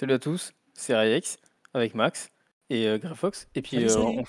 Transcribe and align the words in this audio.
Salut 0.00 0.14
à 0.14 0.18
tous, 0.18 0.52
c'est 0.72 0.94
Rayex 0.94 1.36
avec 1.74 1.94
Max 1.94 2.30
et 2.70 2.88
euh, 2.88 2.96
Greyfox. 2.96 3.48
Et 3.54 3.60
puis 3.60 3.72
Salut, 3.72 3.84
euh, 3.84 3.88
salut. 3.90 4.24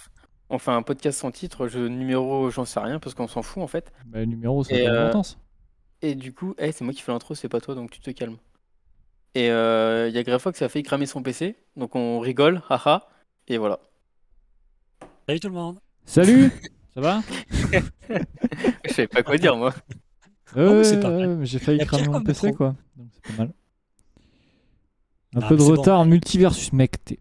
on, 0.50 0.58
fait 0.58 0.72
un 0.72 0.82
podcast 0.82 1.18
sans 1.18 1.32
titre, 1.32 1.70
jeu 1.70 1.88
numéro, 1.88 2.50
j'en 2.50 2.66
sais 2.66 2.82
rien 2.82 3.00
parce 3.00 3.16
qu'on 3.16 3.30
s'en 3.30 3.42
fout 3.42 3.64
en 3.64 3.68
fait. 3.68 3.94
Bah, 4.06 4.20
le 4.20 4.26
numéro, 4.26 4.66
ça 4.66 4.76
Et, 4.76 4.84
pas 4.84 4.90
euh. 4.90 5.22
Et 6.02 6.16
du 6.16 6.34
coup, 6.34 6.56
eh, 6.58 6.74
c'est 6.74 6.84
moi 6.84 6.94
qui 6.94 7.02
fais 7.02 7.14
l'intro, 7.14 7.36
c'est 7.36 7.48
pas 7.48 7.62
toi, 7.62 7.74
donc 7.74 7.90
tu 7.90 8.02
te 8.02 8.12
calmes. 8.12 8.36
Et 9.34 9.50
euh, 9.50 10.10
il 10.10 10.14
y 10.14 10.18
a 10.18 10.24
Greyfox 10.24 10.58
qui 10.58 10.64
a 10.66 10.68
failli 10.68 10.84
cramer 10.84 11.06
son 11.06 11.24
PC, 11.24 11.56
donc 11.78 11.96
on 11.96 12.20
rigole, 12.20 12.62
haha, 12.68 13.08
et 13.48 13.58
voilà. 13.58 13.80
Salut 15.26 15.40
tout 15.40 15.48
le 15.48 15.54
monde. 15.54 15.80
Salut 16.04 16.52
Ça 16.96 17.00
va? 17.00 17.22
Je 18.84 18.94
savais 18.94 19.08
pas 19.08 19.24
quoi 19.24 19.38
dire 19.38 19.56
moi. 19.56 19.74
C'est 20.54 21.02
mais 21.02 21.46
j'ai 21.46 21.60
failli 21.60 21.80
cramer 21.86 22.10
mon 22.10 22.22
PC, 22.22 22.48
micro. 22.48 22.58
quoi. 22.58 22.76
Donc 22.98 23.08
c'est 23.14 23.22
pas 23.22 23.44
mal. 23.44 23.54
Un 25.36 25.40
Ah, 25.42 25.48
peu 25.48 25.56
de 25.56 25.62
bon. 25.62 25.72
retard, 25.72 26.06
multiversus, 26.06 26.74
mec. 26.74 27.04
t'es- 27.06 27.20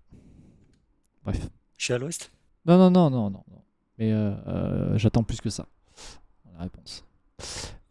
Bref. 1.24 1.48
Je 1.76 1.84
suis 1.84 1.94
à 1.94 1.98
l'ouest? 1.98 2.30
Non, 2.66 2.76
non, 2.78 2.90
non, 2.90 3.10
non, 3.10 3.30
non. 3.30 3.44
non. 3.50 3.62
Mais 3.98 4.12
euh, 4.12 4.32
euh, 4.48 4.98
j'attends 4.98 5.22
plus 5.22 5.40
que 5.40 5.50
ça. 5.50 5.66
La 6.54 6.62
réponse. 6.64 7.04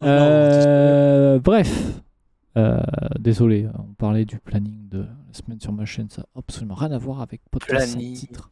Oh 0.02 0.04
non, 0.04 0.08
Euh, 0.08 1.38
bref. 1.38 2.00
Euh, 2.56 2.80
désolé, 3.18 3.68
on 3.78 3.94
parlait 3.94 4.24
du 4.24 4.38
planning 4.38 4.88
de 4.88 4.98
la 5.00 5.06
semaine 5.32 5.60
sur 5.60 5.72
ma 5.72 5.84
chaîne. 5.84 6.10
Ça 6.10 6.22
n'a 6.22 6.26
absolument 6.36 6.74
rien 6.74 6.90
à 6.92 6.98
voir 6.98 7.20
avec 7.20 7.40
podcast 7.50 7.86
sans 7.86 7.92
Planning. 7.98 8.14
titre. 8.16 8.50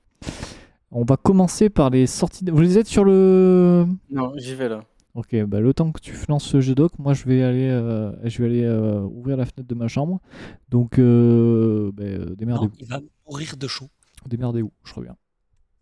On 0.91 1.05
va 1.05 1.17
commencer 1.17 1.69
par 1.69 1.91
les 1.91 2.07
sorties. 2.07 2.45
de- 2.45 2.53
Vous 2.53 2.79
êtes 2.79 2.87
sur 2.87 3.05
le. 3.05 3.87
Non, 4.11 4.33
j'y 4.37 4.55
vais 4.55 4.69
là. 4.69 4.81
Ok, 5.15 5.35
bah, 5.45 5.61
le 5.61 5.75
temps 5.75 5.91
que 5.91 6.01
tu 6.01 6.15
lances 6.29 6.45
ce 6.45 6.61
jeu 6.61 6.75
doc, 6.75 6.99
moi 6.99 7.15
je 7.15 7.25
vais 7.25 7.43
aller, 7.43 7.69
euh, 7.69 8.13
je 8.29 8.43
vais 8.43 8.49
aller 8.49 8.65
euh, 8.65 9.01
ouvrir 9.01 9.37
la 9.37 9.47
fenêtre 9.47 9.69
de 9.69 9.75
ma 9.75 9.89
chambre. 9.89 10.21
Donc, 10.69 10.99
euh, 10.99 11.91
bah, 11.93 12.05
euh, 12.05 12.35
démerdez-vous. 12.37 12.75
il 12.79 12.87
va 12.87 13.01
mourir 13.27 13.57
de 13.57 13.67
chaud. 13.67 13.89
Démerdez-vous, 14.27 14.73
je 14.85 14.95
reviens. 14.95 15.17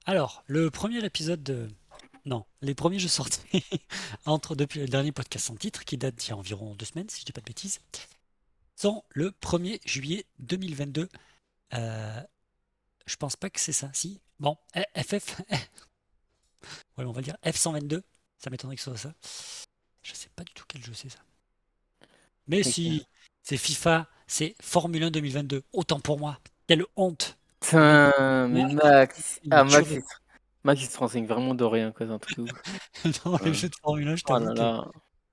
Alors, 0.07 0.45
le 0.47 0.71
premier 0.71 1.05
épisode 1.05 1.43
de... 1.43 1.69
Non, 2.25 2.45
les 2.61 2.75
premiers 2.75 2.99
jeux 2.99 3.09
sortis 3.09 3.65
entre 4.27 4.55
depuis 4.55 4.81
le 4.81 4.87
dernier 4.87 5.13
podcast 5.13 5.47
sans 5.47 5.57
titre, 5.57 5.85
qui 5.85 5.97
date 5.97 6.17
d'il 6.17 6.31
y 6.31 6.33
a 6.33 6.37
environ 6.37 6.75
deux 6.75 6.87
semaines, 6.87 7.09
si 7.09 7.21
je 7.21 7.27
dis 7.27 7.33
pas 7.33 7.41
de 7.41 7.47
bêtises, 7.47 7.81
sont 8.77 9.05
le 9.11 9.31
1er 9.31 9.81
juillet 9.85 10.25
2022. 10.39 11.09
Euh, 11.75 12.23
je 13.07 13.17
pense 13.17 13.37
pas 13.37 13.51
que 13.51 13.61
c'est 13.61 13.73
ça, 13.73 13.91
si. 13.93 14.21
Bon, 14.39 14.57
FF... 14.97 15.41
Ouais, 16.99 17.05
on 17.05 17.13
va 17.13 17.23
dire 17.23 17.37
F122. 17.45 18.03
Ça 18.39 18.51
m'étonnerait 18.51 18.77
que 18.77 18.83
ce 18.83 18.91
soit 18.91 18.99
ça. 18.99 19.15
Je 20.03 20.15
sais 20.15 20.29
pas 20.37 20.45
du 20.45 20.53
tout 20.53 20.65
quel 20.69 20.85
jeu 20.85 20.93
c'est 20.95 21.09
ça. 21.09 21.19
Mais 22.47 22.63
si 22.63 23.05
c'est 23.43 23.57
FIFA, 23.57 24.07
c'est 24.27 24.55
Formule 24.63 25.03
1 25.05 25.11
2022. 25.11 25.63
Autant 25.73 26.01
pour 26.01 26.19
moi. 26.19 26.39
Quelle 26.67 26.85
honte. 26.97 27.39
Putain, 27.61 28.49
mais 28.49 28.65
Ouais. 28.65 28.75
Max. 28.75 29.41
Ah, 29.51 29.65
Max, 29.65 29.89
il, 29.91 30.01
se- 30.01 30.07
Max, 30.65 30.81
il 30.83 30.87
se 30.89 30.99
renseigne 30.99 31.27
vraiment 31.27 31.55
de 31.55 31.65
rien, 31.65 31.91
quoi, 31.93 32.07
c'est 32.07 32.13
un 32.13 32.19
truc 32.19 32.39
ouf. 32.39 32.51
Dans 33.25 33.37
les 33.39 33.45
Ouais. 33.47 33.55
jeux 33.55 33.69
de 33.69 33.75
Formule 33.83 34.09
1, 34.09 34.17
je 34.17 34.23
Oh 34.27 34.29
t'avoue 34.39 34.53
là. 34.55 34.89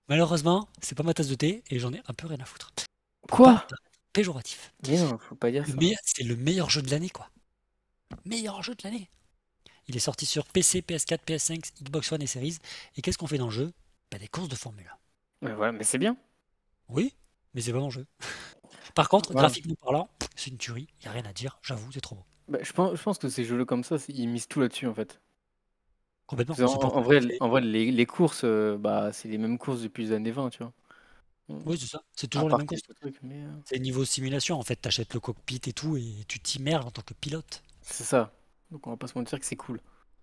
malheureusement, 0.08 0.68
c'est 0.82 0.96
pas 0.96 1.04
ma 1.04 1.14
tasse 1.14 1.28
de 1.28 1.36
thé 1.36 1.64
et 1.70 1.80
j'en 1.80 1.94
ai 1.94 2.02
un 2.08 2.14
peu 2.14 2.28
rien 2.28 2.40
à 2.40 2.46
foutre. 2.46 2.72
Quoi? 3.30 3.68
Péjoratif. 4.14 4.74
Mais 4.88 4.98
non, 4.98 5.18
faut 5.20 5.36
pas 5.36 5.52
dire 5.52 5.66
ça. 5.68 5.74
meilleur- 5.76 6.00
C'est 6.04 6.24
le 6.24 6.36
meilleur 6.36 6.70
jeu 6.70 6.82
de 6.82 6.90
l'année, 6.90 7.10
quoi. 7.10 7.30
Meilleur 8.26 8.62
jeu 8.64 8.74
de 8.76 8.82
l'année. 8.84 9.10
Il 9.88 9.96
est 9.96 10.00
sorti 10.00 10.26
sur 10.26 10.46
PC, 10.46 10.82
PS4, 10.82 11.24
PS5, 11.26 11.72
Xbox 11.84 12.12
One 12.12 12.22
et 12.22 12.28
Series. 12.28 12.58
Et 12.98 13.02
qu'est-ce 13.02 13.18
qu'on 13.18 13.28
fait 13.28 13.38
dans 13.38 13.46
le 13.48 13.52
jeu? 13.52 13.72
Bah, 14.12 14.18
Des 14.20 14.28
courses 14.28 14.50
de 14.50 14.56
Formule 14.56 14.88
1. 15.42 15.48
Mais 15.48 15.54
voilà, 15.54 15.72
mais 15.72 15.84
c'est 15.84 15.98
bien. 15.98 16.16
Oui, 16.90 17.14
mais 17.54 17.62
c'est 17.62 17.74
pas 17.74 17.80
mon 17.80 17.90
jeu. 17.90 18.06
Par 18.96 19.10
contre, 19.10 19.34
graphiquement 19.34 19.76
parlant, 19.82 20.10
c'est 20.36 20.52
une 20.52 20.58
tuerie. 20.58 20.88
Il 21.02 21.08
a 21.08 21.12
rien 21.12 21.26
à 21.26 21.34
dire, 21.34 21.60
j'avoue, 21.62 21.92
c'est 21.92 22.02
trop 22.02 22.16
beau. 22.16 22.24
Bah, 22.48 22.60
je, 22.62 22.72
pense, 22.74 22.96
je 22.98 23.04
pense 23.04 23.18
que 23.18 23.30
ces 23.30 23.46
jeux-là 23.46 23.66
comme 23.66 23.84
ça, 23.84 23.98
ils 24.10 24.28
misent 24.28 24.48
tout 24.48 24.60
là-dessus 24.62 24.88
en 24.88 24.94
fait. 24.94 25.20
Complètement. 26.28 26.56
Pas- 26.56 26.66
en, 26.66 27.02
vrai, 27.02 27.20
en 27.42 27.50
vrai 27.50 27.62
les, 27.62 27.92
les 27.92 28.06
courses, 28.06 28.42
euh, 28.44 28.78
bah, 28.78 29.12
c'est 29.14 29.28
les 29.28 29.38
mêmes 29.38 29.58
courses 29.58 29.82
depuis 29.82 30.06
les 30.06 30.12
années 30.14 30.32
20, 30.32 30.50
tu 30.50 30.60
vois. 30.60 30.72
Oui, 31.50 31.78
c'est 31.80 31.88
ça. 31.88 32.02
C'est 32.16 32.28
toujours 32.28 32.50
les 32.50 32.56
mêmes 32.56 32.68
courses. 32.68 32.82
mais, 33.24 33.36
euh, 33.44 33.48
C'est 33.66 33.80
niveau 33.80 34.06
simulation, 34.06 34.58
en 34.58 34.64
fait. 34.64 34.76
T'achètes 34.78 35.14
le 35.14 35.20
cockpit 35.20 35.62
et 35.68 35.74
tout 35.74 35.98
et 35.98 36.26
tu 36.28 36.40
t'immerges 36.40 36.86
en 36.86 36.92
tant 36.92 37.02
que 37.02 37.14
pilote. 37.14 37.62
c'est 37.82 38.04
ça. 38.04 38.32
Donc 38.74 38.88
on 38.88 38.90
va 38.90 38.98
pas 38.98 39.08
se 39.08 39.16
mentir 39.18 39.40
que 39.40 39.46
c'est 39.46 39.56
cool. 39.56 39.80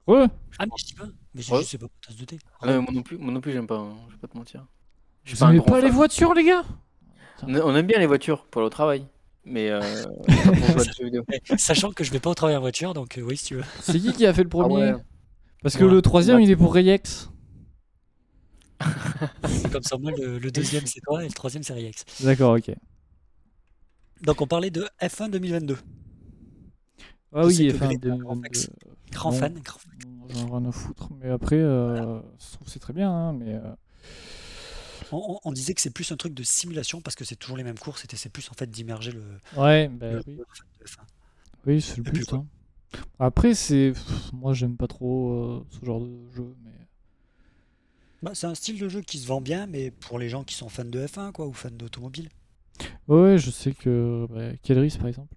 Ouais, 0.09 0.27
Ah, 0.59 0.66
mais 0.66 0.72
je 0.77 0.84
dis 0.87 0.94
pas. 0.94 1.06
Mais 1.34 1.43
c'est 1.43 1.53
Ouais. 1.53 1.59
juste, 1.59 1.71
c'est 1.71 1.78
pas 1.78 1.87
tasse 2.05 2.16
de 2.16 2.25
thé. 2.25 2.38
Ah 2.61 2.66
non, 2.66 2.72
mais 2.72 2.81
moi 2.83 2.93
non 2.93 3.03
plus, 3.03 3.16
moi 3.16 3.33
non 3.33 3.41
plus 3.41 3.53
j'aime 3.53 3.69
pas, 3.69 3.78
hein, 3.78 3.94
je 4.09 4.15
vais 4.15 4.19
pas 4.21 4.27
te 4.28 4.37
mentir. 4.37 4.66
Je 5.25 5.37
vous 5.37 5.44
aimez 5.44 5.59
grand 5.59 5.66
pas 5.66 5.81
les 5.81 5.91
voitures, 5.91 6.34
les 6.34 6.44
gars? 6.44 6.65
On 7.44 7.55
on 7.55 7.77
aime 7.77 7.87
bien 7.87 7.99
les 8.00 8.06
voitures 8.06 8.44
pour 8.47 8.60
le 8.60 8.69
travail, 8.71 9.06
mais 9.44 9.71
euh, 9.71 9.81
pas. 10.27 10.83
Eh, 11.49 11.56
Sachant 11.59 11.93
que 11.93 12.03
je 12.03 12.10
vais 12.10 12.19
pas 12.21 12.31
au 12.31 12.34
travail 12.34 12.56
en 12.56 12.60
voiture, 12.60 12.93
donc 12.93 13.19
euh, 13.19 13.22
oui, 13.22 13.37
si 13.37 13.44
tu 13.47 13.55
veux. 13.55 13.65
C'est 13.81 14.00
qui 14.00 14.12
qui 14.12 14.27
a 14.27 14.34
fait 14.34 14.43
le 14.43 14.49
Ah 14.49 14.50
premier? 14.65 14.93
ouais. 14.94 15.00
Parce 15.62 15.77
que 15.77 15.84
le 15.84 16.03
troisième, 16.03 16.41
il 16.41 16.50
est 16.50 16.56
pour 16.56 16.75
Reyex. 16.75 17.31
C'est 19.44 19.71
comme 19.71 19.83
ça, 19.83 19.99
moi, 19.99 20.10
le, 20.19 20.39
le 20.39 20.50
deuxième 20.50 20.87
c'est 20.87 21.00
toi 21.00 21.22
et 21.25 21.28
le 21.28 21.33
troisième 21.34 21.62
c'est 21.62 21.75
Riex. 21.75 22.05
D'accord, 22.21 22.56
ok. 22.56 22.75
Donc 24.22 24.41
on 24.41 24.47
parlait 24.47 24.71
de 24.71 24.87
F1 25.00 25.28
2022. 25.31 25.78
Ah 27.33 27.47
oui, 27.47 27.57
que 27.69 27.77
grand 27.77 27.89
2022. 28.35 28.41
max. 28.41 28.71
Grand 29.11 29.31
Bon. 29.31 29.37
fan. 29.39 29.55
grand. 29.61 29.79
J'en 30.29 30.47
ai 30.47 30.51
rien 30.59 30.65
à 30.69 30.73
foutre. 30.73 31.09
Mais 31.21 31.31
après, 31.31 31.57
euh, 31.57 32.21
je 32.39 32.53
trouve 32.53 32.67
que 32.67 32.71
c'est 32.73 32.79
très 32.81 32.93
bien, 32.93 33.11
hein, 33.11 33.33
mais... 33.33 33.55
euh, 33.55 33.75
On, 35.13 35.17
on- 35.35 35.41
on 35.45 35.53
disait 35.53 35.75
que 35.75 35.81
c'est 35.81 35.91
plus 35.91 36.11
un 36.13 36.17
truc 36.17 36.35
de 36.35 36.43
simulation 36.43 37.01
parce 37.01 37.17
que 37.17 37.25
c'est 37.25 37.37
toujours 37.37 37.57
les 37.57 37.65
mêmes 37.65 37.79
courses 37.79 38.05
et 38.05 38.17
c'est 38.17 38.29
plus 38.29 38.49
en 38.51 38.55
fait 38.55 38.71
d'immerger 38.71 39.11
le, 39.13 39.23
Ouais, 39.57 39.89
bah 39.89 40.13
le- 40.13 40.23
oui. 40.27 40.37
le 40.37 40.45
fan 40.53 40.67
de 40.81 40.85
F1. 40.87 41.01
Oui, 41.67 41.81
c'est 41.81 41.97
le 41.99 42.03
but. 42.05 42.33
hein. 42.33 42.47
Après, 43.19 43.55
c'est. 43.55 43.93
Moi, 44.33 44.53
j'aime 44.53 44.77
pas 44.77 44.87
trop 44.89 45.33
euh, 45.33 45.67
ce 45.71 45.85
genre 45.85 46.01
de 46.01 46.31
jeu, 46.35 46.55
mais. 46.65 46.71
Bah, 48.23 48.33
c'est 48.35 48.47
un 48.47 48.55
style 48.55 48.79
de 48.79 48.89
jeu 48.89 49.01
qui 49.01 49.19
se 49.19 49.27
vend 49.27 49.41
bien, 49.41 49.67
mais 49.67 49.91
pour 49.91 50.19
les 50.19 50.29
gens 50.29 50.45
qui 50.45 50.55
sont 50.55 50.69
fans 50.69 50.85
de 50.85 51.07
F1 51.07 51.33
quoi, 51.33 51.47
ou 51.47 51.53
fans 51.53 51.71
d'automobile. 51.71 52.29
Ouais, 53.09 53.21
ouais, 53.23 53.39
je 53.39 53.51
sais 53.51 53.73
que. 53.73 54.27
Bah, 54.31 54.57
Kelris, 54.63 54.97
par 54.99 55.09
exemple, 55.09 55.35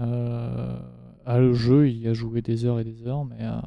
euh, 0.00 0.78
a 1.26 1.38
le 1.38 1.52
jeu, 1.54 1.88
il 1.90 2.06
a 2.08 2.14
joué 2.14 2.42
des 2.42 2.64
heures 2.64 2.80
et 2.80 2.84
des 2.84 3.06
heures, 3.06 3.24
mais. 3.24 3.42
euh, 3.42 3.60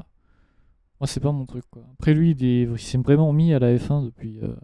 moi, 1.00 1.08
c'est 1.08 1.20
pas 1.20 1.32
mon 1.32 1.44
truc, 1.46 1.64
quoi. 1.70 1.82
Après, 1.94 2.14
lui, 2.14 2.30
il 2.30 2.44
est- 2.44 2.62
il 2.62 2.78
s'est 2.78 2.98
vraiment 2.98 3.32
mis 3.32 3.52
à 3.52 3.58
la 3.58 3.76
F1 3.76 4.02
depuis, 4.02 4.38
euh, 4.40 4.54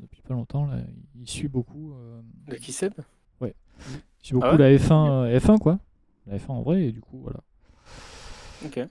depuis 0.00 0.22
pas 0.22 0.34
longtemps, 0.34 0.66
là. 0.66 0.78
Il 1.14 1.28
suit 1.28 1.46
beaucoup. 1.48 1.92
euh, 1.94 2.20
De 2.48 2.56
qui 2.56 2.72
Seb? 2.72 2.92
Il 4.20 4.26
suit 4.26 4.34
beaucoup 4.34 4.46
Ah 4.48 4.52
ouais? 4.52 4.58
la 4.58 4.78
F1, 4.78 5.22
euh, 5.22 5.38
F1, 5.38 5.58
quoi. 5.58 5.78
La 6.26 6.38
F1 6.38 6.54
en 6.54 6.62
vrai, 6.62 6.82
et 6.86 6.92
du 6.92 7.00
coup, 7.00 7.20
voilà. 7.22 7.40
Ok. 8.66 8.88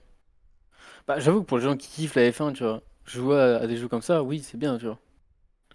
Bah 1.06 1.18
j'avoue 1.20 1.40
que 1.40 1.46
pour 1.46 1.58
les 1.58 1.64
gens 1.64 1.76
qui 1.76 1.88
kiffent 1.88 2.14
la 2.14 2.30
F1, 2.30 2.52
tu 2.52 2.62
vois, 2.64 2.82
jouer 3.06 3.38
à, 3.38 3.66
des 3.66 3.76
jeux 3.76 3.88
comme 3.88 4.02
ça, 4.02 4.22
oui, 4.22 4.40
c'est 4.40 4.56
bien, 4.58 4.78
tu 4.78 4.86
vois. 4.86 4.98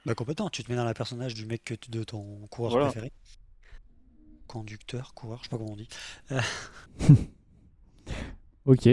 Bah 0.05 0.15
complètement, 0.15 0.49
tu 0.49 0.63
te 0.63 0.71
mets 0.71 0.75
dans 0.77 0.85
le 0.87 0.93
personnage 0.93 1.33
du 1.33 1.45
mec 1.45 1.63
que 1.63 1.73
tu- 1.75 1.89
de 1.89 2.03
ton 2.03 2.47
coureur 2.49 2.71
Voilà. 2.71 2.85
préféré. 2.87 3.11
Conducteur, 4.53 5.15
coureur, 5.15 5.39
je 5.39 5.45
sais 5.45 5.49
pas 5.49 5.57
comment 5.57 5.71
on 5.71 5.75
dit. 5.75 5.87
Ok. 8.65 8.87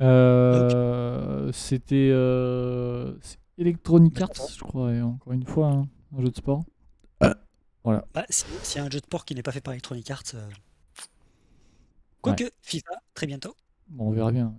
Euh, 0.00 1.52
C'était 1.52 2.08
euh, 2.10 3.14
c'est 3.20 3.36
Electronic 3.58 4.18
Arts, 4.20 4.30
je 4.56 4.60
crois, 4.64 4.92
et 4.94 5.02
encore 5.02 5.34
une 5.34 5.44
fois, 5.44 5.68
hein, 5.68 5.88
un 6.16 6.22
jeu 6.22 6.30
de 6.30 6.36
sport. 6.36 6.64
Bah, 7.84 8.24
si- 8.30 8.46
s'il 8.62 8.78
y 8.80 8.82
a 8.82 8.86
un 8.86 8.90
jeu 8.90 8.98
de 9.00 9.04
sport 9.04 9.26
qui 9.26 9.34
n'est 9.34 9.42
pas 9.42 9.52
fait 9.52 9.60
par 9.60 9.74
Electronic 9.74 10.10
Arts. 10.10 10.22
euh, 10.34 10.48
Quoique, 12.22 12.44
FIFA, 12.62 12.92
très 13.14 13.26
bientôt. 13.26 13.54
Bon, 13.88 14.08
on 14.08 14.10
verra 14.12 14.32
bien. 14.32 14.54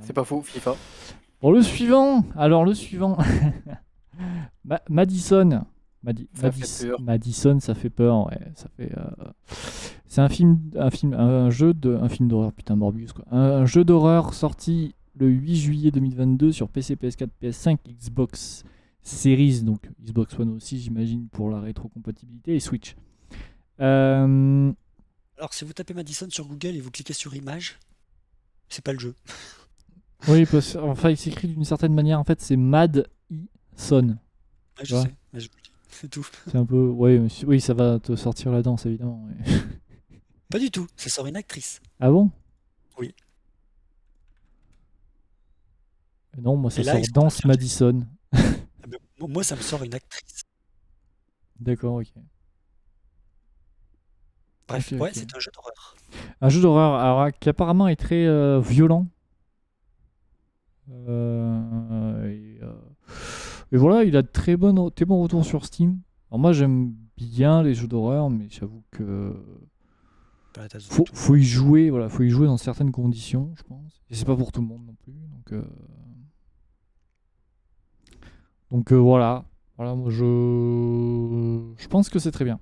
C'est 0.00 0.14
pas 0.14 0.24
faux, 0.24 0.40
FIFA. 0.42 0.74
Bon, 1.42 1.52
le 1.52 1.62
suivant. 1.62 2.24
Alors, 2.34 2.64
le 2.64 2.72
suivant. 2.74 3.18
Ma- 4.64 4.80
Madison. 4.88 5.66
Madi- 6.04 6.28
Ça 6.34 6.52
fait 6.52 6.60
Madis- 6.60 6.86
peur. 6.86 7.00
Madison, 7.00 7.60
ça 7.60 7.74
fait 7.74 7.90
peur, 7.90 8.26
ouais. 8.26 8.38
Ça 8.54 8.68
fait. 8.76 8.92
euh, 8.96 9.04
C'est 10.06 10.20
un 10.20 10.28
film, 10.28 10.60
un 10.76 10.90
film, 10.90 11.12
un 11.14 11.50
jeu 11.50 11.74
de, 11.74 11.94
un 11.94 12.08
film 12.08 12.28
d'horreur, 12.28 12.52
putain, 12.52 12.76
Morbius 12.76 13.12
quoi. 13.12 13.24
Un, 13.32 13.40
un 13.40 13.66
jeu 13.66 13.84
d'horreur 13.84 14.32
sorti 14.34 14.94
le 15.16 15.28
8 15.28 15.56
juillet 15.56 15.90
2022 15.90 16.52
sur 16.52 16.68
PC, 16.68 16.94
PS4, 16.96 17.28
PS5, 17.42 17.78
Xbox 17.88 18.64
Series, 19.02 19.62
donc 19.62 19.88
Xbox 20.02 20.38
One 20.38 20.50
aussi, 20.50 20.78
j'imagine, 20.80 21.28
pour 21.28 21.50
la 21.50 21.60
rétrocompatibilité 21.60 22.54
et 22.54 22.60
Switch. 22.60 22.94
Euh, 23.80 24.72
Alors, 25.38 25.52
si 25.52 25.64
vous 25.64 25.72
tapez 25.72 25.94
Madison 25.94 26.26
sur 26.30 26.46
Google 26.46 26.76
et 26.76 26.80
vous 26.80 26.90
cliquez 26.90 27.12
sur 27.12 27.34
image, 27.34 27.78
c'est 28.68 28.84
pas 28.84 28.92
le 28.92 28.98
jeu. 28.98 29.14
oui, 30.28 30.46
parce, 30.46 30.76
enfin, 30.76 31.10
il 31.10 31.16
s'écrit 31.16 31.48
d'une 31.48 31.64
certaine 31.64 31.94
manière. 31.94 32.18
En 32.20 32.24
fait, 32.24 32.40
c'est 32.40 32.56
Mad 32.56 33.08
I 33.30 33.48
Son. 33.76 34.08
Ouais, 34.78 34.84
je 34.84 34.96
sais, 34.96 35.14
je- 35.34 35.48
c'est 36.00 36.08
tout. 36.08 36.26
C'est 36.46 36.56
un 36.56 36.64
peu, 36.66 36.88
ouais, 36.88 37.20
oui, 37.46 37.60
ça 37.60 37.74
va 37.74 37.98
te 37.98 38.14
sortir 38.16 38.50
la 38.52 38.62
danse 38.62 38.86
évidemment. 38.86 39.24
mais- 39.26 39.44
Pas 40.50 40.58
du 40.58 40.70
tout, 40.70 40.86
ça 40.96 41.08
sort 41.08 41.26
une 41.26 41.36
actrice. 41.36 41.80
Ah 42.00 42.10
bon? 42.10 42.30
Oui. 42.98 43.14
Non, 46.40 46.56
moi 46.56 46.70
ça 46.70 46.82
là, 46.82 46.92
sort 46.94 47.02
Danse. 47.12 47.44
Madison. 47.44 48.06
Ah 49.20 49.26
moi- 49.28 49.44
ça 49.44 49.56
me 49.56 49.60
sort 49.62 49.82
une 49.84 49.94
actrice. 49.94 50.42
D'accord, 51.58 51.94
ok. 51.94 52.08
Bref, 54.68 54.92
ouais, 54.92 55.10
c'est 55.14 55.34
un 55.34 55.38
jeu 55.38 55.50
d'horreur. 55.54 55.96
Un 56.40 56.48
jeu 56.48 56.60
d'horreur 56.60 56.94
alors, 56.94 57.30
qui 57.38 57.48
apparemment 57.48 57.86
est 57.88 57.96
très 57.96 58.26
euh, 58.26 58.60
violent. 58.60 59.06
Euh, 60.90 62.28
et, 62.28 62.58
euh, 62.62 62.72
et 63.74 63.76
voilà, 63.76 64.04
il 64.04 64.16
a 64.16 64.22
de 64.22 64.28
très 64.28 64.56
bon, 64.56 64.88
très 64.88 65.04
bon 65.04 65.20
retour 65.20 65.44
sur 65.44 65.66
Steam. 65.66 65.98
Alors 66.30 66.38
moi 66.38 66.52
j'aime 66.52 66.94
bien 67.16 67.60
les 67.60 67.74
jeux 67.74 67.88
d'horreur, 67.88 68.30
mais 68.30 68.46
j'avoue 68.48 68.84
que 68.92 69.34
faut, 70.78 71.04
faut 71.12 71.34
y 71.34 71.42
jouer, 71.42 71.90
voilà, 71.90 72.08
faut 72.08 72.22
y 72.22 72.30
jouer 72.30 72.46
dans 72.46 72.56
certaines 72.56 72.92
conditions, 72.92 73.52
je 73.56 73.64
pense. 73.64 74.00
Et 74.10 74.14
c'est 74.14 74.26
pas 74.26 74.36
pour 74.36 74.52
tout 74.52 74.60
le 74.60 74.68
monde 74.68 74.86
non 74.86 74.94
plus. 74.94 75.12
Donc, 75.12 75.52
euh, 75.52 75.64
donc 78.70 78.92
euh, 78.92 78.96
voilà, 78.96 79.44
voilà, 79.76 79.96
moi 79.96 80.08
je, 80.08 81.72
je 81.76 81.88
pense 81.88 82.08
que 82.10 82.20
c'est 82.20 82.30
très 82.30 82.44
bien. 82.44 82.60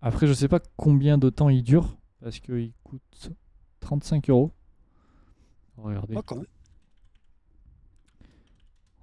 Après, 0.00 0.26
je 0.26 0.32
sais 0.32 0.48
pas 0.48 0.60
combien 0.78 1.18
de 1.18 1.28
temps 1.28 1.50
il 1.50 1.62
dure 1.62 1.98
parce 2.22 2.38
qu'il 2.38 2.72
coûte 2.84 3.32
35 3.80 4.30
euros. 4.30 4.50
Regardez, 5.76 6.14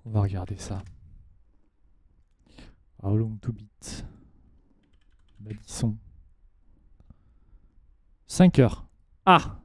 on 0.05 0.09
va 0.09 0.21
regarder 0.21 0.57
ça. 0.57 0.81
How 3.03 3.15
long 3.15 3.37
to 3.41 3.51
beat 3.51 4.05
Madison. 5.39 5.97
5 8.27 8.59
heures. 8.59 8.85
Ah 9.25 9.57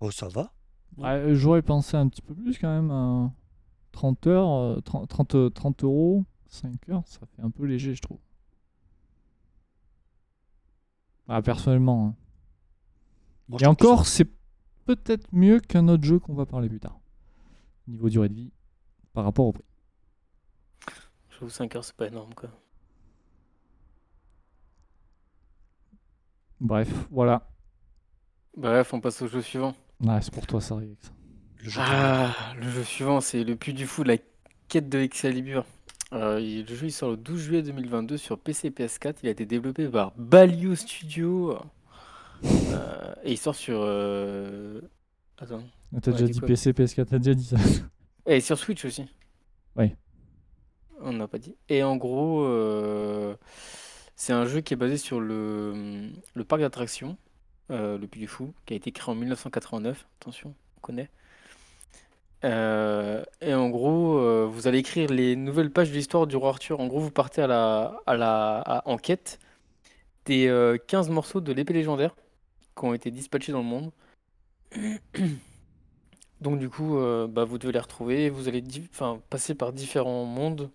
Oh, 0.00 0.10
ça 0.10 0.28
va. 0.28 0.52
Ouais, 0.96 1.34
J'aurais 1.34 1.62
pensé 1.62 1.96
un 1.96 2.08
petit 2.08 2.22
peu 2.22 2.34
plus 2.34 2.58
quand 2.58 2.68
même. 2.74 2.90
à 2.90 3.32
30 3.92 4.26
heures, 4.26 4.50
euh, 4.50 4.80
30, 4.80 5.08
30, 5.08 5.34
euh, 5.34 5.50
30 5.50 5.84
euros, 5.84 6.24
5 6.46 6.88
heures, 6.88 7.02
ça 7.06 7.20
fait 7.26 7.42
un 7.42 7.50
peu 7.50 7.64
léger, 7.66 7.94
je 7.94 8.02
trouve. 8.02 8.18
Ah, 11.28 11.40
personnellement. 11.42 12.08
hein. 12.08 12.14
Moi, 13.48 13.60
Et 13.62 13.66
encore, 13.66 14.06
c'est 14.06 14.28
peut-être 14.86 15.28
mieux 15.32 15.60
qu'un 15.60 15.88
autre 15.88 16.04
jeu 16.04 16.18
qu'on 16.18 16.34
va 16.34 16.46
parler 16.46 16.68
plus 16.68 16.80
tard. 16.80 16.98
Niveau 17.86 18.08
durée 18.08 18.28
de 18.28 18.34
vie, 18.34 18.52
par 19.12 19.24
rapport 19.24 19.46
au 19.46 19.52
prix. 19.52 19.64
J'avoue, 21.30 21.48
5 21.50 21.74
heures, 21.76 21.84
c'est 21.84 21.96
pas 21.96 22.06
énorme, 22.08 22.34
quoi. 22.34 22.50
Bref, 26.60 26.88
voilà. 27.10 27.48
Bref, 28.56 28.92
on 28.94 29.00
passe 29.00 29.20
au 29.22 29.26
jeu 29.28 29.42
suivant. 29.42 29.74
Ouais, 30.00 30.20
c'est 30.20 30.32
pour 30.32 30.46
toi, 30.46 30.60
ça 30.60 30.74
arrive. 30.74 30.96
ça- 31.00 31.10
le 31.62 31.68
jeu. 31.68 31.80
Ah, 31.84 32.34
le 32.56 32.68
jeu 32.68 32.82
suivant, 32.84 33.20
c'est 33.20 33.44
le 33.44 33.56
Puy 33.56 33.72
du 33.72 33.86
Fou, 33.86 34.02
la 34.02 34.16
quête 34.68 34.88
de 34.88 34.98
Excalibur. 34.98 35.64
Euh, 36.12 36.40
il- 36.40 36.66
le 36.66 36.74
jeu 36.74 36.86
il 36.86 36.92
sort 36.92 37.10
le 37.12 37.16
12 37.16 37.40
juillet 37.40 37.62
2022 37.62 38.16
sur 38.16 38.38
PC 38.38 38.68
et 38.68 38.70
PS4. 38.70 39.20
Il 39.22 39.28
a 39.28 39.30
été 39.30 39.46
développé 39.46 39.88
par 39.88 40.12
Balio 40.16 40.74
Studio. 40.74 41.56
Euh, 42.44 43.14
et 43.24 43.32
il 43.32 43.38
sort 43.38 43.54
sur. 43.54 43.78
euh, 43.80 44.80
Attends. 45.38 45.62
T'as 46.02 46.10
Ouais, 46.10 46.18
déjà 46.18 46.26
dit 46.32 46.38
quoi 46.40 46.48
PC, 46.48 46.72
PS4, 46.72 47.06
t'as 47.08 47.18
déjà 47.18 47.34
dit 47.34 47.44
ça. 47.44 47.56
Et 48.26 48.40
sur 48.40 48.58
Switch 48.58 48.84
aussi. 48.84 49.06
Oui. 49.76 49.94
On 51.00 51.12
n'a 51.12 51.26
pas 51.26 51.38
dit. 51.38 51.56
Et 51.68 51.82
en 51.82 51.96
gros, 51.96 52.44
euh, 52.44 53.34
c'est 54.14 54.32
un 54.32 54.44
jeu 54.46 54.60
qui 54.60 54.74
est 54.74 54.76
basé 54.76 54.96
sur 54.96 55.20
le, 55.20 56.10
le 56.34 56.44
parc 56.44 56.60
d'attractions, 56.60 57.16
euh, 57.70 57.98
le 57.98 58.06
Puy 58.06 58.20
du 58.20 58.26
Fou, 58.28 58.54
qui 58.66 58.74
a 58.74 58.76
été 58.76 58.92
créé 58.92 59.10
en 59.12 59.16
1989. 59.16 60.06
Attention, 60.20 60.54
on 60.76 60.80
connaît. 60.80 61.10
Euh, 62.44 63.24
et 63.40 63.54
en 63.54 63.68
gros, 63.70 64.48
vous 64.48 64.66
allez 64.66 64.78
écrire 64.78 65.10
les 65.10 65.36
nouvelles 65.36 65.70
pages 65.70 65.90
de 65.90 65.94
l'histoire 65.94 66.26
du 66.26 66.36
roi 66.36 66.50
Arthur. 66.50 66.80
En 66.80 66.86
gros, 66.86 67.00
vous 67.00 67.10
partez 67.10 67.42
à 67.42 67.46
la, 67.46 68.00
à 68.06 68.16
la 68.16 68.58
à- 68.60 68.88
en 68.88 68.96
quête 68.98 69.38
des 70.24 70.46
euh, 70.48 70.76
15 70.86 71.08
morceaux 71.10 71.40
de 71.40 71.52
l'épée 71.52 71.72
légendaire 71.72 72.14
qui 72.76 72.84
ont 72.84 72.94
été 72.94 73.10
dispatchés 73.10 73.52
dans 73.52 73.62
le 73.62 73.64
monde. 73.64 73.90
Donc 76.42 76.58
du 76.58 76.68
coup, 76.68 76.98
euh, 76.98 77.26
bah, 77.28 77.44
vous 77.44 77.58
devez 77.58 77.72
les 77.72 77.78
retrouver. 77.78 78.30
Vous 78.30 78.48
allez 78.48 78.62
enfin, 78.92 79.20
passer 79.30 79.54
par 79.54 79.72
différents 79.72 80.24
mondes, 80.24 80.70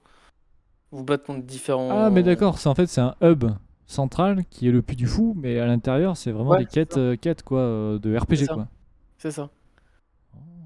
vous 0.92 1.04
battre 1.06 1.26
contre 1.26 1.44
différents. 1.46 1.90
Ah, 1.90 2.10
mais 2.12 2.24
d'accord, 2.24 2.60
c'est 2.60 2.70
en 2.70 2.76
fait 2.76 2.88
c'est 2.88 3.02
un 3.02 3.16
hub 3.22 3.46
central 3.88 4.46
qui 4.50 4.68
est 4.68 4.72
le 4.72 4.82
Puy 4.82 4.96
du 4.96 5.06
Fou, 5.08 5.34
mais 5.38 5.60
à 5.60 5.66
l'intérieur 5.66 6.16
c'est 6.18 6.32
vraiment 6.32 6.56
Ouais, 6.56 6.58
des 6.58 6.66
quêtes, 6.66 6.98
euh, 6.98 7.16
quêtes 7.18 7.44
quoi, 7.44 7.60
euh, 7.60 8.00
de 8.00 8.16
RPG 8.18 8.48
ça. 8.48 8.50
quoi. 8.50 8.68
C'est 9.20 9.32
ça. 9.32 9.52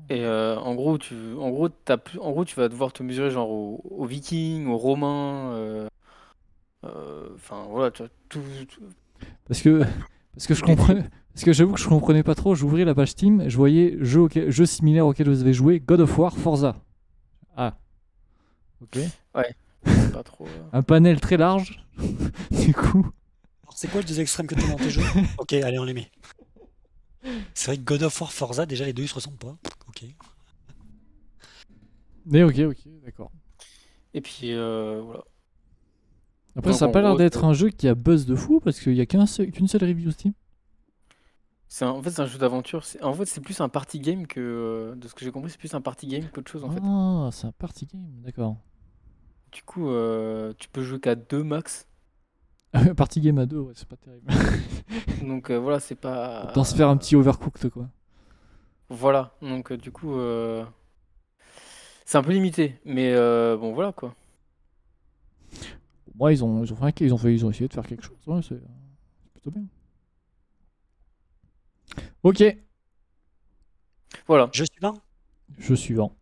Et 0.09 0.24
euh, 0.25 0.57
en 0.59 0.75
gros, 0.75 0.98
tu, 0.98 1.15
en 1.39 1.50
gros, 1.51 1.69
t'as 1.69 1.97
plus, 1.97 2.19
en 2.19 2.31
gros, 2.31 2.44
tu 2.45 2.56
vas 2.56 2.68
devoir 2.69 2.92
te 2.94 3.01
mesurer 3.04 3.31
genre 3.31 3.50
aux, 3.50 3.81
aux 3.89 4.06
Vikings, 4.06 4.68
aux 4.68 4.77
Romains. 4.77 5.88
Enfin 7.36 7.65
voilà, 7.69 7.92
tu 7.92 8.04
vois, 8.04 8.12
tout, 8.30 8.42
tout- 8.69 8.81
Parce 9.47 9.62
que 9.62 9.83
parce 10.33 10.48
que 10.48 10.54
je 10.54 10.63
comprenais, 10.63 11.04
parce 11.33 11.44
que 11.44 11.54
j'avoue 11.54 11.74
que 11.74 11.80
je 11.80 11.88
comprenais 11.88 12.24
pas 12.24 12.36
trop. 12.36 12.56
J'ouvrais 12.56 12.86
la 12.86 12.95
page 12.95 13.10
Steam, 13.10 13.48
je 13.50 13.57
voyais 13.57 13.98
jeux 14.00 14.22
auquel- 14.22 14.50
jeux 14.51 14.66
similaires 14.66 15.06
auxquels 15.07 15.30
vous 15.30 15.42
avez 15.42 15.54
joué, 15.54 15.80
God 15.80 16.01
of 16.01 16.18
War, 16.18 16.36
Forza. 16.38 16.75
Ah, 17.57 17.78
ok. 18.81 18.98
c'est 19.86 20.12
pas 20.13 20.24
trop. 20.24 20.45
euh. 20.48 20.63
Un 20.74 20.81
panel 20.83 21.19
très 21.19 21.38
large. 21.38 21.83
du 22.51 22.74
coup, 22.74 23.10
Alors, 23.63 23.74
c'est 23.75 23.89
quoi 23.89 24.01
les 24.01 24.07
deux 24.07 24.19
extrêmes 24.19 24.48
que 24.48 24.56
tu 24.56 24.63
as 24.63 24.68
dans 24.69 24.75
tes 24.78 24.89
jeux 24.89 25.01
Ok, 25.38 25.54
allez, 25.54 25.80
on 25.80 25.83
les 25.83 25.94
met. 25.94 26.10
C'est 27.54 27.68
vrai 27.72 27.78
que 27.78 27.83
God 27.83 28.04
of 28.04 28.19
War, 28.22 28.31
Forza, 28.31 28.66
déjà 28.66 28.86
les 28.86 28.94
deux 28.94 29.04
ils 29.04 29.07
se 29.07 29.13
ressemblent 29.16 29.38
pas. 29.38 29.56
Ok. 29.89 30.06
mais 32.25 32.44
ok, 32.44 32.60
ok, 32.60 32.78
d'accord. 33.04 33.31
Et 34.13 34.22
puis 34.22 34.54
euh, 34.54 35.01
voilà. 35.04 35.24
Après, 36.56 36.71
Donc, 36.71 36.80
ça 36.80 36.86
a 36.86 36.88
en 36.89 36.92
pas 36.92 37.01
l'air 37.01 37.15
d'être 37.15 37.45
un 37.45 37.53
jeu 37.53 37.69
qui 37.69 37.88
a 37.88 37.95
buzz 37.95 38.25
de 38.25 38.36
fou 38.36 38.59
parce 38.59 38.80
qu'il 38.80 38.94
y 38.94 39.01
a 39.01 39.25
seul- 39.25 39.51
qu'une 39.51 39.68
seule 39.68 39.83
review 39.83 40.12
Steam. 40.12 40.33
C'est 41.68 41.86
un- 41.86 41.92
en 41.92 42.01
fait, 42.01 42.09
c'est 42.12 42.21
un 42.21 42.25
jeu 42.25 42.38
d'aventure. 42.38 42.83
c'est- 42.83 43.01
En 43.01 43.13
fait, 43.13 43.25
c'est 43.25 43.39
plus 43.39 43.62
un 43.62 43.69
party 43.69 44.00
game 44.01 44.27
que, 44.27 44.39
euh, 44.42 44.95
de 44.95 45.07
ce 45.07 45.13
que 45.15 45.24
j'ai 45.24 45.31
compris, 45.31 45.50
c'est 45.51 45.57
plus 45.57 45.74
un 45.74 45.80
party 45.80 46.07
game 46.07 46.25
qu'autre 46.33 46.51
chose 46.51 46.65
en 46.65 46.69
fait. 46.69 46.81
Ah, 46.83 47.30
c'est 47.31 47.48
un 47.48 47.53
party 47.53 47.86
game, 47.86 48.09
d'accord. 48.25 48.57
Du 49.53 49.63
coup, 49.63 49.89
euh, 49.89 50.53
tu 50.57 50.68
peux 50.68 50.81
jouer 50.83 51.00
qu'à 51.00 51.15
deux 51.15 51.44
max. 51.44 51.88
party 52.97 53.21
game 53.21 53.38
à 53.38 53.45
deux, 53.45 53.59
ouais, 53.59 53.74
c'est 53.75 53.88
pas 53.88 53.95
terrible. 53.95 54.27
Donc 55.25 55.50
euh, 55.50 55.57
voilà, 55.57 55.80
c'est 55.80 55.95
pas. 55.95 56.47
Autant 56.50 56.63
se 56.65 56.75
faire 56.75 56.89
un 56.89 56.97
petit 56.97 57.15
overcooked 57.15 57.69
quoi. 57.69 57.88
Voilà. 58.89 59.33
Donc 59.42 59.71
euh, 59.71 59.77
du 59.77 59.92
coup, 59.92 60.13
c'est 62.06 62.18
un 62.18 62.24
peu 62.24 62.31
limité. 62.33 62.80
Mais 62.83 63.13
bon, 63.56 63.71
voilà 63.74 63.94
quoi. 63.94 64.13
Moi, 66.21 66.31
ils 66.33 66.44
ont, 66.44 66.63
ils 66.63 66.71
ont 66.71 66.75
fait, 66.75 66.85
un- 66.85 66.91
ils 67.06 67.13
ont 67.15 67.18
fait, 67.18 67.33
ils 67.33 67.44
ont 67.44 67.50
essayé 67.50 67.68
de 67.68 67.73
faire 67.73 67.88
quelque 67.88 68.03
chose. 68.03 68.15
Ouais, 68.27 68.41
c'est 68.47 68.62
plutôt 69.33 69.50
bien. 69.50 69.63
Ok, 72.21 72.44
Voilà. 74.28 74.47
Jeu 74.54 74.66
suivant 74.71 75.01
jeu 75.57 75.75
suivant. 75.75 76.16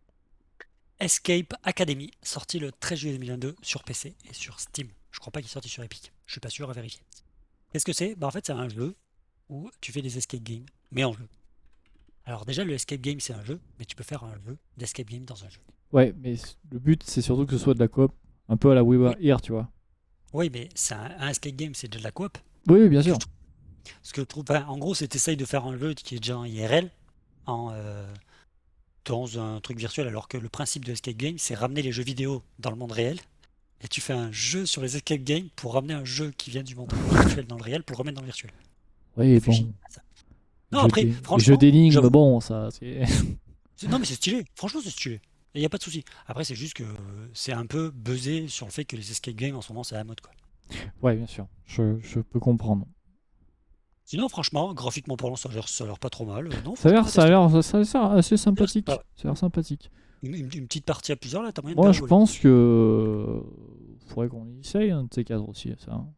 Escape 1.00 1.52
Academy, 1.64 2.10
sorti 2.22 2.58
le 2.58 2.72
13 2.72 2.98
juillet 2.98 3.12
2022 3.18 3.54
sur 3.60 3.84
PC 3.84 4.16
et 4.28 4.32
sur 4.32 4.58
Steam. 4.58 4.88
Je 5.10 5.20
crois 5.20 5.30
pas 5.30 5.40
qu'il 5.42 5.50
est 5.50 5.52
sorti 5.52 5.68
sur 5.68 5.82
Epic. 5.84 6.12
Je 6.24 6.32
suis 6.32 6.40
pas 6.40 6.48
sûr 6.48 6.70
à 6.70 6.72
vérifier. 6.72 7.02
Qu'est-ce 7.70 7.84
que 7.84 7.92
c'est? 7.92 8.14
Bah 8.14 8.26
En 8.26 8.30
fait, 8.30 8.46
c'est 8.46 8.52
un 8.52 8.70
jeu 8.70 8.96
où 9.50 9.70
tu 9.82 9.92
fais 9.92 10.00
des 10.00 10.16
escape 10.16 10.42
games, 10.42 10.64
mais 10.92 11.04
en 11.04 11.12
jeu. 11.12 11.28
Alors 12.24 12.46
déjà, 12.46 12.64
le 12.64 12.72
escape 12.72 13.02
game, 13.02 13.20
c'est 13.20 13.34
un 13.34 13.44
jeu, 13.44 13.60
mais 13.78 13.84
tu 13.84 13.96
peux 13.96 14.02
faire 14.04 14.24
un 14.24 14.34
jeu 14.46 14.56
d'escape 14.78 15.08
game 15.08 15.26
dans 15.26 15.44
un 15.44 15.50
jeu. 15.50 15.60
Ouais, 15.92 16.14
mais 16.16 16.36
le 16.72 16.78
but, 16.78 17.02
c'est 17.02 17.20
surtout 17.20 17.44
que 17.44 17.52
ce 17.52 17.62
soit 17.62 17.74
de 17.74 17.80
la 17.80 17.88
coop, 17.88 18.14
un 18.48 18.56
peu 18.56 18.70
à 18.70 18.74
la 18.74 18.82
We 18.82 18.98
Were 18.98 19.14
Here, 19.20 19.42
tu 19.42 19.52
vois. 19.52 19.70
Oui, 20.32 20.50
mais 20.52 20.68
c'est 20.74 20.94
un, 20.94 21.10
un 21.18 21.28
escape 21.28 21.54
game, 21.56 21.74
c'est 21.74 21.88
de 21.88 21.98
la 22.02 22.10
coop. 22.10 22.38
Oui, 22.68 22.80
oui, 22.82 22.88
bien 22.88 23.02
sûr. 23.02 23.18
Parce 24.02 24.12
que, 24.12 24.22
enfin, 24.38 24.64
en 24.66 24.78
gros, 24.78 24.94
c'est 24.94 25.08
t'essayes 25.08 25.36
de 25.36 25.44
faire 25.44 25.64
un 25.66 25.76
jeu 25.78 25.94
qui 25.94 26.14
est 26.16 26.18
déjà 26.18 26.38
en 26.38 26.44
IRL, 26.44 26.90
en, 27.46 27.70
euh, 27.72 28.06
dans 29.04 29.38
un 29.40 29.60
truc 29.60 29.78
virtuel, 29.78 30.06
alors 30.06 30.28
que 30.28 30.36
le 30.36 30.48
principe 30.48 30.84
de 30.84 30.92
escape 30.92 31.16
game, 31.16 31.38
c'est 31.38 31.54
ramener 31.54 31.82
les 31.82 31.90
jeux 31.92 32.04
vidéo 32.04 32.42
dans 32.58 32.70
le 32.70 32.76
monde 32.76 32.92
réel. 32.92 33.18
Et 33.82 33.88
tu 33.88 34.00
fais 34.02 34.12
un 34.12 34.30
jeu 34.30 34.66
sur 34.66 34.82
les 34.82 34.96
escape 34.96 35.22
games 35.22 35.48
pour 35.56 35.72
ramener 35.74 35.94
un 35.94 36.04
jeu 36.04 36.32
qui 36.36 36.50
vient 36.50 36.62
du 36.62 36.74
monde 36.76 36.92
virtuel 37.10 37.46
dans 37.46 37.56
le 37.56 37.62
réel 37.62 37.82
pour 37.82 37.96
le 37.96 37.98
remettre 38.00 38.16
dans 38.16 38.22
le 38.22 38.26
virtuel. 38.26 38.50
Oui, 39.16 39.40
bon. 39.40 39.52
Non, 40.72 40.80
après, 40.80 41.02
franchement, 41.24 41.38
jeux 41.38 41.56
d'énigmes, 41.56 42.08
bon, 42.10 42.40
ça, 42.40 42.68
c'est- 42.78 43.88
non, 43.88 43.98
mais 43.98 44.04
c'est 44.04 44.14
stylé. 44.14 44.44
Franchement, 44.54 44.80
c'est 44.84 44.90
stylé. 44.90 45.20
Il 45.54 45.60
n'y 45.60 45.66
a 45.66 45.68
pas 45.68 45.78
de 45.78 45.82
souci. 45.82 46.04
Après, 46.26 46.44
c'est 46.44 46.54
juste 46.54 46.74
que 46.74 46.84
euh, 46.84 47.28
c'est 47.34 47.52
un 47.52 47.66
peu 47.66 47.90
buzzé 47.90 48.46
sur 48.48 48.66
le 48.66 48.72
fait 48.72 48.84
que 48.84 48.94
les 48.96 49.10
escape 49.10 49.34
games 49.34 49.56
en 49.56 49.60
ce 49.60 49.72
moment, 49.72 49.82
c'est 49.82 49.94
à 49.96 49.98
la 49.98 50.04
mode. 50.04 50.20
Quoi. 50.20 50.32
ouais, 51.02 51.16
bien 51.16 51.26
sûr. 51.26 51.46
Je, 51.66 51.98
je 52.00 52.20
peux 52.20 52.38
comprendre. 52.40 52.86
Sinon, 54.04 54.28
franchement, 54.28 54.72
graphiquement 54.74 55.16
parlant, 55.16 55.36
ça 55.36 55.48
a 55.48 55.52
l'air 55.52 55.68
ça 55.68 55.84
a 55.84 55.86
l'air 55.86 55.98
pas 55.98 56.10
trop 56.10 56.24
mal. 56.26 56.48
Non, 56.64 56.74
Ça 56.76 56.88
a 56.88 56.92
l'air, 56.92 57.08
ça 57.08 57.22
a 57.24 57.28
l'air, 57.28 57.62
ça, 57.62 57.84
ça 57.84 58.12
assez 58.12 58.36
sympathique. 58.36 58.86
pas- 58.86 59.02
Ça 59.16 59.22
a 59.22 59.26
l'air 59.28 59.36
sympathique. 59.38 59.90
Une, 60.22 60.34
une- 60.34 60.50
une 60.54 60.66
petite 60.66 60.84
partie 60.84 61.12
à 61.12 61.16
plusieurs, 61.16 61.42
là, 61.42 61.52
t'as 61.52 61.62
moyen 61.62 61.76
de 61.76 61.80
Moi, 61.80 61.92
je 61.92 62.04
pense 62.04 62.38
que 62.38 63.42
faudrait 64.08 64.28
qu'on 64.28 64.46
essaye 64.60 64.90
un 64.90 65.04
de 65.04 65.08
ces 65.14 65.24
quatre 65.24 65.48
aussi, 65.48 65.72
ça. 65.78 65.92
hein. 65.92 66.08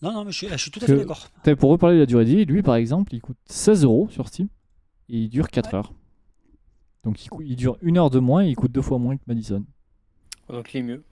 Non, 0.00 0.12
non, 0.12 0.24
mais 0.24 0.30
je 0.30 0.36
suis, 0.38 0.48
je 0.48 0.56
suis 0.56 0.70
tout 0.70 0.78
à 0.82 0.86
fait 0.86 0.96
d'accord. 0.96 1.28
Pour 1.58 1.70
reparler 1.70 1.96
de 1.96 2.00
la 2.00 2.06
durée 2.06 2.24
de 2.24 2.30
vie, 2.30 2.44
lui 2.44 2.62
par 2.62 2.76
exemple, 2.76 3.12
il 3.14 3.20
coûte 3.20 3.36
16 3.46 3.82
euros 3.84 4.08
sur 4.10 4.28
Steam 4.28 4.48
et 5.08 5.18
il 5.18 5.28
dure 5.28 5.48
4 5.50 5.74
heures. 5.74 5.92
Donc 7.08 7.24
il, 7.24 7.28
cou- 7.28 7.42
il 7.42 7.56
dure 7.56 7.76
une 7.82 7.96
heure 7.98 8.10
de 8.10 8.18
moins 8.18 8.44
et 8.44 8.48
il 8.50 8.54
coûte 8.56 8.72
deux 8.72 8.82
fois 8.82 8.98
moins 8.98 9.16
que 9.16 9.22
Madison. 9.26 9.64
Donc 10.48 10.72
il 10.74 10.78
est 10.78 10.82
mieux. 10.82 11.04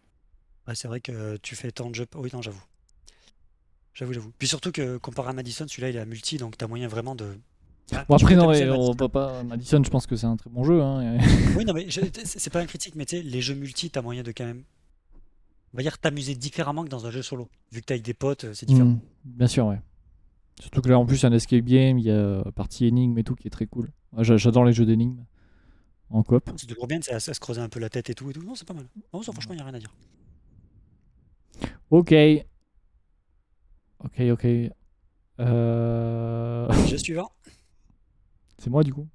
Ouais, 0.68 0.74
c'est 0.74 0.88
vrai 0.88 1.00
que 1.00 1.36
tu 1.38 1.54
fais 1.56 1.70
tant 1.70 1.88
de 1.90 1.94
jeux. 1.94 2.06
Oui, 2.16 2.28
non, 2.32 2.42
j'avoue. 2.42 2.62
J'avoue, 3.94 4.12
j'avoue. 4.12 4.32
Puis 4.38 4.48
surtout 4.48 4.72
que 4.72 4.98
comparé 4.98 5.30
à 5.30 5.32
Madison, 5.32 5.66
celui-là 5.66 5.90
il 5.90 5.96
est 5.96 6.00
à 6.00 6.04
multi, 6.04 6.36
donc 6.36 6.56
t'as 6.58 6.66
moyen 6.66 6.88
vraiment 6.88 7.14
de. 7.14 7.38
Ah, 7.92 8.04
Bon, 8.08 8.16
après, 8.16 8.34
non, 8.34 8.50
mais 8.50 8.68
on 8.68 8.72
Madison. 8.72 8.94
peut 8.94 9.08
pas. 9.08 9.42
Madison, 9.44 9.82
je 9.84 9.90
pense 9.90 10.06
que 10.06 10.16
c'est 10.16 10.26
un 10.26 10.36
très 10.36 10.50
bon 10.50 10.64
jeu. 10.64 10.82
hein, 10.82 11.14
et- 11.14 11.56
Oui, 11.56 11.64
non, 11.64 11.72
mais 11.72 11.88
je- 11.88 12.00
c'est 12.24 12.52
pas 12.52 12.60
un 12.60 12.66
critique, 12.66 12.94
mais 12.96 13.06
tu 13.06 13.16
sais, 13.16 13.22
les 13.22 13.40
jeux 13.40 13.54
multi, 13.54 13.88
t'as 13.90 14.02
moyen 14.02 14.22
de 14.22 14.32
quand 14.32 14.44
même. 14.44 14.64
On 15.72 15.76
va 15.76 15.82
dire 15.82 15.96
t'amuser 15.98 16.34
différemment 16.34 16.84
que 16.84 16.88
dans 16.88 17.06
un 17.06 17.10
jeu 17.10 17.22
solo. 17.22 17.48
Vu 17.72 17.80
que 17.80 17.86
t'es 17.86 17.94
avec 17.94 18.04
des 18.04 18.14
potes, 18.14 18.44
euh, 18.44 18.54
c'est 18.54 18.66
différent. 18.66 18.88
Mm, 18.88 19.00
bien 19.24 19.46
sûr, 19.46 19.66
ouais. 19.66 19.80
Surtout 20.60 20.80
que 20.82 20.88
là, 20.88 20.98
en 20.98 21.04
plus, 21.06 21.18
il 21.18 21.22
y 21.22 21.26
a 21.26 21.28
un 21.28 21.32
escape 21.32 21.64
game, 21.64 21.98
il 21.98 22.06
y 22.06 22.10
a 22.10 22.14
euh, 22.14 22.42
partie 22.52 22.86
énigme 22.86 23.16
et 23.18 23.24
tout 23.24 23.34
qui 23.34 23.46
est 23.46 23.50
très 23.50 23.66
cool. 23.66 23.90
J'adore 24.18 24.64
les 24.64 24.72
jeux 24.72 24.86
d'énigmes 24.86 25.24
en 26.10 26.22
coop. 26.22 26.50
C'est 26.56 26.66
toujours 26.66 26.86
bien, 26.86 27.00
à, 27.10 27.20
se 27.20 27.38
creuser 27.40 27.60
un 27.60 27.68
peu 27.68 27.80
la 27.80 27.88
tête 27.88 28.10
et 28.10 28.14
tout 28.14 28.30
et 28.30 28.32
tout. 28.32 28.42
Non, 28.42 28.54
c'est 28.54 28.66
pas 28.66 28.75
mal. 28.75 28.86
Non, 29.12 29.22
ça, 29.22 29.32
franchement, 29.32 29.54
y 29.54 29.60
a 29.60 29.64
rien 29.64 29.75
à 29.75 29.78
dire. 29.78 29.94
Ok. 31.90 32.14
Ok, 34.04 34.20
ok. 34.32 34.46
Euh... 35.40 36.86
Jeu 36.86 36.98
suivant. 36.98 37.30
C'est 38.58 38.70
moi 38.70 38.82
du 38.82 38.92
coup. 38.92 39.06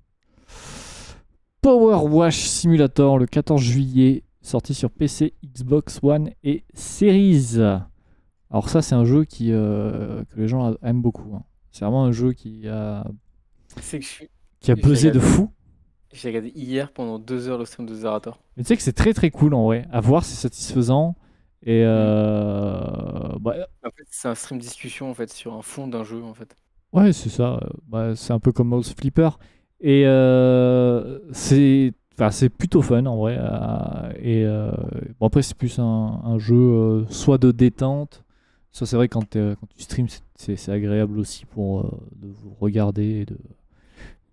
Power 1.62 2.08
Wash 2.08 2.40
Simulator 2.48 3.18
le 3.18 3.26
14 3.26 3.62
juillet, 3.62 4.24
sorti 4.42 4.74
sur 4.74 4.92
PC, 4.92 5.34
Xbox 5.44 6.00
One 6.04 6.32
et 6.44 6.64
Series. 6.74 7.58
Alors 8.52 8.70
ça 8.70 8.82
c'est 8.82 8.96
un 8.96 9.06
jeu 9.06 9.26
qui, 9.26 9.52
euh, 9.52 10.24
que 10.26 10.40
les 10.40 10.48
gens 10.48 10.76
aiment 10.84 11.02
beaucoup. 11.02 11.36
hein. 11.36 11.44
C'est 11.72 11.86
vraiment 11.86 12.06
un 12.06 12.12
jeu 12.12 12.34
qui 12.34 12.68
a, 12.68 13.06
C'est 13.82 14.00
que 14.00 14.06
je 14.06 14.10
suis- 14.10 14.30
qui 14.60 14.72
a 14.72 14.76
buzzé 14.76 15.12
de 15.12 15.20
fou. 15.20 15.52
J'ai 16.14 16.30
regardé 16.30 16.50
hier 16.56 16.92
pendant 16.92 17.20
deux 17.20 17.48
heures 17.50 17.58
le 17.58 17.66
stream 17.66 17.88
de 17.88 17.96
Zerator. 17.96 18.42
Mais 18.58 18.64
tu 18.64 18.68
sais 18.70 18.78
que 18.78 18.84
c'est 18.84 18.94
très 18.94 19.14
très 19.14 19.32
cool 19.32 19.54
en 19.54 19.66
vrai. 19.66 19.86
À 19.92 20.02
voir, 20.02 20.26
c'est 20.26 20.36
satisfaisant. 20.36 21.16
Et 21.64 21.84
euh, 21.86 22.82
bah, 23.40 23.56
En 23.84 23.92
fait, 23.92 24.06
c'est 24.10 24.28
un 24.28 24.34
stream 24.34 24.58
discussion 24.60 25.12
en 25.12 25.14
fait 25.14 25.32
sur 25.32 25.54
un 25.54 25.62
fond 25.62 25.88
d'un 25.88 26.04
jeu 26.04 26.24
en 26.24 26.34
fait. 26.34 26.56
Ouais, 26.94 27.14
c'est 27.14 27.30
ça. 27.30 27.56
euh, 27.64 27.70
bah, 27.88 28.16
c'est 28.16 28.34
un 28.34 28.40
peu 28.40 28.52
comme 28.52 28.68
Mouse 28.70 28.94
Flipper. 28.94 29.30
Et 29.80 30.04
euh, 30.06 31.20
c'est 31.32 31.94
enfin, 32.14 32.32
c'est 32.32 32.50
plutôt 32.50 32.82
fun 32.82 33.06
en 33.06 33.18
vrai. 33.18 33.38
euh, 33.40 34.12
et 34.22 34.44
euh, 34.46 34.72
bon, 35.20 35.28
après, 35.28 35.42
c'est 35.42 35.56
plus 35.58 35.80
un, 35.80 35.84
un 35.86 36.38
jeu 36.38 36.56
euh, 36.56 37.06
soit 37.10 37.38
de 37.38 37.52
détente. 37.52 38.24
Ça, 38.72 38.86
c'est 38.86 38.96
vrai, 38.96 39.08
quand, 39.10 39.34
quand 39.34 39.68
tu 39.76 39.82
streams, 39.82 40.08
c'est- 40.36 40.70
agréable 40.70 41.20
aussi 41.20 41.46
pour 41.46 41.82
euh, 41.82 41.92
de 42.16 42.28
vous 42.28 42.54
regarder 42.60 43.22
et 43.22 43.26
de, 43.26 43.38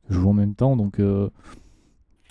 de 0.09 0.15
jouer 0.15 0.29
en 0.29 0.33
même 0.33 0.55
temps. 0.55 0.77
Donc 0.77 1.01
euh, 1.01 1.31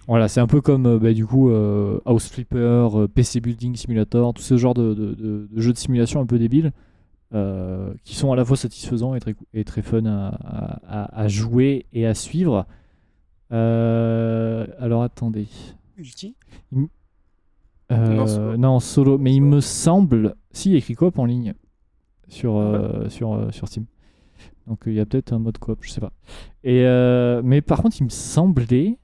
voilà, 0.07 0.27
c'est 0.27 0.39
un 0.39 0.47
peu 0.47 0.61
comme 0.61 0.85
euh, 0.85 0.99
bah, 0.99 1.13
du 1.13 1.25
coup 1.25 1.49
euh, 1.49 1.99
House 2.05 2.29
Flipper, 2.29 2.57
euh, 2.95 3.07
PC 3.07 3.39
Building 3.41 3.75
Simulator, 3.75 4.33
tout 4.33 4.41
ce 4.41 4.57
genre 4.57 4.73
de, 4.73 4.93
de- 4.93 5.13
de- 5.13 5.47
de 5.51 5.61
jeux 5.61 5.73
de 5.73 5.77
simulation 5.77 6.21
un 6.21 6.25
peu 6.25 6.39
débiles 6.39 6.71
euh, 7.33 7.93
qui 8.05 8.15
sont 8.15 8.31
à 8.31 8.35
la 8.37 8.45
fois 8.45 8.55
satisfaisants 8.57 9.13
et 9.15 9.19
très, 9.19 9.35
et 9.53 9.63
très 9.65 9.81
fun 9.81 10.05
à, 10.05 10.27
à- 10.27 11.03
à- 11.03 11.21
à 11.23 11.27
jouer 11.27 11.85
et 11.93 12.05
à 12.07 12.13
suivre. 12.13 12.65
Euh, 13.51 14.65
alors 14.79 15.03
attendez. 15.03 15.47
Multi. 15.97 16.35
Euh, 17.91 18.15
Non, 18.15 18.27
solo. 18.27 18.57
non, 18.57 18.79
solo. 18.79 19.17
Mais 19.17 19.33
il 19.33 19.41
me 19.41 19.61
semble. 19.61 20.35
Si, 20.51 20.69
il 20.69 20.71
y 20.73 20.75
a 20.75 20.77
écrit 20.79 20.95
coop 20.95 21.17
en 21.19 21.25
ligne 21.25 21.53
sur, 22.27 22.57
euh, 22.57 23.07
sur, 23.09 23.33
euh, 23.33 23.51
sur 23.51 23.67
Steam. 23.67 23.85
Donc 24.67 24.81
il 24.85 24.93
y 24.93 24.99
a 24.99 25.05
peut-être 25.05 25.31
un 25.31 25.39
mode 25.39 25.57
coop, 25.57 25.79
je 25.81 25.89
sais 25.91 26.01
pas. 26.01 26.11
Et, 26.63 26.83
euh, 26.85 27.41
mais 27.43 27.61
par 27.61 27.81
contre, 27.81 27.95
il 27.99 28.03
me 28.03 28.09
semblait, 28.09 28.97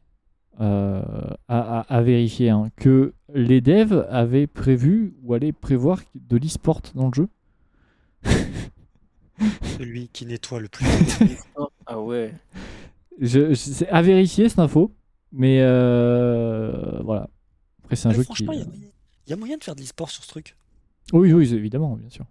euh, 0.61 1.01
à, 1.47 1.79
à- 1.79 1.97
à 1.97 2.01
vérifier, 2.01 2.49
hein, 2.49 2.69
que 2.75 3.13
les 3.33 3.61
devs 3.61 4.05
avaient 4.09 4.47
prévu 4.47 5.13
ou 5.23 5.33
allaient 5.33 5.51
prévoir 5.51 6.01
de 6.15 6.37
l'e-sport 6.37 6.81
dans 6.95 7.07
le 7.07 7.13
jeu. 7.13 7.27
Celui 9.77 10.07
qui 10.09 10.25
nettoie 10.25 10.59
le 10.59 10.67
plus. 10.69 10.85
Ah 11.85 11.99
ouais. 11.99 12.33
Je, 13.19 13.49
je- 13.49 13.53
c'est 13.55 13.89
à 13.89 14.01
vérifier 14.01 14.47
cette 14.47 14.59
info, 14.59 14.93
mais 15.33 15.59
euh, 15.61 17.01
voilà. 17.03 17.29
Après, 17.83 17.97
c'est 17.97 18.07
un 18.07 18.11
Ouais, 18.11 18.15
jeu 18.17 18.21
qui. 18.21 18.25
franchement, 18.45 18.53
il 18.53 18.59
y, 18.59 18.61
a- 18.61 18.67
il 19.27 19.29
y 19.29 19.33
a 19.33 19.35
moyen 19.35 19.57
de 19.57 19.63
faire 19.63 19.75
de 19.75 19.81
l'e-sport 19.81 20.09
sur 20.09 20.23
ce 20.23 20.29
truc. 20.29 20.55
Oui, 21.11 21.33
oui, 21.33 21.53
évidemment, 21.53 21.95
bien 21.97 22.09
sûr. 22.09 22.25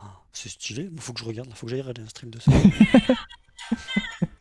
Ah, 0.00 0.22
c'est 0.32 0.48
stylé. 0.48 0.88
Il 0.90 1.00
faut 1.00 1.12
que 1.12 1.20
je 1.20 1.24
regarde. 1.26 1.48
Il 1.50 1.54
faut 1.54 1.66
que 1.66 1.70
j'aille 1.70 1.82
regarder 1.82 2.00
un 2.02 2.08
stream 2.08 2.30
de 2.30 2.38
ça. 2.40 2.50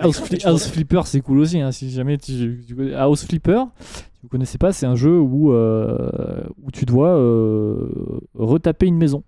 House, 0.00 0.20
Ouais, 0.20 0.26
Fli- 0.26 0.40
je 0.40 0.46
House 0.48 0.62
vois. 0.64 0.72
Flipper, 0.72 1.00
c'est 1.06 1.20
cool 1.20 1.38
aussi. 1.40 1.60
hein, 1.60 1.70
si 1.72 1.90
jamais 1.90 2.16
tu, 2.18 2.64
tu 2.66 2.74
connais- 2.74 2.94
House 2.94 3.24
Flipper, 3.26 3.64
si 3.80 4.20
vous 4.22 4.28
connaissez 4.28 4.58
pas, 4.58 4.72
c'est 4.72 4.86
un 4.86 4.94
jeu 4.94 5.18
où, 5.20 5.52
euh, 5.52 6.42
où 6.62 6.70
tu 6.70 6.84
dois 6.86 7.10
euh, 7.10 8.20
retaper 8.34 8.86
une 8.86 8.96
maison. 8.96 9.22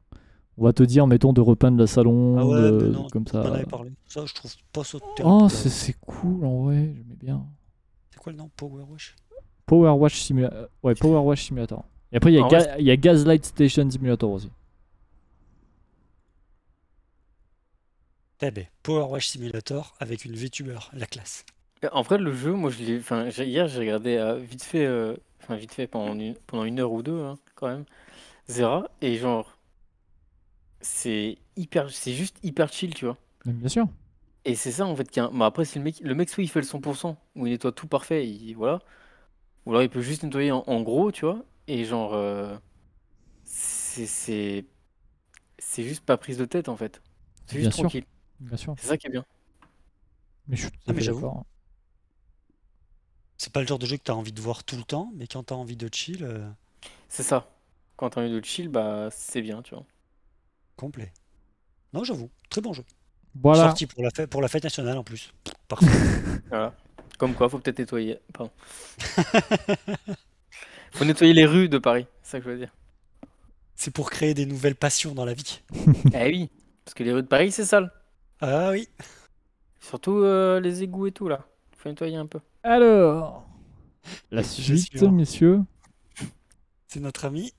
On 0.56 0.64
va 0.64 0.72
te 0.72 0.82
dire, 0.84 1.06
mettons, 1.08 1.32
de 1.32 1.40
repeindre 1.40 1.78
le 1.78 1.86
salon, 1.86 2.36
Ah 2.38 2.46
ouais, 2.46 2.70
de- 2.70 2.86
non, 2.88 3.08
comme 3.10 3.26
ça. 3.26 3.42
parlé. 3.68 3.90
Ça, 4.06 4.24
je 4.24 4.32
trouve 4.34 4.52
pas 4.72 4.84
ça 4.84 4.98
terrible. 5.16 5.36
Oh, 5.42 5.48
c'est 5.48 5.96
cool 6.00 6.44
en 6.44 6.62
vrai, 6.64 6.94
j'aimais 6.96 7.16
bien. 7.20 7.44
C'est 8.10 8.20
quoi 8.20 8.30
le 8.32 8.38
nom? 8.38 8.48
Power 8.56 8.84
Wash? 8.90 9.16
Power 9.66 9.90
Wash 9.98 10.20
Simulator. 10.22 10.68
Ouais, 10.82 10.94
Power 10.94 11.18
Wash 11.26 11.44
Simulator. 11.46 11.84
Et 12.12 12.16
après, 12.18 12.32
il 12.32 12.36
y, 12.36 12.38
a 12.42 12.46
Ga- 12.46 12.78
y 12.78 12.90
a 12.90 12.96
Gaslight 12.96 13.44
Station 13.44 13.90
Simulator 13.90 14.30
aussi. 14.30 14.48
Eh 18.40 18.52
ben, 18.52 18.68
Power 18.84 19.10
Wash 19.10 19.26
Simulator 19.26 19.96
avec 19.98 20.24
une 20.24 20.36
VTuber, 20.36 20.78
la 20.92 21.06
classe. 21.06 21.44
En 21.92 22.02
vrai, 22.02 22.18
le 22.18 22.32
jeu, 22.34 22.52
moi, 22.52 22.70
je 22.70 22.82
l'ai. 22.82 22.98
Enfin, 22.98 23.28
j'ai- 23.30 23.46
hier, 23.46 23.68
j'ai 23.68 23.78
regardé 23.80 24.16
euh, 24.16 24.36
vite 24.38 24.62
fait, 24.64 24.86
euh, 24.86 25.16
enfin 25.42 25.56
vite 25.56 25.72
fait 25.74 25.86
pendant 25.86 26.14
une, 26.14 26.34
pendant 26.46 26.64
une 26.64 26.80
heure 26.80 26.92
ou 26.92 27.02
deux, 27.02 27.20
hein, 27.22 27.38
quand 27.54 27.68
même, 27.68 27.84
Zera, 28.48 28.90
et 29.02 29.16
genre, 29.18 29.58
c'est 30.80 31.38
hyper, 31.56 31.90
c'est 31.90 32.12
juste 32.12 32.36
hyper 32.42 32.72
chill, 32.72 32.94
tu 32.94 33.06
vois. 33.06 33.16
Bien 33.44 33.68
sûr. 33.68 33.88
Et 34.44 34.54
c'est 34.56 34.72
ça 34.72 34.86
en 34.86 34.94
fait 34.96 35.10
qui 35.10 35.20
un- 35.20 35.30
bah, 35.32 35.46
après, 35.46 35.64
c'est 35.64 35.78
le 35.78 35.84
mec, 35.84 36.00
le 36.00 36.14
mec 36.14 36.28
soit 36.28 36.42
il 36.42 36.48
fait 36.50 36.60
le 36.60 36.66
100%, 36.66 37.16
où 37.34 37.46
il 37.46 37.52
nettoie 37.52 37.72
tout 37.72 37.86
parfait, 37.86 38.26
il- 38.26 38.54
voilà. 38.54 38.80
Ou 39.66 39.72
alors 39.72 39.82
il 39.82 39.90
peut 39.90 40.02
juste 40.02 40.24
nettoyer 40.24 40.52
en, 40.52 40.64
en 40.66 40.82
gros, 40.82 41.12
tu 41.12 41.24
vois. 41.26 41.44
Et 41.68 41.84
genre, 41.84 42.14
euh, 42.14 42.56
c'est 43.44 44.06
c'est 44.06 44.66
c'est 45.58 45.84
juste 45.84 46.04
pas 46.06 46.16
prise 46.18 46.38
de 46.38 46.44
tête 46.46 46.68
en 46.70 46.76
fait. 46.76 47.02
C'est 47.46 47.58
Bien 47.58 47.60
juste 47.60 47.72
sûr. 47.72 47.90
Tranquille. 48.44 48.48
Bien 48.48 48.56
sûr. 48.56 48.74
C'est 48.78 48.86
ça 48.88 48.96
qui 48.98 49.06
est 49.06 49.10
bien. 49.10 49.24
Mais 50.48 50.56
je 50.56 50.62
suis 50.62 50.70
tout 50.70 50.78
Ah, 50.86 50.90
à 50.90 50.94
mais 50.94 51.00
j'avoue. 51.00 51.42
C'est 53.36 53.52
pas 53.52 53.60
le 53.60 53.66
genre 53.66 53.78
de 53.78 53.86
jeu 53.86 53.96
que 53.96 54.02
t'as 54.02 54.12
envie 54.14 54.32
de 54.32 54.40
voir 54.40 54.64
tout 54.64 54.76
le 54.76 54.84
temps, 54.84 55.10
mais 55.14 55.26
quand 55.26 55.42
t'as 55.44 55.54
envie 55.54 55.76
de 55.76 55.88
chill, 55.92 56.24
euh, 56.24 56.48
C'est 57.08 57.22
ça. 57.22 57.48
Quand 57.96 58.10
t'as 58.10 58.20
envie 58.22 58.30
de 58.30 58.44
chill, 58.44 58.68
bah 58.68 59.08
c'est 59.10 59.42
bien, 59.42 59.62
tu 59.62 59.74
vois. 59.74 59.84
complet. 60.76 61.12
Non, 61.92 62.04
j'avoue, 62.04 62.30
très 62.50 62.60
bon 62.60 62.72
jeu. 62.72 62.84
Voilà. 63.36 63.64
Sorti 63.64 63.86
pour 63.86 64.02
la, 64.02 64.10
fête, 64.10 64.30
pour 64.30 64.42
la 64.42 64.48
fête 64.48 64.64
nationale 64.64 64.98
en 64.98 65.04
plus. 65.04 65.32
Parfait. 65.68 65.86
Voilà. 66.48 66.74
Comme 67.18 67.34
quoi, 67.34 67.48
faut 67.48 67.58
peut-être 67.58 67.78
nettoyer. 67.78 68.18
Pardon. 68.32 68.52
Faut 70.92 71.04
nettoyer 71.04 71.32
les 71.32 71.44
rues 71.46 71.68
de 71.68 71.78
Paris, 71.78 72.06
c'est 72.22 72.32
ça 72.32 72.38
que 72.38 72.44
je 72.46 72.50
veux 72.50 72.58
dire. 72.58 72.72
C'est 73.74 73.90
pour 73.92 74.10
créer 74.10 74.34
des 74.34 74.46
nouvelles 74.46 74.76
passions 74.76 75.14
dans 75.14 75.24
la 75.24 75.34
vie. 75.34 75.60
Eh 76.14 76.26
oui, 76.28 76.50
parce 76.84 76.94
que 76.94 77.02
les 77.02 77.12
rues 77.12 77.22
de 77.22 77.26
Paris, 77.28 77.50
c'est 77.52 77.64
sale. 77.64 77.90
Ah 78.40 78.70
oui. 78.72 78.88
Surtout 79.80 80.18
euh, 80.18 80.60
les 80.60 80.82
égouts 80.82 81.06
et 81.06 81.12
tout 81.12 81.28
là. 81.28 81.46
Faut 81.76 81.88
nettoyer 81.88 82.16
un 82.16 82.26
peu. 82.26 82.40
Alors, 82.62 83.46
la 84.30 84.42
suite, 84.42 85.02
messieurs. 85.02 85.60
C'est 86.86 87.00
notre 87.00 87.24
ami. 87.24 87.52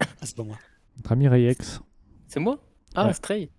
Ah, 0.00 0.06
c'est 0.22 0.36
pas 0.36 0.44
moi. 0.44 0.56
Notre 0.96 1.12
ami 1.12 1.28
Rayex. 1.28 1.80
C'est 2.28 2.40
moi? 2.40 2.58
Ah, 2.94 3.06
Ouais. 3.06 3.12
Stray. 3.12 3.50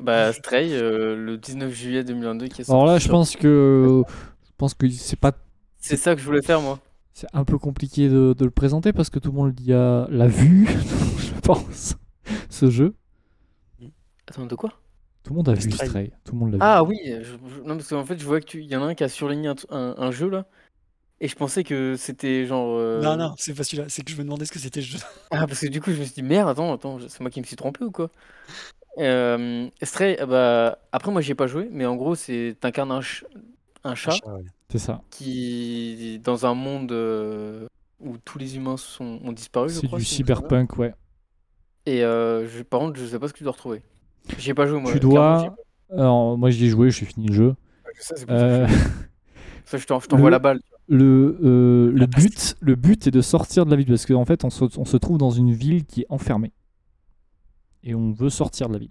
Bah, 0.00 0.32
Stray, 0.32 0.72
euh, 0.72 1.14
le 1.14 1.36
19 1.36 1.72
juillet 1.72 2.02
2022 2.04 2.48
qui 2.48 2.62
est 2.62 2.64
sorti. 2.64 2.72
Alors 2.72 2.86
là, 2.86 2.98
je 2.98 3.04
sur- 3.04 3.12
pense 3.12 3.36
que 3.36 4.02
je 4.44 4.50
pense 4.56 4.74
que 4.74 4.88
c'est 4.88 5.18
pas 5.18 5.32
C'est 5.78 5.96
ça 5.96 6.14
que 6.14 6.20
je 6.20 6.26
voulais 6.26 6.42
faire, 6.42 6.60
moi. 6.60 6.78
c'est 7.12 7.26
un 7.34 7.44
peu 7.44 7.58
compliqué 7.58 8.08
de, 8.08 8.34
de 8.36 8.44
le 8.44 8.50
présenter 8.50 8.92
parce 8.92 9.10
que 9.10 9.18
tout 9.18 9.30
le 9.30 9.36
monde 9.36 9.54
l'a 9.66 10.26
vu, 10.26 10.66
je 11.18 11.40
pense, 11.42 11.96
ce 12.48 12.70
jeu. 12.70 12.94
Attends, 14.26 14.46
de 14.46 14.54
quoi? 14.54 14.70
Tout 15.24 15.32
le 15.32 15.36
monde 15.36 15.48
a 15.48 15.54
vu 15.54 15.70
Stray. 15.70 15.88
Stray. 15.88 16.12
Tout 16.24 16.32
le 16.34 16.38
monde 16.40 16.52
l'a 16.52 16.58
vu. 16.58 16.62
Ah 16.62 16.84
oui, 16.84 16.98
je- 17.04 17.22
je- 17.24 17.60
non, 17.62 17.76
parce 17.76 17.88
qu'en 17.88 18.04
fait, 18.04 18.18
je 18.18 18.24
vois 18.24 18.40
que 18.40 18.46
tu... 18.46 18.60
il 18.62 18.70
y 18.70 18.76
en 18.76 18.82
a 18.82 18.86
un 18.86 18.94
qui 18.94 19.04
a 19.04 19.08
surligné 19.08 19.48
un, 19.48 19.54
un- 19.70 19.94
un 19.98 20.10
jeu 20.10 20.28
là. 20.28 20.46
Et 21.20 21.28
je 21.28 21.36
pensais 21.36 21.64
que 21.64 21.96
c'était 21.96 22.46
genre. 22.46 22.76
euh, 22.78 23.02
Non, 23.02 23.16
non, 23.16 23.34
c'est 23.38 23.54
pas 23.54 23.64
celui-là. 23.64 23.86
C'est 23.88 24.02
que 24.04 24.10
je 24.10 24.16
me 24.18 24.24
demandais 24.24 24.44
ce 24.44 24.52
que 24.52 24.58
c'était 24.58 24.80
le 24.80 24.86
jeu. 24.86 24.98
Ah, 25.30 25.46
parce 25.46 25.60
que 25.60 25.66
du 25.68 25.80
coup, 25.80 25.92
je 25.92 25.98
me 25.98 26.04
suis 26.04 26.14
dit, 26.14 26.22
merde, 26.22 26.48
attends, 26.48 26.72
attends, 26.74 26.98
c'est 27.08 27.20
moi 27.20 27.30
qui 27.30 27.40
me 27.40 27.46
suis 27.46 27.56
trompé 27.56 27.84
ou 27.84 27.90
quoi? 27.90 28.10
Euh, 28.98 29.68
Stray, 29.82 30.16
ah 30.20 30.26
bah, 30.26 30.78
après, 30.92 31.12
moi, 31.12 31.20
j'y 31.22 31.32
ai 31.32 31.34
pas 31.34 31.46
joué, 31.46 31.68
mais 31.70 31.86
en 31.86 31.96
gros, 31.96 32.14
c'est 32.14 32.56
t'incarnes 32.60 32.92
un, 32.92 33.02
ch- 33.02 33.24
un 33.84 33.94
chat 33.94 34.18
ouais. 34.26 34.44
C'est 34.70 34.78
ça. 34.78 35.02
qui, 35.10 36.20
dans 36.24 36.46
un 36.46 36.54
monde 36.54 36.92
euh, 36.92 37.66
où 38.00 38.18
tous 38.18 38.38
les 38.38 38.56
humains 38.56 38.76
sont, 38.76 39.20
ont 39.24 39.32
disparu, 39.32 39.68
je 39.70 39.80
C'est 39.80 39.86
du 39.88 40.04
cyberpunk, 40.04 40.76
ouais. 40.78 40.94
Et 41.86 42.04
euh, 42.04 42.48
je, 42.48 42.62
par 42.62 42.80
contre, 42.80 42.98
je 42.98 43.06
sais 43.06 43.18
pas 43.18 43.28
ce 43.28 43.32
que 43.32 43.38
tu 43.38 43.44
dois 43.44 43.52
retrouver. 43.52 43.82
J'y 44.38 44.50
ai 44.50 44.54
pas 44.54 44.66
joué, 44.66 44.80
moi. 44.80 44.92
tu 44.92 45.00
dois. 45.00 45.54
Alors 45.90 46.38
moi 46.38 46.50
j'y 46.50 46.66
ai 46.66 46.68
joué, 46.70 46.90
j'ai 46.90 47.04
fini 47.06 47.26
le 47.28 47.34
jeu. 47.34 47.54
Je 47.84 47.90
pour 47.92 48.02
ça 48.18 48.24
que 48.24 48.30
Euh, 48.32 48.66
je- 48.66 48.74
ça, 49.66 49.78
je 49.78 49.86
t'en- 49.86 50.00
je 50.00 50.08
t'envoie 50.08 50.30
le- 50.30 50.34
la 50.34 50.38
balle. 50.38 50.60
le 50.88 51.38
euh, 51.42 51.92
le 51.92 52.06
but 52.06 52.56
le 52.60 52.74
but 52.76 53.06
est 53.06 53.10
de 53.10 53.20
sortir 53.20 53.66
de 53.66 53.70
la 53.70 53.76
ville 53.76 53.86
parce 53.88 54.06
qu'en 54.06 54.24
fait 54.24 54.44
on 54.44 54.50
se, 54.50 54.64
on 54.78 54.84
se 54.84 54.96
trouve 54.96 55.18
dans 55.18 55.30
une 55.30 55.52
ville 55.52 55.84
qui 55.84 56.02
est 56.02 56.06
enfermée. 56.08 56.52
et 57.84 57.94
on 57.94 58.12
veut 58.12 58.30
sortir 58.30 58.68
de 58.68 58.74
la 58.74 58.78
ville. 58.78 58.90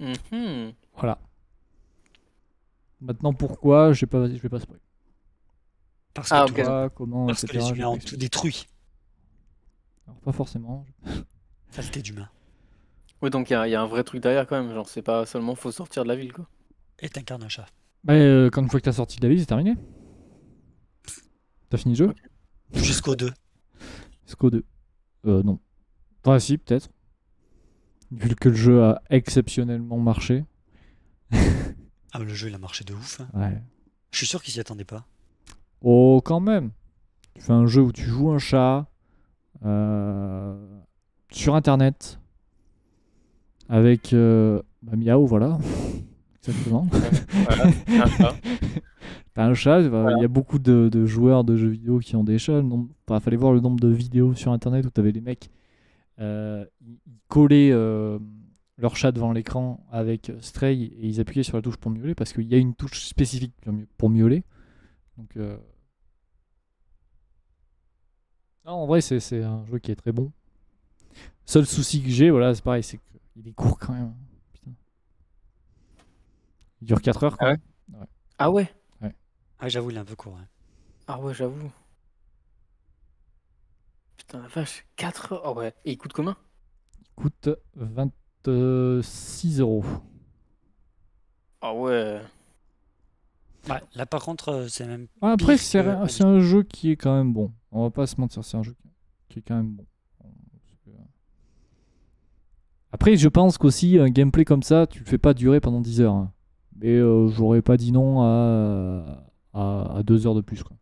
Mhm. 0.00 0.72
Voilà. 0.96 1.18
Maintenant, 3.00 3.32
pourquoi 3.32 3.92
Je 3.92 4.00
vais 4.00 4.06
pas, 4.06 4.28
je 4.28 4.36
vais 4.36 4.48
pas 4.48 4.60
spoiler. 4.60 4.82
Parce 6.14 6.28
que, 6.28 6.34
Ah, 6.34 6.44
tout- 6.46 6.50
ok. 6.52 6.56
Pourquoi, 6.56 6.90
comment, 6.90 7.26
parce 7.26 7.40
que 7.42 7.46
etc. 7.46 7.58
les 7.58 7.68
je 7.68 7.72
vais 7.74 7.78
humains 7.80 7.88
ont 7.90 7.98
tout 7.98 8.16
détruit. 8.16 8.66
Alors, 10.06 10.18
pas 10.20 10.32
forcément. 10.32 10.84
Saleté 11.70 12.02
d'humains. 12.02 12.28
Oui, 13.22 13.30
donc 13.30 13.50
il 13.50 13.52
y, 13.52 13.56
a- 13.56 13.68
il 13.68 13.70
y 13.70 13.74
a 13.74 13.82
un 13.82 13.86
vrai 13.86 14.02
truc 14.04 14.22
derrière 14.22 14.46
quand 14.46 14.60
même. 14.62 14.72
Genre, 14.74 14.88
c'est 14.88 15.02
pas 15.02 15.26
seulement 15.26 15.54
faut 15.54 15.70
sortir 15.72 16.02
de 16.04 16.08
la 16.08 16.16
ville, 16.16 16.32
quoi. 16.32 16.46
Et 17.00 17.08
t'incarnes 17.08 17.42
un 17.42 17.48
chat. 17.48 17.66
Bah, 18.04 18.14
euh, 18.14 18.48
quand 18.50 18.62
une 18.62 18.70
fois 18.70 18.80
que 18.80 18.84
t'as 18.84 18.92
sorti 18.92 19.18
de 19.18 19.22
la 19.24 19.28
ville, 19.30 19.40
c'est 19.40 19.46
terminé. 19.46 19.76
T'as 21.68 21.78
fini 21.78 21.94
le 21.94 21.98
jeu 22.06 22.14
Jusqu'au 22.72 23.14
2. 23.16 23.30
Jusqu'au 24.26 24.50
2. 24.50 24.64
Euh, 25.26 25.42
non. 25.42 25.58
Enfin, 26.24 26.38
si, 26.38 26.56
peut-être. 26.58 26.88
Vu 28.10 28.34
que 28.34 28.48
le 28.48 28.54
jeu 28.54 28.82
a 28.82 29.02
exceptionnellement 29.10 29.98
marché. 29.98 30.44
Ah, 31.32 32.18
mais 32.18 32.24
le 32.24 32.34
jeu, 32.34 32.48
il 32.48 32.54
a 32.54 32.58
marché 32.58 32.84
de 32.84 32.92
ouf. 32.92 33.20
hein. 33.20 33.28
Ouais. 33.34 33.62
Je 34.10 34.18
suis 34.18 34.26
sûr 34.26 34.42
qu'ils 34.42 34.52
s'y 34.52 34.60
attendaient 34.60 34.84
pas. 34.84 35.06
Oh, 35.82 36.20
quand 36.24 36.40
même. 36.40 36.70
Tu 37.34 37.42
fais 37.42 37.52
un 37.52 37.66
jeu 37.66 37.82
où 37.82 37.92
tu 37.92 38.02
joues 38.04 38.30
un 38.32 38.38
chat 38.38 38.86
euh, 39.64 40.80
sur 41.30 41.54
internet 41.54 42.18
avec 43.70 44.12
euh, 44.12 44.60
bah, 44.82 44.96
Miaou, 44.96 45.26
voilà. 45.26 45.58
Exactement. 46.46 46.86
Voilà, 47.44 47.66
un 47.88 48.06
chat. 48.06 48.34
T'as 49.34 49.46
un 49.46 49.54
chat, 49.54 49.80
il 49.80 50.20
y 50.20 50.24
a 50.24 50.28
beaucoup 50.28 50.58
de, 50.58 50.88
de 50.90 51.06
joueurs 51.06 51.44
de 51.44 51.56
jeux 51.56 51.68
vidéo 51.68 52.00
qui 52.00 52.16
ont 52.16 52.24
des 52.24 52.38
chats. 52.38 52.62
Il 52.62 53.20
fallait 53.20 53.36
voir 53.36 53.52
le 53.52 53.60
nombre 53.60 53.78
de 53.78 53.88
vidéos 53.88 54.34
sur 54.34 54.50
internet 54.52 54.84
où 54.86 54.90
t'avais 54.90 55.12
les 55.12 55.20
mecs, 55.20 55.50
euh, 56.18 56.64
collaient 57.28 57.70
euh, 57.72 58.18
leur 58.76 58.96
chat 58.96 59.12
devant 59.12 59.32
l'écran 59.32 59.86
avec 59.92 60.32
Stray 60.40 60.84
et 60.84 61.06
ils 61.06 61.20
appuyaient 61.20 61.44
sur 61.44 61.56
la 61.56 61.62
touche 61.62 61.76
pour 61.76 61.92
miauler 61.92 62.14
parce 62.16 62.32
qu'il 62.32 62.48
y 62.48 62.54
a 62.54 62.58
une 62.58 62.74
touche 62.74 63.04
spécifique 63.06 63.54
pour 63.62 63.72
miau- 63.72 63.86
pour 63.98 64.10
miauler. 64.10 64.42
Donc, 65.16 65.36
euh, 65.36 65.56
non, 68.66 68.72
en 68.72 68.86
vrai, 68.86 69.00
c'est 69.00 69.20
c'est 69.20 69.42
un 69.42 69.64
jeu 69.66 69.78
qui 69.78 69.92
est 69.92 69.96
très 69.96 70.12
bon. 70.12 70.32
Seul 71.44 71.66
souci 71.66 72.02
que 72.02 72.08
j'ai, 72.10 72.30
voilà, 72.30 72.54
c'est 72.54 72.62
pareil, 72.64 72.82
c'est 72.82 72.98
qu'il 73.32 73.46
est 73.48 73.52
court 73.52 73.78
quand 73.78 73.92
même. 73.92 74.14
Putain. 74.52 74.70
Il 76.82 76.86
dure 76.86 77.00
4 77.02 77.24
heures. 77.24 77.36
quoi. 77.38 77.54
Ah 78.38 78.50
ouais 78.50 78.72
Ah 79.00 79.08
ouais 79.08 79.14
Ah, 79.58 79.68
j'avoue, 79.68 79.90
il 79.90 79.96
est 79.96 80.00
un 80.00 80.04
peu 80.04 80.16
court. 80.16 80.36
hein. 80.36 80.46
Ah 81.06 81.18
ouais, 81.20 81.34
j'avoue. 81.34 81.70
Putain, 84.16 84.40
la 84.42 84.48
vache. 84.48 84.86
4 84.96 85.32
heures. 85.32 85.42
Ah 85.44 85.52
ouais. 85.52 85.74
Et 85.84 85.92
il 85.92 85.98
coûte 85.98 86.12
combien? 86.12 86.36
Coûte 87.16 87.50
26 87.74 89.60
euros. 89.60 89.84
Ah 91.60 91.74
ouais. 91.74 92.20
Ouais, 93.68 93.82
là, 93.94 94.06
par 94.06 94.22
contre, 94.22 94.48
euh, 94.48 94.68
c'est 94.68 94.86
même. 94.86 95.06
Après, 95.20 95.56
que 95.56 95.60
c'est 95.62 96.24
un 96.24 96.40
jeu 96.40 96.62
qui 96.62 96.90
est 96.92 96.96
quand 96.96 97.14
même 97.14 97.32
bon. 97.34 97.52
On 97.72 97.82
va 97.82 97.90
pas 97.90 98.06
se 98.06 98.18
mentir, 98.18 98.42
c'est 98.42 98.56
un 98.56 98.62
jeu 98.62 98.74
qui 99.28 99.40
est 99.40 99.42
quand 99.42 99.56
même 99.56 99.72
bon. 99.72 99.86
Après, 102.92 103.16
je 103.16 103.28
pense 103.28 103.56
qu'aussi, 103.58 103.98
un 103.98 104.08
gameplay 104.10 104.44
comme 104.44 104.62
ça, 104.62 104.86
tu 104.86 105.00
le 105.00 105.04
fais 105.04 105.18
pas 105.18 105.34
durer 105.34 105.60
pendant 105.60 105.80
10 105.80 106.00
heures. 106.00 106.14
hein. 106.14 106.32
Mais 106.80 106.88
euh, 106.96 107.28
j'aurais 107.28 107.62
pas 107.62 107.76
dit 107.76 107.92
non 107.92 108.22
à, 108.22 109.24
à, 109.54 109.96
à 109.98 110.02
2 110.02 110.26
heures 110.26 110.34
de 110.34 110.40
plus. 110.40 110.62
Quoi. 110.64 110.76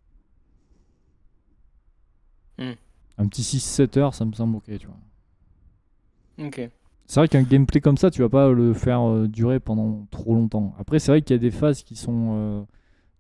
Hmm. 2.59 2.73
Un 3.19 3.27
petit 3.29 3.43
6-7 3.43 3.99
heures, 3.99 4.15
ça 4.15 4.25
me 4.25 4.33
semble 4.33 4.57
ok, 4.57 4.79
tu 4.79 4.87
vois. 4.87 6.47
Ok. 6.47 6.71
C'est 7.07 7.21
vrai 7.21 7.29
qu'un 7.29 7.43
gameplay 7.43 7.81
comme 7.81 7.97
ça, 7.97 8.11
tu 8.11 8.21
vas 8.23 8.29
pas 8.29 8.51
le 8.53 8.75
faire 8.75 9.01
euh, 9.09 9.27
durer 9.29 9.61
pendant 9.61 10.07
trop 10.11 10.35
longtemps. 10.35 10.75
Après, 10.79 10.99
c'est 10.99 11.11
vrai 11.11 11.23
qu'il 11.23 11.35
y 11.35 11.39
a 11.39 11.41
des 11.41 11.51
phases 11.51 11.83
qui 11.83 11.97
sont 11.97 12.31
euh, 12.33 12.63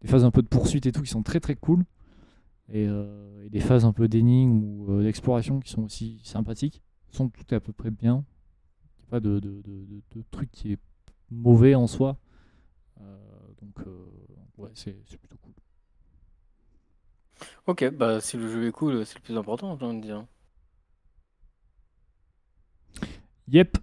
des 0.02 0.08
phases 0.08 0.24
un 0.24 0.30
peu 0.30 0.42
de 0.42 0.46
poursuite 0.48 0.86
et 0.86 0.92
tout 0.92 1.02
qui 1.02 1.10
sont 1.10 1.22
très 1.22 1.40
très 1.40 1.54
cool, 1.56 1.84
et, 2.70 2.86
euh, 2.86 3.44
et 3.46 3.50
des 3.50 3.60
phases 3.60 3.84
un 3.84 3.92
peu 3.92 4.06
d'énigmes 4.08 4.62
ou 4.62 5.02
d'exploration 5.02 5.58
qui 5.60 5.70
sont 5.70 5.82
aussi 5.84 6.20
sympathiques. 6.22 6.74
De 6.76 7.06
toute 7.06 7.12
façon, 7.12 7.28
tout 7.30 7.44
est 7.54 7.56
à 7.56 7.60
peu 7.60 7.72
près 7.72 7.90
bien. 7.90 8.24
Pas 9.10 9.20
de, 9.20 9.38
de, 9.40 9.62
de, 9.62 9.62
de- 9.62 10.02
de 10.16 10.24
truc 10.30 10.50
qui 10.52 10.72
est 10.72 10.78
mauvais 11.30 11.74
en 11.74 11.86
soi. 11.86 12.18
Euh, 13.00 13.16
donc, 13.62 13.86
euh, 13.86 14.06
ouais, 14.58 14.70
c'est 14.74 14.96
c'est 15.08 15.18
plutôt 15.18 15.38
cool. 15.42 15.54
Ok, 17.66 17.88
bah 17.90 18.20
si 18.20 18.36
le 18.36 18.48
jeu 18.48 18.66
est 18.66 18.72
cool, 18.72 19.06
c'est 19.06 19.14
le 19.16 19.20
plus 19.22 19.36
important, 19.38 19.76
j'ai 19.78 19.84
envie 19.86 19.98
de 20.00 20.02
dire. 20.06 20.26
Yep, 23.48 23.78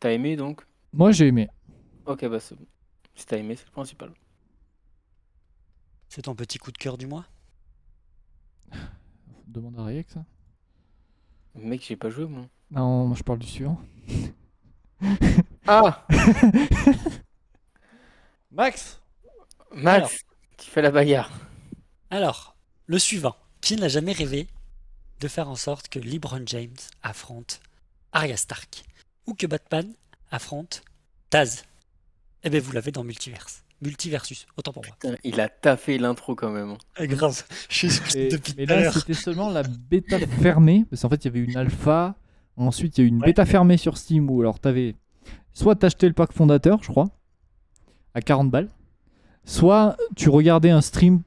t'as 0.00 0.10
aimé 0.12 0.36
donc? 0.36 0.64
Moi 0.92 1.12
j'ai 1.12 1.26
aimé. 1.28 1.48
Ok, 2.04 2.26
bah 2.26 2.40
c'est 2.40 2.54
bon. 2.56 2.66
Si 3.14 3.26
t'as 3.26 3.38
aimé, 3.38 3.56
c'est 3.56 3.66
le 3.66 3.72
principal. 3.72 4.12
C'est 6.10 6.20
ton 6.20 6.34
petit 6.34 6.58
coup 6.58 6.72
de 6.72 6.76
cœur 6.76 6.98
du 6.98 7.06
mois? 7.06 7.24
Demande 9.46 9.78
à 9.78 9.84
Rayek 9.84 10.08
ça 10.10 10.24
Mec, 11.54 11.82
j'ai 11.86 11.94
pas 11.96 12.10
joué 12.10 12.26
moi. 12.26 12.48
Non, 12.70 13.06
moi 13.06 13.16
je 13.16 13.22
parle 13.22 13.40
du 13.40 13.46
suivant. 13.46 13.80
Ah 15.66 16.06
Max 18.52 19.00
Max 19.74 20.20
qui 20.56 20.70
fait 20.70 20.82
la 20.82 20.90
bagarre. 20.90 21.30
Alors, 22.10 22.56
le 22.86 22.98
suivant. 22.98 23.36
Qui 23.60 23.76
n'a 23.76 23.88
jamais 23.88 24.12
rêvé 24.12 24.48
de 25.20 25.28
faire 25.28 25.48
en 25.48 25.56
sorte 25.56 25.88
que 25.88 25.98
LeBron 25.98 26.42
James 26.46 26.74
affronte 27.02 27.60
Arya 28.12 28.36
Stark 28.36 28.84
ou 29.26 29.34
que 29.34 29.46
Batman 29.46 29.92
affronte 30.30 30.82
Taz? 31.28 31.64
Eh 32.42 32.50
bien, 32.50 32.60
vous 32.60 32.72
l'avez 32.72 32.90
dans 32.90 33.04
Multiverse. 33.04 33.62
Multiversus, 33.82 34.46
autant 34.56 34.72
pour 34.72 34.84
moi. 34.84 34.94
Putain, 35.00 35.16
il 35.24 35.40
a 35.40 35.48
taffé 35.48 35.98
l'intro 35.98 36.34
quand 36.34 36.50
même. 36.50 36.76
Eh, 36.98 37.06
grave, 37.06 37.44
je 37.68 37.86
suis 37.88 38.28
depuis 38.28 38.54
mais 38.56 38.66
tout 38.66 38.72
à 38.72 38.76
là, 38.76 38.82
l'heure. 38.82 38.94
c'était 38.94 39.14
seulement 39.14 39.50
la 39.50 39.62
bêta 39.62 40.18
fermée. 40.42 40.84
Parce 40.90 41.02
qu'en 41.02 41.08
fait, 41.10 41.24
il 41.24 41.26
y 41.26 41.28
avait 41.28 41.40
une 41.40 41.56
alpha. 41.56 42.14
Ensuite, 42.60 42.98
il 42.98 43.00
y 43.00 43.04
a 43.04 43.06
eu 43.06 43.08
une 43.08 43.20
Ouais. 43.20 43.26
bêta 43.26 43.46
fermée 43.46 43.76
sur 43.76 43.96
Steam 43.96 44.28
où 44.30 44.40
alors 44.40 44.58
t'avais 44.60 44.94
soit 45.52 45.74
t'achetais 45.76 46.06
le 46.08 46.12
pack 46.14 46.32
fondateur, 46.32 46.82
je 46.82 46.88
crois, 46.90 47.08
à 48.14 48.20
40 48.20 48.50
balles, 48.50 48.68
soit 49.44 49.96
tu 50.16 50.28
regardais 50.28 50.70
un 50.70 50.80
stream, 50.80 51.22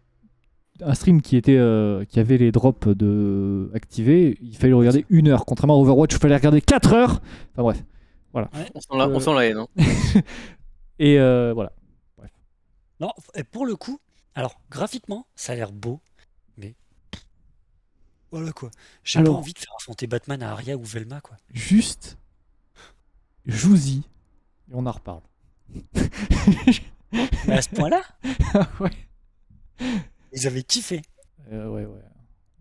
un 0.81 0.93
stream 0.93 1.21
qui 1.21 1.35
était 1.37 1.57
euh, 1.57 2.05
qui 2.05 2.19
avait 2.19 2.37
les 2.37 2.51
drops 2.51 2.87
de 2.87 3.71
activés. 3.73 4.37
Il 4.41 4.55
fallait 4.55 4.69
le 4.69 4.75
regarder 4.77 5.05
une 5.09 5.27
heure. 5.27 5.45
Contrairement 5.45 5.75
à 5.75 5.77
Overwatch, 5.81 6.13
il 6.13 6.19
fallait 6.19 6.35
regarder 6.35 6.61
4 6.61 6.93
heures. 6.93 7.21
Enfin 7.53 7.63
bref. 7.63 7.83
On 8.35 8.79
sent 8.79 8.87
la, 8.97 9.07
on 9.07 9.15
Euh. 9.15 9.19
sent 9.19 9.33
la 9.33 9.45
haine. 9.45 9.57
hein. 9.57 9.67
Et 10.99 11.19
euh, 11.19 11.51
voilà. 11.53 11.71
Non, 12.99 13.09
et 13.35 13.43
pour 13.43 13.65
le 13.65 13.75
coup, 13.75 13.99
alors 14.35 14.59
graphiquement, 14.71 15.25
ça 15.35 15.53
a 15.53 15.55
l'air 15.55 15.71
beau, 15.71 15.99
voilà 18.33 18.51
quoi. 18.51 18.71
J'ai 19.03 19.23
pas 19.23 19.29
envie 19.29 19.53
de 19.53 19.59
faire 19.59 19.73
affronter 19.77 20.07
Batman 20.07 20.41
à 20.41 20.53
Arya 20.53 20.75
ou 20.75 20.83
Velma 20.83 21.21
quoi. 21.21 21.37
Juste, 21.53 22.17
joue-y 23.45 23.99
et 23.99 24.73
on 24.73 24.87
en 24.87 24.91
reparle. 24.91 25.21
Mais 27.11 27.53
à 27.53 27.61
ce 27.61 27.69
point-là, 27.69 28.01
ouais. 28.79 28.89
ils 30.31 30.47
avaient 30.47 30.63
kiffé. 30.63 31.03
Euh, 31.51 31.67
ouais, 31.67 31.85
ouais. 31.85 32.01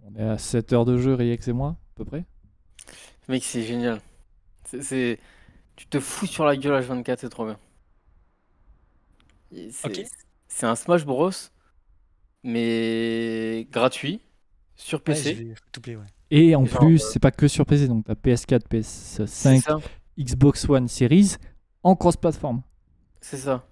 On 0.04 0.14
est 0.14 0.28
à 0.28 0.37
7 0.37 0.74
heures 0.74 0.85
de 0.85 0.98
jeu, 0.98 1.14
Riex 1.14 1.48
et 1.48 1.54
moi, 1.54 1.70
à 1.70 1.94
peu 1.94 2.04
près. 2.04 2.26
Mec, 3.28 3.42
c'est 3.42 3.62
génial. 3.62 4.02
C'est-. 4.64 5.18
Tu 5.76 5.87
te 5.87 6.00
fous 6.00 6.26
sur 6.26 6.44
la 6.44 6.54
gueule 6.54 6.82
H24, 6.82 7.16
c'est 7.18 7.30
trop 7.30 7.46
bien. 7.46 7.58
C'est 10.48 10.66
un 10.66 10.76
Smash 10.76 11.06
Bros, 11.06 11.30
mais 12.44 13.66
gratuit, 13.70 14.20
sur 14.82 15.00
PC. 15.02 15.34
j'ai 15.36 15.44
vu 15.44 15.54
tout 15.72 15.80
play, 15.80 15.96
ouais. 15.96 16.02
Et 16.30 16.54
en 16.56 16.64
Genre, 16.64 16.78
plus, 16.80 16.98
c'est 16.98 17.18
pas 17.20 17.30
que 17.30 17.46
sur 17.48 17.66
PC, 17.66 17.88
donc 17.88 18.04
t'as 18.06 18.14
PS4, 18.14 18.60
C'est 18.82 19.24
PS5, 19.24 19.60
ça, 19.62 19.78
Xbox 20.18 20.68
One 20.68 20.88
Series 20.88 21.36
en 21.82 21.94
cross-platform. 21.96 22.62
c'est 23.20 23.36
ça. 23.36 23.64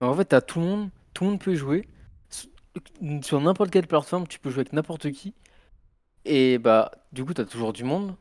En 0.00 0.14
fait, 0.14 0.24
t'as 0.26 0.40
tout 0.40 0.60
le 0.60 0.66
monde, 0.66 0.88
tout 1.14 1.24
le 1.24 1.30
monde 1.30 1.40
peut 1.40 1.52
y 1.52 1.56
jouer. 1.56 1.86
Sur 3.22 3.40
n'importe 3.40 3.70
quelle 3.70 3.86
plateforme, 3.86 4.26
tu 4.26 4.38
peux 4.38 4.50
jouer 4.50 4.60
avec 4.60 4.72
n'importe 4.72 5.10
qui. 5.10 5.32
Et 6.24 6.58
bah, 6.58 6.90
du 7.12 7.24
coup, 7.24 7.32
t'as 7.32 7.44
toujours 7.44 7.72
du 7.72 7.84
monde. 7.84 8.14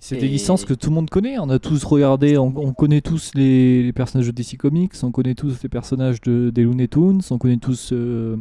C'est 0.00 0.16
des 0.16 0.26
Et- 0.26 0.28
licences 0.28 0.64
que 0.64 0.74
tout 0.74 0.90
le 0.90 0.94
monde 0.94 1.08
connaît. 1.10 1.38
On 1.38 1.48
a 1.48 1.58
tous 1.58 1.82
regardé, 1.84 2.36
on, 2.38 2.52
on 2.56 2.72
connaît 2.72 3.00
tous 3.00 3.32
les, 3.34 3.82
les 3.82 3.92
personnages 3.92 4.26
de 4.26 4.32
DC 4.32 4.56
Comics, 4.58 4.92
on 5.02 5.10
connaît 5.10 5.34
tous 5.34 5.62
les 5.62 5.68
personnages 5.68 6.20
de, 6.20 6.50
des 6.50 6.62
Looney 6.64 6.88
Tunes, 6.88 7.20
on 7.30 7.38
connaît 7.38 7.56
tous 7.56 7.92
euh, 7.92 8.36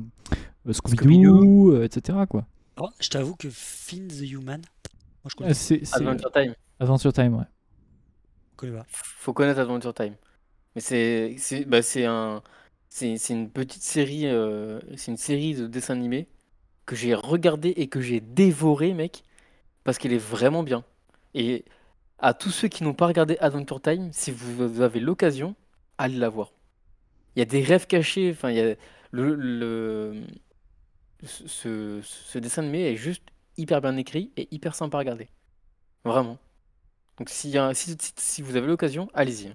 euh, 0.67 0.73
Scooby-Doo, 0.73 1.71
euh, 1.73 1.84
etc. 1.86 2.19
Quoi. 2.30 2.45
Alors, 2.78 2.94
je 3.02 3.10
t'avoue 3.10 3.36
que 3.36 3.50
Finn 3.50 4.08
the 4.08 4.22
Human, 4.22 4.62
moi 5.24 5.30
je 5.32 5.36
connais, 5.36 5.50
Euh, 5.50 5.54
C'est 5.54 5.84
c'est, 5.86 5.94
Adventure 5.98 6.32
Time. 6.32 6.56
Adventure 6.80 7.13
Time, 7.13 7.36
ouais. 7.36 7.46
je 8.52 8.56
connais 8.58 8.74
pas. 8.78 8.88
Faut 8.88 9.34
connaître 9.34 9.60
Adventure 9.60 9.94
Time. 9.94 10.16
Mais 10.76 10.82
c'est 10.82 11.36
c'est 11.40 11.66
bah, 11.66 11.82
c'est 11.84 12.06
un 12.06 12.44
c'est 12.90 13.18
c'est 13.18 13.34
une 13.34 13.52
petite 13.52 13.84
série 13.84 14.28
euh, 14.28 14.80
c'est 14.98 15.12
une 15.12 15.18
série 15.18 15.56
de 15.56 15.68
dessins 15.68 15.96
animés 15.96 16.28
que 16.86 16.96
j'ai 16.96 17.16
regardé 17.16 17.70
et 17.72 17.88
que 17.90 18.02
j'ai 18.02 18.22
dévoré 18.22 18.94
mec 18.94 19.24
parce 19.84 19.98
qu'elle 20.00 20.13
est 20.13 20.18
vraiment 20.20 20.63
bien. 20.63 20.86
Et 21.36 21.66
à 22.20 22.34
tous 22.34 22.52
ceux 22.52 22.70
qui 22.70 22.84
n'ont 22.84 22.94
pas 22.96 23.08
regardé 23.08 23.38
Adventure 23.40 23.82
Time, 23.82 24.12
si 24.13 24.32
vous 24.32 24.82
avez 24.82 25.00
l'occasion, 25.02 25.56
allez 25.98 26.18
la 26.18 26.30
voir. 26.30 26.54
Il 27.36 27.40
y 27.40 27.42
a 27.42 27.46
des 27.46 27.63
rêves 27.63 27.88
cachés. 27.88 28.32
Enfin, 28.32 28.50
il 28.52 28.58
y 28.58 28.62
a 28.62 28.76
le, 29.12 29.36
le- 29.36 30.24
ce, 31.26 32.00
ce 32.04 32.38
dessin 32.40 32.62
animé 32.64 32.82
est 32.92 32.96
juste 32.96 33.24
hyper 33.58 33.82
bien 33.82 33.96
écrit 33.98 34.32
et 34.38 34.48
hyper 34.52 34.76
sympa 34.76 34.98
à 34.98 35.00
regarder. 35.00 35.28
Vraiment. 36.06 36.38
Donc 37.18 37.30
si, 37.30 37.54
si- 37.74 37.96
si 38.16 38.42
vous 38.42 38.56
avez 38.56 38.68
l'occasion, 38.68 39.10
allez-y. 39.14 39.52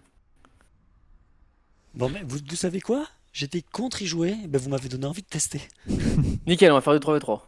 Bon, 1.95 2.09
mais 2.09 2.23
vous, 2.27 2.39
vous 2.49 2.57
savez 2.57 2.81
quoi? 2.81 3.07
J'étais 3.33 3.63
contre 3.63 4.03
y 4.03 4.07
jouer, 4.07 4.35
ben 4.49 4.61
vous 4.61 4.69
m'avez 4.71 4.89
donné 4.89 5.07
envie 5.07 5.23
de 5.23 5.27
tester. 5.27 5.61
Nickel, 6.47 6.71
on 6.71 6.75
va 6.75 6.81
faire 6.81 6.95
du 6.99 6.99
3v3. 6.99 7.41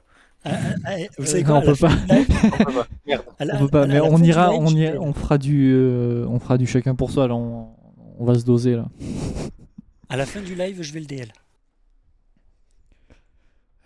Ah, 0.47 0.51
ah, 0.53 0.75
ah, 0.85 0.97
vous 1.19 1.25
Euh, 1.25 1.27
savez 1.27 1.43
non, 1.43 1.49
quoi? 1.49 1.57
on 1.59 1.63
peut 1.63 1.75
fin 1.75 1.89
On 2.11 2.25
peut 2.65 2.73
pas. 2.75 2.87
Merde. 3.07 3.25
à 3.39 3.45
la- 3.47 3.57
On 3.57 3.59
peut 3.61 3.69
pas, 3.69 3.87
mais 3.87 4.01
on 4.01 4.19
ira, 4.19 4.53
on, 4.53 4.69
y- 4.69 4.97
on 4.99 5.13
fera 5.15 5.39
du, 5.39 5.73
euh, 5.75 6.27
on 6.29 6.39
fera 6.39 6.59
du 6.59 6.67
chacun 6.67 6.95
pour 6.95 7.11
soi. 7.11 7.27
Là, 7.29 7.35
on, 7.35 7.69
on 8.19 8.25
va 8.25 8.35
se 8.39 8.45
doser 8.45 8.77
là. 8.77 8.87
À 10.11 10.17
la 10.17 10.27
fin 10.27 10.41
du 10.43 10.55
live, 10.55 10.83
je 10.83 10.93
vais 10.93 11.01
le 11.01 11.07
DL. 11.07 11.33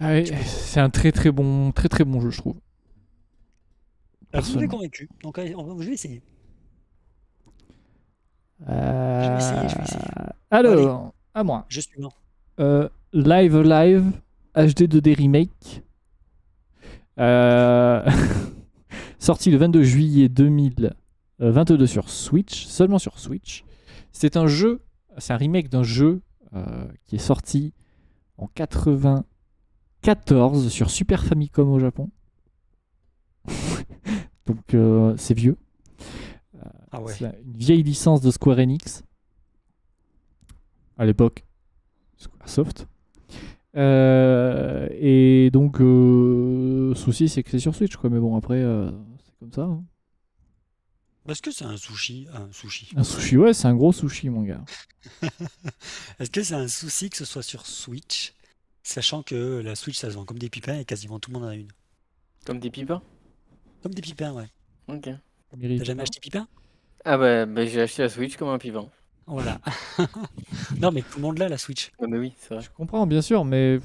Ah 0.00 0.12
oui, 0.12 0.30
c'est 0.44 0.80
un 0.80 0.90
très 0.90 1.10
très 1.10 1.32
bon, 1.32 1.72
très 1.72 1.88
très 1.88 2.04
bon 2.04 2.20
jeu, 2.20 2.30
je 2.30 2.38
trouve. 2.38 2.54
Vous 2.54 2.60
m'avez 2.60 4.30
Personnellement. 4.30 4.76
convaincu, 4.76 5.08
donc 5.22 5.38
on 5.56 5.80
je 5.80 5.86
vais 5.86 5.94
essayer. 5.94 6.22
Euh, 8.68 9.28
vais 9.28 9.36
essayer, 9.36 9.68
je 9.68 9.76
vais 9.76 9.82
essayer. 9.82 10.00
Alors, 10.50 11.14
à 11.34 11.44
moi. 11.44 11.66
Je 11.68 11.80
suis 11.80 12.00
lent. 12.00 12.12
Euh, 12.60 12.88
Live 13.12 13.58
Live 13.58 14.04
HD 14.54 14.82
2D 14.82 15.16
Remake. 15.16 15.82
Euh, 17.18 18.08
sorti 19.18 19.50
le 19.50 19.56
22 19.58 19.82
juillet 19.82 20.28
2022 20.28 21.86
sur 21.86 22.08
Switch, 22.10 22.66
seulement 22.66 22.98
sur 22.98 23.18
Switch. 23.18 23.64
C'est 24.12 24.36
un 24.36 24.46
jeu, 24.46 24.80
c'est 25.18 25.32
un 25.32 25.36
remake 25.36 25.68
d'un 25.68 25.82
jeu 25.82 26.20
qui 27.04 27.16
est 27.16 27.18
sorti 27.18 27.72
en 28.38 28.46
94 30.08 30.70
sur 30.70 30.90
Super 30.90 31.22
Famicom 31.22 31.68
au 31.68 31.78
Japon. 31.78 32.10
Donc 34.46 34.72
euh, 34.72 35.14
c'est 35.18 35.34
vieux. 35.34 35.58
Ah 36.90 37.02
ouais. 37.02 37.12
C'est 37.12 37.26
une 37.44 37.56
vieille 37.58 37.82
licence 37.82 38.22
de 38.22 38.30
Square 38.30 38.58
Enix. 38.58 39.02
À 40.96 41.04
l'époque, 41.04 41.44
Squaresoft. 42.16 42.86
Euh, 43.76 44.88
et 44.92 45.50
donc, 45.52 45.80
euh, 45.80 46.94
souci, 46.94 47.28
c'est 47.28 47.42
que 47.42 47.50
c'est 47.50 47.58
sur 47.58 47.74
Switch, 47.74 47.96
quoi. 47.96 48.08
Mais 48.08 48.18
bon, 48.18 48.34
après, 48.36 48.62
euh, 48.62 48.90
c'est 49.24 49.38
comme 49.38 49.52
ça. 49.52 49.62
hein. 49.62 49.84
Est-ce 51.28 51.42
que 51.42 51.50
c'est 51.50 51.66
un 51.66 51.76
sushi? 51.76 52.26
Un 52.32 52.50
sushi. 52.50 52.88
Un 52.96 53.04
sushi, 53.04 53.36
ouais, 53.36 53.52
c'est 53.52 53.68
un 53.68 53.76
gros 53.76 53.92
sushi, 53.92 54.30
mon 54.30 54.42
gars. 54.42 54.64
Est-ce 56.18 56.30
que 56.30 56.42
c'est 56.42 56.54
un 56.54 56.66
souci 56.66 57.10
que 57.10 57.18
ce 57.18 57.26
soit 57.26 57.42
sur 57.42 57.66
Switch, 57.66 58.32
sachant 58.88 59.22
que 59.22 59.60
la 59.60 59.74
Switch 59.74 59.96
ça 59.98 60.10
se 60.10 60.14
vend 60.14 60.24
comme 60.24 60.38
des 60.38 60.50
pipins 60.50 60.78
et 60.78 60.84
quasiment 60.84 61.18
tout 61.18 61.30
le 61.30 61.38
monde 61.38 61.46
en 61.48 61.50
a 61.50 61.54
une. 61.56 61.70
Comme 62.44 62.58
des 62.58 62.70
pipins? 62.70 63.02
Comme 63.82 63.94
des 63.94 64.02
pipins, 64.02 64.32
ouais. 64.32 64.48
Ok. 64.88 65.08
T'as 65.50 65.84
jamais 65.84 66.02
acheté 66.02 66.20
pipin? 66.20 66.48
Ah 67.04 67.16
bah, 67.16 67.46
bah, 67.46 67.64
j'ai 67.66 67.80
acheté 67.82 68.02
la 68.02 68.08
Switch 68.08 68.36
comme 68.36 68.48
un 68.48 68.58
pipin. 68.58 68.88
Voilà. 69.26 69.60
non 70.80 70.90
mais 70.90 71.02
tout 71.02 71.16
le 71.18 71.22
monde 71.22 71.38
l'a 71.38 71.48
la 71.48 71.58
Switch. 71.58 71.90
Ah 72.00 72.06
bah 72.06 72.16
oui, 72.16 72.32
c'est 72.38 72.54
vrai. 72.54 72.62
Je 72.62 72.70
comprends, 72.70 73.06
bien 73.06 73.20
sûr, 73.22 73.44
mais 73.44 73.78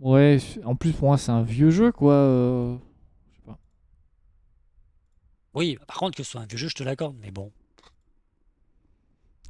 ouais, 0.00 0.38
en 0.64 0.76
plus, 0.76 0.92
pour 0.92 1.08
moi, 1.08 1.18
c'est 1.18 1.32
un 1.32 1.42
vieux 1.42 1.70
jeu, 1.70 1.90
quoi. 1.92 2.14
euh, 2.14 2.76
Je 3.32 3.36
sais 3.36 3.42
pas. 3.46 3.58
Oui, 5.54 5.78
par 5.86 5.96
contre 5.98 6.16
que 6.16 6.22
ce 6.22 6.30
soit 6.30 6.40
un 6.40 6.46
vieux 6.46 6.58
jeu, 6.58 6.68
je 6.68 6.74
te 6.74 6.82
l'accorde, 6.82 7.16
mais 7.20 7.30
bon. 7.30 7.52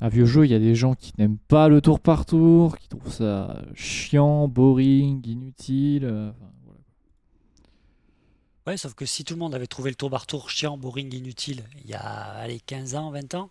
Un 0.04 0.08
vieux 0.08 0.24
jeu, 0.26 0.44
il 0.44 0.50
y 0.50 0.54
a 0.54 0.58
des 0.58 0.74
gens 0.74 0.94
qui 0.94 1.12
n'aiment 1.16 1.38
pas 1.38 1.68
le 1.68 1.80
tour 1.80 2.00
par 2.00 2.26
tour, 2.26 2.76
qui 2.76 2.88
trouvent 2.88 3.12
ça 3.12 3.62
chiant, 3.76 4.48
boring, 4.48 5.24
inutile. 5.24 6.04
euh, 6.04 6.32
voilà. 6.64 6.80
Ouais, 8.66 8.76
sauf 8.76 8.94
que 8.94 9.06
si 9.06 9.22
tout 9.24 9.34
le 9.34 9.38
monde 9.38 9.54
avait 9.54 9.68
trouvé 9.68 9.90
le 9.90 9.94
tour 9.94 10.10
par 10.10 10.26
tour 10.26 10.50
chiant, 10.50 10.76
boring, 10.76 11.14
inutile, 11.14 11.62
il 11.84 11.88
y 11.90 11.94
a 11.94 12.00
allez, 12.00 12.58
15 12.58 12.96
ans, 12.96 13.10
20 13.12 13.34
ans, 13.34 13.50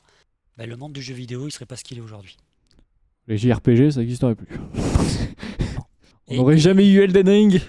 ben, 0.58 0.68
le 0.70 0.76
monde 0.76 0.92
du 0.92 1.02
jeu 1.02 1.14
vidéo, 1.14 1.48
il 1.48 1.52
serait 1.52 1.66
pas 1.66 1.78
ce 1.78 1.86
qu'il 1.86 1.98
est 1.98 2.02
aujourd'hui. 2.02 2.36
Les 3.28 3.38
JRPG, 3.38 3.92
ça 3.92 4.02
n'existerait 4.02 4.36
plus. 4.36 4.48
On 6.28 6.36
n'aurait 6.36 6.58
jamais 6.58 6.90
eu 6.90 7.00
Elden 7.02 7.30
Ring. 7.30 7.62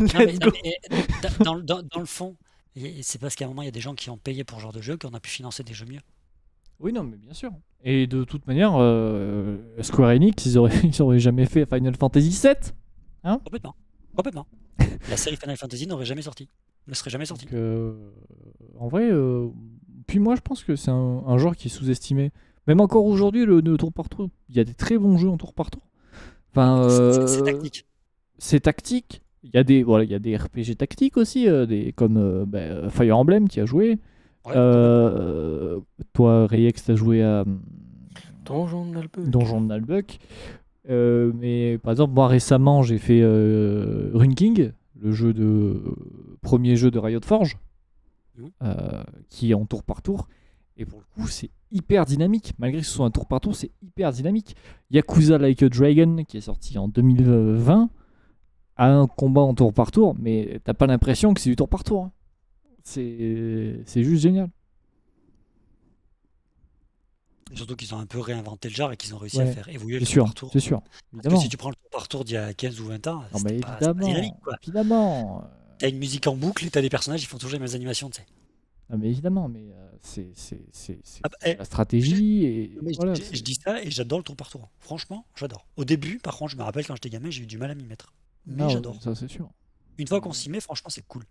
Non, 0.00 0.06
mais- 0.18 0.26
Let's 0.26 0.40
non, 0.40 0.46
go. 0.48 0.52
mais, 0.64 0.74
dans, 1.44 1.82
dans- 1.82 2.00
le 2.00 2.06
fond, 2.06 2.36
c'est 3.02 3.18
parce 3.20 3.34
qu'à 3.36 3.46
un 3.46 3.48
moment, 3.48 3.62
il 3.62 3.66
y 3.66 3.68
a 3.68 3.72
des 3.72 3.80
gens 3.80 3.94
qui 3.94 4.10
ont 4.10 4.16
payé 4.18 4.44
pour 4.44 4.58
ce 4.58 4.62
genre 4.62 4.72
de 4.72 4.82
jeu 4.82 4.96
qu'on 4.98 5.14
a 5.14 5.20
pu 5.20 5.30
financer 5.30 5.62
des 5.64 5.74
jeux 5.74 5.86
mieux. 5.86 6.00
Oui, 6.80 6.92
non, 6.92 7.04
mais 7.04 7.16
bien 7.16 7.34
sûr. 7.34 7.50
Et 7.84 8.06
de 8.06 8.24
toute 8.24 8.46
manière, 8.46 8.72
euh, 8.76 9.56
Square 9.82 10.10
Enix, 10.10 10.44
ils 10.46 10.58
auraient, 10.58 10.72
ils 10.84 11.00
auraient 11.02 11.20
jamais 11.20 11.46
fait 11.46 11.64
Final 11.66 11.94
Fantasy 11.96 12.30
VII. 12.30 12.72
Complètement. 13.44 13.74
Complètement. 14.16 14.46
La 15.10 15.16
série 15.16 15.36
Final 15.36 15.56
Fantasy 15.56 15.86
n'aurait 15.86 16.04
jamais 16.04 16.22
sorti. 16.22 16.48
Ne 16.86 16.94
serait 16.94 17.10
jamais 17.10 17.26
sortie. 17.26 17.46
Euh, 17.52 17.92
en 18.78 18.88
vrai, 18.88 19.08
euh, 19.10 19.48
puis 20.06 20.18
moi, 20.18 20.34
je 20.34 20.40
pense 20.40 20.64
que 20.64 20.74
c'est 20.76 20.90
un, 20.90 21.22
un 21.26 21.38
genre 21.38 21.54
qui 21.54 21.68
est 21.68 21.70
sous-estimé. 21.70 22.30
Même 22.66 22.80
encore 22.80 23.04
aujourd'hui, 23.04 23.44
le, 23.44 23.60
le 23.60 23.76
tour 23.76 23.92
par 23.92 24.08
tour, 24.08 24.28
il 24.48 24.56
y 24.56 24.60
a 24.60 24.64
des 24.64 24.74
très 24.74 24.98
bons 24.98 25.16
jeux 25.18 25.28
en 25.28 25.36
tour 25.36 25.52
par 25.54 25.70
tour. 25.70 25.82
Enfin, 26.52 26.86
C'est- 26.88 27.00
euh, 27.00 27.42
tactique. 27.42 27.86
c'est 28.38 28.60
tactique. 28.60 29.22
Il 29.44 29.50
y 29.54 29.58
a 29.58 29.62
des 29.64 29.82
voilà, 29.84 30.04
il 30.04 30.10
y 30.10 30.14
a 30.14 30.18
des 30.18 30.36
RPG 30.36 30.76
tactiques 30.76 31.16
aussi, 31.16 31.46
des 31.68 31.92
comme 31.92 32.44
bah, 32.46 32.90
Fire 32.90 33.16
Emblem 33.16 33.48
qui 33.48 33.60
a 33.60 33.66
joué. 33.66 33.98
Ouais, 34.48 34.54
Euh, 34.56 35.80
toi, 36.12 36.46
Reyex, 36.46 36.84
t'as 36.84 36.94
joué 36.94 37.22
à 37.22 37.42
hum, 37.42 37.60
Donjon 38.44 38.86
de 38.86 38.90
Nalbuck. 38.94 39.28
Donjon 39.30 39.60
de 39.60 39.66
Nalbuck. 39.66 40.18
Euh, 40.88 41.32
mais 41.38 41.78
par 41.78 41.90
exemple, 41.92 42.14
moi 42.14 42.28
récemment, 42.28 42.82
j'ai 42.82 42.98
fait 42.98 43.20
euh, 43.22 44.10
Rune 44.14 44.34
King, 44.34 44.72
le 45.00 45.12
jeu 45.12 45.32
de 45.34 45.82
premier 46.40 46.76
jeu 46.76 46.90
de 46.90 46.98
Riot 46.98 47.20
Forge, 47.24 47.58
Mhm. 48.38 48.50
euh, 48.62 49.02
qui 49.28 49.50
est 49.50 49.54
en 49.54 49.66
tour 49.66 49.82
par 49.82 50.00
tour. 50.00 50.28
Et 50.76 50.84
pour 50.86 51.00
le 51.00 51.04
coup, 51.14 51.28
c'est 51.28 51.50
hyper 51.72 52.06
dynamique. 52.06 52.54
Malgré 52.58 52.80
que 52.80 52.86
ce 52.86 52.92
soit 52.92 53.04
un 53.04 53.10
tour 53.10 53.26
par 53.26 53.40
tour, 53.40 53.54
c'est 53.54 53.70
hyper 53.82 54.12
dynamique. 54.12 54.54
Yakuza 54.90 55.36
Like 55.36 55.62
a 55.62 55.68
Dragon, 55.68 56.24
qui 56.26 56.38
est 56.38 56.40
sorti 56.42 56.78
en 56.78 56.88
2020, 56.88 57.90
a 58.76 58.86
un 58.94 59.06
combat 59.08 59.40
en 59.42 59.54
tour 59.54 59.74
par 59.74 59.90
tour, 59.90 60.14
mais 60.18 60.60
t'as 60.64 60.72
pas 60.74 60.86
l'impression 60.86 61.34
que 61.34 61.40
c'est 61.40 61.50
du 61.50 61.56
tour 61.56 61.68
par 61.68 61.82
tour. 61.84 62.04
hein. 62.04 62.12
C'est 62.92 64.02
juste 64.04 64.22
génial. 64.22 64.48
Et 67.50 67.56
Surtout 67.56 67.76
qu'ils 67.76 67.94
ont 67.94 67.98
un 67.98 68.06
peu 68.06 68.20
réinventé 68.20 68.68
le 68.68 68.74
genre 68.74 68.92
et 68.92 68.96
qu'ils 68.96 69.14
ont 69.14 69.18
réussi 69.18 69.40
à 69.40 69.44
Ouais, 69.44 69.52
faire 69.52 69.68
évoluer 69.68 69.98
le 69.98 70.04
C'est 70.04 70.12
tour 70.12 70.14
sûr, 70.14 70.24
par 70.24 70.34
tour. 70.34 70.50
c'est 70.52 70.60
sûr. 70.60 70.80
Parce 70.82 71.00
que 71.10 71.16
Évidemment. 71.16 71.40
si 71.40 71.48
tu 71.48 71.56
prends 71.56 71.70
le 71.70 71.74
tour 71.76 71.90
par 71.90 72.08
tour 72.08 72.24
d'il 72.24 72.34
y 72.34 72.36
a 72.36 72.52
15 72.52 72.80
ou 72.80 72.86
20 72.86 73.06
ans, 73.06 73.20
Non, 73.20 73.22
mais 73.22 73.30
pas, 73.32 73.42
c'est 73.50 73.60
pas 73.60 73.74
évidemment, 73.76 74.06
dynamique. 74.06 74.34
quoi. 74.42 74.54
évidemment. 74.62 75.44
T'as 75.78 75.88
une 75.88 75.98
musique 75.98 76.26
en 76.26 76.36
boucle 76.36 76.66
et 76.66 76.70
t'as 76.70 76.82
des 76.82 76.90
personnages, 76.90 77.22
ils 77.22 77.26
font 77.26 77.38
toujours 77.38 77.52
les 77.54 77.58
mêmes 77.64 77.74
animations, 77.74 78.10
tu 78.10 78.20
sais. 78.20 78.26
Non, 78.90 78.98
mais 78.98 79.08
évidemment, 79.08 79.48
mais 79.48 79.70
euh, 79.70 79.90
c'est 80.02 80.32
Ah 81.24 81.28
bah, 81.28 81.36
eh, 81.44 81.54
la 81.54 81.64
stratégie 81.64 82.44
et 82.44 82.72
je- 82.74 82.96
voilà. 82.96 83.14
je, 83.14 83.22
je 83.36 83.42
dis 83.42 83.54
ça 83.54 83.82
et 83.82 83.90
j'adore 83.90 84.18
le 84.18 84.24
tour 84.24 84.34
par 84.36 84.48
tour. 84.50 84.70
Franchement, 84.80 85.26
j'adore. 85.36 85.66
Au 85.76 85.84
début, 85.84 86.18
par 86.18 86.36
contre, 86.36 86.52
je 86.52 86.56
me 86.56 86.62
rappelle 86.62 86.86
quand 86.86 86.94
j'étais 86.94 87.10
gamin, 87.10 87.30
j'ai 87.30 87.42
eu 87.42 87.46
du 87.46 87.58
mal 87.58 87.70
à 87.70 87.74
m'y 87.74 87.84
mettre. 87.84 88.12
Mais 88.46 88.62
Non, 88.62 88.68
j'adore. 88.70 89.00
Ça, 89.02 89.14
c'est 89.14 89.28
sûr. 89.28 89.50
Une 89.98 90.06
fois 90.06 90.20
qu'on 90.20 90.32
s'y 90.32 90.48
met, 90.50 90.60
franchement, 90.60 90.88
c'est 90.90 91.06
cool. 91.06 91.24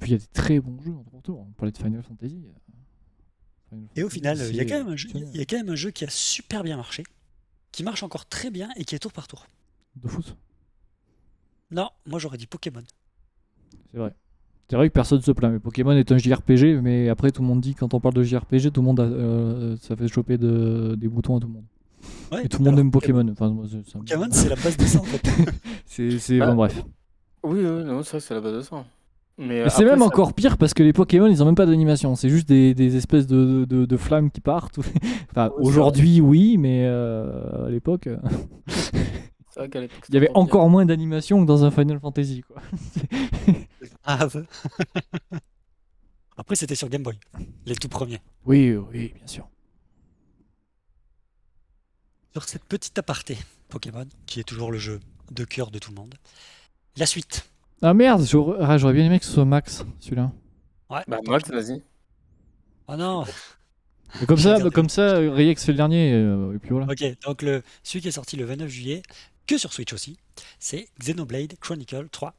Puis 0.00 0.10
il 0.10 0.12
y 0.12 0.16
a 0.16 0.18
des 0.18 0.26
très 0.32 0.58
bons 0.60 0.80
jeux 0.82 0.92
en 0.92 1.02
tour 1.02 1.12
par 1.12 1.22
tour. 1.22 1.40
On 1.48 1.52
parlait 1.52 1.72
de 1.72 1.78
Final 1.78 2.02
Fantasy. 2.02 2.42
euh, 2.46 2.52
Final 3.70 3.86
Et 3.96 4.02
au 4.02 4.08
final, 4.08 4.38
il 4.50 4.56
y, 4.56 4.60
a 4.60 4.64
quand 4.64 4.78
même 4.78 4.88
un 4.88 4.96
jeu- 4.96 5.08
il 5.14 5.36
y 5.36 5.40
a 5.40 5.44
quand 5.44 5.56
même 5.56 5.68
un 5.70 5.74
jeu 5.76 5.90
qui 5.90 6.04
a 6.04 6.10
super 6.10 6.62
bien 6.64 6.76
marché, 6.76 7.04
qui 7.72 7.82
marche 7.84 8.02
encore 8.02 8.26
très 8.26 8.50
bien 8.50 8.68
et 8.76 8.84
qui 8.84 8.94
est 8.94 8.98
tour 8.98 9.12
par 9.12 9.28
tour. 9.28 9.46
De 9.96 10.08
foot, 10.08 10.36
Non, 11.70 11.88
moi 12.06 12.18
j'aurais 12.18 12.38
dit 12.38 12.46
Pokémon. 12.46 12.82
c'est 13.92 13.98
vrai. 13.98 14.14
C'est 14.68 14.76
vrai 14.76 14.88
que 14.88 14.94
personne 14.94 15.20
se 15.20 15.32
plaint, 15.32 15.52
mais 15.52 15.58
Pokémon 15.58 15.90
est 15.92 16.12
un 16.12 16.16
JRPG, 16.18 16.80
mais 16.80 17.08
après 17.08 17.30
tout 17.32 17.42
le 17.42 17.48
monde 17.48 17.60
dit 17.60 17.74
quand 17.74 17.92
on 17.92 18.00
parle 18.00 18.14
de 18.14 18.22
JRPG, 18.22 18.70
tout 18.72 18.80
le 18.80 18.86
monde 18.86 19.00
a, 19.00 19.04
euh, 19.04 19.76
ça 19.78 19.96
fait 19.96 20.06
choper 20.06 20.38
de- 20.38 20.94
des 20.96 21.08
boutons 21.08 21.36
à 21.36 21.40
tout 21.40 21.48
le 21.48 21.54
monde. 21.54 21.64
Ouais, 22.32 22.44
Et 22.44 22.48
tout 22.48 22.58
le 22.62 22.70
monde 22.70 22.78
aime 22.78 22.90
Pokémon. 22.92 23.26
Enfin, 23.30 23.50
moi, 23.50 23.66
c'est- 23.68 23.88
ça 23.90 23.98
me- 23.98 24.04
Pokémon, 24.04 24.28
c'est 24.30 24.48
la 24.48 24.54
base 24.56 24.76
de 24.76 24.84
ça 24.84 25.00
en 25.00 25.04
fait. 25.04 25.22
c'est 25.86 26.18
c'est- 26.20 26.38
bon, 26.38 26.54
bref. 26.54 26.82
Oui, 27.42 27.58
oui, 27.60 27.84
non, 27.84 28.02
c'est 28.04 28.10
vrai 28.10 28.18
que 28.20 28.24
c'est 28.26 28.34
la 28.34 28.40
base 28.40 28.54
de 28.54 28.60
ça. 28.62 28.84
Mais, 29.40 29.60
euh, 29.60 29.64
Mais 29.64 29.70
c'est 29.70 29.84
même 29.84 29.98
ça- 30.00 30.04
encore 30.04 30.34
pire 30.34 30.58
parce 30.58 30.74
que 30.74 30.82
les 30.82 30.92
Pokémon 30.92 31.26
ils 31.26 31.42
ont 31.42 31.46
même 31.46 31.54
pas 31.54 31.64
d'animation, 31.66 32.14
c'est 32.14 32.28
juste 32.28 32.46
des, 32.46 32.74
des 32.74 32.96
espèces 32.96 33.26
de, 33.26 33.64
de, 33.64 33.86
de 33.86 33.96
flammes 33.96 34.30
qui 34.30 34.40
partent. 34.42 34.78
enfin, 35.30 35.50
aujourd'hui 35.58 36.20
oui, 36.20 36.58
mais 36.58 36.84
euh, 36.84 37.66
à 37.66 37.70
l'époque 37.70 38.06
euh, 38.06 38.18
c'est 38.68 39.60
vrai 39.60 39.68
qu'à 39.70 39.80
l'époque, 39.80 40.04
il 40.10 40.14
y 40.14 40.18
avait 40.18 40.30
encore 40.34 40.68
moins 40.68 40.84
d'animation 40.84 41.40
que 41.40 41.46
dans 41.46 41.64
un 41.64 41.70
Final 41.70 41.98
Fantasy. 41.98 42.42
Quoi. 42.42 42.62
Ah. 44.04 44.26
Après, 46.36 46.56
c'était 46.56 46.74
sur 46.74 46.88
Game 46.88 47.02
Boy, 47.02 47.18
les 47.66 47.74
tout 47.76 47.88
premiers. 47.88 48.20
Oui, 48.46 48.74
oui, 48.74 49.12
bien 49.14 49.26
sûr. 49.26 49.46
Sur 52.32 52.44
cette 52.44 52.64
petite 52.64 52.96
aparté 52.98 53.36
Pokémon, 53.68 54.06
qui 54.26 54.40
est 54.40 54.44
toujours 54.44 54.72
le 54.72 54.78
jeu 54.78 55.00
de 55.30 55.44
cœur 55.44 55.70
de 55.70 55.78
tout 55.78 55.90
le 55.90 55.96
monde. 55.96 56.14
La 56.96 57.04
suite. 57.06 57.50
Ah 57.82 57.94
merde, 57.94 58.22
j'aurais 58.24 58.58
ah, 58.60 58.76
j'aurais 58.78 58.92
bien 58.94 59.06
aimé 59.06 59.18
que 59.18 59.24
ce 59.24 59.32
soit 59.32 59.44
Max 59.44 59.84
celui-là. 60.00 60.32
Ouais, 60.90 61.02
Bah, 61.08 61.18
Max, 61.26 61.48
vas-y. 61.50 61.82
Oh 62.88 62.96
non 62.96 63.24
Mais 64.20 64.26
comme 64.26 64.36
ça, 64.38 64.58
comme 64.70 64.88
ça, 64.88 65.18
Rex 65.18 65.64
fait 65.64 65.72
le 65.72 65.76
dernier, 65.76 66.12
euh, 66.12 66.54
et 66.54 66.58
puis 66.58 66.70
voilà. 66.70 66.86
Ok, 66.90 67.02
donc 67.24 67.42
le, 67.42 67.62
celui 67.82 68.02
qui 68.02 68.08
est 68.08 68.12
sorti 68.12 68.36
le 68.36 68.44
29 68.44 68.68
juillet, 68.68 69.02
que 69.46 69.56
sur 69.56 69.72
Switch 69.72 69.92
aussi, 69.92 70.18
c'est 70.58 70.88
Xenoblade 71.00 71.54
Chronicle 71.60 72.08
3. 72.10 72.34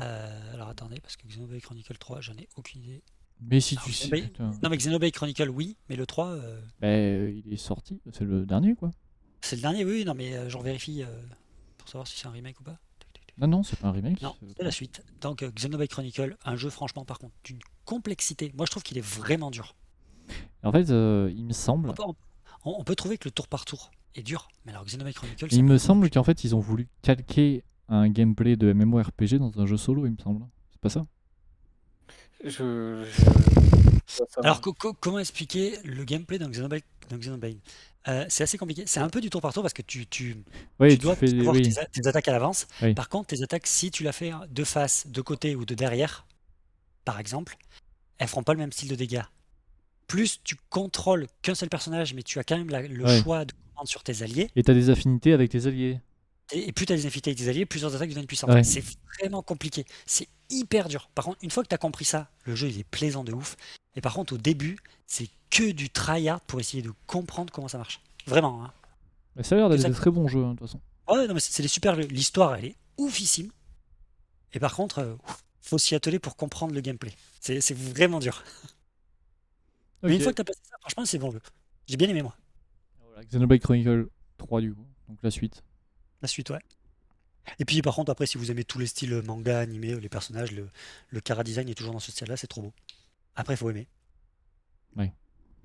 Euh, 0.00 0.54
alors 0.54 0.68
attendez, 0.68 1.00
parce 1.00 1.16
que 1.16 1.26
Xenoblade 1.28 1.60
Chronicle 1.60 1.96
3, 1.98 2.20
j'en 2.20 2.34
ai 2.34 2.48
aucune 2.56 2.82
idée. 2.82 3.02
Mais 3.40 3.60
si 3.60 3.76
Ah, 3.78 3.82
tu 3.84 3.92
sais. 3.92 4.32
Non 4.62 4.70
mais 4.70 4.76
Xenoblade 4.76 5.12
Chronicle, 5.12 5.50
oui, 5.50 5.76
mais 5.88 5.96
le 5.96 6.06
3, 6.06 6.28
euh, 6.28 6.60
Bah, 6.80 6.86
euh, 6.88 7.40
il 7.44 7.52
est 7.52 7.56
sorti, 7.58 8.00
c'est 8.12 8.24
le 8.24 8.46
dernier 8.46 8.74
quoi. 8.74 8.90
c'est 9.40 9.56
le 9.56 9.62
dernier, 9.62 9.84
oui, 9.84 10.04
non 10.04 10.14
mais 10.14 10.34
euh, 10.34 10.48
j'en 10.48 10.60
vérifie 10.62 11.02
euh, 11.02 11.06
pour 11.78 11.88
savoir 11.88 12.06
si 12.06 12.16
c'est 12.18 12.26
un 12.28 12.30
remake 12.30 12.58
ou 12.60 12.64
pas. 12.64 12.78
Non, 13.38 13.48
non, 13.48 13.62
c'est 13.62 13.78
pas 13.78 13.88
un 13.88 13.92
remake. 13.92 14.20
Non, 14.22 14.34
c'est- 14.56 14.62
la 14.62 14.70
suite. 14.70 15.02
Donc 15.20 15.42
euh, 15.42 15.50
Xenoblade 15.50 15.88
Chronicle, 15.88 16.36
un 16.44 16.56
jeu 16.56 16.70
franchement 16.70 17.04
par 17.04 17.18
contre 17.18 17.34
d'une 17.44 17.58
complexité. 17.84 18.52
Moi 18.56 18.66
je 18.66 18.70
trouve 18.70 18.82
qu'il 18.82 18.96
est 18.98 19.04
vraiment 19.04 19.50
dur. 19.50 19.74
En 20.62 20.72
fait, 20.72 20.90
euh, 20.90 21.30
il 21.36 21.44
me 21.44 21.52
semble, 21.52 21.90
On 21.90 21.92
peut, 21.94 22.02
on- 22.64 22.74
on 22.78 22.84
peut 22.84 22.94
trouver 22.94 23.18
que 23.18 23.26
le 23.28 23.32
tour 23.32 23.48
par 23.48 23.64
tour 23.64 23.90
est 24.14 24.22
dur, 24.22 24.48
mais 24.64 24.72
alors 24.72 24.84
Xenoblade 24.84 25.14
Chronicle, 25.14 25.46
il 25.50 25.64
me 25.64 25.76
semble 25.78 26.08
qu'en 26.10 26.22
fait, 26.24 26.44
ils 26.44 26.54
ont 26.54 26.60
voulu 26.60 26.88
calquer 27.02 27.64
un 27.88 28.08
gameplay 28.08 28.56
de 28.56 28.72
MMORPG 28.72 29.38
dans 29.38 29.52
un 29.60 29.66
jeu 29.66 29.76
solo, 29.76 30.06
il 30.06 30.12
me 30.12 30.16
semble. 30.22 30.46
C'est 30.70 30.80
pas 30.80 30.88
ça 30.88 31.02
Je. 32.44 33.04
Alors, 34.42 34.60
co- 34.60 34.72
co- 34.72 34.92
comment 34.94 35.18
expliquer 35.18 35.76
le 35.84 36.04
gameplay 36.04 36.38
dans 36.38 36.48
Xenoblade, 36.48 36.82
dans 37.10 37.16
Xenoblade 37.18 37.56
Euh, 38.08 38.24
C'est 38.28 38.42
assez 38.44 38.58
compliqué. 38.58 38.84
C'est 38.86 39.00
un 39.00 39.08
peu 39.08 39.20
du 39.20 39.30
tour 39.30 39.40
par 39.40 39.52
tour 39.52 39.62
parce 39.62 39.72
que 39.72 39.82
tu, 39.82 40.06
tu, 40.06 40.36
Oui, 40.78 40.90
tu 40.90 40.98
tu 40.98 41.02
dois 41.04 41.16
fais. 41.16 41.26
prévoir 41.26 41.54
Oui. 41.54 41.62
tes, 41.92 42.06
attaques 42.06 42.28
à 42.28 42.32
l'avance. 42.32 42.66
Oui. 42.82 42.94
Par 42.94 43.08
contre, 43.08 43.28
tes 43.28 43.42
attaques, 43.42 43.66
si 43.66 43.90
tu 43.90 44.02
l'as 44.02 44.12
fait 44.12 44.32
de 44.50 44.64
face, 44.64 45.06
de 45.06 45.20
côté 45.22 45.56
ou 45.56 45.64
de 45.64 45.74
derrière, 45.74 46.26
par 47.04 47.18
exemple, 47.18 47.56
elles 48.18 48.28
feront 48.28 48.42
pas 48.42 48.52
le 48.52 48.58
même 48.58 48.72
style 48.72 48.88
de 48.88 48.94
dégâts. 48.94 49.22
Plus 50.06 50.40
tu 50.44 50.56
contrôles 50.68 51.26
qu'un 51.42 51.54
seul 51.54 51.68
personnage, 51.70 52.12
mais 52.14 52.22
tu 52.22 52.38
as 52.38 52.44
quand 52.44 52.58
même 52.58 52.68
la- 52.70 52.82
le 52.82 53.04
Ouais. 53.04 53.22
choix 53.22 53.44
de 53.46 53.52
commande 53.72 53.88
sur 53.88 54.02
tes 54.02 54.22
alliés, 54.22 54.50
Et 54.54 54.62
t'as 54.62 54.74
des 54.74 54.90
affinités 54.90 55.32
avec 55.32 55.50
tes 55.50 55.66
alliés. 55.66 55.98
Et, 56.52 56.68
et 56.68 56.72
plus 56.72 56.86
tu 56.86 56.92
as 56.92 56.96
des 56.96 57.06
infinités 57.06 57.30
avec 57.30 57.38
tes 57.38 57.48
alliés, 57.48 57.66
plus 57.66 57.82
leurs 57.82 57.94
attaques 57.94 58.08
deviennent 58.08 58.26
puissantes. 58.26 58.50
Ouais. 58.50 58.64
C'est 58.64 58.84
vraiment 59.18 59.42
compliqué. 59.42 59.84
C'est 60.06 60.28
hyper 60.50 60.88
dur. 60.88 61.08
Par 61.14 61.24
contre, 61.24 61.38
une 61.42 61.50
fois 61.50 61.62
que 61.62 61.68
tu 61.68 61.74
as 61.74 61.78
compris 61.78 62.04
ça, 62.04 62.28
le 62.44 62.54
jeu 62.54 62.68
il 62.68 62.78
est 62.78 62.84
plaisant 62.84 63.24
de 63.24 63.32
ouf. 63.32 63.56
Et 63.96 64.00
par 64.00 64.14
contre, 64.14 64.34
au 64.34 64.38
début, 64.38 64.78
c'est 65.06 65.28
que 65.50 65.70
du 65.70 65.90
tryhard 65.90 66.40
pour 66.42 66.60
essayer 66.60 66.82
de 66.82 66.92
comprendre 67.06 67.52
comment 67.52 67.68
ça 67.68 67.78
marche. 67.78 68.00
Vraiment. 68.26 68.64
Hein. 68.64 68.72
Mais 69.36 69.42
ça 69.42 69.54
a 69.54 69.58
l'air 69.58 69.68
d'être 69.68 69.86
des 69.86 69.92
très 69.92 70.10
bons 70.10 70.28
jeux, 70.28 70.44
hein, 70.44 70.54
de 70.54 70.58
toute 70.58 70.68
façon. 70.68 70.80
Ouais, 71.08 71.26
non, 71.26 71.34
mais 71.34 71.40
c'est 71.40 71.62
des 71.62 71.68
super. 71.68 71.94
jeux. 71.94 72.06
L'histoire, 72.08 72.54
elle 72.56 72.66
est 72.66 72.76
oufissime. 72.96 73.50
Et 74.52 74.60
par 74.60 74.74
contre, 74.74 74.98
euh, 75.00 75.14
faut 75.60 75.78
s'y 75.78 75.94
atteler 75.94 76.18
pour 76.18 76.36
comprendre 76.36 76.74
le 76.74 76.80
gameplay. 76.80 77.12
C'est 77.40 77.76
vraiment 77.76 78.20
dur. 78.20 78.42
Mais 80.02 80.16
une 80.16 80.20
fois 80.20 80.32
que 80.32 80.36
tu 80.36 80.42
as 80.42 80.44
passé 80.44 80.60
ça, 80.62 80.76
franchement, 80.80 81.04
c'est 81.04 81.18
bon 81.18 81.30
jeu. 81.30 81.40
J'ai 81.86 81.96
bien 81.96 82.08
aimé, 82.08 82.22
moi. 82.22 82.36
Voilà, 83.06 83.24
Xenoblade 83.24 83.60
Chronicle 83.60 84.08
3 84.38 84.60
du 84.60 84.74
coup, 84.74 84.86
donc 85.08 85.18
la 85.22 85.30
suite. 85.30 85.62
La 86.24 86.28
suite, 86.28 86.50
ouais. 86.50 86.58
Et 87.58 87.64
puis, 87.66 87.82
par 87.82 87.94
contre, 87.96 88.12
après, 88.12 88.26
si 88.26 88.38
vous 88.38 88.50
aimez 88.50 88.64
tous 88.64 88.78
les 88.78 88.86
styles 88.86 89.22
manga, 89.22 89.60
animé, 89.60 89.98
les 90.00 90.08
personnages, 90.10 90.52
le, 90.52 90.68
le 91.10 91.20
cara 91.20 91.44
design 91.44 91.68
est 91.68 91.74
toujours 91.74 91.94
dans 91.94 92.00
ce 92.00 92.12
style-là, 92.12 92.36
c'est 92.36 92.46
trop 92.48 92.62
beau. 92.62 92.74
Après, 93.36 93.54
il 93.54 93.58
faut 93.58 93.70
aimer. 93.70 93.88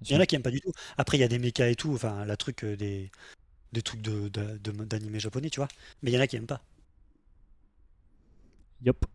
Bien 0.02 0.10
Il 0.12 0.13
y 0.13 0.17
en 0.17 0.22
a 0.22 0.26
qui 0.26 0.36
aiment 0.36 0.43
pas 0.43 0.52
du 0.52 0.62
tout. 0.62 0.72
Après, 0.98 1.17
il 1.17 1.22
y 1.22 1.24
a 1.24 1.28
des 1.28 1.39
mechas 1.39 1.67
et 1.69 1.76
tout, 1.76 1.93
enfin, 1.93 2.26
la 2.26 2.38
truc 2.38 2.63
euh, 2.63 2.76
des, 2.78 3.12
des 3.74 3.82
trucs 3.84 4.02
de, 4.02 4.30
de- 4.30 4.58
de- 4.60 4.86
d'animé 4.86 5.19
japonais, 5.22 5.50
tu 5.52 5.60
vois. 5.62 5.69
Mais 6.04 6.12
il 6.12 6.15
y 6.15 6.17
en 6.17 6.22
a 6.22 6.28
qui 6.28 6.36
aiment 6.38 6.48
pas. 6.48 6.63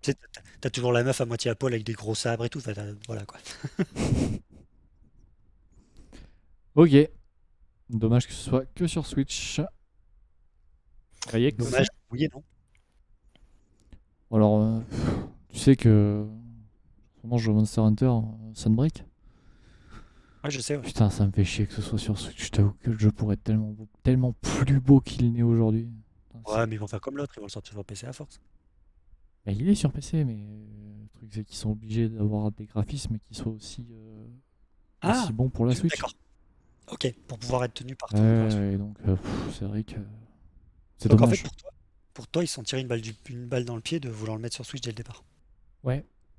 Sais, 0.02 0.14
t'as- 0.60 0.70
toujours 0.70 0.92
la 0.92 1.02
meuf 1.02 1.20
à 1.20 1.24
moitié 1.26 1.50
à 1.50 1.54
poil 1.54 1.72
avec 1.72 1.84
des 1.86 1.94
gros 1.94 2.14
sabres 2.14 2.44
et 2.44 2.50
tout. 2.50 2.60
voilà 3.06 3.24
quoi. 3.24 3.38
Ok. 6.74 7.08
Dommage 7.90 8.26
que 8.28 8.32
ce 8.34 8.42
soit 8.44 8.66
que 8.74 8.86
sur 8.86 9.06
Switch. 9.06 9.60
Dommage. 11.32 11.86
Oui 12.10 12.28
non. 12.32 12.42
Alors, 14.32 14.60
euh, 14.60 14.80
tu 15.48 15.58
sais 15.58 15.76
que. 15.76 16.26
Comment 17.22 17.38
je 17.38 17.44
joue 17.44 17.52
Monster 17.54 17.80
Hunter 17.80 18.06
euh, 18.06 18.20
Sunbreak 18.54 19.04
Ouais, 20.42 20.50
je 20.50 20.60
sais. 20.60 20.76
ouais. 20.76 20.82
Putain, 20.82 21.08
ça 21.08 21.24
me 21.26 21.32
fait 21.32 21.44
chier 21.44 21.66
que 21.66 21.72
ce 21.72 21.80
soit 21.80 21.98
sur 21.98 22.18
Switch. 22.18 22.44
Je 22.46 22.50
t'avoue 22.50 22.72
que 22.82 22.90
le 22.90 22.98
jeu 22.98 23.10
pourrait 23.10 23.34
être 23.34 23.44
tellement, 23.44 23.70
beau- 23.70 23.88
tellement 24.02 24.32
plus 24.42 24.78
beau 24.80 25.00
qu'il 25.00 25.32
n'est 25.32 25.42
aujourd'hui. 25.42 25.88
Ouais, 26.46 26.66
mais 26.66 26.74
ils 26.74 26.78
vont 26.78 26.86
faire 26.86 27.00
comme 27.00 27.16
l'autre, 27.16 27.32
ils 27.36 27.40
vont 27.40 27.46
le 27.46 27.50
sortir 27.50 27.72
sur 27.72 27.84
PC 27.84 28.06
à 28.06 28.12
force. 28.12 28.40
Bah, 29.46 29.52
il 29.52 29.66
est 29.68 29.74
sur 29.74 29.90
PC, 29.92 30.24
mais 30.24 30.34
euh, 30.42 31.02
le 31.02 31.08
truc 31.18 31.30
c'est 31.32 31.44
qu'ils 31.44 31.56
sont 31.56 31.70
obligés 31.70 32.08
d'avoir 32.10 32.50
des 32.52 32.66
graphismes 32.66 33.18
qui 33.18 33.34
soient 33.34 33.52
aussi, 33.52 33.86
euh, 33.90 34.26
Ah, 35.00 35.22
aussi 35.22 35.32
bons 35.32 35.48
pour 35.48 35.64
la 35.64 35.74
Switch. 35.74 35.94
D'accord. 35.96 36.12
Ok, 36.92 37.14
pour 37.26 37.38
pouvoir 37.38 37.64
être 37.64 37.72
tenu 37.74 37.94
partout. 37.96 38.16
Ouais, 38.16 38.74
et 38.74 38.76
donc 38.76 38.96
euh, 39.08 39.16
c'est 39.58 39.64
vrai 39.64 39.82
que 39.84 39.96
c'est 40.98 41.08
Donc 41.08 41.20
en 41.22 41.26
fait, 41.28 41.42
pour 41.42 41.54
toi, 41.56 41.70
pour 42.14 42.28
toi, 42.28 42.44
ils 42.44 42.48
sont 42.48 42.62
tirés 42.62 42.80
une 42.82 42.88
balle, 42.88 43.00
du- 43.00 43.14
une 43.30 43.46
balle 43.46 43.64
dans 43.64 43.74
le 43.74 43.80
pied 43.80 44.00
de 44.00 44.08
vouloir 44.08 44.36
le 44.36 44.42
mettre 44.42 44.54
sur 44.54 44.64
Switch 44.64 44.82
dès 44.82 44.90
le 44.90 44.96
départ. 44.96 45.24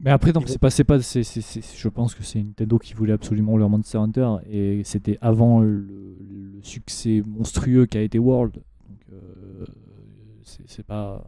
Mais 0.02 0.12
après, 0.12 0.34
c'est 0.48 0.60
pas, 0.60 0.70
c'est 0.70 0.84
pas, 0.84 1.02
c'est, 1.02 1.24
c'est- 1.24 1.40
c'est- 1.42 1.64
je 1.78 1.88
pense 1.88 2.16
que 2.16 2.24
c'est 2.24 2.44
Nintendo 2.44 2.78
qui 2.78 2.94
voulait 2.94 3.14
absolument 3.14 3.56
leur 3.58 3.70
Monster 3.70 3.98
Hunter 3.98 4.30
et 4.50 4.84
c'était 4.84 5.18
avant 5.22 5.62
le, 5.62 5.80
le 6.20 6.62
succès 6.62 7.24
monstrueux 7.26 7.86
qu'a 7.86 8.02
été 8.02 8.20
World. 8.20 8.56
Donc 8.90 9.00
euh, 9.14 9.66
c'est, 10.44 10.84
pas. 10.84 11.24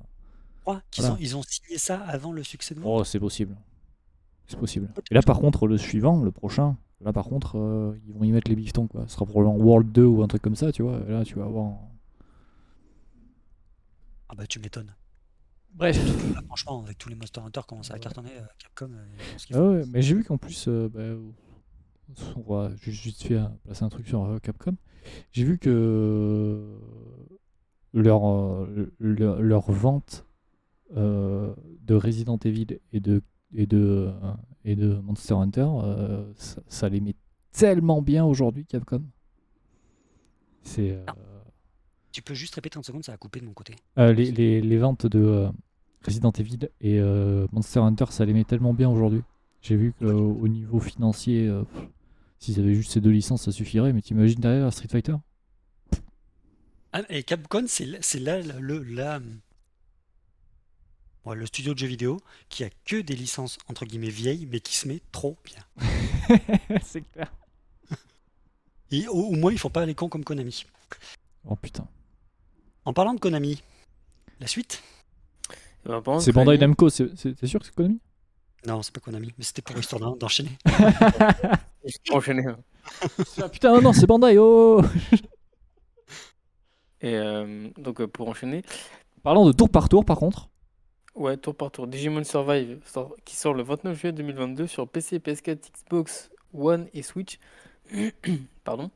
Quoi 0.65 0.81
qu'ils 0.91 1.03
Voilà. 1.03 1.15
ont, 1.15 1.17
ils 1.21 1.37
ont 1.37 1.43
signé 1.43 1.77
ça 1.77 2.01
avant 2.01 2.33
le 2.33 2.43
succès 2.43 2.75
de 2.75 2.81
World 2.81 3.01
Oh, 3.01 3.03
c'est 3.05 3.19
possible. 3.21 3.55
C'est 4.47 4.59
possible. 4.59 4.89
Et 5.11 5.13
là, 5.13 5.21
par 5.21 5.39
contre, 5.39 5.65
le 5.67 5.77
suivant, 5.77 6.21
le 6.21 6.31
prochain, 6.31 6.75
là, 6.99 7.13
par 7.13 7.25
contre, 7.25 7.57
euh, 7.57 7.97
ils 8.05 8.13
vont 8.13 8.23
y 8.25 8.31
mettre 8.33 8.49
les 8.49 8.55
bifetons, 8.55 8.87
quoi. 8.87 9.05
Ce 9.07 9.13
sera 9.13 9.25
probablement 9.25 9.57
World 9.63 9.91
2 9.93 10.05
ou 10.05 10.23
un 10.23 10.27
truc 10.27 10.41
comme 10.41 10.55
ça, 10.57 10.73
tu 10.73 10.83
vois. 10.83 10.99
Et 11.07 11.11
là, 11.11 11.23
tu 11.23 11.35
vas 11.35 11.45
avoir. 11.45 11.73
Ah 14.29 14.35
bah 14.35 14.45
tu 14.47 14.59
m'étonnes. 14.59 14.95
Bref. 15.73 15.97
Là, 16.33 16.41
franchement, 16.47 16.83
avec 16.83 16.97
tous 16.97 17.09
les 17.09 17.15
Monster 17.15 17.41
Hunter 17.41 17.61
commencent 17.67 17.91
à 17.91 17.99
cartonner, 17.99 18.31
euh, 18.37 18.45
Capcom, 18.57 18.91
euh, 18.93 19.05
ils 19.13 19.21
font 19.21 19.37
ce 19.37 19.47
qu'ils 19.47 19.55
Ah 19.55 19.59
font. 19.59 19.71
ouais, 19.71 19.83
mais 19.87 20.01
j'ai 20.01 20.15
vu 20.15 20.23
qu'en 20.23 20.37
plus, 20.37 20.67
euh, 20.67 20.89
bah, 20.89 21.15
on 22.35 22.41
va 22.53 22.71
juste 22.77 23.29
euh, 23.31 23.47
placer 23.63 23.83
un 23.83 23.89
truc 23.89 24.07
sur 24.07 24.23
euh, 24.23 24.39
Capcom. 24.39 24.75
J'ai 25.31 25.43
vu 25.43 25.57
que 25.57 26.77
leur, 27.93 28.27
euh, 28.27 28.91
leur, 28.99 29.41
leur 29.41 29.71
vente 29.71 30.25
euh, 30.95 31.53
de 31.81 31.95
Resident 31.95 32.37
Evil 32.43 32.79
et 32.91 32.99
de, 32.99 33.21
et 33.53 33.65
de, 33.67 34.11
et 34.65 34.75
de 34.75 34.95
Monster 34.95 35.35
Hunter, 35.35 35.67
euh, 35.83 36.31
ça, 36.35 36.61
ça 36.67 36.89
les 36.89 37.01
met 37.01 37.15
tellement 37.51 38.01
bien 38.01 38.25
aujourd'hui, 38.25 38.65
Capcom. 38.65 39.03
C'est 40.63 40.91
euh, 40.91 41.05
Tu 42.17 42.23
peux 42.23 42.33
juste 42.33 42.55
répéter 42.55 42.71
30 42.73 42.83
secondes, 42.83 43.03
ça 43.05 43.13
a 43.13 43.17
coupé 43.17 43.39
de 43.41 43.45
mon 43.45 43.53
côté. 43.53 43.75
euh, 43.99 44.11
les, 44.11 44.31
les, 44.31 44.59
les 44.59 44.77
ventes 44.79 45.05
de 45.05 45.19
euh, 45.19 45.49
Resident 46.03 46.31
Evil 46.31 46.57
et 46.81 46.97
euh, 46.99 47.45
Monster 47.51 47.79
Hunter, 47.81 48.05
ça 48.09 48.25
les 48.25 48.33
met 48.33 48.43
tellement 48.43 48.73
bien 48.73 48.89
aujourd'hui. 48.89 49.21
J'ai 49.61 49.75
vu 49.75 49.93
qu'au 49.93 50.47
niveau 50.47 50.79
financier, 50.79 51.47
s'ils 52.39 52.59
avaient 52.59 52.73
juste 52.73 52.89
ces 52.91 53.01
deux 53.01 53.11
licences, 53.11 53.43
ça 53.43 53.51
suffirait. 53.51 53.93
Mais 53.93 54.01
t'imagines 54.01 54.39
derrière 54.39 54.73
Street 54.73 54.87
Fighter? 54.89 55.13
Ah, 56.91 57.03
et 57.09 57.21
Capcom, 57.21 57.65
c'est 57.67 57.85
là, 57.85 58.41
le, 58.41 58.59
le- 58.61 58.83
la- 58.83 59.21
ouais, 61.25 61.35
le 61.35 61.45
studio 61.45 61.75
de 61.75 61.77
jeux 61.79 61.85
vidéo 61.85 62.19
qui 62.49 62.63
a 62.63 62.69
que 62.85 62.99
des 62.99 63.15
licences 63.15 63.59
entre 63.67 63.85
guillemets 63.85 64.09
vieilles, 64.09 64.47
mais 64.51 64.59
qui 64.59 64.75
se 64.75 64.87
met 64.87 65.01
trop 65.11 65.37
bien. 65.45 65.87
C'est 66.83 67.01
clair. 67.11 67.31
Et 68.89 69.07
au, 69.07 69.13
au 69.27 69.33
moins, 69.35 69.51
ils 69.51 69.59
font 69.59 69.69
pas 69.69 69.85
les 69.85 69.93
cons 69.93 70.09
comme 70.09 70.23
Konami. 70.23 70.65
Oh 71.45 71.55
putain. 71.55 71.87
En 72.87 72.93
parlant 72.93 73.13
de 73.13 73.19
Konami, 73.19 73.61
la 74.39 74.47
suite 74.47 74.81
Eh 75.85 75.89
ben, 75.89 76.19
C'est 76.21 76.31
Bandai 76.31 76.55
Konami- 76.55 76.59
Namco, 76.61 76.87
c'est- 76.89 77.13
sûr 77.45 77.59
que 77.59 77.65
c'est 77.65 77.75
Konami? 77.75 77.99
Non, 78.65 78.81
c'est 78.81 78.93
pas 78.93 79.01
Konami, 79.01 79.33
mais 79.37 79.43
c'était 79.43 79.61
pour 79.61 79.77
histoire 79.77 79.99
d'en- 79.99 80.15
d'enchaîner. 80.15 80.57
Enchaîner. 82.11 82.45
Ah, 83.41 83.49
Putain, 83.49 83.73
non, 83.73 83.81
non, 83.81 83.91
c'est 83.93 84.07
Bandai, 84.07 84.37
oh 84.39 84.81
Et 87.01 87.13
euh, 87.15 87.69
donc 87.77 87.99
euh, 87.99 88.07
pour 88.07 88.29
enchaîner, 88.29 88.63
Parlons 89.21 89.45
de 89.45 89.51
tour 89.51 89.69
par 89.69 89.89
tour, 89.89 90.05
par 90.05 90.17
contre. 90.17 90.47
ouais, 91.15 91.35
tour 91.35 91.55
par 91.55 91.71
tour, 91.71 91.87
Digimon 91.87 92.23
Survive 92.23 92.79
sort- 92.85 93.15
qui 93.25 93.35
sort 93.35 93.53
le 93.53 93.63
29 93.63 93.99
juillet 93.99 94.13
2022 94.13 94.65
sur 94.67 94.87
PC, 94.87 95.19
PS4, 95.19 95.59
Xbox 95.73 96.29
One 96.53 96.87
et 96.93 97.03
Switch. 97.03 97.37
Pardon. 98.63 98.89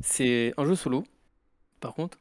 C'est 0.00 0.54
un 0.56 0.64
jeu 0.64 0.76
solo, 0.76 1.02
par 1.80 1.94
contre. 1.94 2.18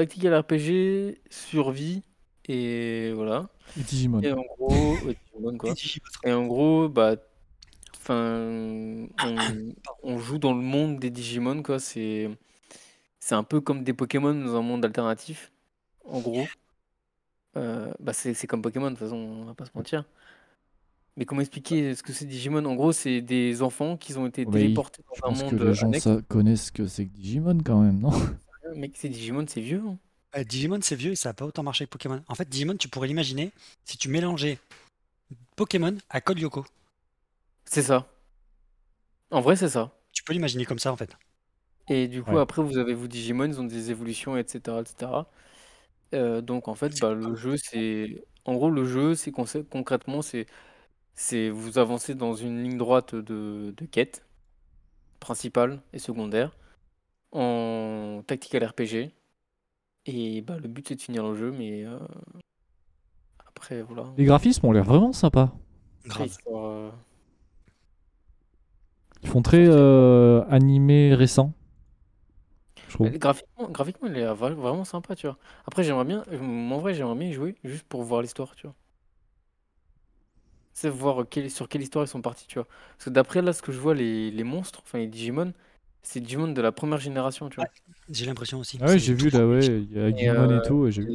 Tactical 0.00 0.34
RPG, 0.34 1.18
survie, 1.28 2.02
et 2.48 3.12
voilà. 3.12 3.50
Et 3.78 3.82
Digimon. 3.82 4.22
Et 4.22 4.32
en 4.32 4.40
gros, 4.56 4.94
ouais, 5.04 5.14
Digimon, 5.34 5.58
quoi. 5.58 5.70
Et 5.70 5.74
Digimon. 5.74 6.04
Et 6.24 6.32
en 6.32 6.46
gros, 6.46 6.88
bah, 6.88 7.16
enfin, 7.96 8.16
on, 9.22 9.74
on 10.02 10.18
joue 10.18 10.38
dans 10.38 10.54
le 10.54 10.62
monde 10.62 10.98
des 10.98 11.10
Digimon, 11.10 11.62
quoi. 11.62 11.78
C'est, 11.78 12.30
c'est 13.18 13.34
un 13.34 13.42
peu 13.42 13.60
comme 13.60 13.84
des 13.84 13.92
Pokémon 13.92 14.32
dans 14.34 14.56
un 14.56 14.62
monde 14.62 14.86
alternatif, 14.86 15.52
en 16.04 16.20
gros. 16.20 16.46
Euh, 17.58 17.92
bah, 18.00 18.14
c'est, 18.14 18.32
c'est 18.32 18.46
comme 18.46 18.62
Pokémon, 18.62 18.86
de 18.86 18.96
toute 18.96 19.00
façon, 19.04 19.16
on 19.16 19.44
va 19.44 19.52
pas 19.52 19.66
se 19.66 19.72
mentir. 19.74 20.04
Mais 21.18 21.26
comment 21.26 21.42
expliquer 21.42 21.94
ce 21.94 22.02
que 22.02 22.14
c'est 22.14 22.24
Digimon? 22.24 22.64
En 22.64 22.74
gros, 22.74 22.92
c'est 22.92 23.20
des 23.20 23.60
enfants 23.60 23.98
qui 23.98 24.16
ont 24.16 24.26
été 24.26 24.46
téléportés 24.46 25.02
Je 25.14 25.20
dans 25.20 25.26
un 25.26 25.30
pense 25.34 25.42
que 25.42 25.56
monde 25.56 25.62
les 25.66 25.74
gens 25.74 25.88
annexe. 25.88 26.08
connaissent 26.28 26.66
ce 26.68 26.72
que 26.72 26.86
c'est 26.86 27.04
que 27.04 27.12
Digimon 27.12 27.58
quand 27.62 27.82
même, 27.82 27.98
non? 27.98 28.12
Mec, 28.74 28.92
c'est 28.96 29.08
Digimon, 29.08 29.46
c'est 29.48 29.60
vieux. 29.60 29.82
hein. 29.86 29.98
Euh, 30.36 30.44
Digimon, 30.44 30.80
c'est 30.82 30.94
vieux 30.96 31.12
et 31.12 31.16
ça 31.16 31.30
n'a 31.30 31.34
pas 31.34 31.44
autant 31.44 31.62
marché 31.62 31.84
que 31.86 31.90
Pokémon. 31.90 32.22
En 32.28 32.34
fait, 32.34 32.48
Digimon, 32.48 32.76
tu 32.76 32.88
pourrais 32.88 33.08
l'imaginer 33.08 33.52
si 33.84 33.98
tu 33.98 34.08
mélangeais 34.08 34.58
Pokémon 35.56 35.96
à 36.10 36.20
Code 36.20 36.38
Lyoko. 36.38 36.64
C'est 37.64 37.82
ça. 37.82 38.06
En 39.30 39.40
vrai, 39.40 39.56
c'est 39.56 39.68
ça. 39.68 39.92
Tu 40.12 40.22
peux 40.22 40.32
l'imaginer 40.32 40.64
comme 40.64 40.78
ça, 40.78 40.92
en 40.92 40.96
fait. 40.96 41.16
Et 41.88 42.08
du 42.08 42.22
coup, 42.22 42.36
Ouais. 42.36 42.40
après, 42.40 42.62
vous 42.62 42.78
avez 42.78 42.94
vos 42.94 43.08
Digimon, 43.08 43.46
ils 43.46 43.60
ont 43.60 43.64
des 43.64 43.90
évolutions, 43.90 44.36
etc. 44.36 44.80
etc. 44.80 45.30
Euh, 46.14 46.40
donc, 46.40 46.68
en 46.68 46.74
fait, 46.74 46.98
bah, 47.00 47.14
le 47.14 47.34
jeu, 47.36 47.56
c'est. 47.56 48.24
En 48.44 48.54
gros, 48.54 48.70
le 48.70 48.84
jeu, 48.86 49.14
c'est 49.14 49.32
concrètement, 49.32 50.22
c'est 50.22 50.46
c'est 51.14 51.50
vous 51.50 51.78
avancez 51.78 52.14
dans 52.14 52.34
une 52.34 52.62
ligne 52.62 52.78
droite 52.78 53.14
de, 53.14 53.74
de 53.76 53.86
quête 53.86 54.24
principale 55.20 55.82
et 55.92 55.98
secondaire 55.98 56.56
en 57.32 58.22
tactical 58.26 58.64
RPG. 58.64 59.12
Et 60.06 60.42
bah, 60.42 60.58
le 60.60 60.68
but, 60.68 60.88
c'est 60.88 60.96
de 60.96 61.02
finir 61.02 61.26
le 61.28 61.36
jeu, 61.36 61.52
mais 61.52 61.84
euh, 61.86 61.98
après, 63.46 63.82
voilà. 63.82 64.06
Les 64.16 64.24
graphismes 64.24 64.66
ont 64.66 64.70
l'air 64.72 64.84
vraiment 64.84 65.12
sympas. 65.12 65.52
Après, 66.04 66.28
Grave. 66.28 66.38
euh, 66.48 66.90
Ils 69.22 69.28
font 69.30 69.40
très 69.40 69.64
euh, 69.66 70.42
animé 70.50 71.14
récent. 71.14 71.54
Je 72.88 72.94
trouve. 72.94 73.12
Mais 73.12 73.18
Graphiquement, 73.18 73.68
graphiquement, 73.70 74.08
il 74.08 74.16
est 74.16 74.24
vra- 74.26 74.52
vraiment 74.54 74.84
sympa, 74.84 75.14
tu 75.16 75.26
vois. 75.26 75.38
Après, 75.66 75.84
j'aimerais 75.84 76.04
bien, 76.04 76.22
euh, 76.32 76.38
en 76.70 76.78
vrai, 76.78 76.94
j'aimerais 76.94 77.14
bien 77.16 77.28
y 77.28 77.32
jouer 77.32 77.56
juste 77.64 77.86
pour 77.88 78.02
voir 78.04 78.22
l'histoire, 78.22 78.54
tu 78.56 78.66
vois. 78.66 78.76
C'est 80.72 80.88
voir 80.88 81.26
sur 81.48 81.68
quelle 81.68 81.82
histoire 81.82 82.04
ils 82.04 82.08
sont 82.08 82.22
partis, 82.22 82.46
tu 82.46 82.54
vois. 82.58 82.66
Parce 82.96 83.04
que 83.06 83.10
d'après 83.10 83.42
là, 83.42 83.52
ce 83.52 83.62
que 83.62 83.72
je 83.72 83.78
vois, 83.78 83.94
les, 83.94 84.30
les 84.30 84.44
monstres, 84.44 84.80
enfin 84.84 84.98
les 84.98 85.06
Digimon, 85.08 85.52
c'est 86.02 86.20
Digimon 86.20 86.48
de 86.48 86.60
la 86.60 86.72
première 86.72 86.98
génération, 86.98 87.48
tu 87.48 87.56
vois. 87.56 87.68
J'ai 88.10 88.26
l'impression 88.26 88.58
aussi. 88.58 88.78
Ah 88.80 88.86
ouais, 88.86 88.92
C'est 88.92 88.98
j'ai 89.00 89.14
vu 89.14 89.30
là, 89.30 89.46
ouais, 89.46 89.66
il 89.66 89.92
y 89.92 89.98
a 89.98 90.10
Digimon 90.10 90.48
et 90.50 90.52
euh, 90.54 90.60
tout, 90.66 90.86
et 90.86 90.92
j'ai 90.92 91.02
vu. 91.02 91.12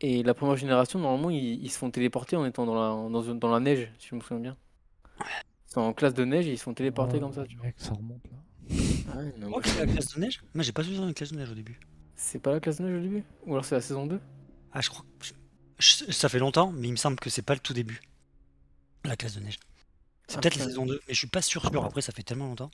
et- 0.00 0.18
Et 0.18 0.22
la 0.22 0.34
première 0.34 0.56
génération, 0.56 0.98
normalement, 0.98 1.30
ils, 1.30 1.62
ils 1.64 1.70
se 1.70 1.78
font 1.78 1.90
téléporter 1.90 2.36
en 2.36 2.44
étant 2.44 2.66
dans 2.66 2.74
la, 2.74 3.10
dans, 3.10 3.34
dans 3.34 3.60
neige, 3.60 3.90
si 3.98 4.08
je 4.08 4.14
me 4.14 4.20
souviens 4.20 4.40
bien. 4.40 4.56
Ils 5.68 5.72
sont 5.72 5.80
en 5.80 5.92
classe 5.92 6.14
de 6.14 6.24
neige 6.24 6.46
et 6.46 6.52
ils 6.52 6.58
se 6.58 6.62
font 6.64 6.74
téléporter 6.74 7.16
Oh, 7.18 7.20
comme 7.20 7.32
ça, 7.32 7.44
tu 7.46 7.56
vois. 7.56 7.66
Mec, 7.66 7.74
ça 7.78 7.92
remonte 7.94 8.22
là. 8.30 8.36
Ah 9.12 9.18
ouais, 9.18 9.32
non, 9.38 9.46
Oh, 9.46 9.50
moi, 9.50 9.60
c'est 9.64 9.78
la 9.78 9.86
classe 9.86 10.14
de 10.14 10.20
neige 10.20 10.40
Moi, 10.54 10.62
j'ai 10.64 10.72
pas 10.72 10.82
vu 10.82 10.96
dans 10.96 11.06
la 11.06 11.12
classe 11.14 11.32
de 11.32 11.36
neige 11.36 11.50
au 11.50 11.54
début. 11.54 11.78
C'est 12.14 12.38
pas 12.38 12.52
la 12.52 12.60
classe 12.60 12.78
de 12.78 12.84
neige 12.84 12.98
au 12.98 13.02
début? 13.02 13.24
Ou 13.46 13.52
alors 13.52 13.64
c'est 13.64 13.74
la 13.74 13.80
saison 13.80 14.06
2? 14.06 14.20
Ah, 14.72 14.80
je 14.80 14.88
crois. 14.90 15.04
que- 15.18 15.26
je- 15.78 16.12
Ça 16.12 16.28
fait 16.28 16.38
longtemps, 16.38 16.72
mais 16.72 16.88
il 16.88 16.92
me 16.92 16.96
semble 16.96 17.18
que 17.18 17.30
c'est 17.30 17.42
pas 17.42 17.54
le 17.54 17.60
tout 17.60 17.74
début. 17.74 18.00
La 19.04 19.16
classe 19.16 19.34
de 19.34 19.40
neige. 19.40 19.58
C'est 20.28 20.36
Ah, 20.36 20.40
peut-être 20.40 20.54
la 20.56 20.64
putain. 20.64 20.70
saison 20.70 20.86
2, 20.86 21.00
mais 21.06 21.14
je 21.14 21.18
suis 21.18 21.28
pas 21.28 21.42
sûr 21.42 21.62
sûr. 21.62 21.84
Après, 21.84 22.00
ça 22.00 22.12
fait 22.12 22.22
tellement 22.22 22.46
longtemps. 22.46 22.70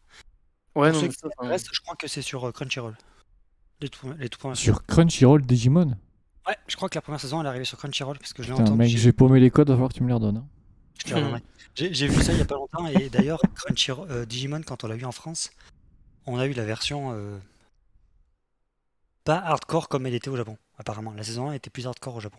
Ouais, 0.75 0.91
Pour 0.91 0.95
non, 0.95 1.01
ceux 1.01 1.07
mais 1.09 1.13
qui 1.13 1.19
ça, 1.19 1.27
enfin, 1.27 1.35
s'intéressent, 1.43 1.71
je 1.75 1.81
crois 1.81 1.97
que 1.97 2.07
c'est 2.09 2.23
sur 2.23 2.45
euh, 2.49 2.53
Crunchyroll. 2.53 2.97
Les 3.81 3.89
tout, 3.89 4.13
les 4.19 4.29
tout 4.29 4.39
premières 4.39 4.57
Sur 4.57 4.85
Crunchyroll 4.87 5.43
Digimon. 5.43 5.97
Ouais, 6.47 6.57
je 6.67 6.77
crois 6.77 6.89
que 6.89 6.95
la 6.97 7.03
première 7.03 7.21
saison 7.21 7.41
elle 7.41 7.47
est 7.47 7.49
arrivée 7.51 7.65
sur 7.65 7.79
Crunchyroll 7.79 8.19
parce 8.19 8.33
que 8.33 8.43
je 8.43 8.49
l'ai 8.49 8.53
Putain, 8.55 8.65
entendu. 8.65 8.79
mec, 8.79 8.89
j'ai- 8.89 9.13
paumé 9.13 9.39
les 9.41 9.51
codes, 9.51 9.69
va 9.69 9.75
falloir 9.75 9.91
que 9.91 9.95
tu 9.97 10.03
me 10.03 10.09
les 10.09 10.15
redonnes. 10.15 10.39
hein. 10.39 10.47
je 11.07 11.15
te. 11.15 11.19
J'ai 11.75 11.93
j'ai 11.95 12.07
vu 12.07 12.23
ça 12.23 12.33
il 12.33 12.39
y 12.39 12.43
a 12.43 12.45
pas 12.45 12.55
longtemps 12.57 12.87
et 12.87 13.09
d'ailleurs 13.11 13.41
Crunchyroll 13.55 14.11
euh, 14.11 14.25
Digimon 14.27 14.63
quand 14.63 14.85
on 14.85 14.89
l'a 14.89 14.97
eu 14.97 15.05
en 15.05 15.13
France, 15.13 15.51
on 16.27 16.39
a 16.39 16.47
eu 16.47 16.53
la 16.53 16.65
version 16.65 17.13
euh, 17.13 17.39
pas 19.25 19.37
hardcore 19.39 19.89
comme 19.89 20.07
elle 20.07 20.15
était 20.15 20.29
au 20.31 20.37
Japon. 20.37 20.57
Apparemment, 20.79 21.13
la 21.13 21.23
saison 21.23 21.49
1 21.51 21.53
était 21.55 21.71
plus 21.71 21.87
hardcore 21.87 22.17
au 22.17 22.21
Japon. 22.21 22.39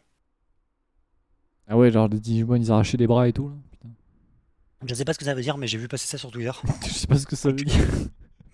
Ah 1.67 1.77
ouais, 1.77 1.91
genre 1.91 2.07
les 2.09 2.19
Digimon, 2.19 2.55
ils 2.55 2.71
arrachaient 2.71 2.97
des 2.97 3.07
bras 3.07 3.27
et 3.27 3.33
tout 3.33 3.47
là. 3.49 3.55
Putain. 3.71 3.89
Je 4.85 4.93
sais 4.95 5.05
pas 5.05 5.13
ce 5.13 5.19
que 5.19 5.25
ça 5.25 5.33
veut 5.33 5.41
dire, 5.41 5.57
mais 5.57 5.67
j'ai 5.67 5.77
vu 5.77 5.87
passer 5.87 6.07
ça 6.07 6.17
sur 6.17 6.29
Twitter. 6.31 6.51
Je 6.85 6.89
sais 6.89 7.07
pas 7.07 7.17
ce 7.17 7.25
que 7.25 7.35
ça 7.37 7.49
veut 7.49 7.55
dire. 7.55 7.85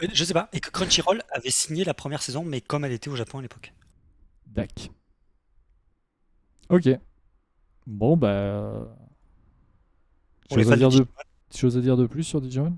Mais 0.02 0.10
je 0.14 0.24
sais 0.24 0.34
pas. 0.34 0.50
Et 0.54 0.60
que 0.60 0.70
Crunchyroll 0.72 1.22
avait 1.32 1.52
signé 1.52 1.84
la 1.84 1.94
première 1.94 2.22
saison, 2.22 2.44
mais 2.44 2.62
comme 2.62 2.86
elle 2.86 2.92
était 2.94 3.10
au 3.10 3.16
Japon 3.16 3.40
à 3.40 3.42
l'époque. 3.42 3.74
Dac. 4.48 4.92
Ok. 6.70 6.90
Bon, 7.88 8.16
bah. 8.18 8.30
euh, 8.30 8.86
Chose 10.52 10.72
à, 10.72 10.76
dire 10.76 10.90
de... 10.92 11.06
Chose 11.56 11.78
à 11.78 11.82
dire 11.82 11.96
de 11.98 12.06
plus 12.08 12.24
sur 12.24 12.42
Digimon? 12.42 12.78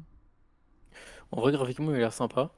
En 1.31 1.41
vrai, 1.41 1.51
graphiquement, 1.51 1.91
il 1.91 1.95
a 1.95 1.99
l'air 1.99 2.13
sympa. 2.13 2.51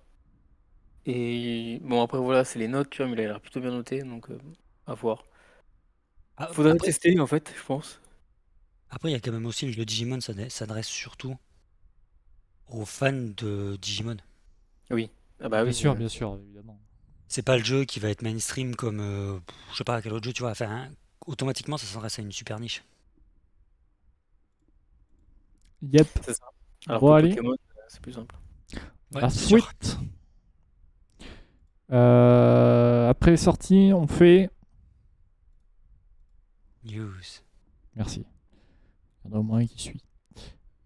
Et 1.05 1.79
bon, 1.83 2.01
après, 2.01 2.17
voilà, 2.17 2.43
c'est 2.45 2.59
les 2.59 2.67
notes, 2.67 2.89
tu 2.89 2.97
vois, 3.01 3.07
mais 3.07 3.13
il 3.13 3.19
a 3.25 3.27
l'air 3.27 3.41
plutôt 3.41 3.59
bien 3.61 3.71
noté, 3.71 4.03
donc 4.03 4.29
euh, 4.29 4.37
à 4.87 4.93
voir. 4.95 5.25
ah, 6.37 6.49
Faudrait 6.51 6.73
après, 6.73 6.87
tester, 6.87 7.19
en 7.19 7.27
fait, 7.27 7.51
je 7.57 7.63
pense. 7.63 7.99
après, 8.89 9.09
il 9.09 9.11
y 9.13 9.15
a 9.15 9.19
quand 9.19 9.31
même 9.33 9.45
aussi 9.45 9.65
le 9.65 9.73
jeu 9.73 9.83
Digimon 9.85 10.21
s'adresse 10.21 10.53
s'adresse 10.53 10.87
surtout 10.87 11.35
aux 12.67 12.85
fans 12.85 13.13
de 13.37 13.77
Digimon. 13.81 14.17
Oui. 14.91 15.09
Ah 15.39 15.49
bah 15.49 15.63
Bien 15.63 15.73
oui. 15.73 15.73
sûr, 15.73 15.93
euh, 15.93 15.95
bien 15.95 16.09
sûr, 16.09 16.37
évidemment. 16.43 16.79
C'est 17.27 17.41
pas 17.41 17.57
le 17.57 17.63
jeu 17.63 17.83
qui 17.85 17.99
va 17.99 18.09
être 18.09 18.21
mainstream 18.21 18.75
comme, 18.75 18.99
euh, 19.01 19.37
je 19.71 19.77
sais 19.77 19.83
pas, 19.83 20.01
quel 20.01 20.13
autre 20.13 20.25
jeu, 20.25 20.33
tu 20.33 20.41
vois. 20.43 20.51
Enfin, 20.51 20.69
hein, 20.69 20.91
automatiquement, 21.25 21.77
ça 21.77 21.85
s'adresse 21.87 22.19
à 22.19 22.21
une 22.21 22.31
super 22.31 22.59
niche. 22.59 22.83
Yep. 25.81 26.07
Alors 26.87 27.01
Bon, 27.01 27.13
allez. 27.13 27.29
Pokémon, 27.29 27.51
euh, 27.53 27.81
c'est 27.87 28.01
plus 28.01 28.13
simple. 28.13 28.35
Ouais, 29.13 29.21
La 29.21 29.29
c'est 29.29 29.39
sûr. 29.39 29.59
suite. 29.67 29.97
Euh, 31.91 33.09
après 33.09 33.31
les 33.31 33.37
sorties, 33.37 33.91
on 33.93 34.07
fait. 34.07 34.49
News. 36.83 37.41
Merci. 37.95 38.25
Il 39.25 39.31
y 39.31 39.33
en 39.33 39.37
a 39.37 39.39
au 39.39 39.43
moins 39.43 39.59
un 39.59 39.67
qui 39.67 39.79
suit. 39.81 40.01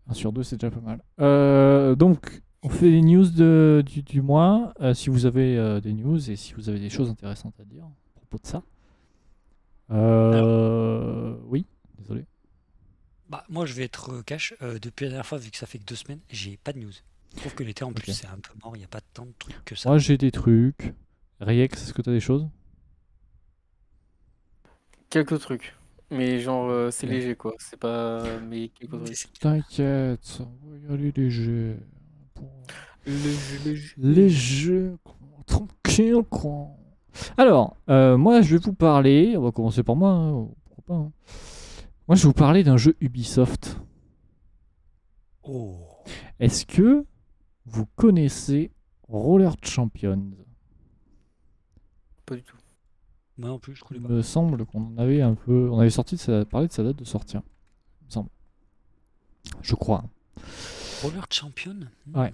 Un 0.08 0.14
sur 0.14 0.32
deux, 0.34 0.44
c'est 0.44 0.58
déjà 0.58 0.72
pas 0.72 0.82
mal. 0.82 1.04
Euh, 1.20 1.96
donc, 1.96 2.42
on 2.64 2.70
fait 2.70 2.90
les 2.90 3.02
news 3.02 3.30
de- 3.30 3.84
du, 3.86 4.02
du 4.04 4.22
mois. 4.22 4.74
Euh, 4.82 4.94
si 4.94 5.10
vous 5.10 5.26
avez 5.26 5.58
euh, 5.58 5.80
des 5.80 5.94
news 5.94 6.30
et 6.30 6.36
si 6.36 6.54
vous 6.54 6.70
avez 6.70 6.80
des 6.80 6.90
choses 6.90 7.10
intéressantes 7.10 7.60
à 7.60 7.64
dire 7.66 7.84
à 7.86 8.20
propos 8.20 8.38
de 8.42 8.48
ça. 8.48 8.64
Euh, 9.92 11.36
oui, 11.46 11.66
désolé. 11.98 12.26
Bah, 13.30 13.44
moi, 13.50 13.66
je 13.66 13.74
vais 13.74 13.84
être 13.84 14.22
cash. 14.24 14.54
euh, 14.62 14.80
depuis 14.80 15.04
la 15.06 15.10
dernière 15.12 15.26
fois, 15.26 15.38
vu 15.38 15.52
que 15.52 15.58
ça 15.58 15.66
fait 15.66 15.80
que 15.80 15.86
deux 15.86 15.96
semaines, 15.96 16.20
j'ai 16.30 16.58
pas 16.58 16.74
de 16.74 16.80
news. 16.80 16.92
Je 17.34 17.40
trouve 17.42 17.56
que 17.56 17.64
l'été, 17.64 17.84
en 17.84 17.92
plus, 17.94 18.14
c'est 18.14 18.28
un 18.28 18.40
peu 18.40 18.54
mort. 18.64 18.76
Il 18.76 18.80
n'y 18.80 18.86
a 18.86 18.90
pas 18.90 19.02
tant 19.14 19.26
de 19.26 19.34
trucs 19.38 19.64
que 19.66 19.76
ça. 19.76 19.90
Moi, 19.90 19.98
j'ai 19.98 20.18
des 20.18 20.32
trucs. 20.32 20.94
Riex, 21.40 21.84
est-ce 21.84 21.94
que 21.94 22.02
tu 22.02 22.10
as 22.10 22.14
des 22.14 22.20
choses? 22.20 22.48
Quelques 25.10 25.40
trucs. 25.40 25.76
Mais 26.10 26.40
genre, 26.40 26.70
euh, 26.70 26.90
c'est 26.90 27.06
léger, 27.08 27.36
quoi. 27.36 27.54
C'est 27.60 27.78
pas... 27.80 28.40
Mais 28.40 28.70
quelques 28.70 29.04
trucs. 29.04 29.40
T'inquiète, 29.40 30.40
on 30.40 30.70
va 30.70 30.78
y 30.78 30.94
aller 30.94 31.12
léger. 31.16 31.76
Léger, 33.98 34.92
quoi. 35.04 35.16
tranquille, 35.46 36.24
quoi. 36.30 36.68
Alors, 37.38 37.78
euh, 37.90 38.18
moi, 38.18 38.42
je 38.42 38.56
vais 38.56 38.62
vous 38.64 38.74
parler. 38.74 39.36
On 39.38 39.42
va 39.42 39.52
commencer 39.52 39.84
par 39.84 39.96
moi. 39.96 40.12
hein, 40.12 40.48
Pourquoi 40.66 40.84
pas 40.86 40.94
hein. 41.02 41.12
Moi, 42.08 42.16
je 42.16 42.24
vais 42.24 42.28
vous 42.28 42.34
parler 42.34 42.64
d'un 42.64 42.78
jeu 42.78 42.96
Ubisoft. 43.02 43.80
Oh. 45.44 45.78
Est-ce 46.40 46.66
que 46.66 47.06
vous 47.66 47.86
connaissez 47.96 48.72
Roller 49.08 49.56
Champions? 49.64 50.32
Pas 52.26 52.36
du 52.36 52.44
tout. 52.44 52.58
Moi 53.38 53.50
non 53.50 53.60
plus, 53.60 53.76
je 53.76 53.84
connais 53.84 54.00
Il 54.00 54.08
pas. 54.08 54.14
me 54.14 54.22
semble 54.22 54.66
qu'on 54.66 54.82
en 54.88 54.98
avait 54.98 55.22
un 55.22 55.36
peu. 55.36 55.70
On 55.72 55.80
avait 55.80 55.90
sorti 55.90 56.16
de 56.16 56.20
sa... 56.20 56.44
parlé 56.46 56.68
de 56.68 56.74
sa 56.74 56.84
date 56.84 56.96
de 56.98 57.04
sortie. 57.06 57.38
hein. 57.38 57.44
Il 58.02 58.06
me 58.08 58.12
semble. 58.12 58.30
Je 59.62 59.76
crois. 59.76 60.04
Roller 61.04 61.26
Champion 61.30 61.76
Hmm. 62.08 62.20
Ouais. 62.20 62.34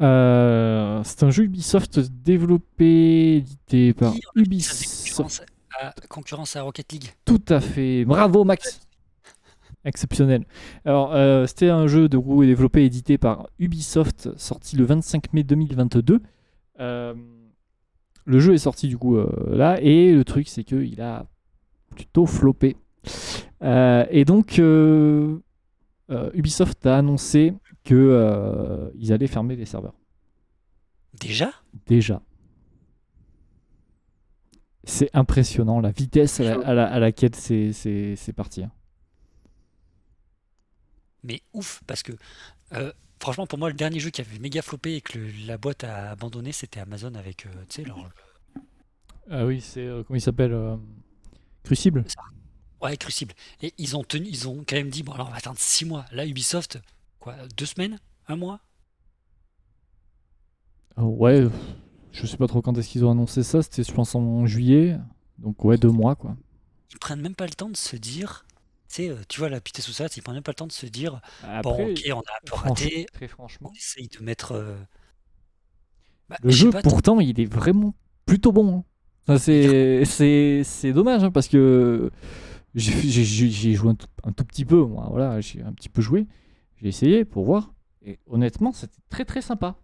Euh, 0.00 1.00
c'est 1.04 1.24
un 1.24 1.30
jeu 1.30 1.44
Ubisoft 1.44 1.98
développé, 1.98 3.36
édité 3.36 3.92
par 3.92 4.14
Ubisoft. 4.36 5.08
concurrence 5.16 5.42
à, 5.80 5.94
concurrence 6.08 6.56
à 6.56 6.62
Rocket 6.62 6.92
League. 6.92 7.12
Tout 7.24 7.42
à 7.48 7.60
fait. 7.60 8.04
Bravo 8.04 8.44
Max. 8.44 8.80
Exceptionnel. 9.84 10.44
Alors, 10.84 11.14
euh, 11.14 11.46
c'était 11.46 11.70
un 11.70 11.86
jeu 11.86 12.08
de 12.08 12.16
roue 12.16 12.44
développé 12.44 12.82
et 12.82 12.86
édité 12.86 13.18
par 13.18 13.48
Ubisoft, 13.58 14.36
sorti 14.36 14.76
le 14.76 14.84
25 14.84 15.32
mai 15.32 15.42
2022. 15.42 16.20
Euh, 16.80 17.14
le 18.24 18.40
jeu 18.40 18.54
est 18.54 18.58
sorti 18.58 18.88
du 18.88 18.98
coup 18.98 19.18
là, 19.50 19.80
et 19.80 20.12
le 20.12 20.24
truc 20.24 20.48
c'est 20.48 20.62
qu'il 20.62 21.00
a 21.00 21.26
plutôt 21.90 22.26
floppé. 22.26 22.76
Et 23.62 24.24
donc, 24.26 24.60
Ubisoft 26.34 26.86
a 26.86 26.98
annoncé 26.98 27.54
que 27.88 27.94
euh, 27.94 28.90
ils 28.96 29.14
allaient 29.14 29.26
fermer 29.26 29.56
les 29.56 29.64
serveurs. 29.64 29.94
Déjà? 31.18 31.50
Déjà. 31.86 32.20
C'est 34.84 35.08
impressionnant 35.14 35.80
la 35.80 35.90
vitesse 35.90 36.40
à, 36.40 36.44
la- 36.44 36.66
à 36.66 36.74
la- 36.74 36.86
à 36.92 36.98
laquelle 36.98 37.34
c'est 37.34 38.32
parti. 38.36 38.62
hein. 38.64 38.70
Mais 41.24 41.40
ouf, 41.54 41.80
parce 41.86 42.02
que 42.02 42.12
euh, 42.74 42.92
franchement, 43.20 43.46
pour 43.46 43.58
moi, 43.58 43.68
le 43.70 43.74
dernier 43.74 44.00
jeu 44.00 44.10
qui 44.10 44.20
avait 44.20 44.38
méga 44.38 44.60
floppé 44.60 44.96
et 44.96 45.00
que 45.00 45.18
le- 45.18 45.46
la 45.46 45.56
boîte 45.56 45.84
a 45.84 46.10
abandonné, 46.10 46.52
c'était 46.52 46.80
Amazon 46.80 47.14
avec, 47.14 47.46
euh, 47.46 47.50
tu 47.70 47.76
sais, 47.82 47.84
leur... 47.88 47.98
Ah 49.30 49.46
oui, 49.46 49.62
c'est 49.62 49.80
euh, 49.86 50.02
comment 50.04 50.16
il 50.18 50.20
s'appelle 50.22 50.54
Crucible. 51.64 52.04
Ouais, 52.82 52.98
Crucible. 52.98 53.32
Et 53.62 53.72
ils 53.78 53.96
ont 53.96 54.04
tenu, 54.04 54.26
ils 54.28 54.46
ont 54.46 54.62
quand 54.68 54.76
même 54.76 54.90
dit, 54.90 55.02
bon 55.02 55.12
alors 55.12 55.28
on 55.28 55.30
va 55.30 55.36
attendre 55.38 55.58
6 55.58 55.86
mois. 55.86 56.04
Là, 56.12 56.26
Ubisoft, 56.26 56.78
quoi, 57.20 57.34
deux 57.56 57.66
semaines? 57.66 57.98
Un 58.26 58.36
mois? 58.36 58.60
Euh, 60.98 61.02
ouais, 61.02 61.46
je 62.12 62.26
sais 62.26 62.36
pas 62.36 62.46
trop 62.46 62.62
quand 62.62 62.76
est-ce 62.78 62.88
qu'ils 62.88 63.04
ont 63.04 63.10
annoncé 63.10 63.42
ça, 63.42 63.62
c'était 63.62 63.84
je 63.84 63.92
pense 63.92 64.14
en 64.14 64.46
juillet, 64.46 64.98
donc 65.38 65.64
ouais, 65.64 65.78
deux 65.78 65.90
mois 65.90 66.16
quoi. 66.16 66.36
Ils 66.90 66.98
prennent 66.98 67.20
même 67.20 67.34
pas 67.34 67.46
le 67.46 67.52
temps 67.54 67.68
de 67.70 67.76
se 67.76 67.96
dire, 67.96 68.44
tu 68.88 68.94
sais, 68.96 69.08
euh, 69.10 69.16
tu 69.28 69.40
vois, 69.40 69.48
la 69.48 69.60
Pité 69.60 69.82
sous 69.82 69.92
ça, 69.92 70.06
ils 70.16 70.22
prennent 70.22 70.36
même 70.36 70.42
pas 70.42 70.52
le 70.52 70.56
temps 70.56 70.66
de 70.66 70.72
se 70.72 70.86
dire, 70.86 71.20
bon, 71.42 71.48
Après, 71.58 71.84
ok, 71.92 72.02
on 72.12 72.20
a 72.20 72.36
un 72.36 72.40
peu 72.44 72.54
raté, 72.54 73.06
très 73.12 73.28
franchement, 73.28 73.70
on 73.72 73.76
essaye 73.76 74.08
de 74.08 74.22
mettre. 74.22 74.52
euh, 74.52 74.76
bah, 76.28 76.36
le 76.42 76.50
jeu 76.50 76.70
pas, 76.70 76.82
pourtant 76.82 77.20
il 77.20 77.40
est 77.40 77.46
vraiment 77.52 77.94
plutôt 78.26 78.52
bon. 78.52 78.84
hein. 79.28 79.38
C'est 79.38 80.92
dommage 80.92 81.24
hein, 81.24 81.30
parce 81.30 81.48
que 81.48 82.10
j'ai 82.74 83.74
joué 83.74 83.90
un 83.90 83.94
tout, 83.94 84.06
un 84.24 84.32
tout 84.32 84.44
petit 84.44 84.64
peu, 84.64 84.84
moi, 84.84 85.06
voilà, 85.10 85.40
j'ai 85.40 85.62
un 85.62 85.72
petit 85.72 85.88
peu 85.88 86.02
joué, 86.02 86.26
j'ai 86.80 86.88
essayé 86.88 87.24
pour 87.24 87.44
voir, 87.44 87.74
et 88.02 88.18
honnêtement 88.26 88.72
c'était 88.72 89.00
très 89.08 89.24
très 89.24 89.42
sympa. 89.42 89.76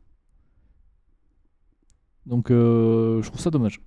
Donc 2.26 2.51
euh, 2.51 3.22
je 3.22 3.28
trouve 3.28 3.40
ça 3.40 3.51
dommage. 3.51 3.80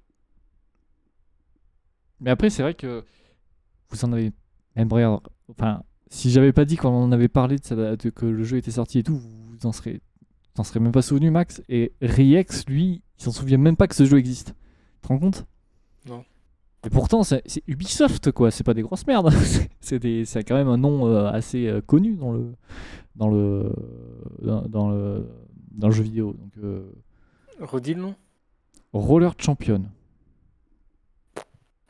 Mais 2.20 2.30
après 2.30 2.50
c'est 2.50 2.62
vrai 2.62 2.74
que 2.74 3.04
vous 3.90 4.06
en 4.06 4.14
avez 4.14 4.32
même 4.76 4.90
enfin 5.50 5.84
si 6.10 6.30
j'avais 6.30 6.54
pas 6.54 6.66
dit 6.66 6.78
quand 6.78 6.92
on 6.92 7.04
en 7.04 7.12
avait 7.12 7.28
parlé 7.28 7.58
de, 7.58 7.64
ça, 7.64 7.76
que 7.98 8.26
le 8.26 8.44
jeu 8.44 8.58
était 8.58 8.72
sorti 8.72 9.00
et 9.00 9.04
tout, 9.04 9.18
vous 9.18 9.66
en 9.66 9.72
serez 9.72 10.02
t'en 10.54 10.64
serais 10.64 10.80
même 10.80 10.92
pas 10.92 11.02
souvenu 11.02 11.30
Max 11.30 11.62
et 11.70 11.94
Riex 12.02 12.66
lui 12.68 13.04
il 13.20 13.24
s'en 13.24 13.32
souvient 13.32 13.58
même 13.58 13.78
pas 13.78 13.88
que 13.88 13.96
ce 13.96 14.06
jeu 14.06 14.18
existe. 14.18 14.54
Tu 14.96 15.02
te 15.02 15.08
rends 15.08 15.20
compte? 15.20 15.46
Et 16.86 16.90
pourtant 16.90 17.24
c'est 17.24 17.44
Ubisoft 17.68 18.32
quoi, 18.32 18.52
c'est 18.52 18.64
pas 18.64 18.74
des 18.74 18.82
grosses 18.84 19.06
merdes. 19.08 19.32
C'est- 19.44 19.70
c'est 19.82 20.00
des- 20.00 20.26
c'est 20.26 20.44
quand 20.44 20.56
même 20.56 20.68
un 20.68 20.78
nom 20.78 21.08
euh, 21.08 21.28
assez 21.30 21.68
euh, 21.68 21.82
connu 21.82 22.16
dans 22.16 22.32
le 22.34 22.54
dans 23.16 23.30
le 23.30 23.74
dans, 24.42 24.62
dans 24.64 24.90
le 24.90 25.28
dans 25.72 25.88
le 25.88 25.94
jeu 25.94 26.04
vidéo. 26.04 26.34
Donc 26.34 26.52
euh, 26.64 26.92
Redis 27.60 27.94
le 27.96 28.02
nom 28.02 28.16
Roller 28.94 29.34
Champion. 29.40 29.84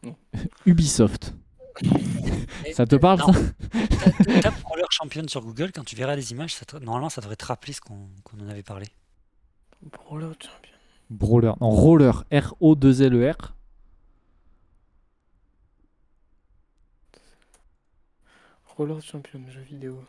Non. 0.03 0.15
Ubisoft. 0.65 1.33
Ça 2.73 2.85
te 2.85 2.95
parle 2.95 3.19
Non. 3.19 3.33
ça 3.33 4.49
Roller 4.65 4.87
Champion 4.89 5.27
sur 5.27 5.41
Google, 5.41 5.71
quand 5.73 5.83
tu 5.85 5.95
verras 5.95 6.15
les 6.15 6.31
images, 6.31 6.55
ça 6.55 6.65
te- 6.65 6.77
normalement 6.77 7.09
ça 7.09 7.21
devrait 7.21 7.35
te 7.35 7.45
rappeler 7.45 7.73
ce 7.73 7.81
qu'on 7.81 8.07
qu'on 8.23 8.39
en 8.43 8.49
avait 8.49 8.63
parlé. 8.63 8.87
Brawler 9.91 10.27
Champion. 10.39 10.73
Brawler. 11.09 11.51
Non, 11.61 11.69
Roller. 11.69 12.23
R-O-2-L-E-R. 12.31 13.53
Roller 18.77 19.01
Champion, 19.01 19.41
jeu 19.49 19.61
vidéo. 19.61 20.05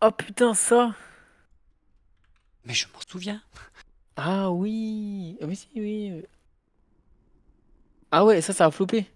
Oh 0.00 0.10
putain, 0.10 0.54
ça 0.54 0.94
Mais 2.64 2.74
je 2.74 2.86
m'en 2.92 3.00
souviens. 3.08 3.42
Ah 4.16 4.50
oui 4.52 5.38
Ah 5.42 5.46
Oui, 5.46 5.56
si, 5.56 5.68
oui. 5.76 6.22
Ah 8.10 8.24
ouais, 8.24 8.40
ça, 8.40 8.52
ça 8.52 8.66
a 8.66 8.70
floppé. 8.70 9.06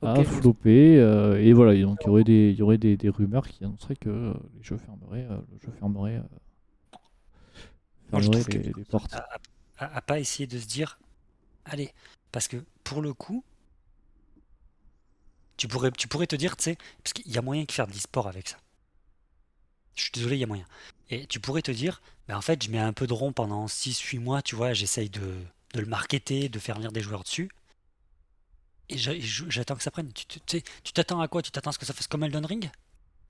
Ça 0.00 0.12
a 0.18 0.24
je- 0.24 0.24
floppé. 0.24 0.98
euh, 0.98 1.40
et 1.40 1.52
voilà, 1.52 1.74
et 1.74 1.82
donc 1.82 1.98
il 2.02 2.06
y 2.06 2.10
aurait 2.10 2.24
des, 2.24 2.50
il 2.50 2.56
y 2.58 2.62
aurait 2.62 2.78
des, 2.78 2.96
des 2.96 3.08
rumeurs 3.08 3.46
qui 3.46 3.64
annonceraient 3.64 3.96
que 3.96 4.08
euh, 4.08 4.34
les 4.56 4.62
jeux 4.62 4.76
fermeraient, 4.78 5.26
euh, 5.30 5.36
le 5.52 5.58
jeu 5.60 5.70
fermerait, 5.78 6.16
euh, 6.16 6.22
Moi, 8.10 8.20
je 8.20 8.28
fermerait 8.30 8.44
que 8.44 8.58
les, 8.58 8.72
les 8.72 8.84
portes. 8.84 9.12
à, 9.12 9.28
à- 9.78 9.96
à 9.96 10.00
pas 10.02 10.18
essayer 10.20 10.46
de 10.46 10.58
se 10.58 10.66
dire, 10.66 10.98
allez, 11.64 11.92
parce 12.30 12.48
que 12.48 12.64
pour 12.84 13.02
le 13.02 13.14
coup, 13.14 13.44
tu 15.56 15.68
pourrais, 15.68 16.26
te 16.26 16.34
dire, 16.34 16.56
tu 16.56 16.64
sais, 16.64 16.78
parce 17.04 17.12
qu'il 17.12 17.30
y 17.30 17.38
a 17.38 17.42
moyen 17.42 17.64
de 17.64 17.70
faire 17.70 17.86
de 17.86 17.92
l'e-sport 17.92 18.26
avec 18.26 18.48
ça. 18.48 18.58
Je 19.94 20.02
suis 20.02 20.10
désolé, 20.12 20.36
il 20.36 20.40
y 20.40 20.44
a 20.44 20.48
moyen. 20.48 20.66
Et 21.10 21.26
tu 21.26 21.38
pourrais 21.38 21.62
te 21.62 21.70
dire, 21.70 22.00
ben 22.26 22.36
en 22.36 22.40
fait, 22.40 22.62
je 22.62 22.70
mets 22.70 22.78
un 22.78 22.92
peu 22.92 23.06
de 23.06 23.12
rond 23.12 23.32
pendant 23.32 23.66
6-8 23.66 24.18
mois, 24.18 24.42
tu 24.42 24.56
vois, 24.56 24.72
j'essaye 24.72 25.10
de, 25.10 25.36
le 25.74 25.86
marketer, 25.86 26.48
de 26.48 26.58
faire 26.58 26.76
venir 26.76 26.90
des 26.90 27.00
joueurs 27.00 27.22
dessus. 27.22 27.50
Et 28.88 28.98
j'attends 28.98 29.76
que 29.76 29.82
ça 29.82 29.90
prenne. 29.90 30.12
Tu 30.12 30.92
t'attends 30.92 31.20
à 31.20 31.28
quoi? 31.28 31.42
Tu 31.42 31.50
t'attends 31.50 31.70
à 31.70 31.72
ce 31.72 31.78
que 31.78 31.86
ça 31.86 31.94
fasse 31.94 32.08
comme 32.08 32.24
Elden 32.24 32.44
Ring? 32.44 32.70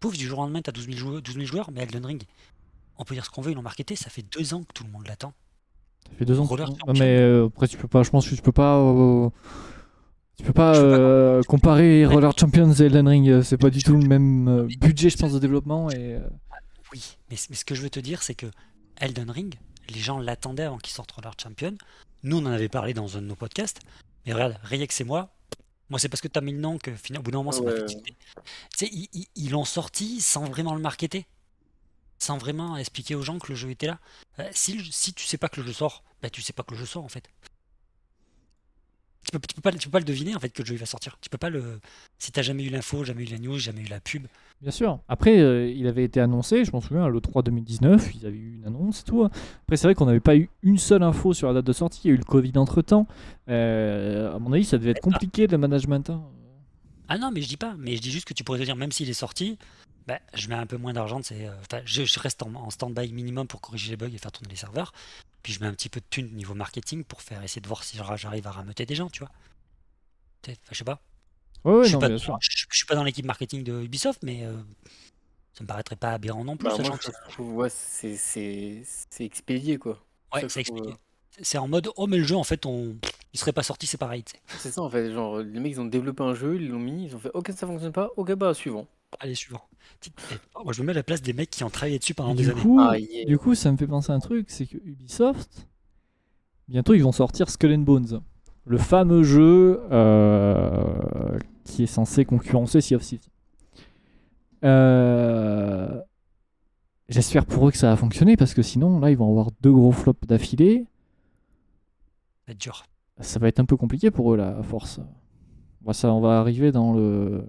Pouf, 0.01 0.17
du 0.17 0.27
jour 0.27 0.39
au 0.39 0.43
lendemain, 0.43 0.63
t'as 0.63 0.73
12 0.73 0.87
000 0.87 0.97
joueurs, 0.97 1.23
12 1.23 1.35
000 1.35 1.47
joueurs, 1.47 1.71
mais 1.71 1.83
Elden 1.83 2.05
Ring, 2.05 2.25
on 2.97 3.05
peut 3.05 3.15
dire 3.15 3.25
ce 3.25 3.31
qu'on 3.31 3.43
veut, 3.43 3.53
ils 3.53 3.55
l'ont 3.55 3.63
marketé, 3.63 3.95
ça 3.95 4.11
fait 4.11 4.23
deux 4.23 4.55
ans 4.55 4.63
que 4.65 4.73
tout 4.73 4.85
le 4.85 4.91
monde 4.91 5.07
l'attend. 5.07 5.35
Ça 6.11 6.17
fait 6.19 6.25
deux 6.25 6.39
ans. 6.41 6.45
que- 6.45 6.51
Roller 6.51 6.69
Non, 6.87 6.93
mais 6.95 7.19
euh, 7.19 7.47
après 7.47 7.69
tu 7.69 7.77
peux 7.77 7.89
pas, 7.89 8.03
je 8.03 8.11
pense 8.11 8.29
que 8.29 8.35
tu 8.35 8.43
peux 8.43 8.53
pas, 8.53 8.79
euh, 8.79 9.29
tu 10.37 10.45
peux 10.45 10.53
pas 10.53 10.73
peux 10.73 10.79
pas 10.81 10.85
euh, 10.97 11.43
comparer 11.43 12.07
Ouais. 12.07 12.15
Roller 12.15 12.33
Champions 12.39 12.73
et 12.73 12.83
Elden 12.85 13.09
Ring. 13.09 13.29
euh, 13.29 13.43
C'est 13.43 13.57
pas 13.59 13.71
du 13.71 13.83
tout 13.83 13.97
le 13.97 14.07
même 14.07 14.49
euh, 14.49 14.69
budget, 14.81 15.11
je 15.11 15.17
pense, 15.17 15.33
de 15.33 15.39
développement. 15.39 15.91
Et 15.91 16.15
euh, 16.17 16.21
Oui, 16.93 17.17
mais, 17.31 17.37
ce 17.37 17.65
que 17.65 17.75
je 17.75 17.83
veux 17.83 17.91
te 17.91 18.01
dire, 18.01 18.23
c'est 18.23 18.35
que 18.35 18.47
Elden 19.01 19.31
Ring, 19.31 19.55
les 19.89 20.01
gens 20.01 20.19
l'attendaient 20.19 20.65
avant 20.65 20.79
qu'il 20.79 20.93
sorte 20.93 21.13
leur 21.23 21.35
champion. 21.43 21.75
Nous, 22.23 22.37
on 22.39 22.47
en 22.47 22.53
avait 22.53 22.69
parlé 22.69 22.95
dans 22.95 23.17
un 23.17 23.23
de 23.23 23.27
nos 23.27 23.35
podcasts. 23.35 23.81
Mais 24.27 24.33
regarde, 24.33 24.57
Riex 24.63 25.01
et 25.01 25.05
moi, 25.05 25.31
moi, 25.91 25.99
c'est 25.99 26.09
parce 26.09 26.21
que 26.21 26.29
tu 26.29 26.39
as 26.39 26.43
mis 26.43 26.53
le 26.53 26.59
nom 26.61 26.79
que 26.79 26.93
finalement, 26.93 27.23
au 27.23 27.25
bout 27.25 27.31
d'un 27.33 27.39
moment, 27.39 27.53
ça 27.53 27.63
m'a 27.63 27.71
Ouais. 27.71 27.79
fait 27.81 27.87
tilter. 27.87 28.15
Tu 28.79 28.87
sais, 28.87 28.91
ils 29.35 29.51
l'ont 29.51 29.65
sorti 29.65 30.21
sans 30.21 30.45
vraiment 30.45 30.75
le 30.75 30.81
marketer. 30.81 31.27
Sans 32.23 32.39
vraiment 32.39 32.77
expliquer 32.77 33.17
aux 33.17 33.23
gens 33.23 33.41
que 33.41 33.49
le 33.51 33.57
jeu 33.57 33.71
était 33.71 33.89
là. 33.89 33.99
Euh, 34.39 34.49
si, 34.53 34.75
le- 34.75 34.85
si 34.85 35.13
tu 35.13 35.27
sais 35.27 35.39
pas 35.39 35.49
que 35.49 35.61
le 35.61 35.67
jeu 35.67 35.73
sort, 35.73 36.05
bah, 36.23 36.31
tu 36.31 36.41
sais 36.41 36.53
pas 36.53 36.63
que 36.63 36.73
le 36.73 36.79
jeu 36.79 36.87
sort 36.87 37.03
en 37.05 37.09
fait. 37.09 37.29
Tu 39.25 39.31
peux, 39.33 39.41
tu 39.41 39.55
peux 39.57 39.61
pas, 39.61 39.73
tu 39.73 39.89
peux 39.89 39.93
pas 39.93 39.99
le 39.99 40.05
deviner 40.05 40.35
en 40.37 40.39
fait 40.39 40.49
que 40.51 40.63
le 40.63 40.67
jeu 40.67 40.75
il 40.75 40.79
va 40.79 40.87
sortir. 40.87 41.17
Tu 41.21 41.29
peux 41.31 41.39
pas 41.39 41.51
le. 41.51 41.81
Si 42.19 42.31
t'as 42.31 42.43
jamais 42.43 42.63
eu 42.65 42.69
l'info, 42.71 43.03
jamais 43.03 43.23
eu 43.25 43.27
la 43.27 43.39
news, 43.39 43.59
jamais 43.59 43.81
eu 43.81 43.87
la 43.87 43.99
pub. 44.01 44.27
Bien 44.61 44.71
sûr. 44.71 45.01
Après, 45.09 45.37
euh, 45.41 45.69
il 45.69 45.89
avait 45.89 46.05
été 46.05 46.21
annoncé, 46.21 46.65
je 46.65 46.71
m'en 46.71 46.81
souviens, 46.81 47.09
le 47.09 47.21
3 47.21 47.43
2019, 47.43 48.15
ils 48.15 48.25
avaient 48.27 48.37
eu 48.37 48.55
une 48.55 48.67
annonce 48.67 49.01
et 49.01 49.05
tout. 49.05 49.25
Après, 49.25 49.77
c'est 49.77 49.89
vrai 49.89 49.97
qu'on 49.97 50.07
n'avait 50.07 50.21
pas 50.21 50.37
eu 50.37 50.49
une 50.63 50.79
seule 50.79 51.03
info 51.03 51.35
sur 51.35 51.49
la 51.49 51.55
date 51.55 51.65
de 51.67 51.73
sortie. 51.73 52.03
Il 52.05 52.09
y 52.09 52.11
a 52.11 52.15
eu 52.15 52.19
le 52.19 52.25
Covid 52.25 52.53
entre 52.57 52.83
temps. 52.83 53.09
à 53.49 54.39
mon 54.39 54.53
avis, 54.53 54.65
ça 54.65 54.79
devait 54.79 54.91
être 54.93 55.01
compliqué 55.01 55.49
le 55.49 55.59
management. 55.59 56.11
hein. 56.11 56.23
Ah 57.09 57.19
non, 57.19 57.31
mais 57.31 57.43
je 57.43 57.49
dis 57.49 57.57
pas. 57.57 57.75
Mais 57.79 57.97
je 57.97 58.01
dis 58.03 58.11
juste 58.11 58.27
que 58.27 58.35
tu 58.35 58.45
pourrais 58.45 58.59
te 58.59 58.65
dire, 58.65 58.77
même 58.77 58.93
s'il 58.93 59.09
est 59.11 59.15
sorti, 59.15 59.59
bah, 60.07 60.21
je 60.35 60.49
mets 60.49 60.55
un 60.55 60.67
peu 60.67 60.77
moins 60.77 60.93
d'argent. 60.93 61.21
c'est, 61.23 61.47
euh, 61.47 61.55
enfin, 61.61 61.83
je, 61.85 62.05
je 62.05 62.19
reste 62.21 62.43
en, 62.43 62.55
en 62.55 62.71
stand-by 62.71 63.13
minimum 63.13 63.47
pour 63.47 63.61
corriger 63.61 63.91
les 63.91 63.97
bugs 63.97 64.09
et 64.13 64.19
faire 64.19 64.33
tourner 64.33 64.51
les 64.51 64.57
serveurs. 64.57 64.93
Puis 65.43 65.53
je 65.53 65.61
mets 65.61 65.67
un 65.67 65.73
petit 65.75 65.89
peu 65.89 66.01
de 66.01 66.07
thunes 66.09 66.31
niveau 66.35 66.55
marketing 66.55 67.05
pour 67.05 67.21
faire 67.23 67.43
essayer 67.43 67.61
de 67.61 67.67
voir 67.69 67.83
si 67.85 67.97
j'arrive 67.97 68.47
à 68.47 68.51
rameuter 68.53 68.87
des 68.87 68.95
gens, 68.95 69.11
tu 69.11 69.21
vois. 69.21 69.31
Enfin, 70.47 70.57
je 70.71 70.79
sais 70.79 70.85
pas. 70.85 71.01
Ouais, 71.65 71.73
ouais, 71.75 71.83
je, 71.83 71.89
suis 71.89 71.95
non, 71.95 72.01
pas 72.01 72.09
bien 72.09 72.17
dans- 72.17 72.23
sûr. 72.23 72.39
je, 72.41 72.65
je 72.71 72.77
suis 72.77 72.87
pas 72.87 72.95
dans 72.97 73.05
l'équipe 73.05 73.25
marketing 73.25 73.63
de 73.63 73.83
Ubisoft, 73.83 74.23
mais 74.25 74.45
euh, 74.45 74.57
ça 75.55 75.63
me 75.63 75.67
paraîtrait 75.69 75.97
pas 75.97 76.13
aberrant 76.13 76.45
non 76.45 76.57
plus, 76.57 76.69
Bah, 76.69 76.77
moi, 76.79 76.99
je 77.01 77.07
c'est- 77.07 77.13
trouve, 77.31 77.55
ouais, 77.55 77.71
c'est 77.71 78.17
c'est- 78.17 78.83
c'est 79.11 79.25
expédié, 79.25 79.77
quoi. 79.79 80.03
ouais, 80.35 80.41
c'est 80.41 80.49
trouve, 80.49 80.79
expliqué. 80.79 80.95
C'est 81.41 81.59
en 81.59 81.69
mode, 81.69 81.89
oh 81.97 82.07
mais 82.09 82.17
le 82.19 82.25
jeu 82.25 82.37
en 82.37 82.43
fait, 82.45 82.67
on... 82.67 82.97
il 83.33 83.39
serait 83.39 83.53
pas 83.53 83.63
sorti, 83.63 83.87
c'est 83.87 83.99
pareil. 83.99 84.23
tu 84.25 84.33
sais. 84.33 84.41
C'est 84.59 84.71
ça, 84.71 84.83
en 84.83 84.91
fait. 84.91 85.11
Genre, 85.13 85.39
les 85.39 85.61
mecs, 85.61 85.73
ils 85.73 85.81
ont 85.81 85.85
développé 85.87 86.23
un 86.23 86.35
jeu, 86.35 86.57
ils 86.57 86.69
l'ont 86.69 86.79
mis, 86.79 87.07
ils 87.07 87.17
ont 87.17 87.19
fait 87.19 87.31
OK, 87.35 87.51
ça 87.55 87.67
fonctionne 87.67 87.93
pas, 87.93 88.11
OK, 88.17 88.33
bah, 88.35 88.53
suivant. 88.55 88.87
Allez, 89.21 89.35
suivant. 89.35 89.63
Eh, 90.07 90.11
oh, 90.55 90.63
moi 90.65 90.73
je 90.73 90.81
me 90.81 90.87
mets 90.87 90.93
à 90.93 90.95
la 90.95 91.03
place 91.03 91.21
des 91.23 91.33
mecs 91.33 91.51
qui 91.51 91.65
ont 91.65 91.71
travaillé 91.71 91.99
dessus 91.99 92.15
pendant 92.15 92.35
des 92.35 92.45
du, 92.45 92.51
années. 92.51 92.61
coup, 92.63 92.79
Ah, 92.81 92.99
yeah. 92.99 93.25
du 93.27 93.37
coup, 93.39 93.55
ça 93.55 93.71
me 93.71 93.77
fait 93.77 93.87
penser 93.87 94.11
à 94.11 94.15
un 94.15 94.21
truc 94.21 94.47
c'est 94.49 94.65
que 94.67 94.79
Ubisoft, 94.79 95.69
bientôt, 96.69 96.95
ils 96.95 97.03
vont 97.03 97.13
sortir 97.13 97.51
Skull 97.51 97.75
and 97.75 97.79
Bones. 97.81 98.23
Le 98.65 98.79
fameux 98.79 99.23
jeu 99.23 99.81
euh, 99.91 101.39
qui 101.65 101.83
est 101.83 101.87
censé 101.87 102.25
concurrencer 102.25 102.81
Sea 102.81 102.95
of 102.95 103.03
Thieves. 103.03 103.27
Euh, 104.65 106.01
J'espère 107.09 107.45
pour 107.45 107.69
eux 107.69 107.71
que 107.73 107.77
ça 107.77 107.89
va 107.91 107.97
fonctionner 107.97 108.37
parce 108.37 108.55
que 108.55 108.63
sinon, 108.63 108.99
là, 108.99 109.11
ils 109.11 109.17
vont 109.17 109.29
avoir 109.29 109.49
deux 109.61 109.73
gros 109.73 109.93
flops 109.93 110.27
d'affilée. 110.27 110.87
Ça 110.87 112.45
va 112.49 112.53
être 112.53 112.61
dur. 112.61 112.85
Ça 113.21 113.39
va 113.39 113.49
être 113.49 113.61
un 113.61 113.65
peu 113.65 113.77
compliqué 113.77 114.11
pour 114.11 114.33
eux, 114.33 114.37
là, 114.37 114.57
à 114.59 114.63
force. 114.63 115.01
Bah, 115.83 115.93
ça, 115.93 116.13
on 116.13 116.21
va 116.21 116.39
arriver 116.41 116.73
dans 116.73 116.93
le, 116.93 117.45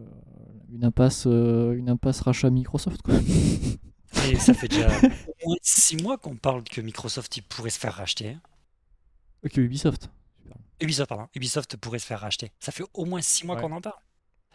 une, 0.72 0.84
impasse, 0.86 1.24
euh, 1.28 1.74
une 1.74 1.90
impasse 1.90 2.22
rachat 2.22 2.50
Microsoft. 2.50 3.02
Quoi. 3.02 3.16
Et 4.30 4.36
ça 4.38 4.54
fait 4.54 4.68
déjà 4.68 4.88
au 4.88 5.48
moins 5.50 5.58
6 5.62 5.98
mois 6.02 6.18
qu'on 6.18 6.36
parle 6.36 6.64
que 6.64 6.80
Microsoft 6.82 7.36
il 7.38 7.44
pourrait 7.44 7.70
se 7.70 7.80
faire 7.80 7.94
racheter. 7.94 8.30
hein. 8.30 8.42
Ok, 9.46 9.58
Ubisoft. 9.58 10.10
Ubisoft, 10.82 11.10
pardon. 11.10 11.28
Ubisoft 11.36 11.76
pourrait 11.78 12.00
se 12.00 12.06
faire 12.06 12.20
racheter. 12.22 12.52
Ça 12.60 12.72
fait 12.72 12.84
au 12.94 13.06
moins 13.06 13.22
6 13.22 13.46
mois 13.46 13.56
Ouais. 13.56 13.62
qu'on 13.62 13.72
en 13.72 13.82
parle. 13.82 13.96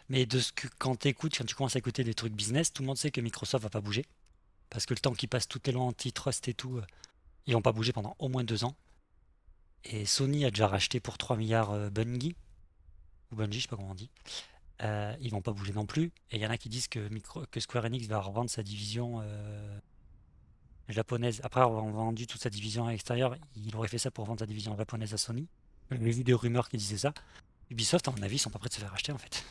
Mais 0.09 0.25
de 0.25 0.39
ce 0.39 0.51
que 0.51 0.67
quand 0.79 0.95
t'écoutes, 0.95 1.37
quand 1.37 1.45
tu 1.45 1.53
commences 1.55 1.75
à 1.75 1.79
écouter 1.79 2.03
des 2.03 2.13
trucs 2.15 2.33
business, 2.33 2.73
tout 2.73 2.81
le 2.81 2.87
monde 2.87 2.97
sait 2.97 3.11
que 3.11 3.21
Microsoft 3.21 3.63
va 3.63 3.69
pas 3.69 3.81
bouger. 3.81 4.05
Parce 4.71 4.85
que 4.87 4.93
le 4.95 4.99
temps 4.99 5.13
qu'ils 5.13 5.29
passent 5.29 5.47
tout 5.47 5.59
est 5.69 5.71
loin 5.73 5.85
antitrust 5.85 6.47
et 6.47 6.53
tout, 6.55 6.77
euh, 6.77 6.81
ils 7.45 7.53
vont 7.53 7.61
pas 7.61 7.71
bouger 7.71 7.91
pendant 7.93 8.15
au 8.19 8.27
moins 8.29 8.43
2 8.43 8.63
ans. 8.63 8.75
Et 9.85 10.05
Sony 10.05 10.45
a 10.45 10.49
déjà 10.51 10.67
racheté 10.67 10.99
pour 10.99 11.17
3 11.17 11.35
milliards 11.37 11.71
euh, 11.71 11.89
Bungie. 11.89 12.35
Ou 13.31 13.35
Bungie, 13.35 13.59
je 13.59 13.63
sais 13.63 13.67
pas 13.69 13.75
comment 13.77 13.91
on 13.91 13.95
dit. 13.95 14.09
Euh, 14.81 15.15
ils 15.21 15.31
vont 15.31 15.41
pas 15.41 15.51
bouger 15.51 15.73
non 15.73 15.85
plus. 15.85 16.11
Et 16.31 16.37
il 16.37 16.41
y 16.41 16.45
en 16.47 16.49
a 16.51 16.57
qui 16.57 16.69
disent 16.69 16.87
que, 16.87 17.07
Micro- 17.09 17.45
que 17.51 17.59
Square 17.59 17.85
Enix 17.85 18.07
va 18.07 18.19
revendre 18.19 18.49
sa 18.49 18.63
division 18.63 19.19
euh, 19.21 19.79
japonaise. 20.89 21.41
Après 21.43 21.61
avoir 21.61 21.83
vendu 21.85 22.27
toute 22.27 22.41
sa 22.41 22.49
division 22.49 22.87
à 22.87 22.91
l'extérieur, 22.91 23.35
il 23.55 23.75
aurait 23.75 23.87
fait 23.87 23.97
ça 23.97 24.11
pour 24.11 24.25
vendre 24.25 24.39
sa 24.39 24.45
division 24.45 24.75
japonaise 24.77 25.13
à 25.13 25.17
Sony. 25.17 25.47
J'ai 25.91 25.97
vu 26.11 26.23
des 26.23 26.33
rumeurs 26.33 26.69
qui 26.69 26.77
disaient 26.77 26.97
ça. 26.99 27.13
Ubisoft, 27.71 28.07
à 28.07 28.11
mon 28.11 28.21
avis, 28.21 28.35
ils 28.35 28.39
sont 28.39 28.49
pas 28.49 28.59
prêts 28.59 28.69
de 28.69 28.73
se 28.73 28.79
faire 28.79 28.93
acheter 28.93 29.11
en 29.11 29.17
fait. 29.17 29.43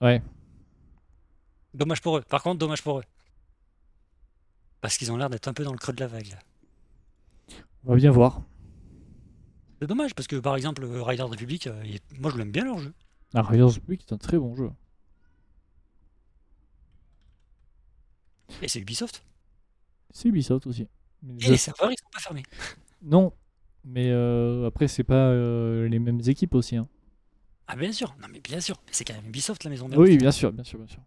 Ouais. 0.00 0.22
Dommage 1.74 2.00
pour 2.00 2.16
eux. 2.18 2.22
Par 2.22 2.42
contre, 2.42 2.58
dommage 2.58 2.82
pour 2.82 2.98
eux. 3.00 3.04
Parce 4.80 4.96
qu'ils 4.98 5.10
ont 5.12 5.16
l'air 5.16 5.30
d'être 5.30 5.48
un 5.48 5.54
peu 5.54 5.64
dans 5.64 5.72
le 5.72 5.78
creux 5.78 5.92
de 5.92 6.00
la 6.00 6.06
vague. 6.06 6.28
là. 6.28 6.38
On 7.84 7.90
va 7.90 7.96
bien 7.96 8.10
voir. 8.10 8.42
C'est 9.80 9.86
dommage 9.86 10.14
parce 10.14 10.26
que 10.26 10.36
par 10.36 10.56
exemple, 10.56 10.84
euh, 10.84 11.02
Riders 11.02 11.28
Republic, 11.28 11.66
euh, 11.66 11.82
il 11.84 11.96
est- 11.96 12.18
moi 12.18 12.30
je 12.30 12.38
l'aime 12.38 12.50
bien 12.50 12.64
leur 12.64 12.78
jeu. 12.78 12.92
Ah, 13.34 13.42
Riders 13.42 13.66
Republic 13.68 14.04
est 14.08 14.12
un 14.12 14.18
très 14.18 14.38
bon 14.38 14.54
jeu. 14.56 14.70
Et 18.62 18.68
c'est 18.68 18.80
Ubisoft. 18.80 19.22
C'est 20.10 20.28
Ubisoft 20.28 20.66
aussi. 20.66 20.88
Mais 21.22 21.34
Et 21.34 21.40
je- 21.40 21.50
les 21.52 21.56
serveurs, 21.58 21.90
ils 21.92 21.96
sont 21.98 22.08
pas 22.12 22.20
fermés. 22.20 22.42
Non, 23.02 23.32
mais 23.84 24.10
euh, 24.10 24.66
après, 24.66 24.88
c'est 24.88 25.04
pas 25.04 25.28
euh, 25.28 25.86
les 25.88 25.98
mêmes 25.98 26.20
équipes 26.26 26.54
aussi. 26.54 26.76
hein. 26.76 26.88
Ah 27.68 27.76
bien 27.76 27.92
sûr, 27.92 28.16
non 28.20 28.28
mais 28.32 28.40
bien 28.40 28.60
sûr, 28.60 28.76
mais 28.86 28.92
c'est 28.92 29.04
quand 29.04 29.14
même 29.14 29.26
Ubisoft 29.26 29.62
la 29.64 29.70
maison 29.70 29.86
mère. 29.88 29.98
Oui, 29.98 30.16
bien 30.16 30.30
sûr, 30.32 30.52
bien 30.52 30.64
sûr, 30.64 30.78
bien 30.78 30.88
sûr. 30.88 30.98
De 30.98 31.04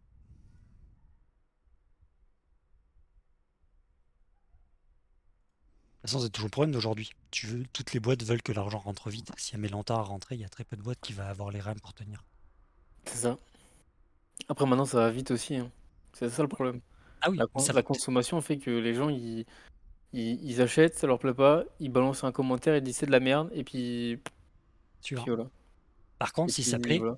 toute 5.96 5.99
façon, 6.10 6.22
c'est 6.22 6.30
toujours 6.30 6.48
le 6.48 6.52
problème 6.52 6.72
d'aujourd'hui. 6.74 7.12
Tu 7.32 7.48
veux, 7.48 7.66
toutes 7.74 7.94
les 7.94 8.00
boîtes 8.00 8.24
veulent 8.24 8.42
que 8.42 8.52
l'argent 8.52 8.80
rentre 8.80 9.10
vite. 9.10 9.32
S'il 9.38 9.54
y 9.54 9.56
a 9.56 9.60
Mélanta 9.60 9.96
à 9.96 10.02
rentrer, 10.02 10.36
il 10.36 10.42
y 10.42 10.46
a 10.46 10.50
très 10.50 10.64
peu 10.66 10.76
de 10.78 10.82
boîtes 10.82 11.00
qui 11.02 11.14
va 11.14 11.30
avoir 11.30 11.52
les 11.52 11.60
reins 11.62 11.76
pour 11.76 11.94
tenir. 11.94 12.24
C'est 13.06 13.18
ça. 13.18 13.38
Après, 14.48 14.66
maintenant, 14.66 14.86
ça 14.86 14.98
va 15.00 15.12
vite 15.12 15.32
aussi. 15.32 15.56
hein. 15.56 15.72
C'est 16.14 16.30
ça 16.30 16.42
le 16.42 16.48
problème. 16.50 16.82
Ah 17.22 17.30
oui, 17.30 17.38
La, 17.38 17.48
ça 17.56 17.74
consommation 17.84 18.42
fait 18.42 18.58
que 18.60 18.72
les 18.72 18.94
gens, 18.96 19.10
ils, 19.10 19.46
ils, 20.14 20.44
ils 20.44 20.62
achètent, 20.62 20.96
ça 20.98 21.08
leur 21.08 21.20
plaît 21.20 21.34
pas, 21.36 21.66
ils 21.80 21.92
balancent 21.92 22.24
un 22.26 22.32
commentaire, 22.34 22.78
ils 22.78 22.84
disent 22.84 22.98
c'est 22.98 23.08
de 23.08 23.12
la 23.12 23.20
merde, 23.22 23.50
et 23.54 23.64
puis, 23.64 24.22
puis 25.16 25.32
voilà. 25.32 25.50
Par 26.18 26.34
Et 26.48 26.52
contre, 26.52 26.54
si 26.54 26.64
ça 26.64 26.80
plaît, 26.80 27.00
voilà. 27.00 27.18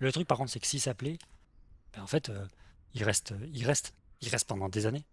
le 0.00 0.12
truc 0.12 0.28
par 0.28 0.38
contre, 0.38 0.50
c'est 0.52 0.60
que 0.60 0.66
si 0.66 0.80
ça 0.80 0.94
plaît, 0.94 1.18
ben, 1.94 2.02
en 2.02 2.06
fait, 2.08 2.30
euh, 2.30 2.46
il 2.94 3.04
reste, 3.04 3.34
il 3.52 3.66
reste, 3.66 3.94
il 4.22 4.28
reste 4.30 4.48
pendant 4.48 4.68
des 4.70 4.86
années. 4.86 5.06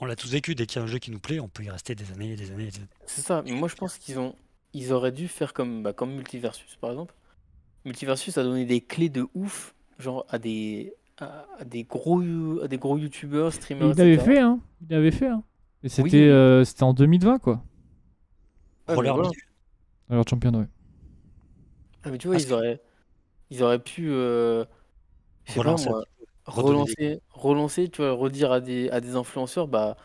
On 0.00 0.04
l'a 0.04 0.16
tous 0.16 0.30
vécu, 0.30 0.54
dès 0.54 0.66
qu'il 0.66 0.78
y 0.78 0.82
a 0.82 0.84
un 0.84 0.88
jeu 0.88 0.98
qui 0.98 1.10
nous 1.10 1.18
plaît, 1.20 1.40
on 1.40 1.48
peut 1.48 1.62
y 1.64 1.70
rester 1.70 1.94
des 1.94 2.12
années 2.12 2.32
et 2.32 2.36
des 2.36 2.50
années. 2.52 2.66
et 2.66 2.70
des 2.70 2.76
années. 2.78 2.88
C'est 3.06 3.22
ça. 3.22 3.42
Mais 3.42 3.52
moi, 3.52 3.68
je 3.68 3.74
pense 3.76 3.98
qu'ils 3.98 4.18
ont, 4.18 4.34
ils 4.72 4.92
auraient 4.92 5.12
dû 5.12 5.28
faire 5.28 5.52
comme, 5.54 5.82
bah, 5.82 5.92
comme 5.92 6.14
Multiversus, 6.14 6.76
par 6.80 6.90
exemple. 6.90 7.14
Multiversus 7.84 8.36
a 8.38 8.42
donné 8.42 8.64
des 8.66 8.80
clés 8.80 9.08
de 9.08 9.26
ouf, 9.34 9.74
genre 9.98 10.26
à 10.28 10.38
des, 10.38 10.94
à, 11.18 11.46
à 11.58 11.64
des 11.64 11.84
gros, 11.84 12.20
à 12.62 12.68
des 12.68 12.78
gros 12.78 12.98
youtubeurs, 12.98 13.52
streamers, 13.52 13.88
il 13.92 13.96
l'avait 13.96 14.14
etc. 14.14 14.24
fait, 14.24 14.38
hein. 14.40 14.60
Il 14.82 14.88
l'avait 14.90 15.10
fait, 15.10 15.28
hein. 15.28 15.42
Et 15.82 15.88
c'était 15.88 16.02
oui. 16.02 16.28
euh, 16.28 16.64
c'était 16.64 16.82
en 16.82 16.92
2020, 16.94 17.38
quoi. 17.38 17.62
Mais 18.88 18.94
Roller 18.94 19.14
voilà. 19.14 19.30
Alors, 20.10 20.24
champion, 20.28 20.52
ouais. 20.54 20.66
Ah, 22.02 22.10
mais 22.10 22.18
tu 22.18 22.28
vois, 22.28 22.36
Parce 22.36 22.44
ils 22.44 22.52
auraient, 22.52 22.80
ils 23.50 23.62
auraient 23.62 23.78
pu, 23.82 24.10
euh, 24.10 24.64
je 25.44 25.52
sais 25.52 25.62
pas 25.62 25.62
Relancer 25.62 25.88
un 25.88 25.92
moi, 25.92 26.04
relancer, 26.46 27.20
relancer, 27.30 27.88
tu 27.90 28.02
vois, 28.02 28.12
redire 28.12 28.52
à 28.52 28.60
des, 28.60 28.90
à 28.90 29.00
des 29.00 29.16
influenceurs, 29.16 29.68
bah, 29.68 29.96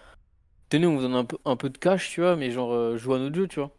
tenez, 0.70 0.88
on 0.88 0.96
vous 0.98 1.02
donne 1.04 1.16
un 1.16 1.26
peu, 1.26 1.38
un 1.46 1.56
peu 1.58 1.70
de 1.70 1.78
cash, 1.80 2.12
tu 2.12 2.22
vois, 2.22 2.36
mais 2.38 2.52
genre, 2.52 2.74
euh, 2.74 2.98
jouez 2.98 3.18
à 3.18 3.20
notre 3.20 3.36
jeu, 3.36 3.48
tu 3.48 3.60
vois. 3.62 3.72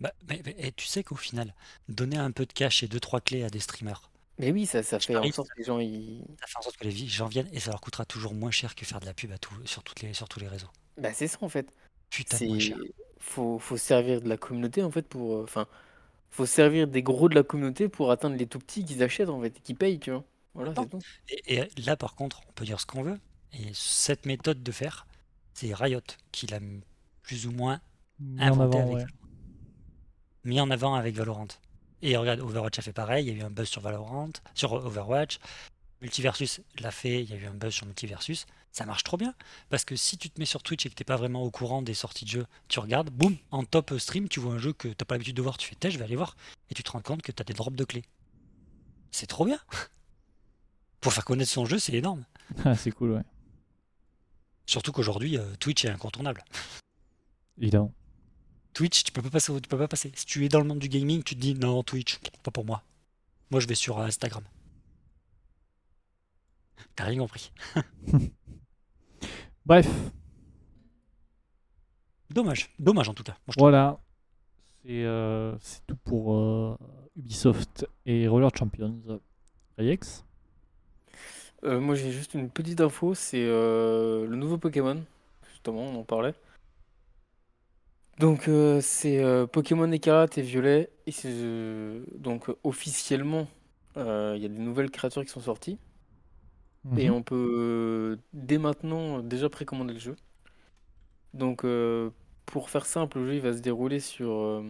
Bah, 0.00 0.12
mais, 0.28 0.42
mais- 0.44 0.56
et 0.58 0.72
tu 0.72 0.86
sais 0.86 1.04
qu'au 1.04 1.14
final, 1.14 1.54
donner 1.88 2.16
un 2.16 2.32
peu 2.32 2.44
de 2.44 2.52
cash 2.52 2.82
et 2.82 2.88
deux 2.88 2.98
trois 3.00 3.20
clés 3.20 3.44
à 3.44 3.50
des 3.50 3.60
streamers, 3.60 4.10
Mais 4.38 4.50
oui, 4.52 4.66
ça, 4.66 4.82
ça 4.82 4.98
fait 4.98 5.16
en 5.16 5.30
sorte 5.30 5.50
que 5.50 5.58
les 5.58 5.64
gens, 5.64 5.78
ils... 5.78 6.24
ça 6.40 6.46
fait 6.48 6.58
en 6.58 6.62
sorte 6.62 6.76
que 6.76 6.84
les 6.84 6.90
gens 7.06 7.28
viennent 7.28 7.48
et 7.52 7.60
ça 7.60 7.70
leur 7.70 7.80
coûtera 7.80 8.04
toujours 8.04 8.34
moins 8.34 8.50
cher 8.50 8.74
que 8.74 8.84
faire 8.84 9.00
de 9.00 9.06
la 9.06 9.14
pub 9.14 9.30
à 9.32 9.38
tout, 9.38 9.54
sur, 9.64 9.82
toutes 9.84 10.00
les, 10.02 10.12
sur 10.12 10.28
tous 10.28 10.40
les 10.40 10.48
réseaux. 10.48 10.70
Bah, 10.96 11.12
c'est 11.12 11.28
ça, 11.28 11.38
en 11.40 11.48
fait. 11.48 11.72
Putain 12.10 12.38
moins 12.40 12.58
cher. 12.58 12.78
faut, 13.18 13.58
faut 13.58 13.76
servir 13.76 14.20
de 14.22 14.28
la 14.28 14.36
communauté, 14.36 14.82
en 14.82 14.90
fait, 14.90 15.02
pour, 15.08 15.36
euh, 15.36 15.44
enfin, 15.44 15.66
faut 16.30 16.46
servir 16.46 16.88
des 16.88 17.02
gros 17.04 17.28
de 17.28 17.36
la 17.36 17.44
communauté 17.44 17.88
pour 17.88 18.10
atteindre 18.12 18.36
les 18.36 18.48
tout 18.48 18.58
petits 18.60 18.84
qu'ils 18.84 19.02
achètent, 19.02 19.30
en 19.30 19.40
fait, 19.42 19.60
qui 19.62 19.74
payent, 19.74 20.00
tu 20.00 20.12
vois. 20.12 20.24
Voilà, 20.54 20.72
Non. 20.72 20.82
c'est 20.82 20.88
tout. 20.90 20.98
Et, 21.46 21.58
et 21.58 21.80
là, 21.82 21.96
par 21.96 22.14
contre, 22.14 22.42
on 22.48 22.52
peut 22.52 22.64
dire 22.64 22.80
ce 22.80 22.86
qu'on 22.86 23.02
veut. 23.02 23.18
Et 23.52 23.70
cette 23.74 24.26
méthode 24.26 24.62
de 24.62 24.72
faire, 24.72 25.06
c'est 25.54 25.74
Riot 25.74 26.00
qui 26.32 26.46
l'a 26.46 26.60
plus 27.22 27.46
ou 27.46 27.52
moins 27.52 27.80
Mis 28.18 28.40
en 28.42 28.46
inventé 28.46 28.78
avant, 28.78 28.92
avec 28.96 29.06
ouais. 29.06 29.12
mis 30.44 30.60
en 30.60 30.70
avant 30.70 30.94
avec 30.94 31.14
Valorant. 31.14 31.48
Et 32.02 32.16
regarde, 32.16 32.40
Overwatch 32.40 32.78
a 32.78 32.82
fait 32.82 32.92
pareil, 32.92 33.26
il 33.26 33.36
y 33.36 33.36
a 33.36 33.42
eu 33.42 33.44
un 33.44 33.50
buzz 33.50 33.68
sur 33.68 33.80
Valorant, 33.82 34.30
sur 34.54 34.72
Overwatch. 34.72 35.38
Multiversus 36.00 36.60
l'a 36.78 36.90
fait, 36.90 37.22
il 37.22 37.30
y 37.30 37.34
a 37.34 37.36
eu 37.36 37.46
un 37.46 37.54
buzz 37.54 37.74
sur 37.74 37.86
Multiversus. 37.86 38.46
Ça 38.72 38.86
marche 38.86 39.02
trop 39.04 39.16
bien. 39.16 39.34
Parce 39.68 39.84
que 39.84 39.96
si 39.96 40.16
tu 40.16 40.30
te 40.30 40.38
mets 40.40 40.46
sur 40.46 40.62
Twitch 40.62 40.86
et 40.86 40.90
que 40.90 40.94
t'es 40.94 41.04
pas 41.04 41.16
vraiment 41.16 41.42
au 41.42 41.50
courant 41.50 41.82
des 41.82 41.92
sorties 41.94 42.24
de 42.24 42.30
jeux, 42.30 42.46
tu 42.68 42.78
regardes, 42.78 43.10
boum, 43.10 43.36
en 43.50 43.64
top 43.64 43.92
stream, 43.98 44.28
tu 44.28 44.38
vois 44.40 44.54
un 44.54 44.58
jeu 44.58 44.72
que 44.72 44.88
t'as 44.88 45.04
pas 45.04 45.14
l'habitude 45.16 45.36
de 45.36 45.42
voir, 45.42 45.58
tu 45.58 45.68
fais, 45.68 45.76
Tiens, 45.78 45.90
je 45.90 45.98
vais 45.98 46.04
aller 46.04 46.16
voir. 46.16 46.36
Et 46.70 46.74
tu 46.74 46.82
te 46.82 46.90
rends 46.90 47.02
compte 47.02 47.20
que 47.22 47.32
t'as 47.32 47.44
des 47.44 47.52
drops 47.52 47.76
de 47.76 47.84
clés. 47.84 48.04
C'est 49.10 49.26
trop 49.26 49.44
bien. 49.44 49.58
Pour 51.00 51.12
faire 51.12 51.24
connaître 51.24 51.50
son 51.50 51.64
jeu, 51.64 51.78
c'est 51.78 51.94
énorme. 51.94 52.24
Ah, 52.64 52.74
c'est 52.74 52.90
cool, 52.90 53.12
ouais. 53.12 53.22
Surtout 54.66 54.90
qu'aujourd'hui, 54.90 55.38
euh, 55.38 55.54
Twitch 55.60 55.84
est 55.84 55.88
incontournable. 55.88 56.44
Évidemment. 57.58 57.92
Twitch, 58.72 59.04
tu 59.04 59.12
peux 59.12 59.22
pas 59.22 59.30
passer, 59.30 59.52
tu 59.60 59.68
peux 59.68 59.78
pas 59.78 59.88
passer. 59.88 60.10
Si 60.14 60.26
tu 60.26 60.44
es 60.44 60.48
dans 60.48 60.58
le 60.58 60.66
monde 60.66 60.80
du 60.80 60.88
gaming, 60.88 61.22
tu 61.22 61.36
te 61.36 61.40
dis 61.40 61.54
non, 61.54 61.82
Twitch, 61.82 62.18
pas 62.42 62.50
pour 62.50 62.64
moi. 62.64 62.82
Moi, 63.50 63.60
je 63.60 63.68
vais 63.68 63.74
sur 63.74 64.00
Instagram. 64.00 64.42
T'as 66.96 67.04
rien 67.04 67.20
compris. 67.20 67.52
Bref, 69.66 69.88
Dommage, 72.30 72.70
dommage 72.78 73.08
en 73.08 73.14
tout 73.14 73.24
cas. 73.24 73.36
Moi, 73.46 73.54
voilà. 73.58 73.98
C'est 74.82 75.04
euh, 75.04 75.58
c'est 75.60 75.84
tout 75.86 75.96
pour 75.96 76.36
euh, 76.36 76.76
Ubisoft 77.16 77.86
et 78.06 78.28
Roller 78.28 78.50
Champions. 78.56 79.20
Reyex 79.76 80.24
Euh, 81.64 81.80
moi, 81.80 81.94
j'ai 81.94 82.10
juste 82.10 82.34
une 82.34 82.50
petite 82.50 82.80
info, 82.80 83.14
c'est 83.14 83.44
euh, 83.44 84.26
le 84.26 84.36
nouveau 84.36 84.58
Pokémon. 84.58 85.04
Justement, 85.52 85.82
on 85.82 86.00
en 86.00 86.04
parlait. 86.04 86.34
Donc, 88.18 88.48
euh, 88.48 88.80
c'est 88.82 89.22
Pokémon 89.52 89.90
Écarlate 89.92 90.38
et 90.38 90.42
Violet. 90.42 90.90
Et 91.06 91.12
c'est, 91.12 91.32
donc, 92.18 92.46
officiellement, 92.64 93.48
il 93.96 94.02
y 94.02 94.44
a 94.44 94.48
des 94.48 94.58
nouvelles 94.58 94.90
créatures 94.90 95.24
qui 95.24 95.30
sont 95.30 95.40
sorties. 95.40 95.78
Et 96.96 97.08
Mhm. 97.08 97.10
on 97.10 97.22
peut 97.22 98.18
dès 98.32 98.58
maintenant 98.58 99.20
déjà 99.22 99.48
précommander 99.48 99.94
le 99.94 99.98
jeu. 100.00 100.16
Donc, 101.34 101.64
euh, 101.64 102.10
pour 102.46 102.70
faire 102.70 102.86
simple, 102.86 103.18
le 103.18 103.26
jeu 103.26 103.34
il 103.36 103.40
va 103.40 103.52
se 103.52 103.60
dérouler 103.60 104.00
sur, 104.00 104.62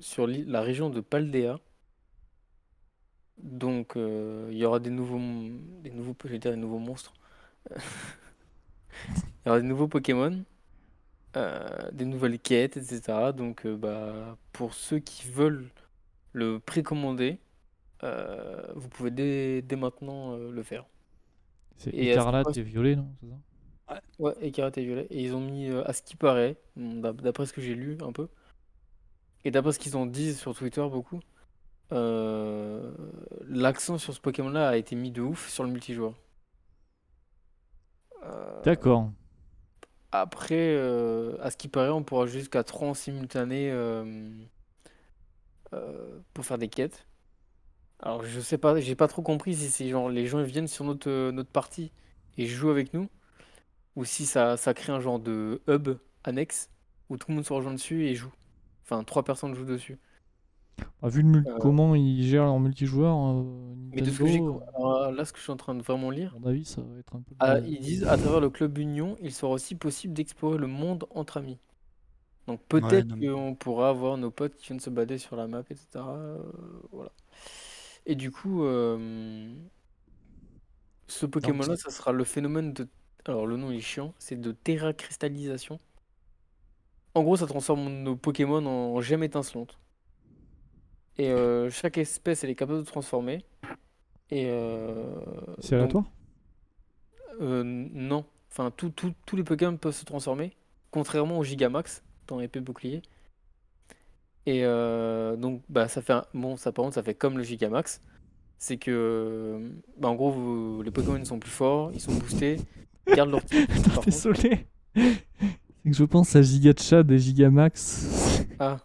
sur 0.00 0.26
la 0.26 0.60
région 0.62 0.90
de 0.90 1.00
Paldea. 1.00 1.58
Donc, 3.42 3.96
euh, 3.96 4.48
il 4.50 4.58
y 4.58 4.64
aura 4.64 4.80
des 4.80 4.90
nouveaux, 4.90 5.18
des 5.82 5.90
nouveaux, 5.90 6.16
je 6.24 6.28
vais 6.30 6.38
dire 6.38 6.50
des 6.52 6.56
nouveaux 6.56 6.78
monstres. 6.78 7.14
Il 9.44 9.48
y 9.48 9.50
aura 9.50 9.60
des 9.60 9.66
nouveaux 9.66 9.88
Pokémon, 9.88 10.44
euh, 11.36 11.90
des 11.92 12.04
nouvelles 12.04 12.38
quêtes, 12.40 12.76
etc. 12.76 13.32
Donc, 13.32 13.66
euh, 13.66 13.76
bah, 13.76 14.36
pour 14.52 14.74
ceux 14.74 14.98
qui 15.00 15.28
veulent 15.28 15.70
le 16.32 16.60
précommander, 16.60 17.38
vous 18.74 18.88
pouvez 18.88 19.10
dès, 19.10 19.62
dès 19.62 19.76
maintenant 19.76 20.36
le 20.36 20.62
faire. 20.62 20.86
C'est 21.78 21.94
écarlate 21.94 22.56
et 22.56 22.62
violet, 22.62 22.94
non 22.96 23.10
ça? 23.22 23.36
Ouais, 24.18 24.34
écarlate 24.40 24.78
et 24.78 24.84
violet. 24.84 25.06
Et 25.10 25.22
ils 25.24 25.34
ont 25.34 25.40
mis, 25.40 25.68
euh, 25.68 25.82
à 25.88 25.92
ce 25.92 26.02
qui 26.02 26.16
paraît, 26.16 26.56
d'après 26.76 27.46
ce 27.46 27.52
que 27.52 27.60
j'ai 27.60 27.74
lu 27.74 27.98
un 28.02 28.12
peu, 28.12 28.28
et 29.44 29.50
d'après 29.50 29.72
ce 29.72 29.78
qu'ils 29.80 29.96
en 29.96 30.06
disent 30.06 30.38
sur 30.38 30.54
Twitter 30.54 30.86
beaucoup, 30.90 31.20
euh, 31.92 32.92
l'accent 33.46 33.98
sur 33.98 34.12
ce 34.14 34.20
Pokémon-là 34.20 34.68
a 34.68 34.76
été 34.76 34.94
mis 34.96 35.10
de 35.10 35.22
ouf 35.22 35.48
sur 35.48 35.64
le 35.64 35.70
multijoueur. 35.70 36.14
Euh, 38.24 38.62
D'accord. 38.62 39.10
après, 40.12 40.74
euh, 40.76 41.36
à 41.40 41.50
ce 41.50 41.56
qui 41.56 41.68
paraît, 41.68 41.90
on 41.90 42.02
pourra 42.02 42.26
jusqu'à 42.26 42.64
3 42.64 42.88
en 42.88 42.94
simultané 42.94 43.72
pour 46.34 46.44
faire 46.44 46.58
des 46.58 46.68
quêtes. 46.68 47.06
Alors, 48.00 48.24
je 48.24 48.40
sais 48.40 48.58
pas, 48.58 48.78
j'ai 48.80 48.94
pas 48.94 49.08
trop 49.08 49.22
compris 49.22 49.54
si 49.54 49.70
c'est 49.70 49.88
genre 49.88 50.08
les 50.08 50.26
gens 50.26 50.42
viennent 50.42 50.68
sur 50.68 50.84
notre, 50.84 51.30
notre 51.30 51.50
partie 51.50 51.92
et 52.36 52.46
jouent 52.46 52.70
avec 52.70 52.94
nous, 52.94 53.08
ou 53.96 54.04
si 54.04 54.26
ça, 54.26 54.56
ça 54.56 54.74
crée 54.74 54.92
un 54.92 55.00
genre 55.00 55.18
de 55.18 55.60
hub 55.68 55.98
annexe 56.24 56.70
où 57.08 57.16
tout 57.16 57.30
le 57.30 57.36
monde 57.36 57.44
se 57.44 57.52
rejoint 57.52 57.72
dessus 57.72 58.06
et 58.06 58.14
joue. 58.14 58.32
Enfin, 58.84 59.02
trois 59.04 59.24
personnes 59.24 59.54
jouent 59.54 59.64
dessus. 59.64 59.98
Ah, 61.02 61.08
vu 61.08 61.22
le 61.22 61.44
Euh. 61.46 61.58
comment 61.58 61.94
ils 61.94 62.22
gèrent 62.26 62.44
leur 62.44 62.58
multijoueur, 62.60 63.16
euh, 63.16 63.74
Mais 63.92 64.02
de 64.02 64.10
ce 64.10 64.18
que 64.18 64.26
j'ai 64.26 64.40
Nintendo, 64.40 64.62
alors 64.76 65.12
là, 65.12 65.24
ce 65.24 65.32
que 65.32 65.38
je 65.38 65.44
suis 65.44 65.52
en 65.52 65.56
train 65.56 65.74
de 65.74 65.82
vraiment 65.82 66.10
lire, 66.10 66.34
à 66.36 66.38
mon 66.38 66.46
avis, 66.48 66.64
ça 66.64 66.82
va 66.82 66.98
être 66.98 67.16
un 67.16 67.20
peu. 67.22 67.34
ah, 67.38 67.56
plus- 67.56 67.68
ils 67.70 67.80
disent 67.80 68.04
à 68.04 68.16
travers 68.16 68.40
le 68.40 68.50
club 68.50 68.76
Union, 68.78 69.16
il 69.20 69.32
sera 69.32 69.52
aussi 69.52 69.74
possible 69.74 70.14
d'explorer 70.14 70.58
le 70.58 70.66
monde 70.66 71.06
entre 71.10 71.36
amis. 71.38 71.58
Donc 72.46 72.60
peut-être 72.68 73.18
qu'on 73.18 73.54
pourra 73.54 73.90
avoir 73.90 74.16
nos 74.18 74.30
potes 74.30 74.56
qui 74.56 74.68
viennent 74.68 74.80
se 74.80 74.90
balader 74.90 75.18
sur 75.18 75.36
la 75.36 75.46
map, 75.46 75.62
etc. 75.70 76.16
euh, 76.16 76.38
voilà. 76.92 77.12
Et 78.06 78.14
du 78.14 78.30
coup, 78.30 78.64
euh, 78.64 79.54
ce 81.08 81.26
Pokémon-là, 81.26 81.76
ça 81.76 81.90
sera 81.90 82.12
le 82.12 82.24
phénomène 82.24 82.72
de... 82.72 82.88
Alors 83.24 83.46
le 83.46 83.56
nom 83.56 83.70
est 83.70 83.80
chiant, 83.80 84.14
c'est 84.18 84.40
de 84.40 84.52
terracristallisation. 84.52 85.80
En 87.14 87.22
gros, 87.22 87.36
ça 87.36 87.46
transforme 87.46 87.88
nos 88.02 88.16
Pokémon 88.16 88.64
en 88.66 89.00
gemmes 89.02 89.22
étincelantes. 89.24 89.78
Et 91.18 91.30
euh, 91.30 91.68
chaque 91.70 91.98
espèce, 91.98 92.44
elle 92.44 92.50
est 92.50 92.54
capable 92.54 92.80
de 92.80 92.84
se 92.84 92.90
transformer. 92.90 93.44
Et 94.30 94.46
euh, 94.48 95.14
C'est 95.60 95.74
aléatoire 95.74 96.04
euh, 97.40 97.62
non. 97.64 98.24
Enfin, 98.50 98.70
tout- 98.76 98.90
tout- 98.90 99.14
tous 99.26 99.36
les 99.36 99.44
Pokémon 99.44 99.76
peuvent 99.76 99.94
se 99.94 100.04
transformer, 100.04 100.56
contrairement 100.90 101.38
au 101.38 101.44
Gigamax 101.44 102.02
dans 102.26 102.40
épée 102.40 102.60
bouclier. 102.60 103.02
Et 104.46 104.64
euh, 104.64 105.36
donc, 105.36 105.62
bah, 105.68 105.86
ça 105.88 106.02
fait 106.02 106.14
un- 106.14 106.24
bon, 106.34 106.56
ça 106.56 106.72
par 106.72 106.84
contre, 106.84 106.94
ça 106.96 107.02
fait 107.02 107.14
comme 107.14 107.36
le 107.38 107.44
Gigamax. 107.44 108.00
C'est 108.58 108.76
que, 108.76 109.70
bah, 109.98 110.08
en 110.08 110.14
gros, 110.16 110.30
vous- 110.32 110.82
les 110.82 110.90
Pokémon 110.90 111.24
sont 111.24 111.38
plus 111.38 111.50
forts, 111.50 111.92
ils 111.94 112.00
sont 112.00 112.14
boostés, 112.14 112.56
ils 113.06 113.14
gardent 113.14 113.30
leur 113.30 113.42
contre- 113.94 114.04
Désolé. 114.06 114.66
C'est 114.96 115.90
que 115.90 115.92
je 115.96 116.04
pense 116.04 116.34
à 116.34 116.42
Giga 116.42 116.72
Chad 116.76 117.10
et 117.12 117.18
Giga 117.18 117.50
Max. 117.50 118.44
Ah. 118.58 118.78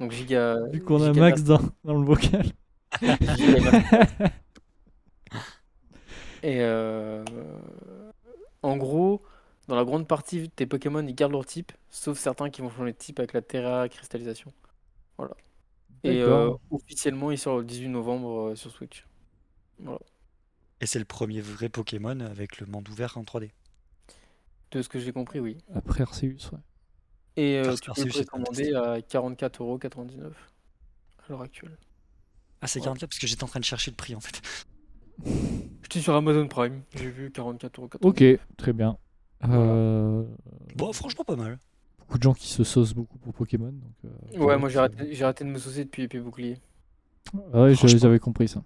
Donc 0.00 0.12
Giga. 0.12 0.58
Vu 0.72 0.82
qu'on 0.82 1.02
a 1.02 1.12
Max 1.12 1.42
dans, 1.42 1.60
dans 1.84 1.94
le 1.94 2.04
vocal. 2.04 2.46
Et 6.42 6.60
euh, 6.60 7.24
en 8.62 8.76
gros, 8.76 9.22
dans 9.68 9.74
la 9.76 9.84
grande 9.84 10.06
partie, 10.06 10.48
tes 10.48 10.66
Pokémon 10.66 11.04
ils 11.04 11.14
gardent 11.14 11.32
leur 11.32 11.46
type, 11.46 11.72
sauf 11.90 12.18
certains 12.18 12.50
qui 12.50 12.62
vont 12.62 12.70
changer 12.70 12.92
de 12.92 12.96
type 12.96 13.18
avec 13.18 13.32
la 13.32 13.42
Terra 13.42 13.88
cristallisation. 13.88 14.52
Voilà. 15.18 15.34
Et 16.04 16.22
euh, 16.22 16.52
officiellement, 16.70 17.32
il 17.32 17.38
sort 17.38 17.58
le 17.58 17.64
18 17.64 17.88
novembre 17.88 18.50
euh, 18.50 18.54
sur 18.54 18.70
Switch. 18.70 19.04
Et 20.80 20.86
c'est 20.86 20.98
le 20.98 21.04
premier 21.04 21.40
vrai 21.40 21.68
Pokémon 21.68 22.20
avec 22.20 22.60
le 22.60 22.66
monde 22.66 22.88
ouvert 22.88 23.18
en 23.18 23.22
3D. 23.22 23.50
De 24.70 24.82
ce 24.82 24.88
que 24.88 24.98
j'ai 25.00 25.12
compris, 25.12 25.40
oui. 25.40 25.58
Après 25.74 26.02
Arceus, 26.02 26.50
ouais. 26.52 26.60
Et 27.36 27.58
euh, 27.58 27.74
tu 27.74 27.90
peux 27.90 28.02
le 28.04 28.08
précommander 28.10 28.74
à 28.74 28.98
44,99€ 29.00 30.24
à 30.26 31.28
l'heure 31.28 31.42
actuelle. 31.42 31.76
Ah, 32.62 32.66
c'est 32.66 32.78
Ouais. 32.80 32.84
44 32.84 33.10
parce 33.10 33.18
que 33.18 33.26
j'étais 33.26 33.44
en 33.44 33.48
train 33.48 33.60
de 33.60 33.64
chercher 33.64 33.90
le 33.90 33.96
prix 33.96 34.14
en 34.14 34.20
fait. 34.20 34.40
J'étais 35.82 36.00
sur 36.00 36.14
Amazon 36.14 36.46
Prime, 36.48 36.82
j'ai 36.94 37.10
vu 37.10 37.28
44,99€. 37.30 37.98
Ok, 38.02 38.24
très 38.56 38.72
bien. 38.72 38.96
Euh, 39.44 40.22
Bon, 40.76 40.92
franchement, 40.92 41.24
pas 41.24 41.36
mal. 41.36 41.58
beaucoup 41.98 42.18
de 42.18 42.22
gens 42.22 42.34
qui 42.34 42.48
se 42.48 42.64
saucent 42.64 42.94
beaucoup 42.94 43.18
pour 43.18 43.32
Pokémon. 43.34 43.72
Donc, 43.72 44.12
euh, 44.34 44.38
Ouais, 44.38 44.56
moi 44.58 44.68
j'ai 44.68 44.78
arrêté, 44.78 45.14
j'ai 45.14 45.24
arrêté 45.24 45.44
de 45.44 45.50
me 45.50 45.58
saucer 45.58 45.84
depuis 45.84 46.04
Épée 46.04 46.20
Bouclier. 46.20 46.58
Ah 47.52 47.62
ouais, 47.64 47.74
j'avais 47.74 48.18
compris 48.18 48.48
ça. 48.48 48.62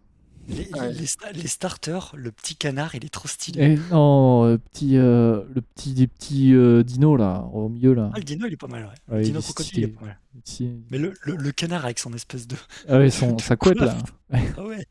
Les, 0.50 0.68
Ouais. 0.74 0.92
les 0.92 1.06
sta- 1.06 1.32
les 1.32 1.46
starters, 1.46 2.12
le 2.16 2.32
petit 2.32 2.56
canard, 2.56 2.94
il 2.96 3.04
est 3.04 3.08
trop 3.08 3.28
stylé. 3.28 3.62
Et 3.62 3.76
non, 3.92 4.46
le 4.46 4.58
petit, 4.58 4.96
euh, 4.96 5.44
le 5.54 5.60
petit, 5.60 5.92
des 5.94 6.06
petits 6.08 6.52
euh, 6.54 6.82
dinos 6.82 7.16
là, 7.18 7.42
au 7.52 7.68
milieu 7.68 7.94
là. 7.94 8.10
Ah, 8.12 8.18
le 8.18 8.24
dino, 8.24 8.46
il 8.46 8.52
est 8.54 8.56
pas 8.56 8.66
mal, 8.66 8.82
ouais. 8.84 9.14
Ouais, 9.14 9.18
le 9.18 9.24
dino 9.24 9.38
est 9.38 9.42
crocodile, 9.42 9.70
stylé. 9.72 9.86
il 9.86 9.90
est 9.90 9.96
pas 9.96 10.04
mal. 10.06 10.18
Petit- 10.42 10.70
Mais 10.90 10.98
le, 10.98 11.14
le, 11.22 11.36
le 11.36 11.52
canard 11.52 11.84
avec 11.84 11.98
son 12.00 12.12
espèce 12.14 12.46
de. 12.48 12.56
Ah 12.88 12.98
ouais, 12.98 13.10
son, 13.10 13.32
de 13.36 13.40
sa 13.40 13.56
couette 13.56 13.78
là. 13.80 13.96
Ah 14.32 14.64
ouais, 14.64 14.84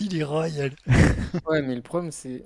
il 0.00 0.16
est 0.16 0.24
royal. 0.24 0.72
Ouais, 1.46 1.62
mais 1.62 1.74
le 1.74 1.82
problème 1.82 2.10
c'est. 2.10 2.44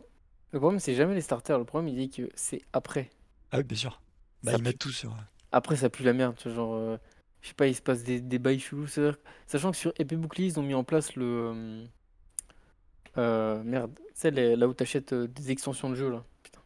Le 0.53 0.59
problème 0.61 0.81
c'est 0.81 0.95
jamais 0.95 1.15
les 1.15 1.21
starters, 1.21 1.59
le 1.59 1.65
problème 1.65 1.89
il 1.89 1.97
dit 1.97 2.11
que 2.11 2.29
c'est 2.35 2.63
après. 2.73 3.11
Ah 3.53 3.59
oui, 3.59 3.65
bien 3.65 3.77
sûr. 3.77 4.01
Bah, 4.43 4.53
Ça 4.53 4.57
ils 4.59 4.61
pue. 4.61 4.69
mettent 4.69 4.79
tout 4.79 4.91
sur. 4.91 5.17
Après 5.53 5.77
ça 5.77 5.89
pue 5.89 6.03
la 6.03 6.13
merde, 6.13 6.35
tu 6.37 6.49
vois, 6.49 6.57
genre. 6.57 6.75
euh, 6.75 6.97
je 7.43 7.49
sais 7.49 7.55
pas, 7.55 7.67
il 7.69 7.75
se 7.77 7.83
passe 7.83 8.03
des, 8.03 8.21
des 8.21 8.39
bails 8.39 8.59
chelous. 8.59 8.87
Sachant 9.47 9.71
que 9.71 9.77
sur 9.77 9.93
Épée 9.99 10.17
Bouclier, 10.17 10.47
ils 10.49 10.59
ont 10.59 10.63
mis 10.63 10.75
en 10.75 10.83
place 10.85 11.15
le. 11.17 11.85
Euh, 13.19 13.63
merde, 13.63 13.99
c'est 14.15 14.31
là 14.31 14.69
où 14.69 14.75
t'achètes 14.75 15.13
euh, 15.13 15.27
des 15.29 15.51
extensions 15.51 15.91
de 15.91 15.95
jeu 15.95 16.11
là. 16.11 16.25
Putain. 16.43 16.61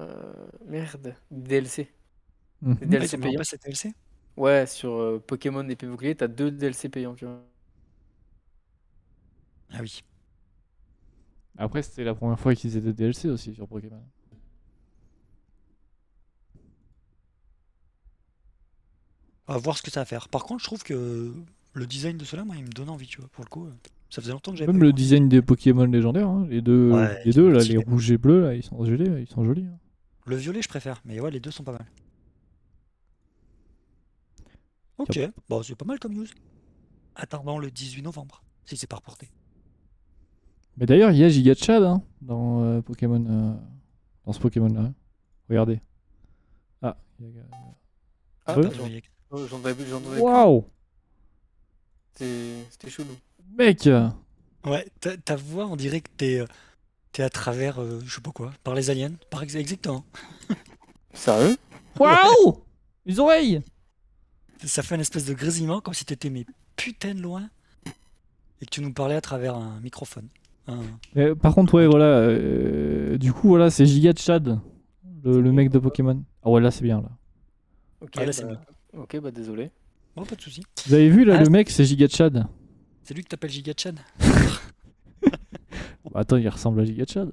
Euh, 0.00 0.32
merde, 0.66 1.14
DLC. 1.30 1.92
Mhm. 2.62 2.76
Des 2.80 2.86
Ah, 2.96 2.98
DLC 2.98 3.16
en 3.16 3.20
payants. 3.20 3.44
cette 3.44 3.62
DLC 3.64 3.94
Ouais, 4.36 4.66
sur 4.66 4.92
euh, 4.94 5.20
Pokémon 5.24 5.68
Épée 5.68 5.86
Bouclier, 5.86 6.16
t'as 6.16 6.28
deux 6.28 6.50
DLC 6.50 6.88
payants, 6.88 7.14
tu 7.14 7.26
vois. 7.26 7.42
Ah 9.72 9.80
oui. 9.82 10.02
Après, 11.58 11.82
c'était 11.82 12.04
la 12.04 12.14
première 12.14 12.38
fois 12.38 12.54
qu'ils 12.54 12.76
étaient 12.76 12.92
DLC 12.92 13.28
aussi 13.28 13.54
sur 13.54 13.66
Pokémon. 13.66 14.00
On 19.48 19.52
va 19.54 19.58
voir 19.58 19.76
ce 19.78 19.82
que 19.82 19.90
ça 19.90 20.00
va 20.00 20.04
faire. 20.06 20.28
Par 20.28 20.44
contre, 20.44 20.60
je 20.62 20.66
trouve 20.66 20.82
que 20.82 21.34
le 21.72 21.86
design 21.86 22.16
de 22.16 22.24
cela, 22.24 22.44
moi, 22.44 22.56
il 22.56 22.64
me 22.64 22.68
donne 22.70 22.88
envie, 22.90 23.06
tu 23.06 23.20
vois, 23.20 23.28
pour 23.28 23.44
le 23.44 23.48
coup. 23.50 23.66
euh, 23.66 23.72
Ça 24.10 24.20
faisait 24.22 24.32
longtemps 24.32 24.52
que 24.52 24.58
j'avais 24.58 24.70
Même 24.72 24.80
pas 24.80 24.84
le 24.84 24.90
eu 24.90 24.94
design 24.94 25.28
des 25.28 25.42
Pokémon 25.42 25.86
légendaires, 25.86 26.28
hein, 26.28 26.46
les 26.48 26.60
deux, 26.62 26.92
Ouais, 26.92 27.22
les 27.24 27.32
deux 27.32 27.50
là, 27.50 27.58
les 27.64 27.78
rouges 27.78 28.10
et 28.12 28.18
bleus, 28.18 28.40
là, 28.42 28.54
ils 28.54 28.62
sont 28.62 28.84
jolis. 28.84 29.10
Ils 29.20 29.26
sont 29.26 29.44
jolis 29.44 29.66
hein. 29.66 29.78
Le 30.26 30.36
violet, 30.36 30.62
je 30.62 30.68
préfère, 30.68 31.02
mais 31.04 31.20
ouais, 31.20 31.30
les 31.30 31.40
deux 31.40 31.50
sont 31.50 31.64
pas 31.64 31.72
mal. 31.72 31.84
Ok, 34.98 35.18
bon, 35.48 35.62
c'est 35.62 35.74
pas 35.74 35.84
mal 35.84 35.98
comme 35.98 36.14
news. 36.14 36.26
Attendant 37.16 37.58
le 37.58 37.70
18 37.70 38.02
novembre, 38.02 38.42
si 38.64 38.76
c'est 38.76 38.86
pas 38.86 38.96
reporté. 38.96 39.28
Mais 40.76 40.86
d'ailleurs, 40.86 41.10
il 41.10 41.18
y 41.18 41.24
a 41.24 41.28
Giga 41.28 41.54
Chad 41.54 41.82
hein, 41.82 42.02
dans 42.20 42.62
euh, 42.62 42.80
Pokémon, 42.80 43.24
euh, 43.28 43.54
dans 44.24 44.32
ce 44.32 44.38
Pokémon 44.40 44.68
là. 44.72 44.92
Regardez. 45.48 45.80
Ah. 46.82 46.96
il 47.20 47.26
y 47.26 47.38
a- 47.38 47.42
Ah, 48.46 48.56
j'en 49.48 49.58
avais 49.64 49.74
plus. 49.74 49.92
Waouh, 50.20 50.64
C'était 52.14 52.64
c'était 52.70 52.90
chelou. 52.90 53.14
Mec. 53.56 53.88
Ouais, 54.66 54.86
ta, 55.00 55.16
ta 55.16 55.36
voix, 55.36 55.66
on 55.66 55.76
dirait 55.76 56.00
que 56.00 56.08
t'es 56.16 56.40
euh, 56.40 56.46
t'es 57.12 57.22
à 57.22 57.28
travers, 57.30 57.80
euh, 57.80 58.00
je 58.04 58.14
sais 58.14 58.20
pas 58.20 58.30
quoi, 58.32 58.52
par 58.64 58.74
les 58.74 58.90
aliens, 58.90 59.12
par 59.30 59.42
ex- 59.42 59.54
exactement. 59.54 60.04
Sérieux? 61.12 61.56
Waouh, 61.98 62.62
les 63.06 63.20
oreilles. 63.20 63.60
Ça 64.64 64.82
fait 64.82 64.94
une 64.94 65.00
espèce 65.02 65.26
de 65.26 65.34
grésillement, 65.34 65.80
comme 65.80 65.94
si 65.94 66.04
t'étais 66.04 66.30
mais 66.30 66.46
putain 66.76 67.14
de 67.14 67.20
loin, 67.20 67.48
et 68.60 68.64
que 68.66 68.70
tu 68.70 68.80
nous 68.80 68.92
parlais 68.92 69.14
à 69.14 69.20
travers 69.20 69.54
un 69.54 69.78
microphone. 69.80 70.28
Un- 70.66 71.34
par 71.34 71.54
contre, 71.54 71.74
ouais, 71.74 71.86
voilà. 71.86 72.06
euh, 72.06 73.18
du 73.18 73.32
coup, 73.32 73.48
voilà, 73.48 73.70
c'est 73.70 73.84
Giga 73.84 74.12
Chad, 74.16 74.58
le, 75.22 75.40
le 75.42 75.52
mec 75.52 75.70
de 75.70 75.78
Pokémon. 75.78 76.22
Ah 76.42 76.48
ouais, 76.50 76.60
là, 76.62 76.70
c'est 76.70 76.82
bien 76.82 77.02
là. 77.02 77.10
Ok, 78.00 78.12
Ah, 78.16 78.24
là, 78.24 78.32
c'est 78.32 78.44
bah, 78.46 78.60
ok, 78.96 79.20
bah 79.20 79.30
désolé. 79.30 79.70
Bon, 80.16 80.24
pas 80.24 80.34
de 80.36 80.40
soucis. 80.40 80.62
Vous 80.86 80.94
avez 80.94 81.10
vu 81.10 81.24
là, 81.24 81.36
Ah, 81.38 81.42
le 81.44 81.50
mec, 81.50 81.68
c'est 81.70 81.84
Giga 81.84 82.08
Chad. 82.08 82.46
C'est 83.04 83.12
lui 83.14 83.22
que 83.22 83.28
t'appelles 83.28 83.50
Gigachan 83.50 83.94
Bah, 85.20 85.30
attends, 86.14 86.38
il 86.38 86.48
ressemble 86.48 86.80
à 86.80 86.84
Giga 86.84 87.04
Chad. 87.06 87.30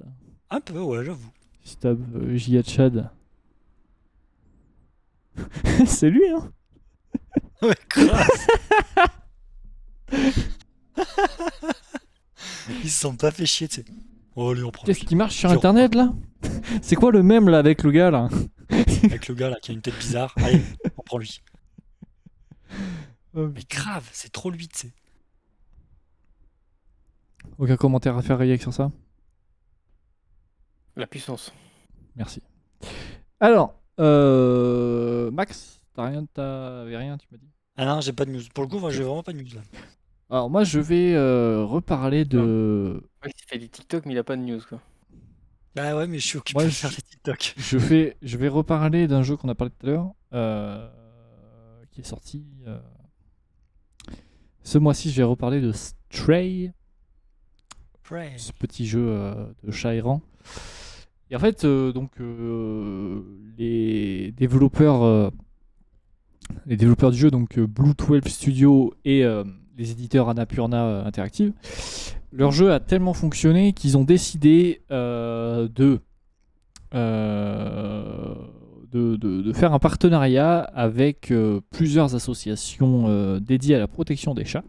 Un 0.50 0.60
peu, 0.60 0.78
ouais, 0.80 1.04
j'avoue. 1.04 1.30
Si 1.64 1.76
tapes 1.76 1.98
euh, 2.14 2.36
Giga 2.36 2.62
Chad. 2.62 3.10
c'est 5.86 6.10
lui, 6.10 6.28
hein 6.28 6.52
Ouais, 7.62 7.76
grave. 7.88 8.28
Ils 12.84 12.90
se 12.90 13.00
sont 13.00 13.16
pas 13.16 13.30
fait 13.30 13.46
chier, 13.46 13.68
tu 13.68 13.76
sais. 13.76 13.84
Oh, 14.34 14.50
allez, 14.50 14.62
on 14.62 14.70
prend 14.70 14.84
Qu'est-ce 14.84 15.04
qui 15.04 15.16
marche 15.16 15.36
sur 15.36 15.48
Sur- 15.48 15.56
internet 15.58 15.94
là? 15.94 16.12
C'est 16.82 16.96
quoi 16.96 17.12
le 17.12 17.22
même 17.22 17.48
là 17.48 17.58
avec 17.58 17.82
le 17.82 17.92
gars 17.92 18.10
là? 18.10 18.28
Avec 19.04 19.28
le 19.28 19.34
gars 19.34 19.48
là 19.50 19.56
qui 19.62 19.70
a 19.70 19.74
une 19.74 19.80
tête 19.82 19.96
bizarre. 19.98 20.34
Allez, 20.36 20.60
on 20.96 21.02
prend 21.02 21.18
lui. 21.18 21.40
Mais 23.34 23.62
grave, 23.70 24.08
c'est 24.12 24.32
trop 24.32 24.50
lui, 24.50 24.68
tu 24.68 24.78
sais. 24.80 24.92
Aucun 27.58 27.76
commentaire 27.76 28.16
à 28.18 28.22
faire 28.22 28.38
Rayek 28.38 28.60
sur 28.60 28.74
ça? 28.74 28.90
La 30.96 31.06
puissance. 31.06 31.52
Merci. 32.16 32.42
Alors, 33.40 33.74
euh, 34.00 35.30
Max, 35.30 35.80
t'as 35.94 36.06
rien, 36.08 36.26
t'avais 36.32 36.96
rien, 36.96 37.18
tu 37.18 37.26
m'as 37.30 37.38
dit? 37.38 37.48
Ah 37.76 37.86
non, 37.86 38.00
j'ai 38.00 38.12
pas 38.12 38.24
de 38.24 38.30
news. 38.30 38.42
Pour 38.54 38.64
le 38.64 38.70
coup, 38.70 38.78
moi, 38.78 38.90
j'ai 38.90 39.02
vraiment 39.02 39.22
pas 39.22 39.32
de 39.32 39.38
news 39.38 39.54
là. 39.54 39.62
Alors 40.30 40.48
moi 40.48 40.64
je 40.64 40.80
vais 40.80 41.12
euh, 41.14 41.62
reparler 41.64 42.24
de... 42.24 43.02
Ouais, 43.22 43.30
il 43.36 43.44
fait 43.46 43.58
des 43.58 43.68
TikTok, 43.68 44.06
mais 44.06 44.14
il 44.14 44.18
a 44.18 44.24
pas 44.24 44.36
de 44.36 44.42
news 44.42 44.60
quoi. 44.66 44.80
Bah 45.74 45.96
ouais, 45.96 46.06
mais 46.06 46.18
je 46.18 46.26
suis 46.26 46.38
occupé 46.38 46.58
Moi, 46.58 46.64
de 46.64 46.70
je- 46.70 46.74
faire 46.74 46.90
les 46.90 47.02
TikTok. 47.02 47.54
Je 47.56 47.76
vais, 47.78 48.16
je 48.22 48.36
vais 48.38 48.48
reparler 48.48 49.06
d'un 49.08 49.22
jeu 49.22 49.36
qu'on 49.36 49.48
a 49.48 49.54
parlé 49.54 49.72
tout 49.78 49.86
à 49.86 49.90
l'heure, 49.90 50.12
euh, 50.32 50.88
qui 51.92 52.00
est 52.00 52.04
sorti. 52.04 52.44
euh, 52.66 52.80
Ce 54.62 54.78
mois-ci, 54.78 55.10
je 55.10 55.16
vais 55.16 55.22
reparler 55.22 55.60
de 55.60 55.72
Stray. 55.72 56.72
Ce 58.36 58.52
petit 58.52 58.86
jeu 58.86 59.04
euh, 59.06 59.46
de 59.64 59.70
chat 59.70 59.94
errant. 59.94 60.20
Et 61.30 61.36
en 61.36 61.38
fait, 61.38 61.64
euh, 61.64 61.92
donc, 61.92 62.10
euh, 62.20 63.22
les 63.58 64.32
développeurs, 64.32 65.32
les 66.66 66.76
développeurs 66.76 67.10
du 67.10 67.18
jeu, 67.18 67.30
donc 67.30 67.58
Blue 67.58 67.94
12 67.96 68.22
Studio 68.26 68.92
et 69.04 69.24
les 69.78 69.90
éditeurs 69.90 70.28
Annapurna 70.28 71.04
Interactive, 71.04 71.52
leur 72.32 72.50
jeu 72.50 72.72
a 72.72 72.80
tellement 72.80 73.14
fonctionné 73.14 73.72
qu'ils 73.72 73.96
ont 73.96 74.04
décidé 74.04 74.82
de, 74.90 75.70
de, 78.92 79.52
faire 79.54 79.72
un 79.72 79.78
partenariat 79.78 80.60
avec 80.60 81.32
plusieurs 81.70 82.14
associations 82.14 83.38
dédiées 83.38 83.76
à 83.76 83.78
la 83.78 83.88
protection 83.88 84.34
des 84.34 84.44
chats. 84.44 84.64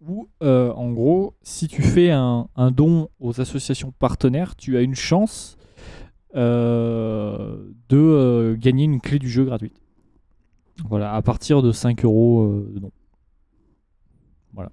Où, 0.00 0.28
euh, 0.42 0.72
en 0.74 0.92
gros, 0.92 1.34
si 1.42 1.66
tu 1.66 1.82
fais 1.82 2.10
un, 2.10 2.48
un 2.54 2.70
don 2.70 3.08
aux 3.18 3.40
associations 3.40 3.90
partenaires, 3.90 4.54
tu 4.54 4.76
as 4.76 4.82
une 4.82 4.94
chance 4.94 5.56
euh, 6.36 7.56
de 7.88 7.96
euh, 7.96 8.56
gagner 8.56 8.84
une 8.84 9.00
clé 9.00 9.18
du 9.18 9.28
jeu 9.28 9.44
gratuite. 9.44 9.80
Voilà, 10.88 11.14
à 11.14 11.22
partir 11.22 11.62
de 11.62 11.72
5 11.72 12.04
euros 12.04 12.64
de 12.72 12.78
don. 12.78 12.92
Voilà. 14.52 14.70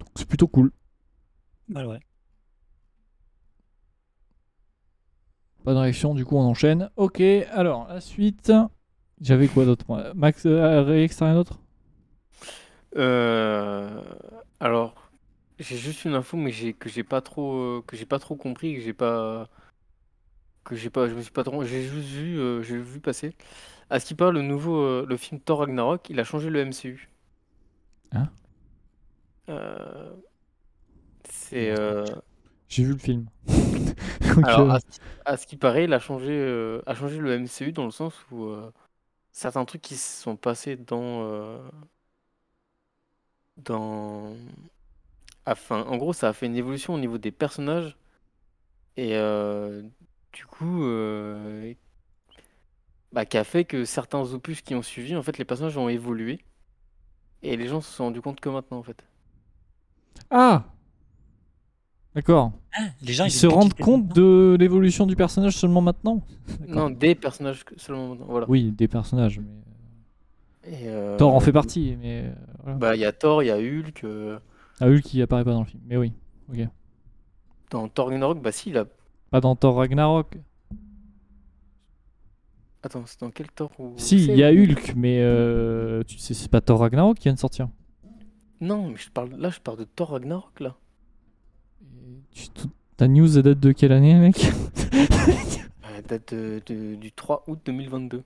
Donc 0.00 0.08
c'est 0.16 0.26
plutôt 0.26 0.48
cool. 0.48 0.72
Ouais, 1.72 1.84
ouais. 1.84 2.00
Pas 5.64 5.74
de 5.74 5.78
réaction, 5.78 6.14
du 6.14 6.24
coup 6.24 6.36
on 6.36 6.42
enchaîne. 6.42 6.90
Ok, 6.96 7.20
alors 7.52 7.86
la 7.86 8.00
suite. 8.00 8.52
J'avais 9.20 9.46
quoi 9.46 9.64
d'autre 9.64 10.12
Max, 10.16 10.46
euh, 10.46 10.82
rien 10.82 11.34
d'autre? 11.34 11.61
Euh, 12.96 14.02
alors, 14.60 15.10
j'ai 15.58 15.76
juste 15.78 16.04
une 16.04 16.14
info, 16.14 16.36
mais 16.36 16.52
j'ai 16.52 16.74
que 16.74 16.88
j'ai 16.88 17.04
pas 17.04 17.20
trop 17.22 17.54
euh, 17.78 17.82
que 17.86 17.96
j'ai 17.96 18.06
pas 18.06 18.18
trop 18.18 18.36
compris, 18.36 18.74
que 18.74 18.80
j'ai 18.80 18.92
pas 18.94 19.48
que 20.64 20.74
j'ai 20.76 20.90
pas, 20.90 21.08
je 21.08 21.14
me 21.14 21.22
suis 21.22 21.30
pas 21.32 21.44
trop, 21.44 21.64
j'ai 21.64 21.82
juste 21.88 22.08
vu, 22.08 22.38
euh, 22.38 22.62
j'ai 22.62 22.78
vu 22.78 23.00
passer. 23.00 23.36
À 23.90 24.00
ce 24.00 24.06
qui 24.06 24.14
parle, 24.16 24.34
le 24.36 24.42
nouveau, 24.42 24.76
euh, 24.82 25.06
le 25.08 25.16
film 25.16 25.40
Thor 25.40 25.60
Ragnarok, 25.60 26.10
il 26.10 26.20
a 26.20 26.24
changé 26.24 26.50
le 26.50 26.60
MCU. 26.60 27.10
Hein? 28.12 28.28
Euh, 29.48 30.16
c'est 31.28 31.70
euh, 31.70 32.14
J'ai 32.68 32.84
vu 32.84 32.92
le 32.92 32.98
film. 32.98 33.26
Donc, 34.36 34.58
alors 34.58 34.58
euh, 34.58 34.72
à, 34.72 34.80
ce- 34.80 34.86
à 35.24 35.36
ce 35.36 35.46
qui 35.46 35.56
paraît, 35.56 35.84
il 35.84 35.92
a 35.92 35.98
changé, 36.00 36.30
euh, 36.32 36.82
a 36.86 36.94
changé 36.94 37.18
le 37.18 37.32
MCU 37.32 37.72
dans 37.72 37.84
le 37.84 37.90
sens 37.90 38.14
où 38.30 38.44
euh, 38.46 38.72
certains 39.32 39.64
trucs 39.64 39.82
qui 39.82 39.96
se 39.96 40.22
sont 40.22 40.36
passés 40.36 40.76
dans 40.76 41.24
euh, 41.26 41.58
dans 43.64 44.34
Enfin, 45.46 45.82
en 45.88 45.96
gros, 45.96 46.12
ça 46.12 46.28
a 46.28 46.32
fait 46.32 46.46
une 46.46 46.56
évolution 46.56 46.94
au 46.94 46.98
niveau 46.98 47.18
des 47.18 47.32
personnages. 47.32 47.96
Et 48.96 49.16
euh, 49.16 49.82
du 50.32 50.46
coup, 50.46 50.84
euh, 50.84 51.74
bah, 53.12 53.24
qui 53.26 53.36
a 53.38 53.44
fait 53.44 53.64
que 53.64 53.84
certains 53.84 54.20
opus 54.20 54.60
qui 54.60 54.74
ont 54.74 54.82
suivi, 54.82 55.16
en 55.16 55.22
fait, 55.22 55.38
les 55.38 55.44
personnages 55.44 55.76
ont 55.76 55.88
évolué. 55.88 56.40
Et 57.42 57.56
les 57.56 57.66
gens 57.66 57.80
se 57.80 57.92
sont 57.92 58.04
rendus 58.04 58.20
compte 58.20 58.40
que 58.40 58.48
maintenant, 58.48 58.78
en 58.78 58.82
fait. 58.84 59.04
Ah 60.30 60.64
D'accord. 62.14 62.52
Hein, 62.78 62.90
les 63.00 63.14
gens 63.14 63.24
Ils 63.24 63.28
ils 63.28 63.32
se 63.32 63.46
rendent 63.46 63.74
compte 63.74 64.06
de 64.08 64.56
l'évolution 64.60 65.06
du 65.06 65.16
personnage 65.16 65.56
seulement 65.56 65.80
maintenant? 65.80 66.22
Non, 66.68 66.90
des 66.90 67.14
personnages 67.14 67.64
seulement 67.78 68.10
maintenant. 68.10 68.26
Voilà. 68.28 68.46
Oui, 68.48 68.70
des 68.70 68.86
personnages. 68.86 69.40
Mais... 69.40 69.46
Et, 70.64 70.88
euh, 70.88 71.16
Thor 71.16 71.34
en 71.34 71.40
fait 71.40 71.52
partie, 71.52 71.96
mais 72.00 72.24
euh, 72.26 72.32
voilà. 72.62 72.78
Bah, 72.78 72.94
il 72.96 73.00
y 73.00 73.04
a 73.04 73.12
Thor, 73.12 73.42
il 73.42 73.46
y 73.46 73.50
a 73.50 73.56
Hulk. 73.56 74.04
euh, 74.04 74.38
Ah, 74.80 74.86
Hulk 74.88 75.02
qui 75.02 75.20
apparaît 75.22 75.44
pas 75.44 75.52
dans 75.52 75.60
le 75.60 75.66
film. 75.66 75.82
Mais 75.86 75.96
oui, 75.96 76.12
ok. 76.52 76.68
dans 77.70 77.88
Thor 77.88 78.08
Ragnarok, 78.08 78.40
bah 78.40 78.52
si, 78.52 78.70
il 78.70 78.78
a. 78.78 78.84
Pas 79.30 79.40
dans 79.40 79.56
Thor 79.56 79.76
Ragnarok. 79.76 80.36
Attends, 82.84 83.04
c'est 83.06 83.20
dans 83.20 83.30
quel 83.30 83.48
Thor 83.50 83.70
où... 83.78 83.92
Si, 83.96 84.16
il 84.24 84.36
y 84.36 84.42
a 84.42 84.48
Hulk, 84.50 84.94
mais 84.96 85.20
euh, 85.20 86.02
tu 86.04 86.18
sais, 86.18 86.34
c'est 86.34 86.50
pas 86.50 86.60
Thor 86.60 86.80
Ragnarok 86.80 87.16
qui 87.16 87.24
vient 87.24 87.34
de 87.34 87.38
sortir. 87.38 87.68
Non, 88.60 88.88
mais 88.90 88.96
je 88.96 89.08
parle... 89.10 89.30
là, 89.36 89.50
je 89.50 89.60
parle 89.60 89.78
de 89.78 89.84
Thor 89.84 90.10
Ragnarok, 90.10 90.58
là. 90.60 90.76
Tu- 92.32 92.48
Ta 92.96 93.08
news 93.08 93.36
elle 93.36 93.42
date 93.44 93.60
de 93.60 93.72
quelle 93.72 93.92
année, 93.92 94.14
mec? 94.14 94.36
Elle 95.96 96.02
date 96.04 96.34
de- 96.34 96.60
de- 96.66 96.94
du 96.96 97.12
3 97.12 97.44
août 97.46 97.58
2022. 97.64 98.22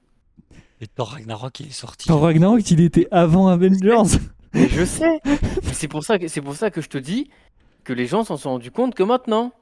Et 0.81 0.87
Thor 0.87 1.09
Ragnarok, 1.12 1.61
il 1.61 1.68
est 1.68 1.72
sorti. 1.72 2.09
Thor 2.09 2.20
Ragnarok, 2.22 2.70
il 2.70 2.81
était 2.81 3.09
avant 3.11 3.49
Avengers. 3.49 4.18
Mais 4.53 4.68
je 4.68 4.85
sais 4.85 5.20
Mais 5.24 5.72
c'est 5.72 5.89
pour, 5.89 6.05
ça 6.05 6.18
que- 6.18 6.29
c'est 6.29 6.41
pour 6.43 6.55
ça 6.55 6.70
que 6.70 6.81
je 6.81 6.89
te 6.89 6.99
dis 6.99 7.31
que 7.85 7.93
les 7.93 8.07
gens 8.07 8.24
s'en 8.24 8.37
sont 8.37 8.51
rendus 8.51 8.70
compte 8.70 8.95
que 8.95 9.03
maintenant. 9.03 9.53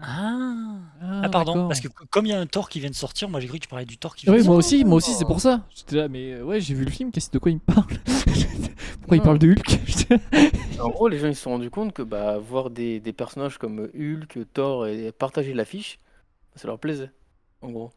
Ah, 0.00 0.76
Ah, 1.00 1.28
pardon, 1.28 1.52
d'accord. 1.54 1.68
parce 1.68 1.80
que 1.80 1.86
co- 1.88 2.04
comme 2.10 2.26
il 2.26 2.30
y 2.30 2.32
a 2.32 2.40
un 2.40 2.46
Thor 2.46 2.68
qui 2.68 2.80
vient 2.80 2.90
de 2.90 2.94
sortir, 2.96 3.28
moi 3.28 3.38
j'ai 3.40 3.46
cru 3.46 3.58
que 3.58 3.62
tu 3.64 3.68
parlais 3.68 3.84
du 3.84 3.96
Thor 3.98 4.16
qui 4.16 4.26
vient 4.26 4.34
Oui, 4.34 4.40
de 4.42 4.46
moi 4.46 4.60
sortir. 4.60 4.78
aussi, 4.78 4.84
moi 4.84 4.96
aussi, 4.96 5.12
c'est 5.12 5.24
pour 5.24 5.40
ça. 5.40 5.62
J'étais 5.74 5.96
là, 5.96 6.08
mais 6.08 6.32
euh, 6.32 6.42
ouais, 6.44 6.60
j'ai 6.60 6.74
vu 6.74 6.84
le 6.84 6.90
film, 6.90 7.12
qu'est-ce 7.12 7.30
de 7.30 7.38
quoi 7.38 7.52
il 7.52 7.56
me 7.56 7.60
parle? 7.60 7.86
Pourquoi 9.00 9.16
il 9.16 9.22
parle 9.22 9.38
de 9.38 9.48
Hulk? 9.52 9.80
En 10.80 10.88
gros, 10.88 11.06
les 11.08 11.18
gens 11.18 11.28
ils 11.28 11.36
se 11.36 11.42
sont 11.42 11.50
rendus 11.50 11.70
compte 11.70 11.92
que 11.92 12.02
bah, 12.02 12.38
voir 12.38 12.68
des, 12.70 12.98
des 13.00 13.12
personnages 13.12 13.58
comme 13.58 13.88
Hulk, 13.94 14.38
Thor 14.52 14.86
et 14.88 15.12
partager 15.12 15.54
l'affiche, 15.54 15.98
ça 16.56 16.66
leur 16.66 16.78
plaisait, 16.78 17.10
en 17.62 17.70
gros. 17.70 17.92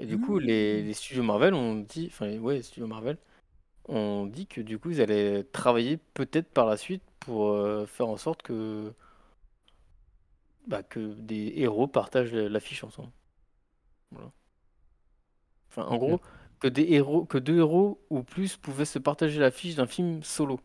Et 0.00 0.06
du 0.06 0.18
coup, 0.18 0.38
les, 0.38 0.82
les 0.82 0.94
studios 0.94 1.22
Marvel 1.22 1.52
ont 1.52 1.76
dit, 1.76 2.08
enfin, 2.10 2.34
ouais, 2.38 2.54
les 2.54 2.62
studios 2.62 2.86
Marvel 2.86 3.18
ont 3.84 4.24
dit 4.24 4.46
que 4.46 4.62
du 4.62 4.78
coup, 4.78 4.90
ils 4.90 5.02
allaient 5.02 5.44
travailler 5.44 5.98
peut-être 6.14 6.50
par 6.50 6.64
la 6.64 6.78
suite 6.78 7.02
pour 7.18 7.48
euh, 7.48 7.84
faire 7.84 8.08
en 8.08 8.16
sorte 8.16 8.40
que, 8.40 8.94
bah, 10.66 10.82
que 10.82 11.12
des 11.14 11.52
héros 11.56 11.86
partagent 11.86 12.32
l'affiche 12.32 12.82
ensemble. 12.82 13.10
Voilà. 14.10 14.30
Enfin, 15.68 15.84
en 15.84 15.98
gros, 15.98 16.20
que 16.60 16.68
des 16.68 16.86
héros, 16.92 17.26
que 17.26 17.38
deux 17.38 17.58
héros 17.58 18.02
ou 18.08 18.22
plus 18.22 18.56
pouvaient 18.56 18.86
se 18.86 18.98
partager 18.98 19.38
l'affiche 19.38 19.74
d'un 19.74 19.86
film 19.86 20.22
solo, 20.22 20.60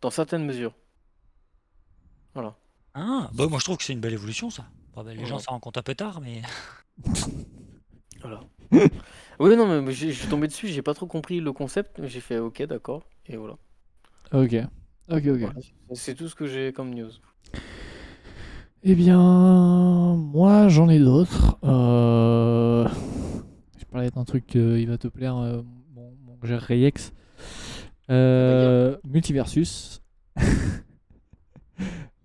dans 0.00 0.10
certaines 0.10 0.44
mesures. 0.44 0.74
Voilà. 2.34 2.56
Ah, 2.94 3.30
bah 3.32 3.46
moi 3.46 3.58
je 3.58 3.64
trouve 3.64 3.78
que 3.78 3.84
c'est 3.84 3.92
une 3.92 4.00
belle 4.00 4.12
évolution 4.12 4.50
ça. 4.50 4.66
Bah, 4.94 5.02
les 5.06 5.24
gens 5.24 5.38
s'en 5.38 5.52
rendent 5.52 5.62
compte 5.62 5.78
un 5.78 5.82
peu 5.82 5.94
tard, 5.94 6.20
mais. 6.20 6.42
Voilà. 8.20 8.40
oui, 9.40 9.56
non, 9.56 9.82
mais- 9.82 9.92
je 9.92 10.10
suis 10.10 10.28
tombé 10.28 10.46
dessus, 10.46 10.68
j'ai 10.68 10.82
pas 10.82 10.94
trop 10.94 11.06
compris 11.06 11.40
le 11.40 11.52
concept, 11.52 11.98
mais 11.98 12.08
j'ai 12.08 12.20
fait 12.20 12.38
ok, 12.38 12.62
d'accord, 12.64 13.02
et 13.26 13.36
voilà. 13.36 13.54
Ok, 14.32 14.54
ok, 15.10 15.26
ok. 15.26 15.38
Voilà. 15.38 15.52
C'est 15.92 16.14
tout 16.14 16.28
ce 16.28 16.34
que 16.34 16.46
j'ai 16.46 16.72
comme 16.72 16.94
news. 16.94 17.10
Eh 18.84 18.94
bien, 18.94 19.18
moi 20.16 20.68
j'en 20.68 20.88
ai 20.88 20.98
d'autres. 20.98 21.58
Euh... 21.64 22.88
Je 23.78 23.84
parlais 23.84 24.10
d'un 24.10 24.24
truc 24.24 24.46
qui 24.46 24.86
va 24.86 24.98
te 24.98 25.06
plaire, 25.08 25.36
euh, 25.36 25.62
mon, 25.94 26.12
mon 26.26 26.38
cher 26.46 26.60
Reyex. 26.62 27.12
Euh, 28.10 28.96
Multiversus. 29.04 30.02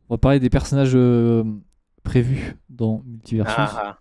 On 0.10 0.14
va 0.16 0.18
parler 0.18 0.40
des 0.40 0.50
personnages 0.50 0.96
euh, 0.96 1.44
prévus 2.04 2.56
dans 2.70 3.04
Multiversus. 3.06 3.54
Ah, 3.58 4.00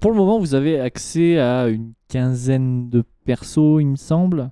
Pour 0.00 0.10
le 0.10 0.16
moment, 0.16 0.38
vous 0.38 0.54
avez 0.54 0.80
accès 0.80 1.38
à 1.38 1.68
une 1.68 1.92
quinzaine 2.08 2.88
de 2.88 3.04
persos, 3.24 3.80
il 3.80 3.88
me 3.88 3.96
semble. 3.96 4.50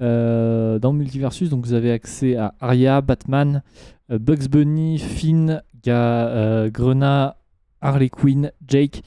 Euh, 0.00 0.78
dans 0.78 0.92
Multiversus, 0.92 1.48
donc 1.48 1.64
vous 1.64 1.72
avez 1.72 1.90
accès 1.92 2.36
à 2.36 2.54
Arya, 2.60 3.00
Batman, 3.00 3.62
euh, 4.10 4.18
Bugs 4.18 4.48
Bunny, 4.50 4.98
Finn, 4.98 5.62
Ga- 5.82 6.28
euh, 6.28 7.30
Harley 7.80 8.08
Quinn, 8.10 8.50
Jake, 8.66 9.02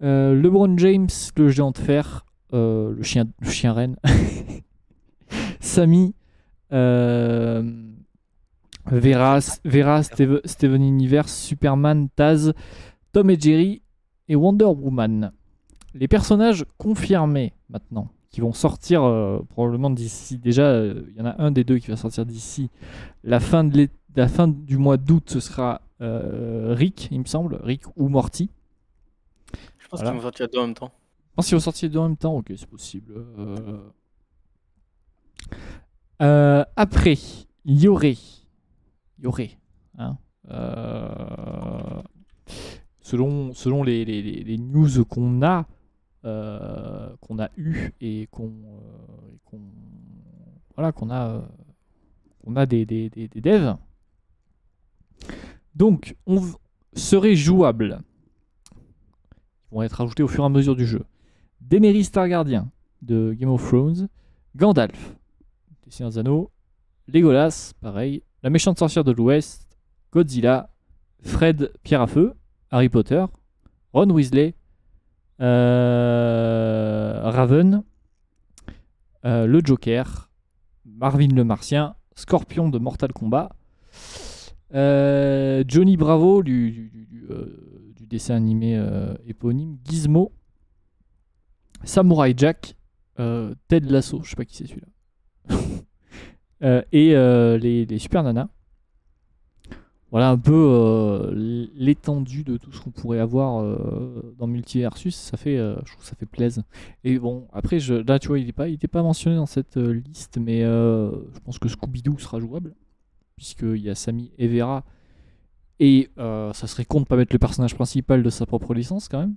LeBron 0.00 0.76
James, 0.78 1.08
le 1.36 1.48
géant 1.50 1.70
de 1.72 1.78
fer, 1.78 2.24
le 2.52 2.96
chien, 3.02 3.26
le 3.40 3.50
chien 3.50 3.72
reine, 3.74 3.96
Sammy, 5.60 6.14
Vera, 6.70 7.62
Vera 9.64 10.02
Steve- 10.02 10.40
Steven 10.44 10.82
Universe, 10.82 11.32
Superman, 11.36 12.08
Taz, 12.16 12.52
Tom 13.12 13.30
et 13.30 13.38
Jerry 13.38 13.82
et 14.30 14.36
Wonder 14.36 14.64
Woman. 14.66 15.32
Les 15.92 16.06
personnages 16.06 16.64
confirmés 16.78 17.52
maintenant, 17.68 18.08
qui 18.30 18.40
vont 18.40 18.52
sortir 18.52 19.02
euh, 19.02 19.40
probablement 19.48 19.90
d'ici. 19.90 20.38
Déjà, 20.38 20.62
euh, 20.66 21.02
il 21.10 21.16
y 21.16 21.20
en 21.20 21.26
a 21.26 21.42
un 21.42 21.50
des 21.50 21.64
deux 21.64 21.78
qui 21.78 21.88
va 21.88 21.96
sortir 21.96 22.24
d'ici 22.24 22.70
la 23.24 23.40
fin 23.40 23.64
de 23.64 23.88
la 24.14 24.28
fin 24.28 24.46
du 24.46 24.78
mois 24.78 24.96
d'août. 24.96 25.24
Ce 25.26 25.40
sera 25.40 25.82
euh, 26.00 26.74
Rick, 26.76 27.08
il 27.10 27.18
me 27.18 27.24
semble, 27.24 27.58
Rick 27.62 27.82
ou 27.96 28.08
Morty. 28.08 28.50
je 29.78 29.88
pense 29.88 30.00
Voilà. 30.00 30.10
qu'ils 30.12 30.18
vont 30.20 30.22
sortir 30.22 30.48
deux 30.48 30.58
en 30.60 30.66
même 30.66 30.74
temps. 30.74 30.92
Je 31.30 31.34
pense 31.34 31.46
qu'ils 31.46 31.56
vont 31.56 31.60
sortir 31.60 31.88
les 31.88 31.92
deux 31.92 31.98
en 31.98 32.08
même 32.08 32.16
temps. 32.16 32.36
Ok, 32.36 32.52
c'est 32.56 32.68
possible. 32.68 33.12
Euh, 36.22 36.64
après, 36.76 37.16
il 37.64 37.80
y 37.80 37.88
aurait, 37.88 38.16
il 39.18 39.24
y 39.24 39.26
aurait, 39.26 39.58
hein, 39.98 40.18
euh, 40.50 42.02
selon, 43.10 43.52
selon 43.54 43.82
les, 43.82 44.04
news 44.58 45.04
qu'on 45.04 45.42
a, 45.42 45.66
euh, 46.24 47.14
qu'on 47.20 47.40
a 47.40 47.50
eu 47.56 47.92
et 48.00 48.28
qu'on, 48.30 48.46
euh, 48.50 49.34
et 49.34 49.38
qu'on- 49.44 49.60
voilà, 50.76 50.92
qu'on 50.92 51.10
a, 51.10 51.28
euh, 51.28 52.54
a 52.54 52.66
des, 52.66 52.86
des, 52.86 53.10
des- 53.10 53.28
devs. 53.40 53.76
Donc, 55.74 56.16
on 56.26 56.40
serait 56.94 57.34
jouable. 57.34 58.00
Ils 59.72 59.74
vont 59.74 59.82
être 59.82 60.00
ajoutés 60.00 60.22
au 60.22 60.28
fur 60.28 60.44
et 60.44 60.46
à 60.46 60.48
mesure 60.48 60.76
du 60.76 60.86
jeu. 60.86 61.02
Daenerys 61.60 62.08
Targaryen 62.10 62.70
de 63.02 63.34
Game 63.38 63.50
of 63.50 63.66
Thrones, 63.66 64.08
Gandalf 64.56 65.16
des 65.84 65.90
Seigneurs 65.90 66.18
Anneaux, 66.18 66.50
Legolas, 67.08 67.72
pareil, 67.80 68.22
la 68.42 68.50
méchante 68.50 68.78
sorcière 68.78 69.02
de 69.04 69.12
l'Ouest, 69.12 69.76
Godzilla, 70.12 70.70
Fred 71.22 71.72
Pierre 71.82 72.02
à 72.02 72.06
Feu, 72.06 72.34
Harry 72.70 72.88
Potter, 72.88 73.24
Ron 73.92 74.10
Weasley, 74.10 74.54
euh, 75.40 77.20
Raven, 77.24 77.82
euh, 79.24 79.46
le 79.46 79.60
Joker, 79.64 80.30
Marvin 80.84 81.28
le 81.28 81.44
Martien, 81.44 81.96
Scorpion 82.14 82.68
de 82.68 82.78
Mortal 82.78 83.12
Kombat, 83.12 83.50
euh, 84.74 85.64
Johnny 85.66 85.96
Bravo 85.96 86.42
du, 86.42 86.92
dessin 88.00 88.34
animé 88.34 88.80
éponyme, 89.26 89.78
Gizmo, 89.84 90.32
Samurai 91.84 92.34
Jack, 92.36 92.76
Ted 93.16 93.88
Lasso, 93.88 94.20
je 94.24 94.30
sais 94.30 94.36
pas 94.36 94.44
qui 94.44 94.56
c'est 94.56 94.66
celui-là. 94.66 94.88
Et 96.92 97.10
les, 97.58 97.86
les 97.86 97.98
Super 97.98 98.22
Nanas. 98.22 98.48
Voilà 100.10 100.30
un 100.30 100.38
peu 100.38 100.52
euh, 100.52 101.68
l'étendue 101.76 102.42
de 102.42 102.56
tout 102.56 102.72
ce 102.72 102.80
qu'on 102.80 102.90
pourrait 102.90 103.20
avoir 103.20 103.62
euh, 103.62 104.34
dans 104.38 104.48
Multiversus. 104.48 105.14
Ça 105.14 105.36
fait, 105.36 105.56
euh, 105.56 105.76
je 105.84 105.92
trouve 105.92 106.02
que 106.02 106.08
ça 106.08 106.16
fait 106.16 106.26
plaisir. 106.26 106.64
Et 107.04 107.18
bon, 107.18 107.46
après, 107.52 107.78
je, 107.78 107.94
là, 107.94 108.18
tu 108.18 108.28
vois, 108.28 108.40
il 108.40 108.46
n'est 108.46 108.88
pas, 108.88 109.02
mentionné 109.02 109.36
dans 109.36 109.46
cette 109.46 109.76
liste, 109.76 110.38
mais 110.38 110.62
je 110.62 111.38
pense 111.44 111.58
que 111.58 111.68
Scooby-Doo 111.68 112.18
sera 112.18 112.40
jouable, 112.40 112.74
puisqu'il 113.36 113.78
y 113.78 113.88
a 113.88 113.94
Sammy 113.94 114.32
et 114.38 114.48
Vera. 114.48 114.84
Et 115.78 116.10
ça 116.16 116.66
serait 116.66 116.84
con 116.84 117.00
de 117.00 117.06
pas 117.06 117.16
mettre 117.16 117.32
le 117.32 117.38
personnage 117.38 117.74
principal 117.74 118.22
de 118.22 118.30
sa 118.30 118.46
propre 118.46 118.74
licence, 118.74 119.08
quand 119.08 119.20
même. 119.20 119.36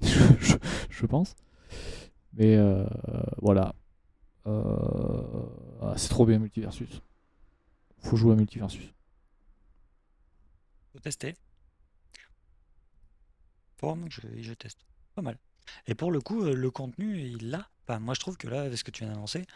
je, 0.02 1.06
pense. 1.06 1.34
Mais 2.34 2.56
voilà. 3.42 3.74
Ah, 4.46 5.94
c'est 5.96 6.10
trop 6.10 6.26
bien 6.26 6.38
Multiversus. 6.38 7.02
Faut 8.00 8.16
jouer 8.16 8.32
à 8.32 8.36
Multiversus. 8.36 8.92
Faut 10.92 11.00
tester. 11.00 11.34
Moi, 13.82 13.96
je, 14.08 14.20
je 14.40 14.54
teste. 14.54 14.78
Pas 15.14 15.22
mal. 15.22 15.38
Et 15.86 15.94
pour 15.94 16.10
le 16.10 16.20
coup, 16.20 16.42
euh, 16.42 16.54
le 16.54 16.70
contenu, 16.70 17.20
il 17.20 17.50
l'a. 17.50 17.68
Enfin, 17.86 18.00
moi, 18.00 18.14
je 18.14 18.20
trouve 18.20 18.36
que 18.36 18.48
là, 18.48 18.62
avec 18.62 18.76
ce 18.76 18.84
que 18.84 18.90
tu 18.90 19.04
viens 19.04 19.12
d'annoncer, 19.12 19.46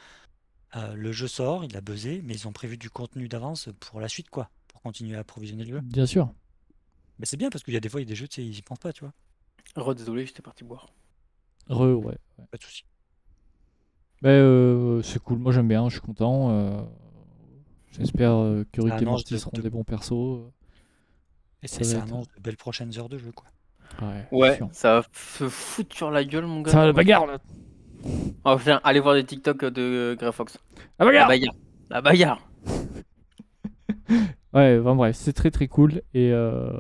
euh, 0.77 0.95
le 0.95 1.13
jeu 1.13 1.27
sort, 1.29 1.65
il 1.65 1.77
a 1.77 1.81
buzzé, 1.81 2.23
mais 2.23 2.35
ils 2.35 2.47
ont 2.49 2.53
prévu 2.53 2.77
du 2.79 2.89
contenu 2.91 3.29
d'avance 3.29 3.69
pour 3.81 4.01
la 4.01 4.09
suite, 4.09 4.31
quoi. 4.31 4.51
Pour 4.69 4.81
continuer 4.81 5.17
à 5.17 5.21
approvisionner 5.21 5.65
le 5.65 5.79
jeu. 5.79 5.81
Bien 5.81 6.07
sûr. 6.07 6.33
Mais 7.19 7.27
c'est 7.27 7.37
bien 7.37 7.51
parce 7.51 7.65
qu'il 7.65 7.75
y 7.75 7.77
a 7.77 7.81
des 7.81 7.89
fois, 7.89 8.01
il 8.01 8.05
y 8.05 8.07
a 8.07 8.11
des 8.11 8.15
jeux, 8.15 8.29
tu 8.29 8.37
sais, 8.37 8.47
ils 8.47 8.57
y 8.57 8.63
pensent 8.63 8.79
pas, 8.79 8.93
tu 8.93 9.01
vois. 9.05 9.13
Oh, 9.77 9.95
désolé, 9.95 10.27
j'étais 10.27 10.43
parti 10.43 10.65
boire. 10.65 10.89
Re, 11.69 11.81
ouais. 11.81 11.95
ouais. 12.39 12.47
Pas 12.51 12.59
de 12.59 12.63
souci. 12.63 12.85
Mais 14.23 14.31
euh, 14.31 15.03
c'est 15.03 15.21
cool. 15.21 15.39
Moi 15.39 15.53
j'aime 15.53 15.69
bien. 15.69 15.89
Je 15.89 15.95
suis 15.95 16.01
content. 16.01 16.51
euh, 16.51 16.83
J'espère 17.93 18.33
euh, 18.33 18.65
que 18.73 18.81
Rick 18.81 19.03
et 19.03 19.05
Morty 19.05 19.35
de- 19.35 19.39
seront 19.39 19.51
de- 19.55 19.63
des 19.63 19.71
bons 19.71 19.85
persos. 19.85 20.41
Et 21.63 21.69
Ça 21.69 21.79
ça, 21.79 21.85
ça 21.85 21.99
va 21.99 22.05
être- 22.05 22.13
annonce 22.13 22.29
de 22.37 22.41
belles 22.43 22.57
prochaines 22.57 22.99
heures 22.99 23.09
de 23.09 23.19
jeu, 23.19 23.33
quoi. 23.33 23.47
Ouais. 24.33 24.59
Ça 24.73 25.01
va 25.01 25.03
se 25.13 25.49
foutre 25.49 25.95
sur 25.95 26.11
la 26.11 26.25
gueule, 26.25 26.47
mon 26.47 26.63
gars. 26.63 26.73
Ça 26.73 26.79
va 26.79 26.87
la 26.87 26.93
bagarre 26.93 27.27
là. 27.27 27.39
Oh 28.45 28.57
putain, 28.57 28.81
allez 28.83 29.01
voir 29.01 29.15
des 29.15 29.25
TikTok 29.25 29.67
de 29.67 30.17
Grey 30.19 30.33
Fox. 30.33 30.59
La 30.99 31.05
La 31.05 31.13
bagarre. 31.13 31.29
bagarre. 31.29 31.55
La 31.91 32.01
bagarre. 32.01 32.49
Ouais, 34.55 34.79
enfin 34.81 34.95
bref, 34.95 35.17
c'est 35.17 35.33
très 35.33 35.51
très 35.51 35.67
cool 35.67 36.03
et, 36.13 36.31
euh, 36.31 36.71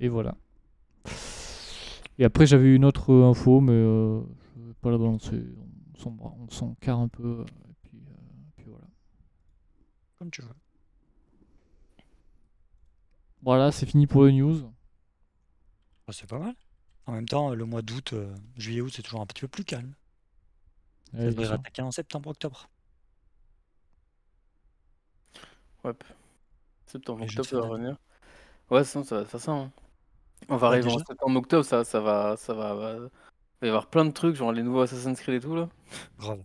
et 0.00 0.08
voilà. 0.08 0.34
Et 2.18 2.24
après 2.24 2.46
j'avais 2.46 2.74
une 2.74 2.86
autre 2.86 3.12
euh, 3.12 3.28
info, 3.28 3.60
mais 3.60 3.72
euh, 3.72 4.20
je 4.56 4.68
vais 4.68 4.74
pas 4.80 4.90
la 4.90 4.96
balancer. 4.96 5.42
On 5.94 5.98
s'en 6.00 6.16
on 6.40 6.48
s'en 6.50 6.74
carre 6.80 7.00
un 7.00 7.08
peu. 7.08 7.24
euh, 7.40 7.44
Et 7.44 7.74
puis, 7.82 7.98
euh, 7.98 8.12
puis 8.56 8.66
voilà. 8.70 8.86
Comme 10.22 10.30
tu 10.30 10.42
veux. 10.42 10.54
Voilà, 13.42 13.72
c'est 13.72 13.86
fini 13.86 14.06
pour 14.06 14.24
les 14.24 14.32
news. 14.32 14.72
Ah, 16.06 16.12
c'est 16.12 16.28
pas 16.28 16.38
mal. 16.38 16.54
En 17.06 17.12
même 17.12 17.26
temps, 17.26 17.52
le 17.52 17.64
mois 17.64 17.82
d'août, 17.82 18.12
euh, 18.12 18.32
juillet-août, 18.56 18.92
c'est 18.94 19.02
toujours 19.02 19.20
un 19.20 19.26
petit 19.26 19.40
peu 19.40 19.48
plus 19.48 19.64
calme. 19.64 19.92
Ça 21.10 21.18
Ouais, 21.18 21.24
devrait 21.30 21.46
sûr. 21.46 21.54
attaquer 21.54 21.82
en 21.82 21.90
septembre-octobre. 21.90 22.68
Ouais. 25.82 25.92
Septembre, 26.86 27.22
Les 27.22 27.26
jeux 27.28 27.34
de 27.34 27.40
octobre, 27.40 27.62
ça 27.62 27.66
va 27.66 27.72
revenir. 27.74 27.96
Ouais, 28.70 28.84
sinon 28.84 29.02
ça 29.02 29.16
va 29.18 29.24
faire 29.24 29.40
ça. 29.40 29.50
hein. 29.50 29.72
On 30.48 30.56
va 30.56 30.68
Ouais, 30.68 30.74
arriver 30.76 30.92
en 30.92 30.98
septembre, 31.00 31.36
octobre, 31.40 31.64
ça, 31.64 31.82
ça 31.82 31.98
va, 31.98 32.36
ça 32.36 32.54
va, 32.54 32.74
va- 32.74 32.94
il 32.94 33.00
va 33.62 33.66
y 33.66 33.68
avoir 33.70 33.88
plein 33.90 34.04
de 34.04 34.12
trucs, 34.12 34.36
genre 34.36 34.52
les 34.52 34.62
nouveaux 34.62 34.82
Assassin's 34.82 35.18
Creed 35.20 35.34
et 35.34 35.40
tout 35.40 35.56
là. 35.56 35.68
Grave. 36.16 36.44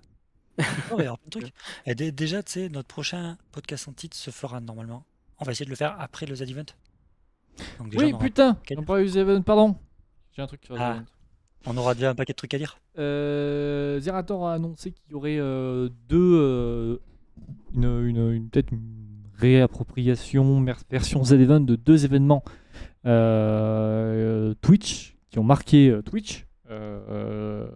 Non, 0.92 0.98
plein 0.98 1.14
de 1.26 1.30
trucs. 1.30 1.54
Dé- 1.96 2.12
déjà, 2.12 2.42
tu 2.44 2.52
sais, 2.54 2.70
notre 2.70 2.88
prochain 2.88 3.38
podcast 3.52 3.88
en 3.88 3.94
titre 3.94 4.16
se 4.18 4.32
fera 4.32 4.60
normalement. 4.60 5.04
On 5.40 5.46
va 5.46 5.52
essayer 5.52 5.66
de 5.66 5.70
le 5.70 5.76
faire 5.76 5.96
après 6.00 6.26
le. 6.26 6.36
Donc 6.36 7.90
déjà, 7.90 8.06
Oui, 8.06 8.12
on, 8.12 8.16
aura, 8.16 8.24
putain, 8.24 8.58
Quel- 8.66 8.80
on 8.80 8.84
parlait 8.84 9.06
du 9.10 9.18
Event, 9.18 9.42
pardon. 9.42 9.76
J'ai 10.36 10.42
un 10.42 10.48
truc 10.48 10.62
sur 10.66 10.76
Ah. 10.80 10.96
Event. 10.98 11.06
on 11.66 11.78
aura 11.78 11.94
déjà 11.96 12.10
un 12.12 12.16
paquet 12.16 12.34
de 12.34 12.38
trucs 12.38 12.54
à 12.54 12.58
dire. 12.58 12.80
Euh, 12.98 14.00
Zerator 14.00 14.48
a 14.48 14.54
annoncé 14.54 14.92
qu'il 14.92 15.12
y 15.12 15.16
aurait 15.16 15.38
euh, 15.40 15.90
deux, 16.10 16.18
euh, 16.40 16.98
une, 17.76 17.84
une- 18.08 18.32
une- 18.32 18.50
peut-être 18.50 18.72
une 18.72 18.96
réappropriation 19.36 20.60
mer- 20.60 20.80
version 20.90 21.24
Z-Event 21.24 21.60
de 21.60 21.76
deux 21.76 22.06
événements 22.06 22.44
euh, 23.06 24.54
Twitch 24.62 25.16
qui 25.30 25.40
ont 25.40 25.44
marqué 25.44 25.90
euh, 25.90 26.02
Twitch. 26.02 26.46
Euh, 26.70 27.00
euh, 27.10 27.68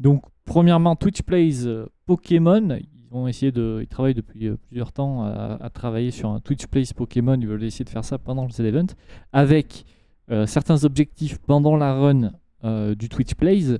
donc, 0.00 0.24
premièrement, 0.46 0.96
Twitch 0.96 1.20
Plays 1.22 1.66
euh, 1.66 1.86
Pokémon. 2.06 2.78
Ils 2.80 3.14
ont 3.14 3.28
essayé 3.28 3.52
de, 3.52 3.80
ils 3.82 3.88
travaillent 3.88 4.14
depuis 4.14 4.46
euh, 4.46 4.56
plusieurs 4.56 4.92
temps 4.92 5.24
à, 5.24 5.58
à 5.60 5.68
travailler 5.68 6.10
sur 6.10 6.30
un 6.30 6.40
Twitch 6.40 6.66
Plays 6.66 6.94
Pokémon. 6.96 7.36
Ils 7.38 7.46
veulent 7.46 7.64
essayer 7.64 7.84
de 7.84 7.90
faire 7.90 8.04
ça 8.04 8.16
pendant 8.16 8.44
le 8.44 8.50
Z-Event 8.50 8.86
avec 9.34 9.84
euh, 10.30 10.44
certains 10.46 10.82
objectifs 10.84 11.38
pendant 11.38 11.76
la 11.76 11.94
run 11.94 12.32
euh, 12.64 12.96
du 12.96 13.08
Twitch 13.08 13.34
Plays 13.34 13.78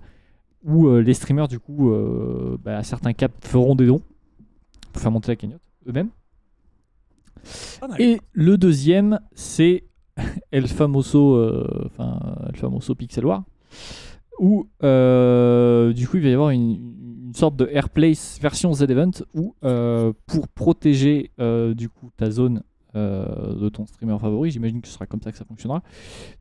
où 0.63 0.87
euh, 0.87 1.01
les 1.01 1.15
streamers 1.15 1.49
du 1.49 1.59
coup 1.59 1.93
bah, 2.63 2.79
à 2.79 2.83
certains 2.85 3.13
caps 3.13 3.35
feront 3.41 3.75
des 3.75 3.87
dons 3.87 4.03
pour 4.93 5.03
faire 5.03 5.11
monter 5.11 5.33
la 5.33 5.37
cagnotte 5.37 5.63
eux-mêmes. 5.89 6.11
Et 7.99 8.21
le 8.33 8.57
deuxième 8.57 9.21
c'est 9.35 9.85
El 10.53 10.69
Famoso, 10.69 11.37
enfin 11.87 12.21
El 12.49 12.57
Famoso 12.57 12.95
Pixel 12.95 13.27
War, 13.27 13.45
où 14.39 14.69
euh, 14.83 15.93
du 15.93 16.09
coup 16.09 16.17
il 16.17 16.23
va 16.23 16.29
y 16.29 16.33
avoir 16.33 16.51
une, 16.51 17.27
une 17.27 17.35
sorte 17.35 17.57
de 17.57 17.69
Airplace 17.73 18.39
version 18.41 18.73
Z-Event 18.73 19.23
où 19.35 19.55
euh, 19.65 20.13
pour 20.27 20.49
protéger 20.49 21.31
euh, 21.41 21.75
du 21.75 21.89
coup 21.89 22.11
ta 22.17 22.31
zone 22.31 22.63
de 22.95 23.69
ton 23.69 23.85
streamer 23.85 24.19
favori, 24.19 24.51
j'imagine 24.51 24.81
que 24.81 24.89
ce 24.89 24.95
sera 24.95 25.05
comme 25.05 25.21
ça 25.21 25.31
que 25.31 25.37
ça 25.37 25.45
fonctionnera, 25.45 25.83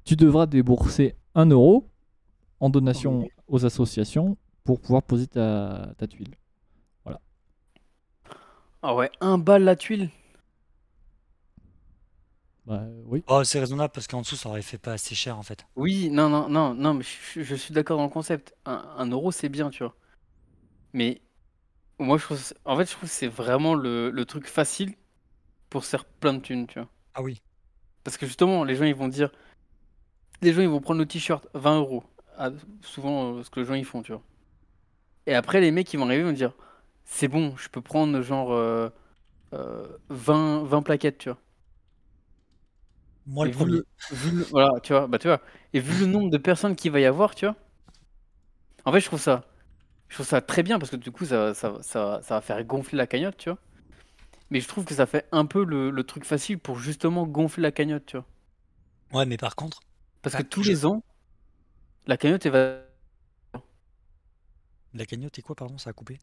tu 0.05 0.15
devras 0.15 0.45
débourser 0.45 1.15
1 1.33 1.47
euro 1.47 1.89
en 2.61 2.69
donation 2.69 3.27
aux 3.49 3.65
associations 3.65 4.37
pour 4.63 4.79
pouvoir 4.79 5.03
poser 5.03 5.27
ta, 5.27 5.91
ta 5.97 6.07
tuile. 6.07 6.35
Ah 8.87 8.95
ouais, 8.95 9.09
un 9.19 9.37
bal 9.39 9.63
la 9.63 9.75
tuile? 9.75 10.11
Bah 12.65 12.83
oui. 13.05 13.23
Oh, 13.27 13.43
c'est 13.43 13.59
raisonnable 13.59 13.91
parce 13.93 14.07
qu'en 14.07 14.21
dessous, 14.21 14.35
ça 14.35 14.49
aurait 14.49 14.61
fait 14.61 14.77
pas 14.77 14.93
assez 14.93 15.13
cher 15.15 15.37
en 15.37 15.43
fait. 15.43 15.65
Oui, 15.75 16.09
non, 16.09 16.29
non, 16.29 16.49
non, 16.49 16.73
non, 16.73 16.93
mais 16.93 17.03
je, 17.03 17.43
je 17.43 17.55
suis 17.55 17.73
d'accord 17.73 17.97
dans 17.97 18.05
le 18.05 18.09
concept. 18.09 18.55
Un, 18.65 18.83
un 18.97 19.07
euro, 19.09 19.31
c'est 19.31 19.49
bien, 19.49 19.69
tu 19.69 19.83
vois. 19.83 19.95
Mais 20.93 21.21
moi, 21.99 22.17
je 22.17 22.23
trouve, 22.25 22.39
en 22.65 22.77
fait, 22.77 22.85
je 22.85 22.91
trouve 22.91 23.09
que 23.09 23.15
c'est 23.15 23.27
vraiment 23.27 23.75
le, 23.75 24.09
le 24.11 24.25
truc 24.25 24.47
facile 24.47 24.95
pour 25.69 25.85
se 25.85 25.91
faire 25.91 26.05
plein 26.05 26.33
de 26.33 26.39
thunes, 26.41 26.67
tu 26.67 26.79
vois. 26.79 26.89
Ah 27.13 27.21
oui. 27.21 27.41
Parce 28.03 28.17
que 28.17 28.25
justement, 28.25 28.63
les 28.63 28.75
gens, 28.75 28.85
ils 28.85 28.95
vont 28.95 29.07
dire, 29.07 29.31
les 30.41 30.53
gens, 30.53 30.61
ils 30.61 30.69
vont 30.69 30.79
prendre 30.81 30.99
le 30.99 31.05
t-shirt 31.05 31.47
20 31.53 31.77
euros. 31.79 32.03
Ah, 32.37 32.49
souvent, 32.81 33.35
euh, 33.37 33.43
ce 33.43 33.49
que 33.49 33.59
les 33.59 33.65
gens, 33.65 33.73
ils 33.73 33.85
font, 33.85 34.01
tu 34.01 34.11
vois. 34.13 34.21
Et 35.27 35.33
après, 35.35 35.61
les 35.61 35.71
mecs, 35.71 35.91
ils 35.93 35.97
vont 35.97 36.05
arriver, 36.05 36.21
ils 36.23 36.25
vont 36.27 36.31
dire, 36.33 36.53
c'est 37.05 37.27
bon, 37.27 37.55
je 37.57 37.69
peux 37.69 37.81
prendre 37.81 38.21
genre 38.21 38.53
euh, 38.53 38.89
euh, 39.53 39.87
20, 40.09 40.63
20 40.65 40.83
plaquettes, 40.83 41.19
tu 41.19 41.29
vois. 41.29 41.39
Moi, 43.25 43.45
Et 43.45 43.47
le 43.47 43.51
vu 43.51 43.51
premier. 43.51 43.71
le, 43.71 43.85
vu 44.11 44.31
le- 44.31 44.47
voilà, 44.51 44.71
tu 44.81 44.93
vois, 44.93 45.07
bah 45.07 45.19
tu 45.19 45.27
vois, 45.27 45.41
et 45.73 45.79
vu 45.79 45.95
le 45.95 46.05
nombre 46.05 46.29
de 46.31 46.37
personnes 46.37 46.75
qu'il 46.75 46.91
va 46.91 46.99
y 46.99 47.05
avoir, 47.05 47.35
tu 47.35 47.45
vois, 47.45 47.55
en 48.85 48.91
fait, 48.91 48.99
je 48.99 49.05
trouve 49.05 49.19
ça, 49.21 49.43
je 50.09 50.15
trouve 50.15 50.27
ça 50.27 50.41
très 50.41 50.63
bien 50.63 50.79
parce 50.79 50.91
que 50.91 50.97
du 50.97 51.11
coup, 51.11 51.25
ça, 51.25 51.53
ça, 51.55 51.77
ça, 51.83 52.21
ça 52.23 52.35
va 52.35 52.41
faire 52.41 52.63
gonfler 52.65 52.97
la 52.97 53.07
cagnotte, 53.07 53.37
tu 53.37 53.49
vois. 53.49 53.59
Mais 54.51 54.61
je 54.61 54.67
trouve 54.69 54.85
que 54.85 54.95
ça 54.95 55.05
fait 55.07 55.27
un 55.33 55.45
peu 55.45 55.65
le, 55.65 55.91
le 55.91 56.03
truc 56.05 56.25
facile 56.25 56.59
pour 56.59 56.79
justement 56.79 57.27
gonfler 57.27 57.63
la 57.63 57.71
cagnotte, 57.71 58.05
tu 58.07 58.17
vois. 58.17 58.25
Ouais, 59.11 59.25
mais 59.25 59.37
par 59.37 59.55
contre, 59.55 59.81
Parce 60.21 60.35
que 60.35 60.43
tous 60.43 60.61
je- 60.61 60.69
les 60.69 60.85
ans, 60.85 61.01
la 62.07 62.17
cagnotte, 62.17 62.45
elle 62.45 62.51
va, 62.51 62.81
la 64.95 65.05
cagnotte 65.05 65.37
est 65.37 65.43
quoi, 65.43 65.55
pardon, 65.55 65.77
ça 65.77 65.91
a 65.91 65.93
coupé? 65.93 66.19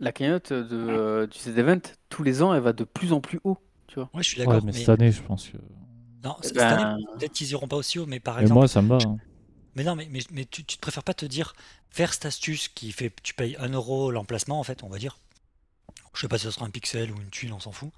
la 0.00 0.12
cagnotte 0.12 0.52
de, 0.52 0.76
euh, 0.76 1.26
du 1.26 1.38
cet 1.38 1.56
event, 1.58 1.80
tous 2.08 2.22
les 2.22 2.42
ans, 2.42 2.52
elle 2.54 2.60
va 2.62 2.72
de 2.72 2.84
plus 2.84 3.12
en 3.12 3.20
plus 3.20 3.40
haut, 3.44 3.58
tu 3.86 3.96
vois. 3.96 4.10
Ouais, 4.14 4.22
je 4.22 4.28
suis 4.30 4.38
Ouais, 4.44 4.60
d'accord. 4.60 4.62
mais 4.62 4.72
mais 4.72 4.72
cette 4.72 4.88
année, 4.88 5.10
je 5.10 5.22
pense 5.22 5.48
que. 5.50 5.58
Non, 6.24 6.36
Eh 6.42 6.48
cette 6.48 6.56
année, 6.72 6.86
ben, 6.86 6.98
peut-être 7.18 7.32
qu'ils 7.32 7.50
iront 7.50 7.68
pas 7.68 7.76
aussi 7.76 7.98
haut, 7.98 8.06
mais 8.06 8.20
par 8.20 8.38
Et 8.38 8.42
exemple. 8.42 8.54
moi, 8.54 8.68
ça 8.68 8.82
me 8.82 8.88
va. 8.88 8.96
hein. 8.96 9.18
Mais 9.74 9.84
non, 9.84 9.96
mais, 9.96 10.06
mais, 10.10 10.20
mais 10.30 10.44
tu, 10.44 10.64
tu 10.64 10.76
te 10.76 10.80
préfères 10.80 11.04
pas 11.04 11.14
te 11.14 11.24
dire 11.26 11.54
faire 11.90 12.12
cette 12.14 12.26
astuce 12.26 12.68
qui 12.68 12.92
fait 12.92 13.12
tu 13.22 13.34
payes 13.34 13.56
1 13.58 13.68
euro 13.70 14.10
l'emplacement 14.10 14.58
en 14.60 14.64
fait, 14.64 14.82
on 14.82 14.88
va 14.88 14.98
dire. 14.98 15.18
Je 16.14 16.20
sais 16.20 16.28
pas 16.28 16.38
si 16.38 16.44
ça 16.44 16.52
sera 16.52 16.66
un 16.66 16.70
pixel 16.70 17.10
ou 17.12 17.16
une 17.20 17.30
tuile, 17.30 17.52
on 17.52 17.60
s'en 17.60 17.72
fout. 17.72 17.90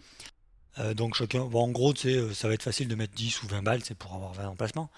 Euh, 0.79 0.95
donc 0.95 1.15
chacun, 1.15 1.45
bon, 1.45 1.65
en 1.65 1.69
gros, 1.71 1.93
tu 1.93 2.03
sais, 2.03 2.17
euh, 2.17 2.33
ça 2.35 2.49
va 2.49 2.55
être 2.55 2.63
facile 2.63 2.89
de 2.89 2.95
mettre 2.95 3.15
10 3.15 3.43
ou 3.43 3.49
20 3.49 3.63
balles, 3.63 3.83
c'est 3.85 3.97
pour 3.97 4.15
avoir 4.15 4.33
20 4.35 4.49
emplacements. 4.49 4.91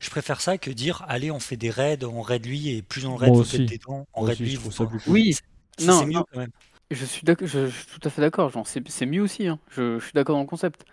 Je 0.00 0.10
préfère 0.10 0.40
ça 0.40 0.58
que 0.58 0.70
dire 0.70 1.04
allez, 1.08 1.30
on 1.30 1.40
fait 1.40 1.56
des 1.56 1.70
raids, 1.70 2.04
on 2.04 2.22
raid 2.22 2.44
lui 2.44 2.70
et 2.70 2.82
plus 2.82 3.06
on 3.06 3.16
raid, 3.16 3.34
vous 3.34 3.44
faites 3.44 3.66
des 3.66 3.78
dons, 3.78 4.06
on 4.14 4.22
raid 4.22 4.38
lui. 4.40 4.56
vous- 4.56 4.72
ça 4.72 4.84
plus 4.86 5.00
cool. 5.00 5.14
oui, 5.14 5.34
C'est 5.78 5.86
mieux 5.86 6.12
non. 6.14 6.24
quand 6.32 6.38
même. 6.38 6.50
Je 6.90 7.04
suis 7.06 7.22
d'accord, 7.22 7.48
je, 7.48 7.66
je 7.66 7.70
suis 7.70 7.86
tout 8.00 8.08
à 8.08 8.10
fait 8.10 8.20
d'accord, 8.20 8.52
c'est 8.66 9.06
mieux 9.06 9.22
aussi, 9.22 9.46
hein. 9.46 9.58
Je, 9.70 9.98
je 9.98 10.04
suis 10.04 10.12
d'accord 10.12 10.36
dans 10.36 10.42
le 10.42 10.48
concept. 10.48 10.84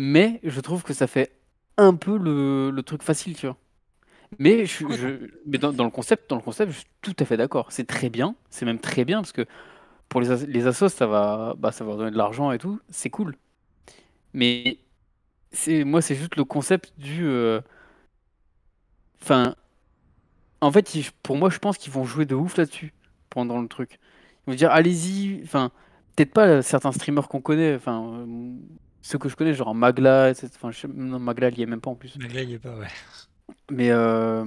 Mais 0.00 0.38
je 0.44 0.60
trouve 0.60 0.84
que 0.84 0.94
ça 0.94 1.08
fait 1.08 1.32
un 1.76 1.96
peu 1.96 2.16
le, 2.16 2.80
truc 2.82 3.02
facile, 3.02 3.34
tu 3.34 3.46
vois. 3.46 3.56
Mais, 4.38 4.64
je, 4.64 5.28
mais 5.44 5.58
dans, 5.58 5.72
le 5.72 5.90
concept, 5.90 6.30
dans 6.30 6.36
le 6.36 6.42
concept, 6.42 6.70
je 6.70 6.78
suis 6.78 6.86
tout 7.02 7.16
à 7.18 7.24
fait 7.24 7.36
d'accord. 7.36 7.72
C'est 7.72 7.84
très 7.84 8.08
bien, 8.08 8.36
c'est 8.48 8.64
même 8.64 8.78
très 8.78 9.04
bien 9.04 9.18
parce 9.18 9.32
que 9.32 9.44
pour 10.08 10.20
les, 10.20 10.46
les 10.46 10.68
assos, 10.68 10.88
ça 10.88 11.08
va, 11.08 11.56
bah, 11.58 11.72
ça 11.72 11.84
va 11.84 11.96
donner 11.96 12.12
de 12.12 12.16
l'argent 12.16 12.52
et 12.52 12.58
tout, 12.58 12.78
c'est 12.90 13.10
cool. 13.10 13.34
Mais 14.34 14.78
c'est 15.50 15.82
moi, 15.82 16.00
c'est 16.00 16.14
juste 16.14 16.36
le 16.36 16.44
concept 16.44 16.92
du. 16.96 17.26
euh, 17.26 17.60
en 20.60 20.70
fait, 20.70 20.96
pour 21.24 21.36
moi, 21.36 21.50
je 21.50 21.58
pense 21.58 21.76
qu'ils 21.76 21.92
vont 21.92 22.04
jouer 22.04 22.24
de 22.24 22.36
ouf 22.36 22.56
là-dessus 22.56 22.94
pendant 23.30 23.60
le 23.60 23.66
truc. 23.66 23.98
Ils 24.46 24.50
vont 24.52 24.56
dire, 24.56 24.70
allez-y. 24.70 25.40
Enfin, 25.42 25.72
peut-être 26.14 26.32
pas 26.32 26.62
certains 26.62 26.92
streamers 26.92 27.26
qu'on 27.26 27.40
connaît. 27.40 27.74
Enfin, 27.74 28.24
ceux 29.02 29.18
que 29.18 29.28
je 29.28 29.36
connais, 29.36 29.54
genre 29.54 29.74
Magla, 29.74 30.30
etc. 30.30 30.48
Enfin, 30.56 30.70
je 30.70 30.80
sais- 30.80 30.88
non, 30.88 31.18
Magla, 31.18 31.48
il 31.50 31.58
y 31.58 31.62
est 31.62 31.66
même 31.66 31.80
pas 31.80 31.90
en 31.90 31.94
plus. 31.94 32.16
Mais 32.18 32.28
là, 32.28 32.42
il 32.42 32.50
y 32.50 32.54
est 32.54 32.58
pas, 32.58 32.76
ouais. 32.76 32.88
Mais 33.70 33.90
euh, 33.90 34.44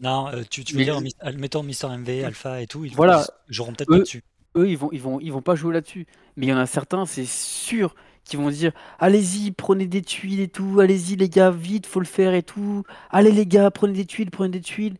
Non, 0.00 0.28
euh, 0.28 0.42
tu, 0.48 0.64
tu 0.64 0.72
veux 0.74 0.78
Mais- 0.80 0.84
dire, 0.84 1.00
mis- 1.00 1.14
mettons 1.36 1.62
Mister 1.62 1.88
MV, 1.88 2.24
Alpha 2.24 2.60
et 2.62 2.66
tout, 2.66 2.84
ils, 2.84 2.94
Voilà. 2.94 3.24
ils 3.48 3.54
joueront 3.54 3.72
peut-être 3.72 3.90
Eux- 3.90 3.98
pas 3.98 4.00
dessus. 4.00 4.22
eux, 4.56 4.68
ils 4.68 4.76
vont, 4.78 4.88
ils 4.92 5.00
vont, 5.00 5.20
ils 5.20 5.32
vont 5.32 5.42
pas 5.42 5.54
jouer 5.54 5.72
là-dessus. 5.74 6.06
Mais 6.36 6.46
il 6.46 6.48
y 6.48 6.52
en 6.52 6.58
a 6.58 6.66
certains, 6.66 7.04
c'est 7.06 7.26
sûr, 7.26 7.94
qui 8.24 8.36
vont 8.36 8.50
dire 8.50 8.72
Allez-y, 8.98 9.50
prenez 9.52 9.86
des 9.86 10.02
tuiles 10.02 10.40
et 10.40 10.48
tout. 10.48 10.80
Allez-y, 10.80 11.16
les 11.16 11.28
gars, 11.28 11.50
vite, 11.50 11.86
faut 11.86 12.00
le 12.00 12.06
faire 12.06 12.34
et 12.34 12.42
tout. 12.42 12.82
Allez, 13.10 13.32
les 13.32 13.46
gars, 13.46 13.70
prenez 13.70 13.92
des 13.92 14.06
tuiles, 14.06 14.30
prenez 14.30 14.50
des 14.50 14.60
tuiles. 14.62 14.96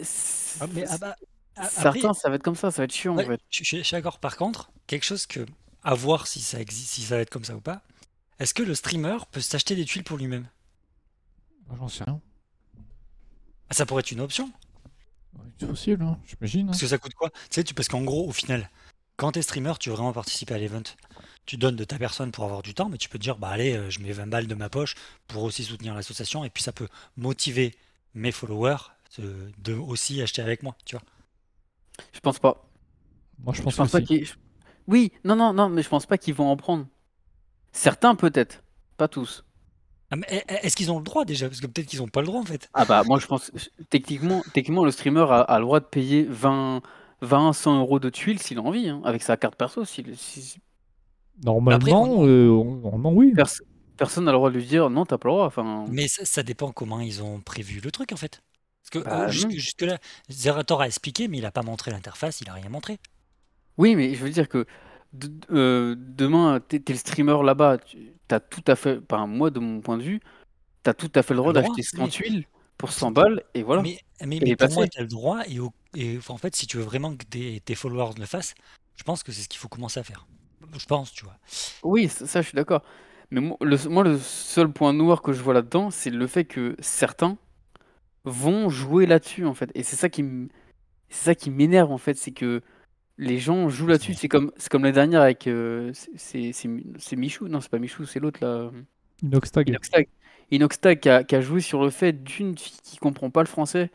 C'est- 0.00 0.58
Ah, 0.62 0.66
mais, 0.72 0.84
ah 0.88 0.98
bah, 0.98 1.16
a- 1.56 1.62
après, 1.62 1.70
Certains, 2.00 2.14
ça 2.14 2.28
va 2.28 2.34
être 2.36 2.42
comme 2.42 2.54
ça, 2.56 2.70
ça 2.70 2.82
va 2.82 2.84
être 2.84 2.92
chiant 2.92 3.16
ouais, 3.16 3.24
en 3.24 3.28
fait. 3.28 3.40
je, 3.50 3.64
je- 3.64 3.76
je 3.78 3.82
suis 3.82 3.94
d'accord. 3.94 4.18
Par 4.18 4.36
contre, 4.36 4.70
quelque 4.86 5.04
chose 5.04 5.26
que, 5.26 5.40
à 5.86 5.94
voir 5.94 6.28
si 6.28 6.42
ça 6.42 6.60
existe, 6.60 6.92
si 6.94 7.02
ça 7.02 7.16
va 7.16 7.22
être 7.22 7.30
comme 7.30 7.44
ça 7.46 7.56
ou 7.56 7.62
pas, 7.62 7.82
est-ce 8.40 8.54
que 8.54 8.62
le 8.64 8.74
streamer 8.74 9.18
peut 9.32 9.40
s'acheter 9.42 9.76
des 9.76 9.86
tuiles 9.86 10.04
pour 10.04 10.18
lui-même? 10.18 10.48
J'en 11.78 11.88
sais 11.88 12.04
rien. 12.04 12.20
Ah, 13.70 13.74
Ça 13.74 13.86
pourrait 13.86 14.00
être 14.00 14.10
une 14.10 14.20
option. 14.20 14.52
Ouais, 15.34 15.44
C'est 15.58 15.66
possible, 15.68 16.02
hein, 16.02 16.18
j'imagine. 16.26 16.70
hein. 16.70 16.70
Parce 16.70 16.80
que 16.80 16.86
ça 16.86 16.98
coûte 16.98 17.14
quoi? 17.14 17.30
Tu 17.30 17.36
sais, 17.50 17.64
tu, 17.64 17.74
parce 17.74 17.88
qu'en 17.88 18.02
gros, 18.02 18.28
au 18.28 18.32
final, 18.32 18.70
quand 19.16 19.32
t'es 19.32 19.42
streamer, 19.42 19.74
tu 19.80 19.88
veux 19.90 19.94
vraiment 19.96 20.12
participer 20.12 20.54
à 20.54 20.58
l'event. 20.58 20.82
Tu 21.46 21.56
donnes 21.56 21.76
de 21.76 21.84
ta 21.84 21.98
personne 21.98 22.32
pour 22.32 22.44
avoir 22.44 22.62
du 22.62 22.74
temps, 22.74 22.88
mais 22.88 22.98
tu 22.98 23.08
peux 23.08 23.18
te 23.18 23.22
dire, 23.24 23.38
bah 23.38 23.48
allez, 23.48 23.74
euh, 23.76 23.90
je 23.90 24.00
mets 24.00 24.12
20 24.12 24.26
balles 24.26 24.46
de 24.48 24.54
ma 24.54 24.68
poche 24.68 24.94
pour 25.28 25.44
aussi 25.44 25.64
soutenir 25.64 25.94
l'association, 25.94 26.44
et 26.44 26.50
puis 26.50 26.62
ça 26.62 26.72
peut 26.72 26.88
motiver 27.16 27.74
mes 28.14 28.32
followers 28.32 28.78
de, 29.18 29.52
de 29.58 29.74
aussi 29.74 30.20
acheter 30.22 30.42
avec 30.42 30.62
moi, 30.62 30.76
tu 30.84 30.96
vois. 30.96 31.04
Je 32.12 32.20
pense 32.20 32.38
pas. 32.40 32.68
Moi, 33.38 33.54
je 33.54 33.60
Je 33.60 33.62
pense, 33.62 33.76
pense 33.76 33.90
que 33.90 33.90
pas 33.90 34.00
si. 34.00 34.24
Oui, 34.88 35.12
non, 35.24 35.36
non, 35.36 35.52
non, 35.52 35.68
mais 35.68 35.82
je 35.82 35.88
pense 35.88 36.06
pas 36.06 36.18
qu'ils 36.18 36.34
vont 36.34 36.48
en 36.48 36.56
prendre. 36.56 36.86
Certains 37.72 38.14
peut-être, 38.14 38.62
pas 38.96 39.08
tous. 39.08 39.44
Ah, 40.10 40.16
mais 40.16 40.26
est-ce 40.62 40.76
qu'ils 40.76 40.92
ont 40.92 40.98
le 40.98 41.04
droit 41.04 41.24
déjà? 41.24 41.48
Parce 41.48 41.60
que 41.60 41.66
peut-être 41.66 41.88
qu'ils 41.88 42.00
ont 42.02 42.06
pas 42.08 42.20
le 42.20 42.26
droit 42.28 42.40
en 42.40 42.44
fait. 42.44 42.68
Ah 42.74 42.84
bah 42.84 43.02
moi 43.04 43.18
je 43.18 43.26
pense 43.26 43.50
techniquement, 43.90 44.40
techniquement 44.54 44.84
le 44.84 44.92
streamer 44.92 45.26
a, 45.28 45.40
a 45.40 45.58
le 45.58 45.64
droit 45.64 45.80
de 45.80 45.84
payer 45.84 46.22
20, 46.22 46.80
20 47.22 47.52
100 47.52 47.78
euros 47.80 47.98
de 47.98 48.08
tuiles 48.08 48.38
s'il 48.40 48.58
a 48.58 48.62
envie, 48.62 48.88
hein, 48.88 49.02
avec 49.04 49.22
sa 49.22 49.36
carte 49.36 49.56
perso. 49.56 49.84
s'il- 49.84 50.16
si- 50.16 50.58
Normalement, 51.44 52.24
euh, 52.24 52.46
normalement, 52.48 53.12
oui. 53.12 53.32
pers- 53.34 53.60
personne 53.96 54.24
n'a 54.24 54.30
le 54.32 54.38
droit 54.38 54.50
de 54.50 54.56
lui 54.56 54.64
dire 54.64 54.88
non, 54.90 55.04
t'as 55.04 55.18
pas 55.18 55.28
le 55.28 55.34
droit. 55.34 55.46
Enfin, 55.46 55.84
Mais 55.90 56.06
ça, 56.08 56.24
ça 56.24 56.42
dépend 56.44 56.70
comment 56.70 57.00
ils 57.00 57.22
ont 57.24 57.40
prévu 57.40 57.80
le 57.80 57.90
truc 57.90 58.12
en 58.12 58.16
fait. 58.16 58.42
Parce 58.82 59.04
que 59.04 59.08
Bah, 59.10 59.24
euh, 59.24 59.28
jusque, 59.28 59.48
non. 59.48 59.50
jusque 59.56 59.82
là, 59.82 59.98
Zerator 60.30 60.80
a 60.82 60.86
expliqué, 60.86 61.26
mais 61.26 61.38
il 61.38 61.44
a 61.46 61.50
pas 61.50 61.62
montré 61.62 61.90
l'interface, 61.90 62.40
il 62.40 62.48
a 62.48 62.52
rien 62.54 62.68
montré. 62.68 62.98
Oui, 63.78 63.96
mais 63.96 64.14
je 64.14 64.22
veux 64.24 64.30
dire 64.30 64.48
que 64.48 64.66
de- 65.12 65.30
euh, 65.52 65.94
demain, 65.98 66.60
t'es 66.60 66.80
t'es 66.80 66.92
le 66.92 66.98
streamer 66.98 67.42
là-bas, 67.44 67.78
tu 67.78 68.12
as 68.30 68.40
tout 68.40 68.62
à 68.66 68.76
fait, 68.76 69.00
enfin 69.10 69.26
moi 69.26 69.50
de 69.50 69.60
mon 69.60 69.80
point 69.80 69.96
de 69.98 70.02
vue, 70.02 70.20
t'as 70.82 70.94
tout 70.94 71.10
à 71.14 71.22
fait 71.22 71.34
le 71.34 71.38
droit 71.38 71.52
Le 71.52 71.60
droit, 71.62 71.74
d'acheter 71.76 71.82
100 71.96 72.04
oui. 72.04 72.10
tuiles 72.10 72.44
pour 72.78 72.92
100 72.92 73.10
balles 73.10 73.42
et 73.54 73.62
voilà. 73.62 73.82
Mais, 73.82 73.98
mais, 74.24 74.36
Et 74.36 74.40
mais 74.40 74.46
les 74.46 74.56
pour 74.56 74.70
moi, 74.70 74.84
passer. 74.84 74.90
tu 74.90 74.98
as 74.98 75.02
le 75.02 75.08
droit, 75.08 75.42
et, 75.48 75.60
au- 75.60 75.72
et 75.94 76.18
en 76.28 76.38
fait, 76.38 76.54
si 76.56 76.66
tu 76.66 76.76
veux 76.78 76.82
vraiment 76.84 77.16
que 77.16 77.24
tes, 77.24 77.60
tes 77.60 77.74
followers 77.74 78.14
le 78.18 78.26
fassent, 78.26 78.54
je 78.96 79.02
pense 79.04 79.22
que 79.22 79.32
c'est 79.32 79.42
ce 79.42 79.48
qu'il 79.48 79.58
faut 79.60 79.68
commencer 79.68 80.00
à 80.00 80.04
faire. 80.04 80.26
Je 80.76 80.86
pense, 80.86 81.12
tu 81.12 81.24
vois. 81.24 81.36
Oui, 81.82 82.08
ça, 82.08 82.26
ça, 82.26 82.42
je 82.42 82.48
suis 82.48 82.56
d'accord. 82.56 82.82
Mais 83.30 83.40
moi 83.40 83.56
le, 83.60 83.76
moi, 83.88 84.04
le 84.04 84.18
seul 84.18 84.70
point 84.72 84.92
noir 84.92 85.22
que 85.22 85.32
je 85.32 85.42
vois 85.42 85.54
là-dedans, 85.54 85.90
c'est 85.90 86.10
le 86.10 86.26
fait 86.26 86.44
que 86.44 86.76
certains 86.80 87.38
vont 88.24 88.68
jouer 88.68 89.06
là-dessus, 89.06 89.46
en 89.46 89.54
fait. 89.54 89.70
Et 89.74 89.82
c'est 89.82 89.96
ça 89.96 90.08
qui 90.08 90.20
m- 90.22 90.48
c'est 91.10 91.24
ça 91.26 91.34
qui 91.34 91.50
m'énerve, 91.50 91.92
en 91.92 91.98
fait, 91.98 92.14
c'est 92.16 92.32
que 92.32 92.62
les 93.18 93.38
gens 93.38 93.68
jouent 93.68 93.86
là-dessus. 93.86 94.14
C'est 94.14 94.28
comme, 94.28 94.52
c'est 94.56 94.68
comme 94.70 94.82
l'année 94.82 94.94
dernière 94.94 95.22
avec. 95.22 95.46
euh, 95.46 95.90
c'est 95.94 96.10
c'est- 96.16 96.52
c'est 96.52 96.68
Mi- 96.68 96.86
c'est 96.98 97.16
Michou? 97.16 97.48
Non, 97.48 97.60
c'est 97.60 97.70
pas 97.70 97.78
Michou, 97.78 98.04
c'est 98.06 98.20
l'autre 98.20 98.40
là. 98.42 98.70
Inoxtag. 99.22 99.68
Inoxtag. 99.68 100.08
Inoxtag 100.50 101.00
qui 101.00 101.08
a, 101.08 101.24
qui 101.24 101.34
a 101.34 101.40
joué 101.40 101.60
sur 101.60 101.82
le 101.82 101.90
fait 101.90 102.12
d'une 102.22 102.56
fille 102.56 102.76
qui 102.82 102.96
comprend 102.98 103.30
pas 103.30 103.40
le 103.42 103.48
français 103.48 103.90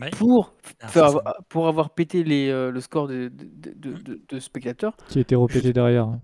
Ouais. 0.00 0.10
pour, 0.10 0.54
Ah, 0.80 0.86
faire 0.88 1.04
avoir, 1.04 1.34
pour 1.48 1.66
avoir 1.66 1.90
pété 1.90 2.22
les, 2.22 2.48
euh, 2.48 2.70
le 2.70 2.80
score 2.80 3.08
de, 3.08 3.28
de, 3.28 3.72
de- 3.74 3.92
de- 4.00 4.20
de 4.28 4.38
spectateurs. 4.38 4.96
Qui 5.08 5.18
a 5.18 5.22
été 5.22 5.34
repété 5.34 5.72
derrière. 5.72 6.04
hein. 6.04 6.20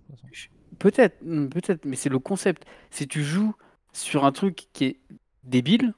Peut-être, 0.79 1.19
peut-être, 1.51 1.85
mais 1.85 1.97
c'est 1.97 2.09
le 2.09 2.19
concept. 2.21 2.65
Si 2.91 3.09
tu 3.09 3.25
joues 3.25 3.55
sur 3.93 4.25
un 4.25 4.31
truc 4.31 4.69
qui 4.73 4.85
est 4.85 5.01
débile, 5.43 5.95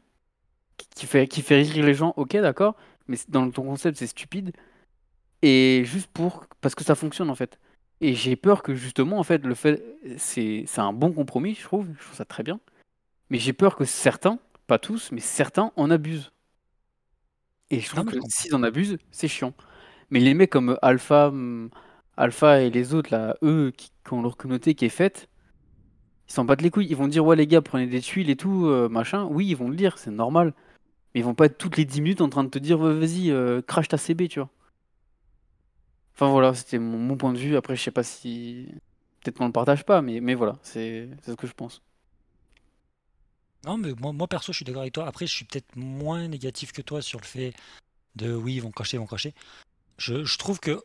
qui- 0.95 1.05
fait, 1.07 1.27
qui 1.29 1.43
fait 1.43 1.61
rire 1.63 1.85
les 1.85 1.95
gens, 1.95 2.15
ok, 2.17 2.33
d'accord, 2.39 2.75
mais 3.07 3.19
dans 3.29 3.51
ton 3.51 3.65
concept, 3.65 3.99
c'est 3.99 4.07
stupide. 4.07 4.53
Et 5.43 5.83
juste 5.85 6.09
pour. 6.13 6.47
Parce 6.61 6.75
que 6.75 6.85
ça 6.85 6.95
fonctionne, 6.95 7.31
en 7.31 7.35
fait. 7.35 7.59
Et 8.01 8.15
j'ai 8.15 8.37
peur 8.37 8.63
que, 8.63 8.75
justement, 8.75 9.19
en 9.19 9.25
fait, 9.25 9.45
le 9.45 9.55
fait. 9.55 9.83
C'est 10.19 10.65
c'est 10.67 10.81
un 10.81 10.93
bon 10.93 11.13
compromis, 11.13 11.55
je 11.55 11.63
trouve. 11.65 11.87
Je 11.99 12.05
trouve 12.05 12.17
ça 12.17 12.25
très 12.25 12.43
bien. 12.43 12.61
Mais 13.31 13.39
j'ai 13.39 13.53
peur 13.55 13.77
que 13.77 13.85
certains, 13.85 14.39
pas 14.67 14.79
tous, 14.79 15.13
mais 15.13 15.21
certains 15.21 15.73
en 15.77 15.91
abusent. 15.91 16.33
Et 17.71 17.81
je 17.81 17.89
trouve 17.91 18.07
que 18.07 18.17
s'ils 18.29 18.55
en 18.55 18.63
abusent, 18.63 18.99
c'est 19.11 19.29
chiant. 19.29 19.53
Mais 20.11 20.21
les 20.21 20.35
mecs 20.35 20.51
comme 20.51 20.79
Alpha, 20.83 21.29
hum, 21.29 21.71
Alpha 22.17 22.61
et 22.63 22.71
les 22.71 22.95
autres, 22.95 23.11
là, 23.13 23.37
eux, 23.43 23.73
qui, 23.77 23.91
qui 24.07 24.15
ont 24.15 24.23
leur 24.23 24.37
communauté 24.37 24.75
qui 24.75 24.87
est 24.87 24.89
faite, 24.91 25.29
ils 26.29 26.33
s'en 26.33 26.45
battent 26.45 26.63
les 26.63 26.71
couilles. 26.71 26.87
Ils 26.91 26.97
vont 26.97 27.09
dire, 27.09 27.25
ouais, 27.25 27.37
les 27.37 27.47
gars, 27.47 27.63
prenez 27.63 27.87
des 27.87 28.01
tuiles 28.01 28.31
et 28.31 28.37
tout, 28.37 28.67
euh, 28.67 28.89
machin. 28.89 29.27
Oui, 29.31 29.47
ils 29.49 29.57
vont 29.57 29.69
le 29.69 29.77
dire, 29.77 29.99
c'est 29.99 30.11
normal. 30.11 30.55
Mais 31.15 31.21
ils 31.21 31.25
vont 31.25 31.35
pas 31.35 31.47
être 31.47 31.59
toutes 31.59 31.77
les 31.77 31.85
10 31.87 32.03
minutes 32.03 32.21
en 32.23 32.29
train 32.31 32.45
de 32.45 32.51
te 32.51 32.59
dire, 32.59 32.79
vas-y, 32.79 33.31
euh, 33.31 33.63
crache 33.63 33.89
ta 33.89 33.99
CB, 33.99 34.29
tu 34.29 34.41
vois. 34.41 34.51
Enfin 36.19 36.33
voilà, 36.33 36.53
c'était 36.53 36.81
mon, 36.81 37.17
point 37.17 37.33
de 37.33 37.39
vue. 37.39 37.57
Après, 37.57 37.77
je 37.77 37.83
sais 37.83 37.93
pas 37.93 38.03
si. 38.03 38.75
Peut-être 39.21 39.39
qu'on 39.39 39.47
le 39.47 39.53
partage 39.53 39.85
pas, 39.85 40.03
mais, 40.03 40.35
voilà, 40.35 40.59
c'est 40.63 41.09
ce 41.25 41.31
que 41.33 41.47
je 41.47 41.53
pense. 41.53 41.81
Non, 43.65 43.79
mais 43.79 43.93
moi, 44.01 44.27
perso, 44.27 44.53
je 44.53 44.57
suis 44.57 44.65
d'accord 44.65 44.83
avec 44.83 44.95
toi. 44.95 45.07
Après, 45.07 45.29
je 45.29 45.33
suis 45.33 45.45
peut-être 45.45 45.77
moins 45.77 46.27
négatif 46.27 46.73
que 46.73 46.83
toi 46.83 47.03
sur 47.03 47.21
le 47.21 47.25
fait 47.25 47.53
de 48.17 48.35
oui, 48.35 48.55
ils 48.55 48.61
vont 48.61 48.73
cracher, 48.73 48.97
ils 48.97 49.01
vont 49.01 49.07
cracher. 49.07 49.33
Je, 49.97 50.25
je 50.25 50.39
trouve 50.39 50.59
que 50.59 50.83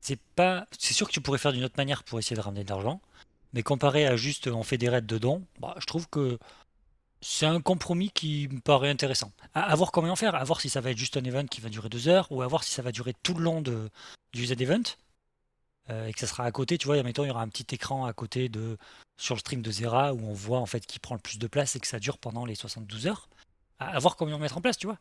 c'est 0.00 0.20
pas. 0.36 0.66
C'est 0.78 0.94
sûr 0.94 1.08
que 1.08 1.12
tu 1.12 1.20
pourrais 1.20 1.38
faire 1.38 1.52
d'une 1.52 1.64
autre 1.64 1.76
manière 1.76 2.04
pour 2.04 2.20
essayer 2.20 2.36
de 2.36 2.40
ramener 2.40 2.62
de 2.62 2.68
l'argent, 2.68 3.00
mais 3.54 3.64
comparé 3.64 4.06
à 4.06 4.14
juste 4.16 4.46
on 4.46 4.62
fait 4.62 4.78
des 4.78 4.88
raids 4.88 5.02
de 5.02 5.18
dons, 5.18 5.44
bah, 5.58 5.74
je 5.78 5.86
trouve 5.86 6.08
que 6.08 6.38
c'est 7.20 7.46
un 7.46 7.60
compromis 7.60 8.10
qui 8.10 8.46
me 8.52 8.60
paraît 8.60 8.90
intéressant. 8.90 9.32
À, 9.54 9.62
à 9.62 9.74
voir 9.74 9.90
comment 9.90 10.10
en 10.10 10.16
faire, 10.16 10.36
à 10.36 10.44
voir 10.44 10.60
si 10.60 10.68
ça 10.68 10.80
va 10.80 10.92
être 10.92 10.98
juste 10.98 11.16
un 11.16 11.24
event 11.24 11.46
qui 11.46 11.60
va 11.60 11.70
durer 11.70 11.88
deux 11.88 12.06
heures, 12.06 12.30
ou 12.30 12.42
à 12.42 12.46
voir 12.46 12.62
si 12.62 12.70
ça 12.70 12.82
va 12.82 12.92
durer 12.92 13.14
tout 13.24 13.34
le 13.34 13.42
long 13.42 13.62
de, 13.62 13.90
du 14.32 14.46
Z-Event, 14.46 14.82
euh, 15.90 16.06
et 16.06 16.12
que 16.12 16.20
ça 16.20 16.26
sera 16.26 16.44
à 16.44 16.52
côté, 16.52 16.76
tu 16.78 16.86
vois, 16.86 16.96
admettons, 16.96 17.24
il 17.24 17.28
y 17.28 17.30
aura 17.30 17.42
un 17.42 17.48
petit 17.48 17.66
écran 17.74 18.04
à 18.06 18.12
côté 18.12 18.48
de 18.48 18.76
sur 19.20 19.34
le 19.34 19.40
stream 19.40 19.62
de 19.62 19.70
Zera 19.70 20.14
où 20.14 20.20
on 20.26 20.32
voit 20.32 20.58
en 20.60 20.66
fait 20.66 20.86
qui 20.86 20.98
prend 21.00 21.14
le 21.16 21.20
plus 21.20 21.38
de 21.38 21.46
place 21.48 21.74
et 21.76 21.80
que 21.80 21.86
ça 21.88 21.98
dure 21.98 22.18
pendant 22.18 22.44
les 22.44 22.54
72 22.54 23.06
heures. 23.08 23.28
À, 23.80 23.88
à 23.96 23.98
voir 23.98 24.16
comment 24.16 24.30
ils 24.30 24.34
vont 24.34 24.38
mettre 24.38 24.58
en 24.58 24.60
place, 24.60 24.76
tu 24.76 24.86
vois. 24.86 24.98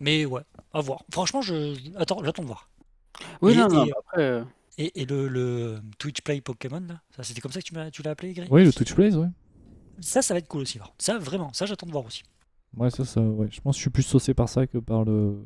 Mais 0.00 0.24
ouais, 0.24 0.42
à 0.72 0.80
voir. 0.80 1.04
Franchement, 1.12 1.42
je 1.42 1.76
attends, 1.96 2.24
j'attends 2.24 2.42
de 2.42 2.46
voir. 2.48 2.68
Oui, 3.42 3.52
Et- 3.52 3.56
non, 3.56 3.68
non, 3.68 3.84
et- 3.84 3.92
après. 3.92 4.22
euh, 4.22 4.44
Et, 4.78 5.02
et 5.02 5.04
le, 5.04 5.28
le 5.28 5.80
Twitch 5.98 6.22
Play 6.22 6.40
Pokémon, 6.40 6.80
là, 6.88 7.00
ça 7.14 7.22
c'était 7.22 7.40
comme 7.42 7.52
ça 7.52 7.60
que 7.60 7.66
tu, 7.66 7.74
m'as- 7.74 7.90
tu 7.90 8.02
l'as 8.02 8.12
appelé, 8.12 8.32
Greg 8.32 8.48
Oui, 8.50 8.64
le 8.64 8.72
Twitch 8.72 8.94
Plays, 8.94 9.14
ouais. 9.14 9.28
Ça, 10.00 10.22
ça 10.22 10.32
va 10.32 10.38
être 10.38 10.48
cool 10.48 10.62
aussi. 10.62 10.78
alors. 10.78 10.94
Ça, 10.98 11.18
vraiment, 11.18 11.52
ça, 11.52 11.66
j'attends 11.66 11.86
de 11.86 11.92
voir 11.92 12.06
aussi. 12.06 12.22
Ouais, 12.76 12.90
ça, 12.90 13.04
ça, 13.04 13.20
ouais. 13.20 13.48
Je 13.50 13.60
pense 13.60 13.74
que 13.74 13.78
je 13.78 13.82
suis 13.82 13.90
plus 13.90 14.02
saucé 14.04 14.32
par 14.32 14.48
ça 14.48 14.66
que 14.66 14.78
par 14.78 15.04
le, 15.04 15.36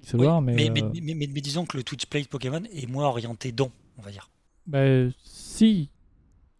Pixel 0.00 0.20
Oui, 0.20 0.26
War, 0.26 0.40
mais. 0.42 0.54
mais, 0.54 0.70
mais, 0.70 0.82
euh, 0.82 1.14
mais- 1.32 1.40
disons 1.40 1.66
que 1.66 1.76
le 1.76 1.82
Twitch 1.82 2.06
Play 2.06 2.24
Pokémon 2.24 2.62
est 2.72 2.86
moins 2.88 3.06
orienté 3.06 3.52
don, 3.52 3.70
on 3.98 4.02
va 4.02 4.10
dire. 4.10 4.30
bah, 4.66 4.80
si. 5.24 5.90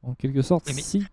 En 0.02 0.14
quelque 0.14 0.42
sorte, 0.42 0.68
si. 0.68 1.04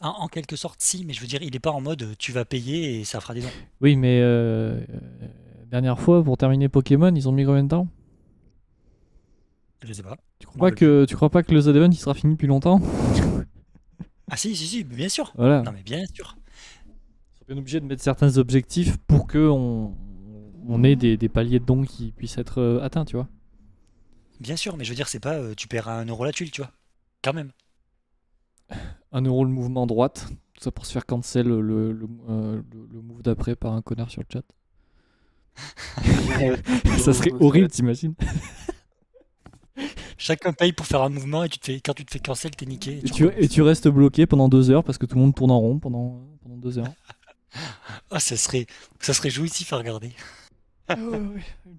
En, 0.00 0.08
en 0.08 0.28
quelque 0.28 0.56
sorte, 0.56 0.80
si, 0.82 1.04
mais 1.04 1.12
je 1.12 1.20
veux 1.20 1.26
dire, 1.26 1.42
il 1.42 1.52
n'est 1.52 1.58
pas 1.60 1.70
en 1.70 1.80
mode 1.80 2.02
euh, 2.02 2.14
tu 2.18 2.32
vas 2.32 2.44
payer 2.44 3.00
et 3.00 3.04
ça 3.04 3.20
fera 3.20 3.34
des 3.34 3.40
dons. 3.40 3.48
Oui, 3.80 3.96
mais 3.96 4.20
euh, 4.20 4.80
euh, 4.80 5.28
dernière 5.70 5.98
fois, 6.00 6.22
pour 6.24 6.36
terminer 6.36 6.68
Pokémon, 6.68 7.14
ils 7.14 7.28
ont 7.28 7.32
mis 7.32 7.44
combien 7.44 7.62
de 7.64 7.68
temps? 7.68 7.88
Je 9.84 9.92
sais 9.92 10.02
pas. 10.02 10.16
tu 10.38 10.46
crois, 10.46 10.70
pas 10.70 10.74
que, 10.74 11.04
tu 11.04 11.14
crois 11.14 11.30
pas 11.30 11.42
que 11.42 11.52
le 11.54 11.60
Z-Event 11.60 11.90
il 11.90 11.96
sera 11.96 12.14
fini 12.14 12.34
depuis 12.34 12.46
longtemps? 12.48 12.80
Ah 14.30 14.36
si, 14.36 14.56
si, 14.56 14.66
si, 14.66 14.84
bien 14.84 15.08
sûr. 15.08 15.32
Voilà. 15.36 15.62
Non 15.62 15.70
mais 15.72 15.82
bien 15.82 16.04
sûr. 16.12 16.36
Ils 16.86 17.38
sont 17.38 17.44
bien 17.46 17.56
obligés 17.58 17.80
de 17.80 17.86
mettre 17.86 18.02
certains 18.02 18.36
objectifs 18.38 18.96
pour 19.06 19.26
que 19.28 19.38
on, 19.48 19.94
on 20.68 20.84
ait 20.84 20.96
des, 20.96 21.16
des 21.16 21.28
paliers 21.28 21.58
de 21.60 21.64
dons 21.64 21.84
qui 21.84 22.12
puissent 22.12 22.38
être 22.38 22.58
euh, 22.60 22.82
atteints, 22.82 23.04
tu 23.04 23.16
vois. 23.16 23.28
Bien 24.40 24.56
sûr, 24.56 24.76
mais 24.76 24.84
je 24.84 24.90
veux 24.90 24.96
dire, 24.96 25.08
c'est 25.08 25.20
pas 25.20 25.34
euh, 25.34 25.54
tu 25.54 25.66
paieras 25.68 25.98
un 25.98 26.04
euro 26.06 26.24
la 26.24 26.32
tuile, 26.32 26.50
tu 26.50 26.60
vois. 26.60 26.70
Quand 27.22 27.32
même. 27.32 27.52
1 29.12 29.22
euro 29.22 29.44
le 29.44 29.50
mouvement 29.50 29.86
droite, 29.86 30.26
Tout 30.54 30.64
ça 30.64 30.70
pour 30.70 30.84
se 30.86 30.92
faire 30.92 31.06
cancel 31.06 31.46
le, 31.46 31.60
le, 31.60 31.92
le, 31.92 32.06
euh, 32.28 32.62
le- 32.92 33.00
move 33.00 33.22
d'après 33.22 33.54
par 33.56 33.72
un 33.72 33.82
connard 33.82 34.10
sur 34.10 34.22
le 34.22 34.26
chat. 34.30 34.44
ça 36.98 37.12
serait 37.14 37.32
horrible, 37.40 37.68
t'imagines 37.68 38.14
Chacun 40.18 40.52
paye 40.52 40.72
pour 40.72 40.86
faire 40.86 41.02
un 41.02 41.08
mouvement 41.10 41.44
et 41.44 41.48
tu 41.48 41.58
te 41.58 41.66
fais, 41.66 41.80
quand 41.80 41.92
tu 41.94 42.04
te 42.04 42.10
fais 42.10 42.18
cancel, 42.18 42.50
t'es 42.50 42.66
niqué. 42.66 42.98
et 42.98 43.10
tu, 43.10 43.28
et 43.36 43.48
tu 43.48 43.62
restes 43.62 43.88
bloqué 43.88 44.26
pendant 44.26 44.48
deux 44.48 44.70
heures 44.70 44.82
parce 44.84 44.98
que 44.98 45.06
tout 45.06 45.14
le 45.14 45.20
monde 45.20 45.34
tourne 45.34 45.50
en 45.50 45.60
rond 45.60 45.78
pendant, 45.78 46.22
pendant 46.42 46.56
deux 46.56 46.78
heures. 46.78 46.92
Ah, 48.10 48.18
ça 48.20 48.36
serait, 48.36 48.66
ça 49.00 49.12
serait 49.14 49.30
jouissif 49.30 49.72
à 49.72 49.76
regarder. 49.78 50.12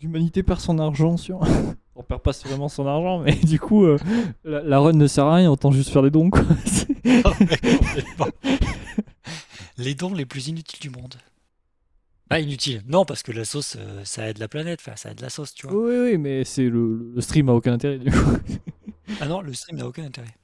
L'humanité 0.01 0.43
perd 0.43 0.59
son 0.59 0.79
argent 0.79 1.17
sur. 1.17 1.39
On 1.95 2.03
perd 2.03 2.21
pas 2.21 2.31
vraiment 2.45 2.69
son 2.69 2.85
argent, 2.85 3.19
mais 3.19 3.33
du 3.43 3.59
coup, 3.59 3.85
euh, 3.85 3.97
la, 4.43 4.61
la 4.61 4.79
run 4.79 4.93
ne 4.93 5.07
sert 5.07 5.25
à 5.25 5.35
rien, 5.35 5.49
autant 5.49 5.71
juste 5.71 5.89
faire 5.89 6.03
des 6.03 6.11
dons. 6.11 6.29
Quoi. 6.29 6.43
Ah 7.23 7.31
les 9.77 9.95
dons 9.95 10.13
les 10.13 10.25
plus 10.25 10.47
inutiles 10.47 10.79
du 10.79 10.89
monde. 10.89 11.15
Pas 12.29 12.39
inutiles, 12.39 12.83
non, 12.87 13.05
parce 13.05 13.23
que 13.23 13.31
la 13.31 13.45
sauce, 13.45 13.77
euh, 13.79 14.03
ça 14.03 14.27
aide 14.27 14.37
la 14.39 14.47
planète, 14.47 14.79
enfin, 14.81 14.95
ça 14.95 15.11
aide 15.11 15.21
la 15.21 15.29
sauce, 15.29 15.53
tu 15.53 15.67
vois. 15.67 15.75
oui, 15.77 15.95
oui, 16.11 16.17
mais 16.17 16.43
c'est 16.43 16.67
le, 16.67 17.11
le 17.15 17.21
stream 17.21 17.47
a 17.49 17.53
aucun 17.53 17.73
intérêt 17.73 17.99
du 17.99 18.11
coup. 18.11 18.17
Ah 19.21 19.27
non, 19.27 19.41
le 19.41 19.53
stream 19.53 19.77
n'a 19.77 19.87
aucun 19.87 20.03
intérêt. 20.03 20.35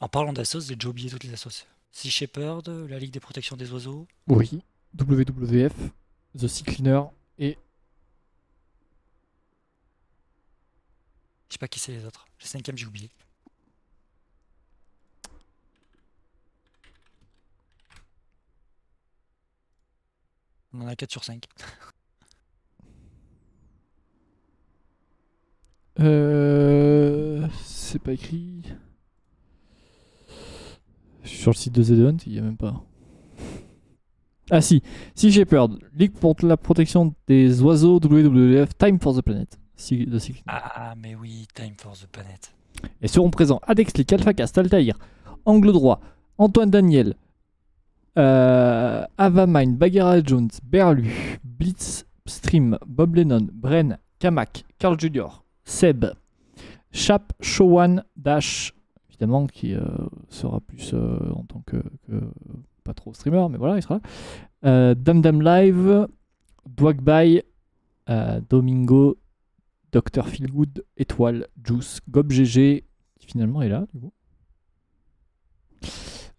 En 0.00 0.08
parlant 0.08 0.32
d'assos, 0.32 0.60
j'ai 0.60 0.74
déjà 0.74 0.88
oublié 0.88 1.08
toutes 1.10 1.24
les 1.24 1.32
assos. 1.32 1.64
Sea 1.92 2.10
Shepherd, 2.10 2.68
la 2.88 2.98
Ligue 2.98 3.12
des 3.12 3.20
protections 3.20 3.56
des 3.56 3.72
oiseaux. 3.72 4.06
Oui. 4.26 4.62
WWF, 4.98 5.72
The 6.38 6.46
Sea 6.48 6.64
Cleaner 6.64 7.02
et. 7.38 7.56
Je 11.48 11.54
sais 11.54 11.58
pas 11.58 11.68
qui 11.68 11.80
c'est 11.80 11.92
les 11.92 12.04
autres. 12.04 12.26
Le 12.40 12.46
cinquième, 12.46 12.76
j'ai 12.76 12.86
oublié. 12.86 13.10
On 20.74 20.82
en 20.82 20.86
a 20.86 20.94
4 20.96 21.10
sur 21.10 21.24
5. 21.24 21.44
Euh. 26.00 27.48
C'est 27.64 27.98
pas 27.98 28.12
écrit. 28.12 28.62
Sur 31.24 31.50
le 31.50 31.56
site 31.56 31.72
de 31.72 31.82
The 31.82 32.26
il 32.26 32.34
y 32.34 32.38
a 32.38 32.42
même 32.42 32.56
pas. 32.56 32.84
Ah 34.50 34.60
si, 34.60 34.82
Sea 35.14 35.32
Shepherd, 35.32 35.78
Ligue 35.94 36.12
pour 36.12 36.36
la 36.42 36.56
protection 36.56 37.14
des 37.26 37.60
oiseaux 37.62 37.98
WWF, 37.98 38.76
Time 38.78 39.00
for 39.00 39.16
the 39.16 39.22
Planet. 39.22 39.58
Cleaner. 39.78 40.18
Ah, 40.46 40.94
mais 40.96 41.14
oui, 41.14 41.46
Time 41.54 41.74
for 41.78 41.92
the 41.92 42.06
Planet. 42.06 42.52
Et 43.00 43.08
seront 43.08 43.30
présents 43.30 43.60
Adex 43.66 43.96
Lick, 43.96 44.12
Alpha 44.12 44.34
Cast, 44.34 44.58
Altaïr, 44.58 44.98
Angle 45.44 45.72
Droit, 45.72 46.00
Antoine 46.36 46.70
Daniel, 46.70 47.14
euh, 48.18 49.04
Avamind, 49.16 49.76
Bagheera 49.76 50.22
Jones, 50.22 50.50
Berlu, 50.62 51.38
Blitz, 51.44 52.04
Stream, 52.26 52.78
Bob 52.86 53.14
Lennon, 53.14 53.48
Bren, 53.52 53.98
Kamak, 54.18 54.64
Carl 54.78 54.98
Junior, 54.98 55.44
Seb, 55.64 56.06
Chap, 56.92 57.32
Showan, 57.40 58.04
Dash, 58.16 58.74
évidemment, 59.10 59.46
qui 59.46 59.74
euh, 59.74 59.82
sera 60.28 60.60
plus 60.60 60.92
euh, 60.94 61.18
en 61.34 61.44
tant 61.44 61.62
que, 61.66 61.76
que 62.06 62.20
pas 62.84 62.94
trop 62.94 63.12
streamer, 63.12 63.46
mais 63.50 63.58
voilà, 63.58 63.76
il 63.76 63.82
sera 63.82 63.96
là. 63.96 64.00
Euh, 64.64 64.94
Dam 64.94 65.20
Dam 65.20 65.42
Live, 65.42 66.08
Dwagby, 66.66 67.42
euh, 68.08 68.40
Domingo, 68.48 69.16
Dr. 69.92 70.26
Feelgood, 70.26 70.84
Étoile, 70.96 71.46
Juice, 71.64 72.00
Gob 72.10 72.30
GG, 72.30 72.84
qui 73.18 73.26
finalement 73.26 73.62
est 73.62 73.68
là, 73.68 73.86
du 73.92 74.00
coup. 74.00 74.12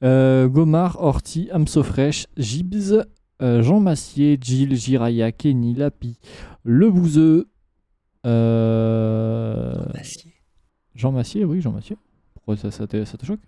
Euh, 0.03 0.47
Gomar, 0.47 1.01
Horty, 1.01 1.49
Amsofresh, 1.51 2.27
Gibbs, 2.37 3.05
euh, 3.41 3.61
Jean 3.61 3.79
Massier, 3.79 4.37
Jill, 4.39 4.75
Jiraya, 4.75 5.31
Kenny, 5.31 5.73
Lapi, 5.73 6.19
Le 6.63 6.89
Bouzeux, 6.89 7.49
euh, 8.25 9.75
Massier. 9.93 10.33
Jean 10.95 11.11
Massier, 11.11 11.45
oui, 11.45 11.61
Jean 11.61 11.71
Massier. 11.71 11.97
Pourquoi 12.33 12.55
ça, 12.57 12.71
ça, 12.71 12.87
te, 12.87 13.03
ça 13.05 13.17
te 13.17 13.25
choque? 13.25 13.41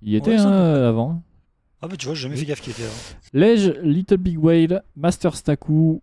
Il 0.00 0.10
y 0.10 0.16
était 0.16 0.30
Ouais, 0.30 0.36
hein, 0.38 0.84
avant. 0.84 1.22
Ah, 1.80 1.88
bah 1.88 1.96
tu 1.96 2.06
vois, 2.06 2.14
j'ai 2.14 2.22
jamais 2.22 2.36
fait 2.36 2.44
gaffe 2.46 2.60
qu'il 2.60 2.72
était 2.72 2.82
là. 2.82 2.88
Lej, 3.32 3.72
Little 3.82 4.16
Big 4.16 4.38
Whale, 4.38 4.82
Master 4.96 5.36
Staku, 5.36 6.02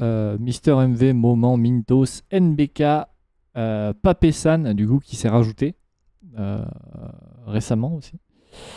euh, 0.00 0.36
Mister 0.38 0.74
MV, 0.74 1.12
Moment, 1.14 1.56
Mintos, 1.56 2.22
NBK, 2.32 2.82
euh, 3.56 3.92
Papessan, 4.02 4.72
du 4.74 4.86
coup, 4.86 4.98
qui 4.98 5.16
s'est 5.16 5.28
rajouté 5.28 5.74
euh, 6.38 6.64
récemment 7.46 7.94
aussi. 7.94 8.12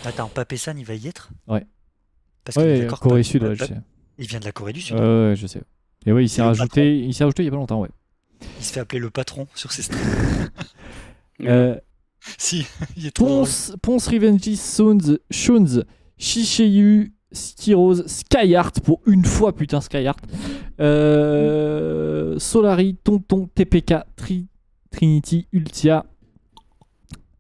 Attends, 0.06 0.28
Papessan, 0.28 0.78
il 0.78 0.86
va 0.86 0.96
y 0.96 1.08
être? 1.08 1.30
Ouais. 1.48 1.66
Parce 2.44 2.58
Ouais, 2.58 2.88
que 2.90 2.96
Corée 2.96 3.24
Sud, 3.24 3.44
ouais, 3.44 3.56
je 3.56 3.66
sais. 3.66 3.78
Il 4.18 4.28
vient 4.28 4.40
de 4.40 4.46
la 4.46 4.52
Corée 4.52 4.74
du 4.74 4.82
Sud. 4.82 4.96
Ouais, 4.96 5.02
ouais, 5.02 5.34
je 5.36 5.48
sais. 5.48 5.62
Et 6.06 6.12
oui, 6.12 6.26
il 6.26 6.30
s'est 6.30 6.42
rajouté, 6.42 7.00
il 7.00 7.14
s'est 7.14 7.24
rajouté 7.24 7.44
il 7.44 7.46
y 7.46 7.50
a 7.50 7.52
pas 7.52 7.58
longtemps, 7.58 7.82
ouais. 7.82 7.90
Il 8.60 8.64
se 8.66 8.72
fait 8.74 8.80
appeler 8.80 9.00
le 9.00 9.10
patron 9.10 9.48
sur 9.56 9.72
ses 9.72 9.82
streams. 9.84 10.02
Euh, 11.42 11.80
si, 12.40 12.66
il 12.98 13.06
est 13.06 13.12
trop. 13.12 13.28
Ponce, 13.28 13.72
Ponce 13.84 14.08
Revenge, 14.08 14.42
Sounds, 14.56 15.20
Shuns, 15.30 15.84
Shishayu, 16.18 17.14
Skiros, 17.38 18.08
Skyheart, 18.08 18.82
pour 18.82 19.02
une 19.06 19.24
fois, 19.26 19.54
putain, 19.56 19.80
Skyheart. 19.82 20.20
Euh, 20.80 22.38
Solari, 22.40 22.96
Tonton, 23.04 23.48
TPK, 23.54 23.96
Tri, 24.16 24.48
Trinity, 24.92 25.48
Ultia, 25.52 26.06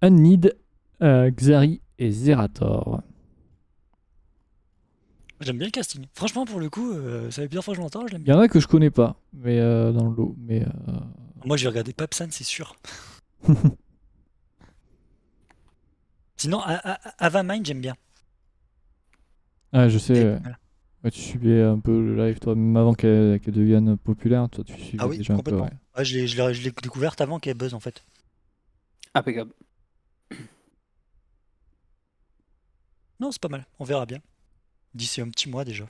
Unneed, 0.01 0.55
euh, 1.01 1.29
Xari 1.31 1.81
et 1.99 2.11
Zerator. 2.11 3.01
J'aime 5.41 5.57
bien 5.57 5.67
le 5.67 5.71
casting. 5.71 6.05
Franchement, 6.13 6.45
pour 6.45 6.59
le 6.59 6.69
coup, 6.69 6.91
euh, 6.91 7.29
ça 7.29 7.41
fait 7.43 7.47
plusieurs 7.47 7.63
fois 7.63 7.73
que 7.73 7.77
je 7.77 7.81
l'entends, 7.81 8.05
Il 8.07 8.27
y 8.27 8.33
en 8.33 8.39
a 8.39 8.47
que 8.47 8.59
je 8.59 8.67
connais 8.67 8.89
pas, 8.89 9.17
mais 9.33 9.59
dans 9.59 10.09
le 10.09 10.15
lot. 10.15 10.35
Mais 10.39 10.65
Moi, 11.45 11.57
je 11.57 11.63
vais 11.63 11.69
regarder 11.69 11.93
Papsan, 11.93 12.29
c'est 12.31 12.43
sûr. 12.43 12.75
Sinon, 16.37 16.61
Avamind, 17.19 17.65
j'aime 17.65 17.81
bien. 17.81 17.95
Ah, 19.73 19.89
je 19.89 19.97
sais. 19.97 20.13
Ouais. 20.23 20.39
voilà. 20.39 20.57
Ouais, 21.03 21.11
tu 21.11 21.19
suivais 21.21 21.61
un 21.61 21.79
peu 21.79 21.91
le 21.91 22.15
live, 22.17 22.39
toi, 22.39 22.55
même 22.55 22.75
avant 22.75 22.93
qu'elle 22.95 23.39
devienne 23.39 23.97
populaire, 23.97 24.49
toi, 24.49 24.63
tu 24.63 24.73
suivais 24.73 24.97
Ah 25.03 25.07
oui, 25.07 25.17
déjà 25.19 25.33
un 25.33 25.37
peu. 25.37 25.51
complètement. 25.51 25.65
ouais. 25.65 25.71
Ouais, 25.99 26.05
je 26.05 26.17
l'ai 26.17 26.27
je 26.27 26.35
l'ai- 26.37 26.53
je 26.53 26.63
l'ai 26.63 26.71
découverte 26.71 27.21
avant 27.21 27.39
qu'elle 27.39 27.55
buzz, 27.57 27.73
en 27.75 27.79
fait. 27.79 28.03
Impeccable. 29.13 29.51
Non, 33.19 33.31
c'est 33.31 33.41
pas 33.41 33.47
mal. 33.47 33.65
On 33.79 33.83
verra 33.83 34.05
bien. 34.05 34.19
D'ici 34.93 35.21
un 35.21 35.29
petit 35.29 35.49
mois 35.49 35.65
déjà. 35.65 35.85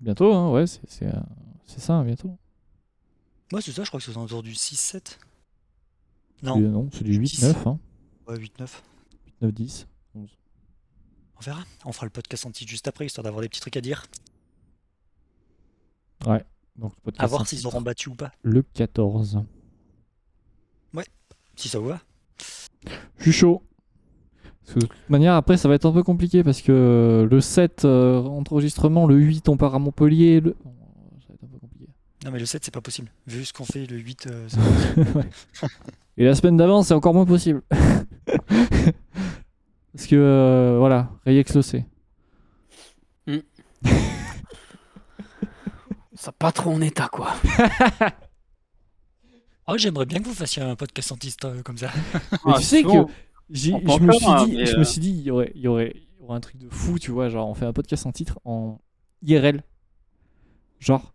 Bientôt, 0.00 0.32
hein, 0.32 0.50
ouais, 0.52 0.66
c'est 0.66 0.80
c'est, 0.88 1.06
euh, 1.06 1.20
c'est 1.66 1.80
ça, 1.80 1.94
hein, 1.94 2.04
bientôt. 2.04 2.36
Moi, 3.52 3.60
c'est 3.62 3.72
ça, 3.72 3.82
je 3.82 3.88
crois 3.88 3.98
que 3.98 4.04
c'est 4.06 4.12
aux 4.12 4.18
alentours 4.18 4.42
du 4.42 4.54
6-7. 4.54 5.18
C'est- 6.40 6.46
Non, 6.46 6.58
non, 6.60 6.88
c'est 6.92 7.02
du 7.04 7.18
10. 7.18 7.40
8-9, 7.40 7.66
hein. 7.66 7.78
ouais, 8.28 8.36
8-9. 8.38 8.82
9-10. 9.42 9.86
On 11.38 11.42
verra. 11.42 11.60
On 11.84 11.92
fera 11.92 12.06
le 12.06 12.10
podcast 12.10 12.50
titre 12.52 12.70
juste 12.70 12.88
après, 12.88 13.06
histoire 13.06 13.24
d'avoir 13.24 13.42
des 13.42 13.48
petits 13.48 13.60
trucs 13.60 13.76
à 13.76 13.80
dire. 13.80 14.04
Donc, 16.76 16.92
le 16.96 17.02
podcast 17.04 17.22
À 17.22 17.26
voir 17.26 17.46
s'ils 17.46 17.66
auront 17.66 17.80
battu 17.80 18.08
ou 18.08 18.14
pas. 18.14 18.32
Le 18.42 18.62
14. 18.62 19.42
Si 21.58 21.68
ça 21.68 21.80
vous 21.80 21.88
va. 21.88 22.00
Je 23.16 23.22
suis 23.24 23.32
chaud. 23.32 23.64
Parce 24.62 24.74
que 24.74 24.78
de 24.78 24.86
toute 24.86 25.10
manière, 25.10 25.34
après, 25.34 25.56
ça 25.56 25.68
va 25.68 25.74
être 25.74 25.86
un 25.86 25.92
peu 25.92 26.04
compliqué 26.04 26.44
parce 26.44 26.62
que 26.62 27.26
le 27.28 27.40
7, 27.40 27.84
euh, 27.84 28.22
enregistrement, 28.22 29.08
le 29.08 29.16
8, 29.16 29.48
on 29.48 29.56
part 29.56 29.74
à 29.74 29.80
Montpellier. 29.80 30.40
Le... 30.40 30.54
Ça 30.54 31.26
va 31.30 31.34
être 31.34 31.42
un 31.42 31.48
peu 31.48 31.58
compliqué. 31.58 31.86
Non, 32.24 32.30
mais 32.30 32.38
le 32.38 32.46
7, 32.46 32.64
c'est 32.64 32.70
pas 32.72 32.80
possible. 32.80 33.10
Vu 33.26 33.44
ce 33.44 33.52
qu'on 33.52 33.64
fait 33.64 33.86
le 33.86 33.96
8, 33.96 34.28
euh, 34.28 34.46
c'est 34.48 34.56
pas 34.56 35.02
possible. 35.02 35.18
Ouais. 35.18 35.68
Et 36.16 36.24
la 36.24 36.36
semaine 36.36 36.56
d'avant, 36.56 36.84
c'est 36.84 36.94
encore 36.94 37.12
moins 37.12 37.26
possible. 37.26 37.62
parce 39.94 40.06
que, 40.06 40.16
euh, 40.16 40.76
voilà, 40.78 41.10
Rayex 41.24 41.54
le 41.54 41.62
sait. 41.62 41.86
Ça 46.14 46.32
pas 46.32 46.50
trop 46.50 46.70
en 46.70 46.80
état, 46.80 47.08
quoi. 47.08 47.32
Oh, 49.70 49.76
j'aimerais 49.76 50.06
bien 50.06 50.18
que 50.18 50.24
vous 50.24 50.32
fassiez 50.32 50.62
un 50.62 50.76
podcast 50.76 51.12
antiste 51.12 51.44
euh, 51.44 51.60
comme 51.62 51.76
ça. 51.76 51.90
Mais 52.46 52.52
Ah, 52.54 52.54
tu 52.56 52.62
sais 52.62 52.82
que 52.82 52.88
en 52.88 53.06
je 53.50 53.70
me 54.02 54.12
suis 54.12 54.46
dit, 54.46 54.62
euh, 54.62 54.84
suis 54.84 55.00
dit, 55.00 55.10
il 55.10 55.22
y 55.22 55.30
aurait, 55.30 55.52
il 55.54 55.60
y 55.60 55.68
aurait, 55.68 55.92
il 55.94 56.22
y 56.22 56.24
aurait 56.24 56.36
un 56.36 56.40
truc 56.40 56.56
de 56.56 56.70
fou, 56.70 56.98
tu 56.98 57.10
vois, 57.10 57.28
genre 57.28 57.46
on 57.46 57.52
fait 57.54 57.66
un 57.66 57.74
podcast 57.74 58.06
en 58.06 58.12
titre 58.12 58.38
en 58.46 58.80
IRL, 59.22 59.62
genre 60.80 61.12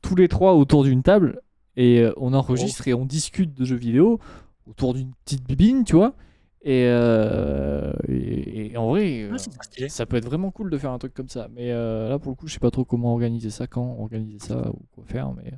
tous 0.00 0.14
les 0.14 0.28
trois 0.28 0.54
autour 0.54 0.84
d'une 0.84 1.02
table 1.02 1.40
et 1.74 1.98
euh, 2.00 2.12
on 2.18 2.34
enregistre 2.34 2.86
et 2.86 2.94
on 2.94 3.04
discute 3.04 3.52
de 3.52 3.64
jeux 3.64 3.74
vidéo 3.76 4.20
autour 4.68 4.94
d'une 4.94 5.12
petite 5.24 5.44
bibine, 5.44 5.82
tu 5.82 5.96
vois, 5.96 6.14
et, 6.62 6.84
euh, 6.88 7.92
et, 8.08 8.72
et 8.72 8.76
en 8.76 8.88
vrai, 8.90 9.22
euh, 9.22 9.30
Ah, 9.34 9.38
stylé. 9.38 9.88
ça 9.88 10.06
peut 10.06 10.16
être 10.16 10.24
vraiment 10.26 10.50
cool 10.50 10.70
de 10.70 10.78
faire 10.78 10.90
un 10.92 10.98
truc 10.98 11.14
comme 11.14 11.28
ça. 11.28 11.48
Mais 11.54 11.70
euh, 11.72 12.08
là, 12.08 12.18
pour 12.18 12.30
le 12.32 12.36
coup, 12.36 12.46
je 12.48 12.54
sais 12.54 12.58
pas 12.60 12.70
trop 12.70 12.84
comment 12.84 13.12
organiser 13.12 13.50
ça, 13.50 13.66
quand 13.66 13.96
organiser 14.00 14.38
ça 14.40 14.70
ou 14.70 14.80
quoi 14.94 15.04
faire, 15.06 15.32
mais 15.34 15.52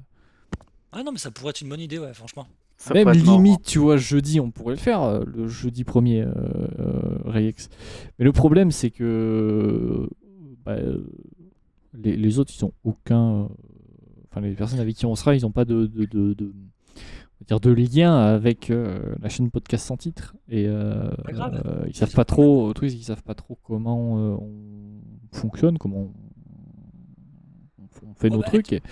Ah 0.93 1.02
non, 1.02 1.12
mais 1.12 1.18
ça 1.18 1.31
pourrait 1.31 1.51
être 1.51 1.60
une 1.62 1.68
bonne 1.68 1.81
idée, 1.81 1.98
ouais, 1.98 2.12
franchement. 2.14 2.47
Ça 2.77 2.94
Même 2.94 3.05
marrant. 3.05 3.36
limite, 3.36 3.62
tu 3.62 3.78
vois, 3.78 3.97
jeudi, 3.98 4.40
on 4.40 4.51
pourrait 4.51 4.74
le 4.74 4.81
faire, 4.81 5.02
euh, 5.02 5.22
le 5.27 5.47
jeudi 5.48 5.85
premier 5.85 6.22
euh, 6.22 6.32
euh, 6.78 7.18
Rex. 7.27 7.68
Mais 8.18 8.24
le 8.24 8.32
problème, 8.32 8.70
c'est 8.70 8.90
que 8.90 10.09
bah, 10.64 10.72
euh, 10.72 11.05
les, 11.94 12.16
les 12.16 12.39
autres, 12.39 12.52
ils 12.56 12.64
ont 12.64 12.72
aucun. 12.85 13.43
euh, 13.43 13.47
Enfin, 14.32 14.40
les 14.43 14.55
personnes 14.55 14.78
avec 14.78 14.94
qui 14.94 15.06
on 15.06 15.16
sera, 15.16 15.35
ils 15.35 15.43
n'ont 15.43 15.51
pas 15.51 15.64
de, 15.64 15.86
de, 15.86 16.35
dire 17.47 17.61
de 17.61 17.71
lien 17.71 18.17
avec 18.19 18.71
euh, 18.71 19.15
la 19.21 19.29
chaîne 19.29 19.51
podcast 19.51 19.87
sans 19.87 19.97
titre. 19.97 20.35
Et 20.49 20.67
euh, 20.69 21.11
Pas 21.25 21.33
grave. 21.33 21.62
euh, 21.67 21.85
ils 21.89 21.95
savent 21.97 22.12
pas 22.15 22.25
trop, 22.25 22.69
le 22.69 22.75
truc, 22.75 22.91
qu'ils 22.91 23.05
savent 23.05 23.23
pas 23.23 23.35
trop 23.35 23.59
comment 23.62 24.19
euh, 24.19 24.37
on 24.41 25.01
fonctionne, 25.37 25.79
comment 25.79 26.12
on, 27.79 27.85
on 28.09 28.15
fait 28.15 28.29
Oh, 28.31 28.35
nos 28.35 28.41
bah, 28.41 28.47
trucs. 28.49 28.73
et- 28.73 28.83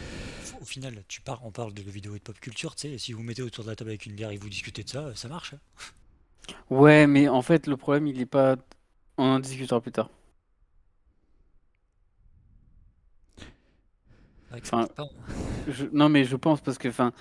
Au 0.60 0.64
final, 0.64 0.94
tu 1.08 1.20
pars, 1.20 1.40
on 1.44 1.50
parle 1.50 1.72
de 1.74 1.82
vidéo 1.82 2.14
et 2.14 2.18
de 2.18 2.22
pop 2.24 2.38
culture, 2.40 2.74
tu 2.74 2.88
sais, 2.88 2.98
si 2.98 3.12
vous 3.12 3.22
mettez 3.22 3.42
autour 3.42 3.64
de 3.64 3.70
la 3.70 3.76
table 3.76 3.90
avec 3.90 4.06
une 4.06 4.14
bière 4.14 4.30
et 4.30 4.36
vous 4.36 4.48
discutez 4.48 4.82
de 4.82 4.88
ça, 4.88 5.14
ça 5.14 5.28
marche. 5.28 5.54
hein. 5.54 5.58
Ouais, 6.70 7.06
mais 7.06 7.28
en 7.28 7.42
fait, 7.42 7.66
le 7.66 7.76
problème, 7.76 8.06
il 8.06 8.20
est 8.20 8.26
pas. 8.26 8.56
On 9.18 9.24
en 9.24 9.38
discutera 9.40 9.80
plus 9.80 9.92
tard. 9.92 10.10
Enfin. 14.52 14.86
Je- 15.68 15.86
Non, 15.92 16.08
mais 16.08 16.24
je 16.24 16.36
pense 16.36 16.60
parce 16.60 16.78
que, 16.78 16.88
enfin, 16.88 17.12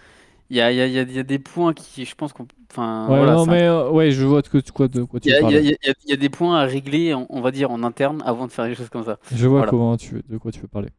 il 0.49 0.57
y 0.57 0.61
a, 0.61 0.71
il 0.71 0.77
y 0.77 0.81
a- 0.81 0.85
il 0.87 0.93
y 0.93 0.99
a- 0.99 1.03
y 1.03 1.19
a 1.19 1.23
des 1.23 1.39
points 1.39 1.73
qui, 1.73 2.05
je 2.05 2.15
pense 2.15 2.33
qu'on. 2.33 2.47
Enfin, 2.71 3.07
Ouais, 3.09 3.17
voilà, 3.17 3.33
non, 3.35 3.45
mais 3.45 3.63
euh, 3.63 3.89
ouais, 3.89 4.11
je 4.11 4.25
vois 4.25 4.41
de 4.41 4.47
quoi, 4.49 4.61
de 4.61 4.71
quoi, 4.71 4.87
de 4.89 5.03
quoi 5.03 5.19
tu 5.19 5.29
Il 5.29 5.31
y 5.31 5.35
a, 5.35 5.39
parles. 5.41 5.53
il 5.53 5.55
y 5.55 5.57
a- 5.57 5.61
il 5.61 5.87
y 5.87 5.89
a- 5.89 5.93
il 6.05 6.09
y 6.09 6.13
a 6.13 6.17
des 6.17 6.29
points 6.29 6.57
à 6.59 6.65
régler, 6.65 7.13
on, 7.13 7.25
on 7.29 7.41
va 7.41 7.51
dire, 7.51 7.71
en 7.71 7.81
interne 7.83 8.21
avant 8.25 8.45
de 8.45 8.51
faire 8.51 8.65
des 8.65 8.75
choses 8.75 8.89
comme 8.89 9.05
ça. 9.05 9.19
Je 9.33 9.47
vois 9.47 9.59
Voilà. 9.59 9.69
comment 9.71 9.95
tu, 9.97 10.21
de 10.27 10.37
quoi 10.37 10.51
tu 10.51 10.59
veux 10.59 10.67
parler. 10.67 10.89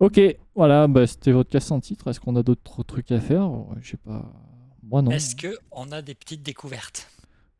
Ok, 0.00 0.20
voilà, 0.56 0.88
bah, 0.88 1.06
c'était 1.06 1.30
votre 1.30 1.50
casse 1.50 1.70
en 1.70 1.78
titre. 1.78 2.08
Est-ce 2.10 2.18
qu'on 2.18 2.34
a 2.34 2.42
d'autres 2.42 2.82
trucs 2.82 3.12
à 3.12 3.20
faire? 3.20 3.48
Je 3.80 3.90
sais 3.92 3.96
pas. 3.96 4.24
Moi, 4.82 5.00
non. 5.02 5.12
Est-ce 5.12 5.36
que 5.36 5.56
on 5.70 5.92
a 5.92 6.02
des 6.02 6.14
petites 6.16 6.42
découvertes? 6.42 7.08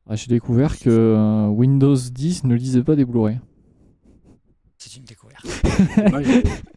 Ah, 0.09 0.17
J'ai 0.17 0.27
découvert 0.27 0.77
que 0.81 0.91
euh, 0.91 1.47
Windows 1.47 1.95
10 1.95 2.43
ne 2.45 2.57
lisait 2.57 2.83
pas 2.83 2.97
des 2.97 3.05
Blu-ray. 3.05 3.39
C'est 4.77 4.97
une 4.97 5.05
découverte. 5.05 5.47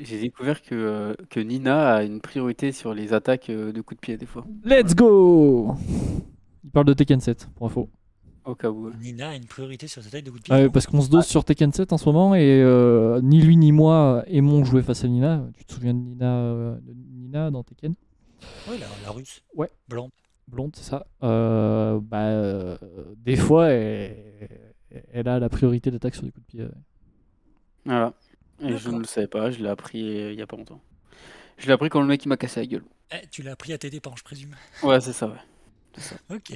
J'ai- 0.00 0.20
découvert 0.20 0.62
que, 0.62 0.74
euh, 0.74 1.14
que 1.28 1.40
Nina 1.40 1.94
a 1.96 2.02
une 2.02 2.20
priorité 2.20 2.72
sur 2.72 2.94
les 2.94 3.12
attaques 3.12 3.50
euh, 3.50 3.72
de 3.72 3.80
coups 3.80 4.00
de 4.00 4.00
pied, 4.00 4.16
des 4.16 4.26
fois, 4.26 4.44
Let's 4.64 4.94
go 4.94 5.74
Il 6.64 6.70
parle 6.70 6.86
de 6.86 6.94
Tekken 6.94 7.20
7, 7.20 7.48
pour 7.54 7.66
info. 7.66 7.88
au 8.44 8.54
cas 8.54 8.70
où. 8.70 8.90
Nina 9.00 9.30
a 9.30 9.34
une 9.36 9.44
priorité 9.46 9.86
sur 9.88 10.02
sa 10.02 10.10
taille 10.10 10.22
de 10.22 10.30
coup 10.30 10.38
de 10.38 10.42
pied. 10.42 10.54
Ah 10.54 10.68
parce 10.70 10.86
qu'on 10.86 11.00
se 11.02 11.10
dose 11.10 11.26
sur 11.26 11.44
Tekken 11.44 11.72
7 11.72 11.92
en 11.92 11.98
ce 11.98 12.06
moment 12.06 12.34
et 12.34 12.60
euh, 12.62 13.20
ni 13.22 13.40
lui 13.40 13.56
ni 13.56 13.72
moi 13.72 14.24
aimons 14.26 14.64
jouer 14.64 14.82
face 14.82 15.04
à 15.04 15.08
Nina. 15.08 15.44
Tu 15.56 15.64
te 15.64 15.72
souviens 15.74 15.94
de 15.94 15.98
Nina, 16.00 16.34
euh, 16.36 16.74
de 16.80 16.94
Nina 16.94 17.50
dans 17.50 17.62
Tekken? 17.62 17.94
Ouais, 18.68 18.78
la, 18.78 18.86
la 19.04 19.10
russe. 19.10 19.42
Ouais. 19.54 19.68
Blonde. 19.88 20.10
blonde, 20.48 20.72
c'est 20.74 20.84
ça. 20.90 21.06
Euh, 21.22 22.00
bah, 22.02 22.18
euh, 22.28 22.76
des 23.18 23.36
fois, 23.36 23.68
elle, 23.68 24.16
elle 25.12 25.28
a 25.28 25.38
la 25.38 25.48
priorité 25.50 25.90
d'attaque 25.90 26.14
sur 26.14 26.24
des 26.24 26.30
coups 26.32 26.46
de 26.46 26.50
pied. 26.50 26.62
ouais. 26.62 26.70
Voilà. 27.84 28.14
Et 28.62 28.76
je 28.76 28.90
ne 28.90 28.98
le 28.98 29.04
savais 29.04 29.26
pas, 29.26 29.50
je 29.50 29.58
l'ai 29.62 29.68
appris 29.68 30.02
euh, 30.02 30.32
il 30.32 30.38
y 30.38 30.42
a 30.42 30.46
pas 30.46 30.56
longtemps. 30.56 30.80
Je 31.58 31.66
l'ai 31.66 31.72
appris 31.72 31.88
quand 31.88 32.00
le 32.00 32.06
mec 32.06 32.24
il 32.24 32.28
m'a 32.28 32.36
cassé 32.36 32.60
la 32.60 32.66
gueule. 32.66 32.84
Eh, 33.10 33.26
tu 33.28 33.42
l'as 33.42 33.56
pris 33.56 33.72
à 33.72 33.78
tes 33.78 33.90
dépens, 33.90 34.14
je 34.16 34.22
présume. 34.22 34.54
Ouais, 34.82 35.00
c'est 35.00 35.12
ça, 35.12 35.28
ouais. 35.28 35.38
Ok. 36.30 36.52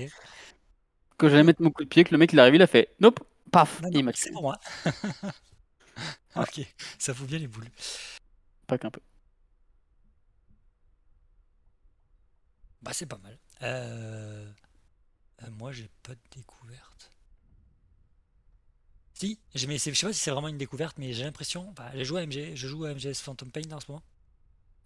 Quand 1.17 1.29
j'allais 1.29 1.43
mettre 1.45 1.63
mon 1.63 1.71
coup 1.71 1.85
de 1.85 1.89
pied, 1.89 2.05
que 2.05 2.13
le 2.13 2.19
mec 2.19 2.33
il 2.33 2.39
est 2.39 2.43
arrivé, 2.43 2.57
il 2.57 2.63
a 2.63 2.67
fait 2.67 2.95
Nope, 3.01 3.21
paf, 3.51 3.81
Non, 3.83 3.89
et 3.91 3.93
non, 3.93 3.99
il 4.01 4.05
m'a 4.05 4.13
c'est 4.15 4.25
tué. 4.27 4.33
pour 4.33 4.43
moi. 4.43 4.59
ok, 6.37 6.61
ça 6.99 7.15
fout 7.15 7.27
bien 7.27 7.39
les 7.39 7.49
boules. 7.49 7.69
Pas 8.67 8.79
qu'un 8.79 8.91
peu. 8.91 9.01
Bah, 12.83 12.93
c'est 12.93 13.07
pas 13.07 13.19
mal. 13.19 13.39
Euh, 13.63 14.51
euh, 15.43 15.51
moi, 15.53 15.73
j'ai 15.73 15.89
pas 16.03 16.15
de 16.15 16.21
découverte. 16.37 16.94
Si, 19.15 19.39
mais 19.55 19.79
je 19.79 19.93
sais 19.95 20.07
pas 20.07 20.13
si 20.13 20.19
c'est 20.21 20.31
vraiment 20.33 20.49
une 20.49 20.59
découverte, 20.59 20.99
mais 20.99 21.13
j'ai 21.13 21.23
l'impression. 21.25 21.73
j'ai 21.95 22.05
joué 22.05 22.21
à 22.21 22.27
MG, 22.27 22.55
je 22.57 22.67
joue 22.69 22.85
à 22.85 22.93
MGS 22.95 23.15
Phantom 23.23 23.51
Pain 23.51 23.63
en 23.73 23.81
ce 23.81 23.91
moment. 23.91 24.03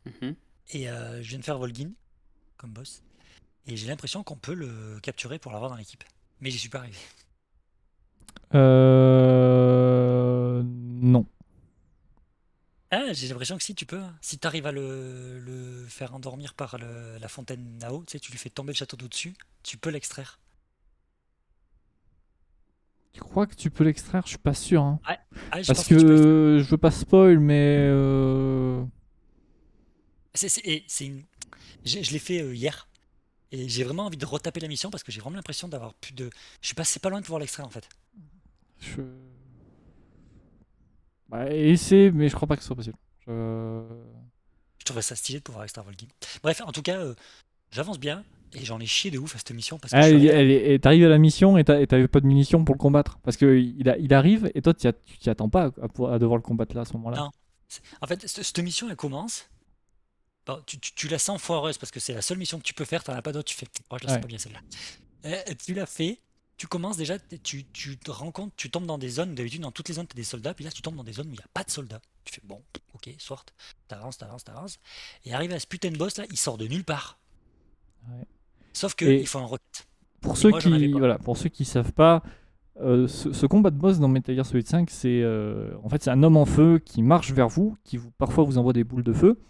Mhm. 0.04 0.34
Et 0.70 0.88
euh, 0.90 1.22
je 1.22 1.28
viens 1.30 1.38
de 1.38 1.44
faire 1.44 1.58
Volgin 1.58 1.90
comme 2.58 2.72
boss. 2.72 3.02
Et 3.66 3.76
j'ai 3.76 3.86
l'impression 3.86 4.22
qu'on 4.22 4.36
peut 4.36 4.54
le 4.54 4.98
capturer 5.02 5.38
pour 5.38 5.52
l'avoir 5.52 5.70
dans 5.70 5.76
l'équipe. 5.76 6.04
Mais 6.40 6.50
j'y 6.50 6.58
suis 6.58 6.68
pas 6.68 6.78
arrivé. 6.80 6.98
Euh... 8.54 10.62
Non. 10.64 11.26
Ah, 12.90 13.12
j'ai 13.12 13.28
l'impression 13.28 13.56
que 13.58 13.62
si 13.62 13.74
tu 13.74 13.84
peux, 13.84 14.00
hein. 14.00 14.16
si 14.22 14.38
tu 14.38 14.46
arrives 14.46 14.64
à 14.66 14.72
le, 14.72 15.38
le 15.40 15.84
faire 15.86 16.14
endormir 16.14 16.54
par 16.54 16.78
le- 16.78 17.18
la 17.18 17.28
fontaine 17.28 17.76
Nao, 17.78 18.02
tu 18.06 18.12
sais, 18.12 18.20
tu 18.20 18.32
lui 18.32 18.38
fais 18.38 18.48
tomber 18.48 18.72
le 18.72 18.76
château 18.78 18.96
d'eau 18.96 19.08
dessus, 19.08 19.34
tu 19.62 19.76
peux 19.76 19.90
l'extraire. 19.90 20.38
Tu 23.18 23.24
crois 23.24 23.48
que 23.48 23.56
tu 23.56 23.68
peux 23.68 23.82
l'extraire? 23.82 24.22
Je 24.24 24.28
suis 24.30 24.38
pas 24.38 24.54
sûr. 24.54 24.80
hein. 24.80 25.00
Ah, 25.04 25.18
je 25.60 25.66
Parce 25.66 25.88
que 25.88 25.94
euh, 25.96 26.62
je 26.62 26.70
veux 26.70 26.76
pas 26.78 26.92
spoil, 26.92 27.40
mais. 27.40 27.76
euh, 27.80 28.84
C'est- 30.34 31.04
une- 31.04 31.24
Je 31.84 32.12
l'ai 32.12 32.18
fait 32.20 32.40
euh, 32.42 32.54
hier. 32.54 32.86
Et 33.50 33.68
j'ai 33.68 33.82
vraiment 33.82 34.06
envie 34.06 34.16
de 34.18 34.24
retaper 34.24 34.60
la 34.60 34.68
mission 34.68 34.88
parce 34.90 35.02
que 35.02 35.10
j'ai 35.10 35.20
vraiment 35.20 35.34
l'impression 35.34 35.66
d'avoir 35.66 35.94
plus 35.94 36.12
de. 36.12 36.30
Je 36.60 36.66
suis 36.68 36.76
passé 36.76 37.00
pas 37.00 37.08
loin 37.10 37.18
de 37.18 37.24
pouvoir 37.24 37.40
l'extraire 37.40 37.66
en 37.66 37.70
fait. 37.70 37.88
Je... 38.78 39.02
Bah, 41.28 41.50
essaie, 41.52 42.12
mais 42.12 42.28
je 42.28 42.36
crois 42.36 42.46
pas 42.46 42.54
que 42.54 42.62
ce 42.62 42.68
soit 42.68 42.76
possible. 42.76 42.96
Je- 43.26 43.82
Je 44.78 44.84
trouverais 44.84 45.02
ça 45.02 45.16
stylé 45.16 45.40
de 45.40 45.42
pouvoir 45.42 45.64
extraire 45.64 45.82
Volgin. 45.84 46.06
Bref, 46.44 46.60
en 46.64 46.70
tout 46.70 46.82
cas, 46.82 46.98
euh, 47.00 47.14
j'avance 47.72 47.98
bien 47.98 48.24
et 48.54 48.64
j'en 48.64 48.80
ai 48.80 48.86
chié 48.86 49.10
de 49.10 49.18
ouf 49.18 49.34
à 49.34 49.38
cette 49.38 49.50
mission 49.52 49.78
parce 49.78 49.92
que 49.92 49.98
Ah, 49.98 50.08
elle 50.08 50.80
t'arrives 50.80 51.04
à 51.04 51.08
la 51.08 51.18
mission 51.18 51.56
et 51.58 51.64
t'as- 51.64 51.86
t'avais 51.86 52.08
pas 52.08 52.20
de 52.20 52.26
munitions 52.26 52.64
pour 52.64 52.74
le 52.74 52.78
combattre. 52.78 53.18
Parce 53.22 53.36
que 53.36 53.58
il, 53.58 54.14
arrive 54.14 54.50
et 54.54 54.62
toi 54.62 54.74
tu 54.74 54.88
t'y 55.20 55.30
attends 55.30 55.48
pas 55.48 55.66
à, 55.66 56.18
devoir 56.18 56.36
le 56.36 56.42
combattre 56.42 56.74
là 56.74 56.82
à 56.82 56.84
ce 56.84 56.92
moment-là. 56.94 57.18
Non. 57.18 57.30
En 58.00 58.06
fait, 58.06 58.26
cette 58.26 58.58
mission, 58.60 58.88
elle 58.88 58.96
commence. 58.96 59.46
Bon, 60.46 60.58
tu, 60.64 60.78
tu- 60.78 60.94
tu 60.94 61.08
la 61.08 61.18
sens 61.18 61.40
foireuse 61.40 61.76
parce 61.76 61.90
que 61.90 62.00
c'est 62.00 62.14
la 62.14 62.22
seule 62.22 62.38
mission 62.38 62.58
que 62.58 62.62
tu 62.64 62.72
peux 62.72 62.86
faire, 62.86 63.04
t'en 63.04 63.12
as 63.12 63.20
pas 63.20 63.32
d'autre, 63.32 63.48
tu 63.50 63.54
fais, 63.54 63.66
oh, 63.90 63.96
je 64.00 64.04
la 64.04 64.08
sens 64.08 64.16
Ouais. 64.16 64.20
pas 64.22 64.28
bien 64.28 64.38
celle-là. 64.38 65.54
Tu 65.56 65.74
l'as 65.74 65.84
fait, 65.84 66.20
tu 66.56 66.66
commences 66.66 66.96
déjà, 66.96 67.18
tu, 67.18 67.66
tu 67.66 67.98
te 67.98 68.10
rends 68.10 68.32
compte, 68.32 68.54
tu 68.56 68.70
tombes 68.70 68.86
dans 68.86 68.96
des 68.96 69.10
zones, 69.10 69.34
d'habitude 69.34 69.60
dans 69.60 69.70
toutes 69.72 69.88
les 69.88 69.94
zones 69.96 70.06
tu 70.06 70.14
as 70.14 70.16
des 70.16 70.24
soldats, 70.24 70.54
puis 70.54 70.64
là 70.64 70.70
tu 70.70 70.80
tombes 70.80 70.96
dans 70.96 71.04
des 71.04 71.12
zones 71.12 71.26
où 71.28 71.32
il 71.32 71.36
n'y 71.36 71.42
a 71.44 71.48
pas 71.52 71.64
de 71.64 71.70
soldats. 71.70 72.00
Tu 72.24 72.32
fais, 72.34 72.40
bon, 72.44 72.62
ok, 72.94 73.10
soit, 73.18 73.44
t'avances, 73.88 74.16
t'avances, 74.16 74.44
t'avances. 74.44 74.78
Et 75.26 75.34
arrivé 75.34 75.54
à 75.54 75.60
ce 75.60 75.66
putain 75.66 75.90
de 75.90 75.98
boss 75.98 76.16
là, 76.16 76.24
il 76.30 76.38
sort 76.38 76.56
de 76.56 76.66
nulle 76.66 76.84
part. 76.84 77.18
Ouais. 78.08 78.24
Sauf 78.78 78.94
que 78.94 79.04
Et- 79.04 79.20
il 79.20 79.26
faut 79.26 79.38
un 79.40 79.44
rocket. 79.44 79.88
Pour 80.20 80.34
Et 80.34 80.36
ceux 80.36 80.50
moi, 80.50 80.60
qui 80.60 80.92
voilà, 80.92 81.18
pour 81.18 81.36
ceux 81.36 81.48
qui 81.48 81.64
savent 81.64 81.92
pas, 81.92 82.22
euh, 82.80 83.08
ce, 83.08 83.32
ce 83.32 83.46
combat 83.46 83.70
de 83.70 83.76
boss 83.76 83.98
dans 83.98 84.06
Metal 84.08 84.36
Gear 84.36 84.46
Solid 84.46 84.68
5, 84.68 84.88
c'est 84.90 85.20
euh, 85.22 85.72
en 85.82 85.88
fait 85.88 86.02
c'est 86.02 86.10
un 86.10 86.22
homme 86.22 86.36
en 86.36 86.44
feu 86.44 86.78
qui 86.84 87.02
marche 87.02 87.32
vers 87.32 87.48
vous, 87.48 87.76
qui 87.82 87.96
vous 87.96 88.10
parfois 88.12 88.44
vous 88.44 88.56
envoie 88.56 88.72
des 88.72 88.84
boules 88.84 89.02
de 89.02 89.12
feu. 89.12 89.40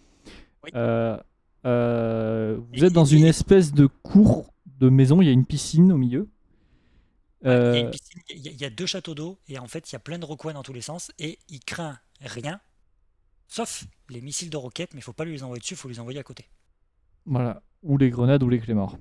Oui. 0.65 0.71
Euh, 0.75 1.19
vous 2.73 2.85
êtes 2.85 2.93
dans 2.95 3.05
une 3.05 3.25
espèce 3.25 3.73
de 3.73 3.87
cour 3.87 4.55
de 4.79 4.89
maison, 4.89 5.21
il 5.21 5.27
y 5.27 5.29
a 5.29 5.33
une 5.33 5.45
piscine 5.45 5.93
au 5.93 5.99
milieu. 5.99 6.29
Ouais, 7.45 7.91
y, 8.31 8.35
y 8.35 8.49
il 8.49 8.61
y 8.61 8.65
a 8.65 8.71
deux 8.71 8.87
châteaux 8.87 9.15
d'eau 9.15 9.39
et 9.49 9.59
en 9.59 9.69
fait 9.69 9.91
il 9.91 9.95
y 9.95 9.97
a 9.97 10.01
plein 10.01 10.19
de 10.19 10.25
recoins 10.25 10.55
dans 10.55 10.63
tous 10.63 10.73
les 10.73 10.81
sens 10.81 11.13
et 11.19 11.39
il 11.49 11.61
craint 11.61 11.99
rien 12.21 12.61
sauf 13.47 13.85
les 14.09 14.21
missiles 14.21 14.51
de 14.51 14.57
roquettes 14.57 14.93
mais 14.95 15.01
il 15.01 15.05
faut 15.05 15.13
pas 15.13 15.25
lui 15.25 15.33
les 15.33 15.43
envoyer 15.43 15.61
dessus, 15.61 15.75
il 15.75 15.77
faut 15.77 15.89
les 15.89 16.01
envoyer 16.01 16.19
à 16.19 16.25
côté. 16.25 16.47
Voilà, 17.27 17.63
ou 17.83 17.97
les 17.99 18.11
grenades 18.11 18.43
ou 18.43 18.49
les 18.49 18.59
clés 18.59 18.75
morts. 18.75 18.99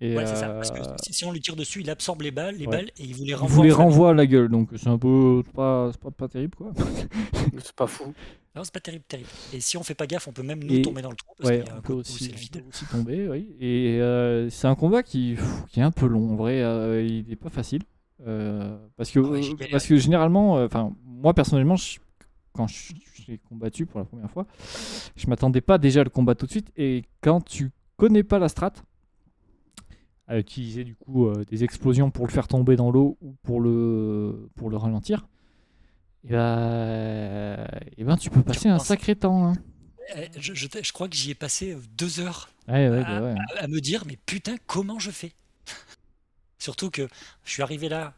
Et 0.00 0.16
Ouais, 0.16 0.26
c'est 0.26 0.36
ça. 0.36 0.48
Parce 0.50 0.70
que 0.70 0.78
euh, 0.78 0.94
si, 1.10 1.24
on 1.24 1.32
lui 1.32 1.40
tire 1.40 1.56
dessus, 1.56 1.80
il 1.80 1.90
absorbe 1.90 2.22
les 2.22 2.30
balles, 2.30 2.54
les 2.56 2.66
Ouais. 2.66 2.76
balles 2.76 2.90
et 2.98 3.02
il 3.04 3.14
vous 3.16 3.24
les 3.24 3.30
il 3.30 3.34
renvoie. 3.34 3.56
vous 3.56 3.62
les 3.64 3.72
renvoie 3.72 4.10
à 4.10 4.14
la 4.14 4.26
gueule, 4.26 4.48
donc 4.48 4.68
c'est 4.76 4.88
un 4.88 4.96
peu 4.98 5.42
c'est 5.44 5.52
pas, 5.52 5.90
c'est 5.92 6.00
pas, 6.00 6.10
pas 6.12 6.28
terrible 6.28 6.54
quoi. 6.56 6.72
C'est 7.62 7.72
pas 7.74 7.86
fou. 7.86 8.12
Non, 8.54 8.62
c'est 8.62 8.72
pas 8.74 8.80
terrible, 8.80 9.04
terrible. 9.08 9.28
Et 9.52 9.60
si 9.60 9.76
on 9.76 9.82
fait 9.82 9.94
pas 9.94 10.06
gaffe, 10.06 10.28
on 10.28 10.32
peut 10.32 10.42
même 10.42 10.62
nous 10.62 10.74
Et- 10.76 10.82
tomber 10.82 11.00
dans 11.02 11.10
le 11.10 11.16
trou 11.16 11.32
parce 11.36 11.48
Ouais, 11.50 11.58
qu'il 11.60 11.66
y 11.66 11.70
a 11.70 11.74
un 11.74 11.78
on 11.78 11.80
peut 11.82 11.92
aussi, 11.94 12.28
vide. 12.32 12.62
aussi 12.68 12.84
tomber, 12.86 13.28
oui. 13.28 13.56
Et 13.60 13.98
euh, 14.00 14.48
c'est 14.50 14.66
un 14.68 14.74
combat 14.74 15.02
qui, 15.02 15.34
pff, 15.34 15.64
qui 15.68 15.80
est 15.80 15.82
un 15.82 15.90
peu 15.90 16.06
long, 16.06 16.32
en 16.32 16.36
vrai. 16.36 16.62
euh, 16.62 17.02
il 17.02 17.26
n'est 17.28 17.36
pas 17.36 17.48
facile. 17.50 17.82
Euh, 18.26 18.76
parce, 18.96 19.10
que, 19.10 19.20
Ah 19.20 19.64
parce 19.70 19.86
que 19.86 19.96
généralement, 19.96 20.58
euh, 20.58 20.66
enfin, 20.66 20.92
moi 21.04 21.34
personnellement, 21.34 21.76
je- 21.76 21.98
quand 22.52 22.66
je- 22.66 22.92
j'ai 23.26 23.38
combattu 23.38 23.86
pour 23.86 24.00
la 24.00 24.04
première 24.06 24.30
fois, 24.30 24.46
je 25.16 25.26
m'attendais 25.28 25.60
pas 25.60 25.78
déjà 25.78 26.00
à 26.02 26.04
le 26.04 26.10
combattre 26.10 26.40
tout 26.40 26.46
de 26.46 26.50
suite. 26.50 26.70
Et 26.76 27.04
quand 27.22 27.40
tu 27.44 27.70
connais 27.96 28.22
pas 28.24 28.38
la 28.38 28.48
strat, 28.48 28.72
à 30.28 30.38
utiliser 30.38 30.84
du 30.84 30.94
coup 30.94 31.26
euh, 31.26 31.44
des 31.46 31.64
explosions 31.64 32.10
pour 32.10 32.26
le 32.26 32.32
faire 32.32 32.46
tomber 32.48 32.76
dans 32.76 32.90
l'eau 32.90 33.16
ou 33.22 33.32
pour 33.42 33.60
le, 33.60 34.48
pour 34.56 34.70
le 34.70 34.76
ralentir, 34.76 35.26
et 36.24 36.28
ben, 36.32 37.66
et 37.96 38.04
ben 38.04 38.16
tu 38.16 38.30
peux 38.30 38.42
passer 38.42 38.68
un 38.68 38.78
sacré 38.78 39.16
temps. 39.16 39.46
hein. 39.48 39.52
Eh, 40.16 40.28
Je, 40.38 40.54
je 40.54 40.92
crois 40.92 41.08
que 41.08 41.16
j'y 41.16 41.30
ai 41.30 41.34
passé 41.34 41.72
euh, 41.72 41.80
deux 41.96 42.20
heures 42.20 42.48
Ouais, 42.68 42.88
ouais, 42.88 43.02
Ah, 43.06 43.20
bah 43.20 43.26
ouais. 43.26 43.34
à, 43.58 43.64
à 43.64 43.66
me 43.68 43.80
dire, 43.80 44.04
mais 44.06 44.16
putain, 44.26 44.56
comment 44.66 44.98
je 44.98 45.10
fais? 45.10 45.32
Surtout 46.58 46.90
que 46.90 47.08
je 47.44 47.50
suis 47.52 47.62
arrivé 47.62 47.88
là, 47.88 48.14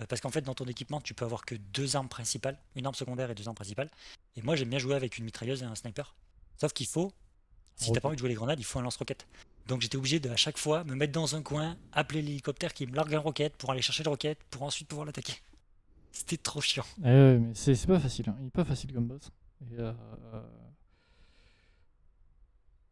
euh, 0.00 0.06
parce 0.08 0.20
qu'en 0.20 0.30
fait, 0.30 0.40
dans 0.42 0.54
ton 0.54 0.64
équipement, 0.64 1.00
tu 1.00 1.14
peux 1.14 1.24
avoir 1.24 1.44
que 1.44 1.54
deux 1.72 1.96
armes 1.96 2.08
principales, 2.08 2.58
une 2.76 2.86
arme 2.86 2.94
secondaire 2.94 3.30
et 3.30 3.34
deux 3.34 3.46
armes 3.46 3.54
principales. 3.56 3.90
Et 4.36 4.42
moi, 4.42 4.56
j'aime 4.56 4.70
bien 4.70 4.78
jouer 4.78 4.94
avec 4.96 5.18
une 5.18 5.24
mitrailleuse 5.24 5.62
et 5.62 5.66
un 5.66 5.74
sniper. 5.74 6.14
Sauf 6.60 6.72
qu'il 6.72 6.86
faut, 6.86 7.12
si 7.76 7.92
t'as 7.92 8.00
pas 8.00 8.08
envie 8.08 8.16
de 8.16 8.20
jouer 8.20 8.28
les 8.30 8.34
grenades, 8.34 8.58
il 8.58 8.64
faut 8.64 8.78
un 8.78 8.82
lance-roquette. 8.82 9.26
Donc 9.66 9.80
j'étais 9.80 9.96
obligé 9.96 10.20
de 10.20 10.28
à 10.28 10.36
chaque 10.36 10.58
fois 10.58 10.84
me 10.84 10.94
mettre 10.94 11.12
dans 11.12 11.36
un 11.36 11.42
coin, 11.42 11.76
appeler 11.92 12.20
l'hélicoptère 12.22 12.74
qui 12.74 12.86
me 12.86 12.94
largue 12.94 13.14
un 13.14 13.18
roquette 13.20 13.54
pour 13.56 13.70
aller 13.70 13.80
chercher 13.82 14.02
le 14.04 14.10
roquette 14.10 14.38
pour 14.50 14.62
ensuite 14.62 14.88
pouvoir 14.88 15.06
l'attaquer. 15.06 15.34
C'était 16.12 16.36
trop 16.36 16.60
chiant. 16.60 16.84
Ouais, 17.02 17.38
mais 17.38 17.50
c'est 17.54 17.86
pas 17.86 17.98
facile. 17.98 18.28
hein. 18.28 18.36
Il 18.40 18.46
est 18.46 18.50
pas 18.50 18.64
facile 18.64 18.92
comme 18.92 19.06
boss. 19.06 19.30
Et, 19.72 19.80
euh, 19.80 19.92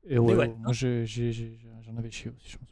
et 0.09 0.19
ouais, 0.19 0.35
ouais, 0.35 0.47
ouais, 0.49 0.55
moi 0.63 0.73
j'ai- 0.73 1.07
j'en 1.07 1.97
avais 1.97 2.11
chié 2.11 2.31
aussi, 2.37 2.51
je 2.51 2.57
pense. 2.59 2.69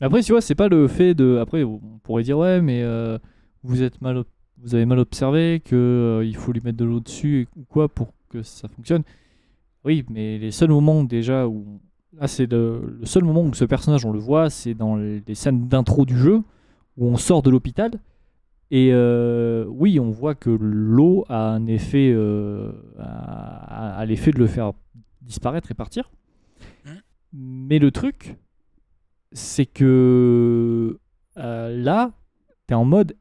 Mais 0.00 0.06
après, 0.06 0.22
tu 0.22 0.32
vois, 0.32 0.40
c'est 0.40 0.54
pas 0.54 0.68
le 0.68 0.88
fait 0.88 1.14
de. 1.14 1.38
Après, 1.42 1.62
on 1.62 1.78
pourrait 2.02 2.22
dire, 2.22 2.38
ouais, 2.38 2.60
mais 2.62 2.82
euh, 2.82 3.18
vous 3.62 3.82
êtes 3.82 4.00
mal, 4.00 4.24
vous 4.58 4.74
avez 4.74 4.86
mal 4.86 4.98
observé 4.98 5.60
que 5.62 5.76
euh, 5.76 6.24
il 6.24 6.36
faut 6.36 6.52
lui 6.52 6.60
mettre 6.62 6.78
de 6.78 6.84
l'eau 6.86 7.00
dessus 7.00 7.48
ou 7.56 7.64
quoi 7.64 7.88
pour 7.88 8.14
que 8.30 8.42
ça 8.42 8.68
fonctionne. 8.68 9.02
Oui, 9.84 10.04
mais 10.08 10.38
les 10.38 10.52
seuls 10.52 10.70
moments 10.70 11.04
déjà 11.04 11.46
où. 11.48 11.80
Là, 12.18 12.26
c'est 12.26 12.50
le, 12.50 12.96
le 13.00 13.06
seul 13.06 13.24
moment 13.24 13.42
où 13.42 13.54
ce 13.54 13.64
personnage, 13.64 14.04
on 14.04 14.12
le 14.12 14.18
voit, 14.18 14.50
c'est 14.50 14.74
dans 14.74 14.96
les 14.96 15.22
les 15.26 15.34
scènes 15.34 15.68
d'intro 15.68 16.04
du 16.04 16.18
jeu 16.18 16.42
où 16.96 17.06
on 17.06 17.16
sort 17.16 17.42
de 17.42 17.50
l'hôpital. 17.50 17.92
Et 18.72 18.90
euh, 18.92 19.64
oui, 19.68 19.98
on 19.98 20.10
voit 20.10 20.34
que 20.34 20.50
l'eau 20.50 21.24
a 21.28 21.50
un 21.50 21.66
effet, 21.66 22.12
euh, 22.14 22.72
a, 22.98 23.96
a 23.98 24.06
l'effet 24.06 24.30
de 24.30 24.38
le 24.38 24.46
faire 24.46 24.72
disparaître 25.22 25.70
et 25.70 25.74
partir. 25.74 26.10
Mhm. 26.84 27.00
Mais 27.32 27.78
le 27.78 27.90
truc, 27.90 28.36
c'est 29.32 29.66
que 29.66 30.98
euh, 31.36 31.76
là, 31.76 32.12
tu 32.68 32.74
es 32.74 32.76
en 32.76 32.84
mode. 32.84 33.16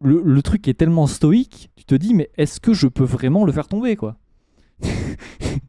Le, 0.00 0.22
le 0.24 0.42
truc 0.42 0.68
est 0.68 0.74
tellement 0.74 1.08
stoïque, 1.08 1.70
tu 1.74 1.84
te 1.84 1.96
dis, 1.96 2.14
mais 2.14 2.30
est-ce 2.36 2.60
que 2.60 2.72
je 2.72 2.86
peux 2.86 3.02
vraiment 3.02 3.44
le 3.44 3.50
faire 3.50 3.66
tomber, 3.66 3.96
quoi? 3.96 4.16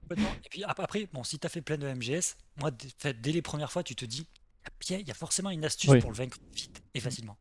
Complètement. 0.10 0.34
Et 0.44 0.50
puis 0.50 0.64
ap- 0.64 0.80
après, 0.80 1.08
bon, 1.14 1.24
si 1.24 1.38
tu 1.40 1.46
as 1.46 1.50
fait 1.50 1.62
plein 1.62 1.78
de 1.78 1.88
MGS, 1.88 2.36
moi, 2.58 2.72
dès 2.72 3.32
les 3.32 3.42
premières 3.42 3.72
fois, 3.72 3.84
tu 3.84 3.96
te 3.96 4.06
dis, 4.06 4.26
il 4.90 5.08
y 5.08 5.12
a- 5.12 5.14
forcément 5.14 5.50
une 5.52 5.64
astuce 5.66 5.90
Oui. 5.90 6.00
pour 6.00 6.10
le 6.12 6.16
vaincre 6.18 6.38
vite 6.54 6.82
et 6.94 7.00
facilement. 7.00 7.38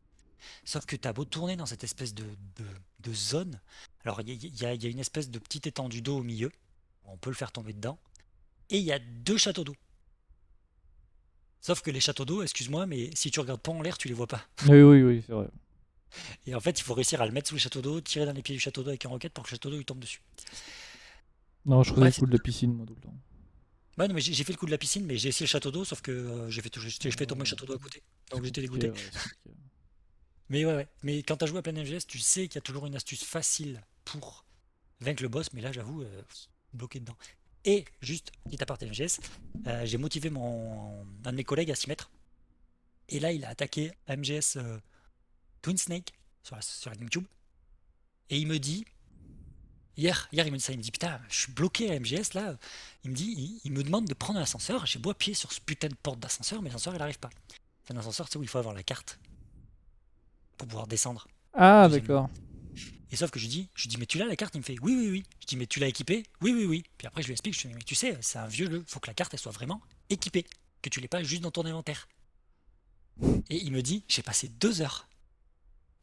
Sauf 0.63 0.85
que 0.85 0.95
tu 0.95 1.07
as 1.07 1.13
beau 1.13 1.25
tourner 1.25 1.55
dans 1.55 1.65
cette 1.65 1.83
espèce 1.83 2.13
de, 2.13 2.23
de- 2.23 2.65
de 2.99 3.13
zone. 3.13 3.59
Alors, 4.05 4.21
il 4.21 4.29
y, 4.29 4.65
a- 4.65 4.73
y 4.73 4.77
y 4.85 4.87
une 4.89 4.99
espèce 4.99 5.29
de 5.29 5.39
petite 5.39 5.67
étendue 5.67 6.01
d'eau 6.01 6.17
au 6.19 6.23
milieu. 6.23 6.51
On 7.05 7.17
peut 7.17 7.29
le 7.29 7.35
faire 7.35 7.51
tomber 7.51 7.73
dedans. 7.73 7.97
Et 8.69 8.77
il 8.77 8.83
y 8.85 8.91
a 8.91 8.99
deux 8.99 9.37
châteaux 9.37 9.63
d'eau. 9.63 9.75
Sauf 11.61 11.81
que 11.81 11.91
les 11.91 11.99
châteaux 11.99 12.23
d'eau, 12.25 12.41
excuse-moi, 12.41 12.85
mais 12.85 13.09
si 13.15 13.31
tu 13.31 13.39
regardes 13.39 13.61
pas 13.61 13.71
en 13.71 13.81
l'air, 13.81 13.97
tu 13.97 14.07
les 14.07 14.13
vois 14.13 14.27
pas. 14.27 14.45
Oui, 14.67 14.81
oui, 14.81 15.01
oui, 15.03 15.23
c'est 15.25 15.33
vrai. 15.33 15.47
Et 16.47 16.55
en 16.55 16.59
fait, 16.59 16.79
il 16.79 16.83
faut 16.83 16.93
réussir 16.93 17.21
à 17.21 17.25
le 17.25 17.31
mettre 17.31 17.49
sous 17.49 17.55
le 17.55 17.59
château 17.59 17.81
d'eau, 17.81 17.99
tirer 18.01 18.25
dans 18.25 18.31
les 18.31 18.41
pieds 18.41 18.55
du 18.55 18.61
château 18.61 18.81
d'eau 18.81 18.89
avec 18.89 19.05
un 19.05 19.09
roquette 19.09 19.33
pour 19.33 19.43
que 19.43 19.49
le 19.49 19.55
château 19.55 19.69
d'eau 19.69 19.77
il 19.77 19.85
tombe 19.85 19.99
dessus. 19.99 20.21
Non, 21.69 21.83
je 21.83 21.91
faisais 21.91 22.01
Ouais, 22.01 22.09
le 22.09 22.13
coup 22.15 22.25
de 22.25 22.31
la 22.31 22.39
piscine, 22.39 22.73
moi, 22.73 22.85
tout 22.87 22.95
le 22.95 23.01
temps. 23.01 23.13
Ouais, 23.99 24.07
non, 24.07 24.15
mais 24.15 24.21
j'ai 24.21 24.43
fait 24.43 24.53
le 24.53 24.57
coup 24.57 24.65
de 24.65 24.71
la 24.71 24.79
piscine, 24.79 25.05
mais 25.05 25.17
j'ai 25.17 25.29
essayé 25.29 25.45
le 25.45 25.49
château 25.49 25.69
d'eau, 25.69 25.85
sauf 25.85 26.01
que 26.01 26.09
euh, 26.09 26.49
j'ai 26.49 26.63
fait, 26.63 26.75
fait 26.75 27.25
tomber 27.27 27.41
le 27.41 27.45
château 27.45 27.67
d'eau 27.67 27.75
à 27.75 27.77
côté. 27.77 28.01
Donc 28.31 28.43
j'étais 28.43 28.61
dégoûté. 28.61 28.89
ouais. 28.89 28.97
Mais 30.49 30.65
ouais, 30.65 30.73
ouais. 30.73 30.87
Mais 31.03 31.21
quand 31.21 31.37
t'as 31.37 31.45
joué 31.45 31.59
à 31.59 31.61
plein 31.61 31.73
MGS, 31.73 32.07
tu 32.07 32.17
sais 32.17 32.47
qu'il 32.47 32.55
y 32.55 32.57
a 32.57 32.61
toujours 32.61 32.87
une 32.87 32.95
astuce 32.95 33.23
facile 33.23 33.83
pour 34.03 34.45
vaincre 34.99 35.21
le 35.21 35.29
boss, 35.29 35.53
mais 35.53 35.61
là, 35.61 35.71
j'avoue, 35.71 36.01
euh, 36.01 36.23
bloqué 36.73 36.99
dedans. 36.99 37.15
Et 37.65 37.85
juste, 38.01 38.31
petit 38.45 38.59
aparté 38.63 38.87
MGS, 38.87 39.19
euh, 39.67 39.85
j'ai 39.85 39.99
motivé 39.99 40.31
mon 40.31 41.05
un 41.23 41.31
de 41.31 41.37
mes 41.37 41.43
collègues 41.43 41.69
à 41.69 41.75
s'y 41.75 41.87
mettre. 41.87 42.09
Et 43.09 43.19
là, 43.19 43.31
il 43.31 43.45
a 43.45 43.49
attaqué 43.49 43.91
MGS 44.07 44.57
Twin 45.61 45.77
Snake 45.77 46.13
sur 46.41 46.55
la, 46.55 46.63
sur 46.63 46.89
la 46.89 46.95
GameCube. 46.95 47.27
Et 48.31 48.39
il 48.39 48.47
me 48.47 48.57
dit, 48.57 48.85
hier, 49.99 50.27
hier, 50.31 50.47
il 50.47 50.51
me 50.51 50.57
dit 50.57 50.63
ça, 50.63 50.71
il 50.71 50.77
me 50.77 50.83
dit, 50.83 50.91
putain, 50.91 51.19
je 51.29 51.41
suis 51.41 51.51
bloqué 51.51 51.91
à 51.91 51.99
MGS 51.99 52.33
là. 52.33 52.57
Il 53.03 53.11
me 53.11 53.15
dit, 53.15 53.33
il, 53.37 53.61
il 53.65 53.71
me 53.71 53.83
demande 53.83 54.05
de 54.05 54.13
prendre 54.13 54.39
un 54.39 54.43
ascenseur. 54.43 54.85
J'ai 54.85 54.99
beau 54.99 55.11
appuyer 55.11 55.35
sur 55.35 55.51
ce 55.51 55.61
putain 55.61 55.87
de 55.89 55.95
porte 55.95 56.19
d'ascenseur, 56.19 56.61
mais 56.61 56.69
l'ascenseur, 56.69 56.95
il 56.95 56.99
n'arrive 56.99 57.19
pas. 57.19 57.29
C'est 57.85 57.93
un 57.93 57.97
ascenseur, 57.97 58.27
tu 58.27 58.33
sais, 58.33 58.39
où 58.39 58.43
il 58.43 58.49
faut 58.49 58.57
avoir 58.57 58.73
la 58.73 58.83
carte 58.83 59.19
pour 60.57 60.67
pouvoir 60.67 60.87
descendre. 60.87 61.27
Ah, 61.53 61.87
d'accord. 61.89 62.29
Et 63.11 63.15
sauf 63.15 63.31
que 63.31 63.39
je 63.39 63.45
lui 63.45 63.49
dis, 63.49 63.69
je 63.73 63.83
lui 63.83 63.89
dis, 63.89 63.97
mais 63.97 64.05
tu 64.05 64.17
l'as 64.19 64.25
la 64.25 64.35
carte? 64.35 64.53
Il 64.55 64.59
me 64.59 64.63
fait, 64.63 64.77
oui, 64.81 64.95
oui, 64.95 65.09
oui. 65.09 65.23
Je 65.41 65.47
dis, 65.47 65.57
mais 65.57 65.65
tu 65.65 65.79
l'as 65.79 65.87
équipée? 65.87 66.23
Oui, 66.41 66.53
oui, 66.53 66.65
oui. 66.65 66.83
Puis 66.97 67.07
après, 67.07 67.21
je 67.21 67.27
lui 67.27 67.33
explique, 67.33 67.55
je 67.55 67.63
lui 67.63 67.69
dis, 67.69 67.75
mais 67.75 67.81
tu 67.81 67.95
sais, 67.95 68.17
c'est 68.21 68.37
un 68.37 68.47
vieux 68.47 68.69
jeu, 68.69 68.83
faut 68.87 68.99
que 68.99 69.07
la 69.07 69.13
carte, 69.15 69.33
elle 69.33 69.39
soit 69.39 69.51
vraiment 69.51 69.81
équipée, 70.09 70.45
que 70.81 70.89
tu 70.89 70.99
l'aies 70.99 71.07
pas 71.07 71.23
juste 71.23 71.41
dans 71.41 71.51
ton 71.51 71.65
inventaire. 71.65 72.07
Et 73.49 73.57
il 73.57 73.71
me 73.71 73.81
dit, 73.81 74.03
j'ai 74.07 74.21
passé 74.21 74.47
deux 74.47 74.81
heures. 74.81 75.07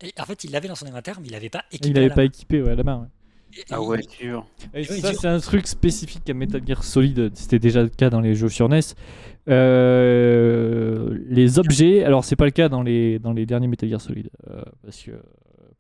Et 0.01 0.13
en 0.19 0.25
fait, 0.27 0.45
il 0.45 0.51
l'avait 0.51 0.69
dans 0.69 0.75
son 0.75 0.87
inventaire, 0.87 1.21
mais 1.21 1.29
il 1.29 1.33
l'avait 1.33 1.49
pas 1.49 1.65
équipé. 1.71 1.89
Il 1.91 1.97
à 1.99 2.01
avait 2.01 2.09
la 2.09 2.15
pas 2.15 2.23
main. 2.23 2.27
équipé, 2.27 2.61
ouais, 2.61 2.73
à 2.73 2.75
la 2.75 2.83
main, 2.83 3.03
ouais. 3.03 3.09
Ah 3.71 3.81
ouais, 3.83 4.01
dur. 4.21 4.47
Et 4.75 4.81
Oui, 4.91 5.01
ça, 5.01 5.15
c'est 5.15 5.29
un 5.29 5.39
truc 5.41 5.67
spécifique 5.67 6.29
à 6.29 6.35
Metal 6.35 6.61
Gear 6.67 6.85
Solid. 6.85 7.31
C'était 7.35 7.59
déjà 7.59 7.83
le 7.83 7.89
cas 7.89 8.11
dans 8.11 8.21
les 8.21 8.35
jeux 8.35 8.49
sur 8.49 8.69
NES. 8.69 8.81
Euh, 9.49 11.19
les 11.29 11.59
objets, 11.59 12.05
alors 12.05 12.25
c'est 12.25 12.37
pas 12.37 12.45
le 12.45 12.51
cas 12.51 12.69
dans 12.69 12.83
les, 12.83 13.19
dans 13.19 13.33
les 13.33 13.47
derniers 13.47 13.69
Metal 13.69 13.89
Gear 13.89 14.01
Solid. 14.01 14.29
euh, 14.51 14.63
parce 14.83 15.03
que, 15.03 15.13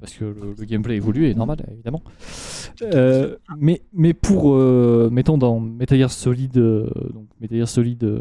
parce 0.01 0.15
que 0.15 0.25
le, 0.25 0.55
le 0.59 0.65
gameplay 0.65 0.97
évolue, 0.97 1.27
et 1.27 1.35
normal, 1.35 1.59
évidemment. 1.73 2.03
Euh, 2.83 3.37
mais, 3.59 3.83
mais 3.93 4.13
pour, 4.15 4.55
euh, 4.55 5.09
mettons, 5.11 5.39
dans 5.39 5.59
Metal 5.61 5.99
Gear 5.99 6.11
Solid, 6.11 6.57
euh, 6.59 6.89
donc 7.15 7.27
Metal 7.41 7.59
Gear 7.59 7.69
Solid 7.69 8.21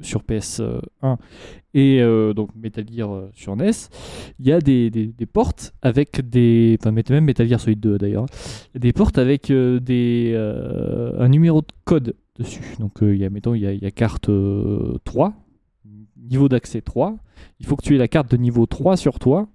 sur 0.00 0.22
PS1 0.22 1.16
et 1.74 2.02
donc 2.34 2.50
Metal 2.56 2.84
Gear 2.86 3.28
sur 3.32 3.56
NES, 3.56 3.70
il 4.40 4.46
y 4.46 4.52
a 4.52 4.60
des, 4.60 4.90
des, 4.90 5.06
des 5.06 5.26
portes 5.26 5.72
avec 5.80 6.28
des. 6.28 6.76
Enfin, 6.80 6.92
même 6.92 7.24
Metal 7.24 7.48
Gear 7.48 7.60
Solid 7.60 7.80
2 7.80 7.98
d'ailleurs 7.98 8.26
des 8.74 8.92
portes 8.92 9.18
avec 9.18 9.50
des, 9.50 10.34
un 11.18 11.28
numéro 11.28 11.60
de 11.60 11.66
code 11.84 12.14
dessus. 12.36 12.76
Donc 12.78 12.98
il 13.00 13.16
y 13.16 13.24
a, 13.24 13.30
mettons, 13.30 13.54
il 13.54 13.62
y 13.62 13.66
a, 13.66 13.72
y 13.72 13.86
a 13.86 13.90
carte 13.90 14.28
euh, 14.28 14.98
3, 15.04 15.34
niveau 16.16 16.48
d'accès 16.48 16.80
3. 16.80 17.16
Il 17.60 17.66
faut 17.66 17.76
que 17.76 17.82
tu 17.82 17.94
aies 17.94 17.98
la 17.98 18.08
carte 18.08 18.30
de 18.30 18.36
niveau 18.36 18.66
3 18.66 18.96
sur 18.96 19.18
toi 19.18 19.48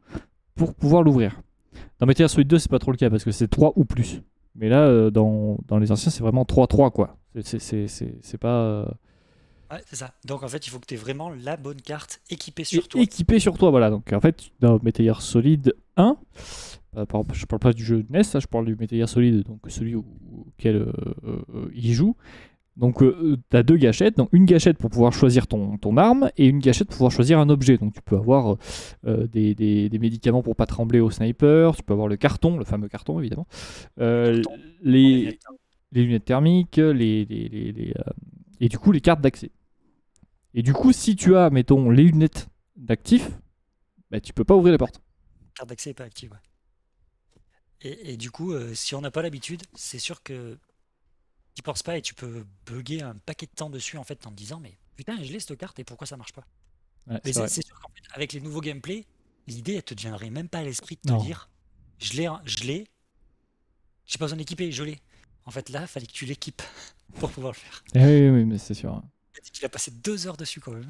pour 0.57 0.73
pouvoir 0.73 1.03
l'ouvrir. 1.03 1.41
Dans 1.99 2.05
Metal 2.05 2.25
Gear 2.25 2.29
Solid 2.29 2.47
2, 2.47 2.59
c'est 2.59 2.69
pas 2.69 2.79
trop 2.79 2.91
le 2.91 2.97
cas 2.97 3.09
parce 3.09 3.23
que 3.23 3.31
c'est 3.31 3.47
3 3.47 3.73
ou 3.75 3.85
plus. 3.85 4.21
Mais 4.55 4.69
là, 4.69 4.81
euh, 4.87 5.09
dans, 5.11 5.57
dans 5.67 5.77
les 5.77 5.91
anciens, 5.91 6.11
c'est 6.11 6.21
vraiment 6.23 6.43
3-3 6.43 6.91
quoi. 6.91 7.17
C'est- 7.43 8.37
pas. 8.39 8.61
euh, 8.63 8.85
Ouais, 9.69 9.81
c'est 9.85 9.97
ça. 9.97 10.13
Donc 10.25 10.43
en 10.43 10.47
fait, 10.47 10.65
il 10.65 10.69
faut 10.69 10.79
que 10.79 10.85
tu 10.85 10.93
aies 10.93 10.97
vraiment 10.97 11.29
la 11.29 11.57
bonne 11.57 11.81
carte 11.81 12.21
équipée 12.29 12.61
et- 12.61 12.65
sur 12.65 12.87
toi. 12.87 13.01
équipé 13.01 13.37
sur 13.39 13.57
toi. 13.57 13.69
Voilà. 13.69 13.89
Donc 13.89 14.11
en 14.13 14.21
fait, 14.21 14.49
dans 14.61 14.79
Metal 14.81 15.05
Gear 15.05 15.21
Solid 15.21 15.73
1, 15.97 16.15
euh, 16.95 17.05
par 17.05 17.19
exemple, 17.21 17.35
je 17.35 17.45
parle 17.45 17.59
pas 17.59 17.73
du 17.73 17.83
jeu 17.83 18.05
NES, 18.09 18.21
là, 18.33 18.39
je 18.39 18.47
parle 18.47 18.65
du 18.65 18.75
Metal 18.75 18.97
Gear 18.97 19.09
Solid, 19.09 19.43
donc 19.45 19.59
celui 19.67 19.95
auquel 19.95 20.77
euh, 20.77 20.91
euh, 21.25 21.69
il 21.75 21.91
joue. 21.93 22.15
Donc 22.77 22.99
tu 22.99 23.57
as 23.57 23.63
deux 23.63 23.77
gâchettes, 23.77 24.17
donc 24.17 24.29
une 24.33 24.45
gâchette 24.45 24.77
pour 24.77 24.89
pouvoir 24.91 25.11
choisir 25.13 25.47
ton, 25.47 25.77
ton 25.79 25.97
arme 25.97 26.29
et 26.37 26.45
une 26.47 26.59
gâchette 26.59 26.87
pour 26.89 26.97
pouvoir 26.97 27.11
choisir 27.11 27.39
un 27.39 27.49
objet. 27.49 27.77
Donc 27.77 27.93
tu 27.93 28.01
peux 28.01 28.15
avoir 28.17 28.57
euh, 29.05 29.27
des, 29.27 29.55
des- 29.55 29.89
des 29.89 29.99
médicaments 29.99 30.43
pour 30.43 30.55
pas 30.55 30.67
trembler 30.67 30.99
au 30.99 31.09
sniper, 31.09 31.75
tu 31.75 31.83
peux 31.83 31.93
avoir 31.93 32.07
le 32.07 32.17
carton, 32.17 32.57
le 32.57 32.65
fameux 32.65 32.87
carton 32.87 33.19
évidemment, 33.19 33.47
euh, 33.99 34.41
Carton. 34.43 34.61
les, 34.83 35.39
les 35.91 36.03
lunettes 36.03 36.25
thermiques, 36.25 36.77
les, 36.77 37.25
les- 37.25 37.49
les- 37.49 37.71
les, 37.71 37.93
euh, 37.97 38.11
et 38.59 38.69
du 38.69 38.77
coup 38.77 38.91
les 38.91 39.01
cartes 39.01 39.21
d'accès. 39.21 39.51
Et 40.53 40.63
du 40.63 40.73
coup, 40.73 40.91
si 40.91 41.15
tu 41.15 41.35
as, 41.35 41.49
mettons, 41.51 41.89
les 41.89 42.03
lunettes 42.03 42.47
d'actif, 42.75 43.29
bah, 44.11 44.19
tu 44.19 44.33
peux 44.33 44.43
pas 44.43 44.55
ouvrir 44.55 44.71
les 44.71 44.77
portes. 44.79 45.01
carte 45.55 45.69
d'accès 45.69 45.89
n'est 45.91 45.93
pas 45.95 46.05
active. 46.05 46.31
ouais. 46.31 46.37
Et, 47.81 48.13
et 48.13 48.17
du 48.17 48.31
coup, 48.31 48.53
euh, 48.53 48.73
si 48.73 48.95
on 48.95 49.01
n'a 49.01 49.11
pas 49.11 49.21
l'habitude, 49.21 49.61
c'est 49.75 49.99
sûr 49.99 50.23
que 50.23 50.57
tu 51.57 51.63
penses 51.63 51.81
pas 51.81 51.97
et 51.97 52.03
tu 52.03 52.13
peux 52.13 52.45
bugger 52.67 53.01
un 53.01 53.15
paquet 53.15 53.47
de 53.47 53.51
temps 53.51 53.71
dessus 53.71 53.97
en 53.97 54.03
fait 54.03 54.27
en 54.27 54.29
te 54.29 54.35
disant 54.35 54.59
mais 54.59 54.77
putain 54.95 55.17
je 55.23 55.31
l'ai 55.31 55.39
cette 55.39 55.57
carte 55.57 55.79
et 55.79 55.83
pourquoi 55.83 56.05
ça 56.05 56.15
marche 56.15 56.31
pas? 56.33 56.45
Ouais, 57.07 57.19
Mais 57.25 57.33
c'est 57.33 57.61
sûr 57.63 57.79
qu'en 57.81 57.89
fait 57.89 58.03
avec 58.13 58.31
les 58.33 58.41
nouveaux 58.41 58.61
gameplays, 58.61 59.05
l'idée 59.47 59.73
elle 59.73 59.83
te 59.83 59.95
viendrait 59.95 60.29
même 60.29 60.49
pas 60.49 60.59
à 60.59 60.63
l'esprit 60.63 60.97
de 60.97 61.01
te 61.01 61.13
Non. 61.13 61.17
dire 61.17 61.49
je 61.97 62.13
l'ai, 62.13 62.29
je 62.45 62.63
l'ai, 62.63 62.87
j'ai 64.05 64.17
pas 64.19 64.25
besoin 64.25 64.37
d'équiper, 64.37 64.71
je 64.71 64.83
l'ai. 64.83 64.99
En 65.45 65.51
fait 65.51 65.69
là, 65.69 65.87
fallait 65.87 66.05
que 66.05 66.11
tu 66.11 66.25
l'équipes 66.25 66.61
pour 67.19 67.31
pouvoir 67.31 67.53
le 67.53 67.57
faire. 67.57 67.83
Eh 67.95 67.99
oui, 68.29 68.29
oui, 68.29 68.45
mais 68.45 68.57
c'est 68.59 68.73
sûr. 68.75 69.01
Tu 69.51 69.61
l'as 69.63 69.69
passé 69.69 69.89
deux 69.91 70.27
heures 70.27 70.37
dessus 70.37 70.59
quand 70.59 70.73
même. 70.73 70.89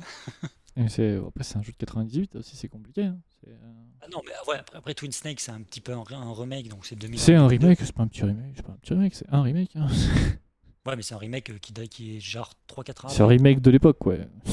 C'est- 0.89 1.17
Après, 1.25 1.43
c'est 1.43 1.57
un 1.57 1.63
jeu 1.63 1.71
de 1.71 1.77
98 1.77 2.35
aussi, 2.35 2.55
c'est 2.55 2.67
compliqué. 2.69 3.05
hein. 3.05 3.17
Euh, 3.47 3.55
Ah 4.01 4.07
non 4.11 4.21
mais 4.25 4.31
ouais, 4.47 4.57
après, 4.59 4.77
après 4.77 4.93
Twin 4.93 5.11
Snake 5.11 5.39
c'est 5.39 5.51
un 5.51 5.61
petit 5.63 5.81
peu 5.81 5.91
un, 5.93 6.03
un 6.11 6.33
remake 6.33 6.67
donc 6.67 6.85
c'est 6.85 6.95
2000. 6.95 7.19
c'est 7.19 7.33
un 7.33 7.47
remake, 7.47 7.79
c'est 7.81 7.91
pas 7.93 8.03
un 8.03 8.07
petit 8.07 8.23
remake, 8.23 8.53
c'est 8.55 8.63
pas 8.65 8.73
un 8.73 8.77
petit 8.77 8.93
remake, 8.93 9.15
c'est 9.15 9.25
un 9.29 9.41
remake. 9.41 9.75
hein. 9.75 9.87
Ouais 10.87 10.95
mais 10.95 11.01
c'est 11.01 11.15
un 11.15 11.17
remake 11.17 11.49
euh, 11.49 11.57
qui, 11.87 12.15
est 12.15 12.19
genre 12.21 12.53
3-4 12.69 13.05
ans. 13.05 13.09
C'est 13.09 13.21
un 13.21 13.27
remake 13.27 13.59
de 13.59 13.69
l'époque, 13.69 14.05
ouais. 14.05 14.25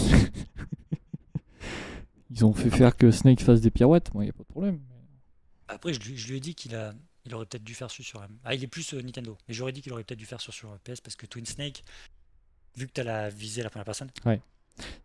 Ils 2.31 2.44
ont 2.44 2.52
fait 2.52 2.70
faire 2.70 2.97
que 2.97 3.12
Snake 3.12 3.40
fasse 3.40 3.61
des 3.61 3.70
pirouettes, 3.70 4.12
moi, 4.12 4.24
y 4.24 4.28
a 4.28 4.32
pas 4.32 4.43
de 4.43 4.48
problème. 4.48 4.81
Après, 5.69 5.94
je 5.94 6.01
lui, 6.01 6.16
je 6.16 6.28
lui 6.28 6.39
ai 6.39 6.40
dit 6.40 6.56
qu'il 6.56 6.74
a, 6.74 6.93
il 7.24 7.32
aurait 7.36 7.47
peut-être 7.47 7.62
dû 7.62 7.74
faire 7.74 7.89
sur, 7.89 8.02
sur 8.05 8.20
Ah, 8.43 8.55
il 8.56 8.65
est 8.65 8.66
plus 8.66 8.94
euh, 8.94 9.01
Nintendo. 9.01 9.39
Mais 9.47 9.55
j'aurais 9.55 9.70
dit 9.70 9.81
qu'il 9.81 9.93
aurait 9.93 10.02
peut-être 10.02 10.19
dû 10.19 10.27
faire 10.27 10.40
sur, 10.40 10.52
sur 10.52 10.77
PS 10.81 11.01
parce 11.01 11.15
que 11.15 11.27
Twin 11.27 11.47
Snake, 11.47 11.85
vu 12.77 12.89
que 12.89 12.93
tu 12.93 13.01
as 13.01 13.05
la 13.05 13.31
visée 13.31 13.61
à 13.61 13.65
la 13.65 13.70
première 13.70 13.85
personne, 13.85 14.11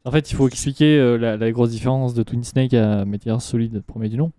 En 0.05 0.11
fait, 0.11 0.31
il 0.31 0.35
faut 0.35 0.47
expliquer 0.47 0.97
euh, 0.97 1.17
la, 1.17 1.37
la 1.37 1.51
grosse 1.51 1.69
différence 1.69 2.15
de 2.15 2.23
Twin 2.23 2.43
Snake 2.43 2.73
à 2.73 3.05
Metal 3.05 3.33
Gear 3.33 3.41
Solid, 3.41 3.81
premier 3.81 4.09
du 4.09 4.17
nom. 4.17 4.31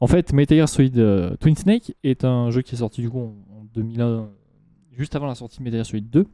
En 0.00 0.06
fait, 0.06 0.32
Metal 0.32 0.56
Gear 0.56 0.68
Solid 0.68 0.98
euh, 0.98 1.36
Twin 1.36 1.56
Snake 1.56 1.94
est 2.02 2.24
un 2.24 2.50
jeu 2.50 2.62
qui 2.62 2.74
est 2.74 2.78
sorti 2.78 3.02
du 3.02 3.10
coup 3.10 3.20
en, 3.20 3.58
en 3.58 3.64
2001 3.74 4.30
juste 4.96 5.14
avant 5.16 5.26
la 5.26 5.34
sortie 5.34 5.58
de 5.58 5.64
Metal 5.64 5.84
Solid 5.84 6.08
2. 6.10 6.26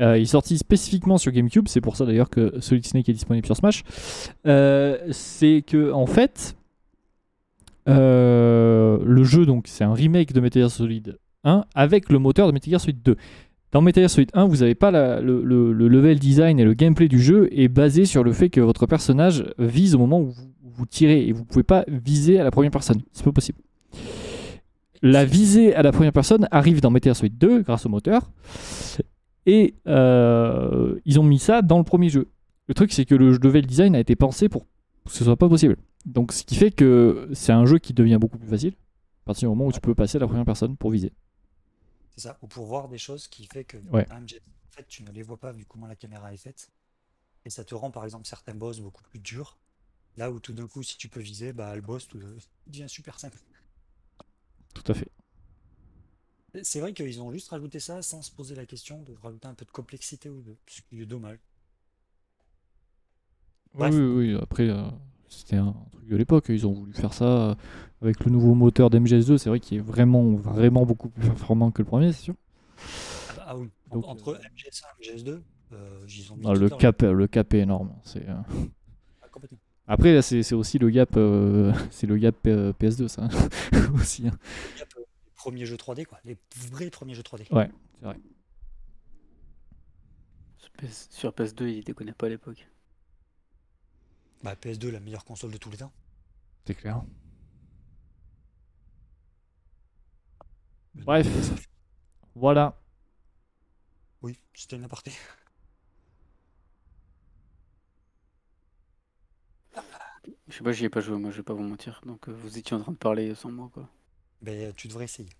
Euh, 0.00 0.18
il 0.18 0.22
est 0.22 0.26
sorti 0.26 0.58
spécifiquement 0.58 1.18
sur 1.18 1.30
GameCube, 1.32 1.68
c'est 1.68 1.80
pour 1.80 1.96
ça 1.96 2.04
d'ailleurs 2.06 2.30
que 2.30 2.60
Solid 2.60 2.84
Snake 2.86 3.08
est 3.08 3.12
disponible 3.12 3.46
sur 3.46 3.56
Smash. 3.56 3.82
Euh, 4.46 4.98
c'est 5.12 5.62
que 5.66 5.92
en 5.92 6.06
fait, 6.06 6.56
euh, 7.88 8.98
le 9.04 9.24
jeu 9.24 9.44
donc 9.46 9.66
c'est 9.68 9.84
un 9.84 9.92
remake 9.92 10.32
de 10.32 10.40
Metal 10.40 10.68
Solid 10.70 11.18
1 11.44 11.64
avec 11.74 12.10
le 12.10 12.18
moteur 12.18 12.46
de 12.48 12.52
Metal 12.52 12.78
Solid 12.80 13.02
2. 13.02 13.16
Dans 13.72 13.82
Metal 13.82 14.08
Solid 14.08 14.30
1, 14.34 14.44
vous 14.46 14.58
n'avez 14.58 14.74
pas 14.74 14.90
la- 14.90 15.20
le, 15.20 15.42
le- 15.44 15.72
le 15.72 15.88
level 15.88 16.18
design 16.18 16.58
et 16.60 16.64
le 16.64 16.74
gameplay 16.74 17.08
du 17.08 17.20
jeu 17.20 17.48
est 17.52 17.68
basé 17.68 18.04
sur 18.04 18.22
le 18.24 18.32
fait 18.32 18.48
que 18.48 18.60
votre 18.60 18.86
personnage 18.86 19.44
vise 19.58 19.94
au 19.94 19.98
moment 19.98 20.20
où 20.20 20.26
vous, 20.30 20.46
vous 20.62 20.86
tirez 20.86 21.26
et 21.26 21.32
vous 21.32 21.44
pouvez 21.44 21.64
pas 21.64 21.84
viser 21.88 22.38
à 22.38 22.44
la 22.44 22.50
première 22.50 22.70
personne. 22.70 23.02
C'est 23.12 23.24
pas 23.24 23.32
possible. 23.32 23.58
La 25.06 25.26
visée 25.26 25.74
à 25.74 25.82
la 25.82 25.92
première 25.92 26.14
personne 26.14 26.48
arrive 26.50 26.80
dans 26.80 26.90
Metal 26.90 27.10
Gear 27.12 27.16
Solid 27.16 27.36
2 27.36 27.60
grâce 27.62 27.84
au 27.84 27.90
moteur 27.90 28.30
et 29.44 29.74
euh, 29.86 30.98
ils 31.04 31.20
ont 31.20 31.22
mis 31.22 31.38
ça 31.38 31.60
dans 31.60 31.76
le 31.76 31.84
premier 31.84 32.08
jeu. 32.08 32.30
Le 32.68 32.74
truc 32.74 32.90
c'est 32.90 33.04
que 33.04 33.14
le 33.14 33.32
level 33.36 33.66
design 33.66 33.94
a 33.94 34.00
été 34.00 34.16
pensé 34.16 34.48
pour 34.48 34.64
que 35.04 35.12
ce 35.12 35.22
soit 35.22 35.36
pas 35.36 35.48
possible. 35.50 35.76
Donc 36.06 36.32
ce 36.32 36.42
qui 36.42 36.54
fait 36.54 36.70
que 36.70 37.28
c'est 37.34 37.52
un 37.52 37.66
jeu 37.66 37.78
qui 37.78 37.92
devient 37.92 38.16
beaucoup 38.18 38.38
plus 38.38 38.48
facile 38.48 38.72
à 38.72 39.26
partir 39.26 39.50
du 39.50 39.54
moment 39.54 39.66
où 39.68 39.72
tu 39.72 39.80
peux 39.80 39.94
passer 39.94 40.16
à 40.16 40.20
la 40.20 40.26
première 40.26 40.46
personne 40.46 40.74
pour 40.74 40.90
viser. 40.90 41.12
C'est 42.16 42.22
ça, 42.22 42.38
ou 42.40 42.46
pour 42.46 42.64
voir 42.64 42.88
des 42.88 42.96
choses 42.96 43.28
qui 43.28 43.44
fait 43.44 43.64
que 43.64 43.76
Ouais. 43.92 44.06
en 44.10 44.26
fait, 44.70 44.86
tu 44.88 45.02
ne 45.02 45.10
les 45.10 45.22
vois 45.22 45.36
pas 45.36 45.52
vu 45.52 45.66
comment 45.66 45.86
la 45.86 45.96
caméra 45.96 46.32
est 46.32 46.38
faite. 46.38 46.70
Et 47.44 47.50
ça 47.50 47.62
te 47.62 47.74
rend 47.74 47.90
par 47.90 48.04
exemple 48.04 48.26
certains 48.26 48.54
boss 48.54 48.80
beaucoup 48.80 49.02
plus 49.02 49.18
durs. 49.18 49.58
Là 50.16 50.30
où 50.30 50.40
tout 50.40 50.54
d'un 50.54 50.66
coup, 50.66 50.82
si 50.82 50.96
tu 50.96 51.08
peux 51.08 51.20
viser, 51.20 51.52
bah, 51.52 51.74
le 51.74 51.82
boss 51.82 52.06
tout, 52.08 52.18
devient 52.66 52.88
super 52.88 53.20
simple. 53.20 53.36
Tout 54.74 54.92
à 54.92 54.94
fait. 54.94 55.08
C'est 56.62 56.80
vrai 56.80 56.92
qu'ils 56.92 57.20
ont 57.20 57.32
juste 57.32 57.48
rajouté 57.48 57.80
ça 57.80 58.00
sans 58.02 58.22
se 58.22 58.30
poser 58.30 58.54
la 58.54 58.64
question 58.66 59.02
de 59.02 59.14
rajouter 59.22 59.48
un 59.48 59.54
peu 59.54 59.64
de 59.64 59.70
complexité 59.70 60.28
ou 60.28 60.40
de... 60.40 60.54
ce 60.66 60.82
qui 60.82 61.02
est 61.02 61.06
dommage. 61.06 61.38
Oui, 63.74 63.78
Bref. 63.80 63.94
oui, 63.94 64.02
oui. 64.02 64.38
Après, 64.40 64.68
euh, 64.68 64.84
c'était 65.28 65.56
un 65.56 65.74
truc 65.90 66.06
de 66.06 66.16
l'époque. 66.16 66.46
Ils 66.48 66.66
ont 66.66 66.72
voulu 66.72 66.92
faire 66.92 67.12
ça 67.12 67.24
euh, 67.24 67.54
avec 68.02 68.24
le 68.24 68.30
nouveau 68.30 68.54
moteur 68.54 68.88
d'MGS2. 68.88 69.36
C'est 69.36 69.48
vrai 69.48 69.58
qu'il 69.58 69.78
est 69.78 69.80
vraiment, 69.80 70.34
vraiment 70.34 70.86
beaucoup 70.86 71.08
plus 71.08 71.26
performant 71.28 71.72
que 71.72 71.82
le 71.82 71.86
premier, 71.86 72.12
c'est 72.12 72.22
sûr. 72.22 72.34
Ah, 72.76 73.32
bah, 73.36 73.44
ah 73.48 73.56
oui, 73.56 73.70
Donc, 73.92 74.04
entre 74.06 74.28
euh, 74.28 74.38
MGS1 74.38 74.84
et 75.00 75.16
MGS2, 75.16 75.40
euh, 75.72 76.06
ils 76.08 76.32
ont 76.32 76.36
mis 76.36 76.44
Ah, 76.46 76.52
le, 76.54 76.68
cap, 76.68 77.02
le 77.02 77.26
cap 77.26 77.52
est 77.54 77.60
énorme. 77.60 77.94
C'est, 78.04 78.28
euh. 78.28 78.34
Après, 79.86 80.14
là, 80.14 80.22
c'est 80.22 80.42
c'est 80.42 80.54
aussi 80.54 80.78
le 80.78 80.88
gap, 80.90 81.10
euh, 81.16 81.72
c'est 81.90 82.06
le 82.06 82.16
gap 82.16 82.36
euh, 82.46 82.72
PS2, 82.72 83.08
ça 83.08 83.28
aussi. 83.94 84.26
hein. 84.26 84.36
Il 84.76 84.78
y 84.78 84.82
a, 84.82 84.84
euh, 84.96 85.00
les 85.00 85.32
premiers 85.36 85.66
jeux 85.66 85.76
3D, 85.76 86.04
quoi. 86.06 86.18
Les 86.24 86.38
vrais 86.70 86.90
premiers 86.90 87.14
jeux 87.14 87.22
3D. 87.22 87.46
Ouais, 87.50 87.70
c'est 88.00 88.06
vrai. 88.06 88.16
Sur 90.58 90.70
PS- 90.72 91.06
Sur 91.10 91.32
PS2, 91.32 91.68
il 91.68 91.84
déconnait 91.84 92.12
pas 92.12 92.26
à 92.26 92.30
l'époque. 92.30 92.66
Bah, 94.42 94.56
PS2, 94.56 94.90
la 94.90 95.00
meilleure 95.00 95.24
console 95.24 95.52
de 95.52 95.58
tous 95.58 95.70
les 95.70 95.76
temps. 95.78 95.92
C'est 96.66 96.74
clair. 96.74 97.02
Bref, 100.94 101.26
voilà. 102.34 102.74
Oui, 104.22 104.38
c'était 104.54 104.76
une 104.76 104.84
aparté. 104.84 105.12
Je 110.48 110.58
sais 110.58 110.64
pas, 110.64 110.72
j'y 110.72 110.84
ai 110.84 110.88
pas 110.88 111.00
joué, 111.00 111.18
moi 111.18 111.30
je 111.30 111.38
vais 111.38 111.42
pas 111.42 111.54
vous 111.54 111.62
mentir. 111.62 112.00
Donc 112.04 112.28
euh, 112.28 112.32
vous 112.32 112.58
étiez 112.58 112.76
en 112.76 112.80
train 112.80 112.92
de 112.92 112.96
parler 112.96 113.34
sans 113.34 113.50
moi 113.50 113.70
quoi. 113.72 113.88
Ben, 114.42 114.72
tu 114.74 114.88
devrais 114.88 115.04
essayer. 115.04 115.30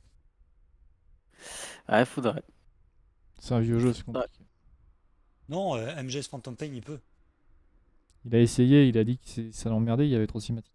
Ah, 1.86 2.04
faudrait. 2.04 2.42
C'est 3.38 3.54
un 3.54 3.60
vieux 3.60 3.78
jeu, 3.78 3.92
c'est 3.92 4.04
compliqué. 4.04 4.28
Non, 5.48 5.76
euh, 5.76 6.02
MGS 6.02 6.28
Phantom 6.30 6.56
Pain, 6.56 6.66
il 6.66 6.82
peut. 6.82 7.00
Il 8.24 8.34
a 8.34 8.40
essayé, 8.40 8.88
il 8.88 8.96
a 8.96 9.04
dit 9.04 9.18
que 9.18 9.52
ça 9.52 9.68
l'emmerdait, 9.68 10.06
il 10.06 10.10
y 10.10 10.16
avait 10.16 10.26
trop 10.26 10.38
de 10.38 10.44
cinématiques. 10.44 10.74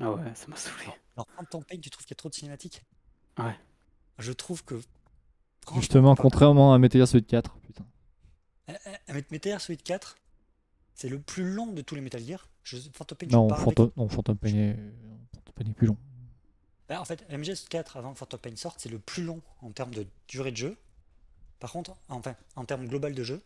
Ah 0.00 0.12
ouais, 0.12 0.34
ça 0.34 0.46
m'a 0.48 0.56
saoulé. 0.56 0.86
Alors, 1.16 1.26
Phantom 1.36 1.64
Pain, 1.64 1.78
tu 1.78 1.90
trouves 1.90 2.04
qu'il 2.04 2.14
y 2.14 2.16
a 2.16 2.20
trop 2.20 2.28
de 2.28 2.34
cinématiques? 2.34 2.82
Ouais. 3.38 3.58
Je 4.18 4.32
trouve 4.32 4.64
que. 4.64 4.80
Justement, 5.74 6.14
contrairement 6.14 6.72
à 6.72 6.78
Metal 6.78 7.00
Gear 7.00 7.08
Solid 7.08 7.26
4. 7.26 7.58
Putain. 7.58 7.84
Euh, 8.70 8.74
euh, 9.10 9.22
Metal 9.30 9.52
Gear 9.52 9.60
Solid 9.60 9.82
4, 9.82 10.16
c'est 10.96 11.08
le 11.10 11.20
plus 11.20 11.44
long 11.44 11.66
de 11.66 11.82
tous 11.82 11.94
les 11.94 12.00
Metal 12.00 12.22
Gear. 12.22 12.48
Je... 12.64 12.78
Phantom 12.92 13.16
Pain, 13.16 13.26
je 13.28 13.36
Non, 13.36 13.48
avec- 13.50 13.96
non, 13.96 14.08
Phantom 14.08 14.36
Pain 14.36 14.48
est... 14.48 14.76
Phantom 15.34 15.54
Pain 15.54 15.70
est 15.70 15.74
plus 15.74 15.86
long. 15.86 15.96
Bah, 16.88 17.00
en 17.00 17.04
fait, 17.04 17.24
MGS 17.30 17.68
4 17.68 17.98
avant 17.98 18.14
que 18.14 18.18
Phantom 18.18 18.40
Pain 18.40 18.56
sorte, 18.56 18.80
c'est 18.80 18.88
le 18.88 18.98
plus 18.98 19.22
long 19.22 19.42
en 19.60 19.70
termes 19.70 19.94
de 19.94 20.06
durée 20.26 20.52
de 20.52 20.56
jeu. 20.56 20.76
Par 21.60 21.70
contre, 21.70 21.94
enfin, 22.08 22.34
en 22.56 22.64
termes 22.64 22.86
global 22.86 23.14
de 23.14 23.22
jeu, 23.22 23.42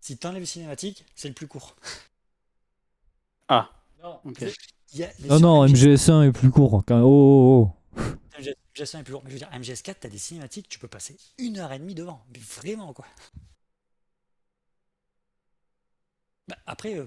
si 0.00 0.18
tu 0.18 0.26
enlèves 0.26 0.40
les 0.40 0.46
cinématiques, 0.46 1.04
c'est 1.14 1.28
le 1.28 1.34
plus 1.34 1.48
court. 1.48 1.76
Ah. 3.48 3.70
Non, 4.02 4.20
non, 5.40 5.64
MGS 5.66 5.74
MGS1 5.74 6.28
est 6.28 6.32
plus 6.32 6.50
court. 6.50 6.82
Quand... 6.86 7.00
Oh, 7.00 7.06
oh, 7.06 7.74
oh. 7.96 8.02
MGS, 8.38 8.54
MGS1 8.74 9.00
est 9.00 9.02
plus 9.02 9.12
lourd. 9.12 9.22
Mais 9.24 9.30
je 9.30 9.34
veux 9.34 9.38
dire, 9.38 9.50
MGS4, 9.50 9.94
t'as 10.00 10.08
des 10.08 10.18
cinématiques, 10.18 10.68
tu 10.68 10.78
peux 10.78 10.88
passer 10.88 11.16
une 11.38 11.58
heure 11.58 11.72
et 11.72 11.78
demie 11.78 11.94
devant. 11.94 12.22
Mais 12.32 12.40
vraiment, 12.40 12.92
quoi. 12.92 13.06
Bah, 16.52 16.58
après, 16.66 16.94
euh, 16.98 17.06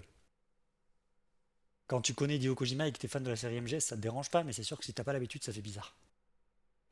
quand 1.87 1.99
tu 2.01 2.13
connais 2.13 2.35
Hideo 2.35 2.53
Kojima 2.53 2.87
et 2.87 2.91
que 2.91 2.99
t'es 2.99 3.07
fan 3.07 3.23
de 3.23 3.29
la 3.31 3.35
série 3.35 3.55
MGS, 3.55 3.85
ça 3.85 3.95
te 3.95 4.01
dérange 4.01 4.29
pas, 4.29 4.43
mais 4.43 4.53
c'est 4.53 4.63
sûr 4.63 4.77
que 4.77 4.85
si 4.85 4.93
t'as 4.93 5.03
pas 5.03 5.13
l'habitude, 5.13 5.43
ça 5.43 5.51
fait 5.51 5.61
bizarre. 5.61 5.95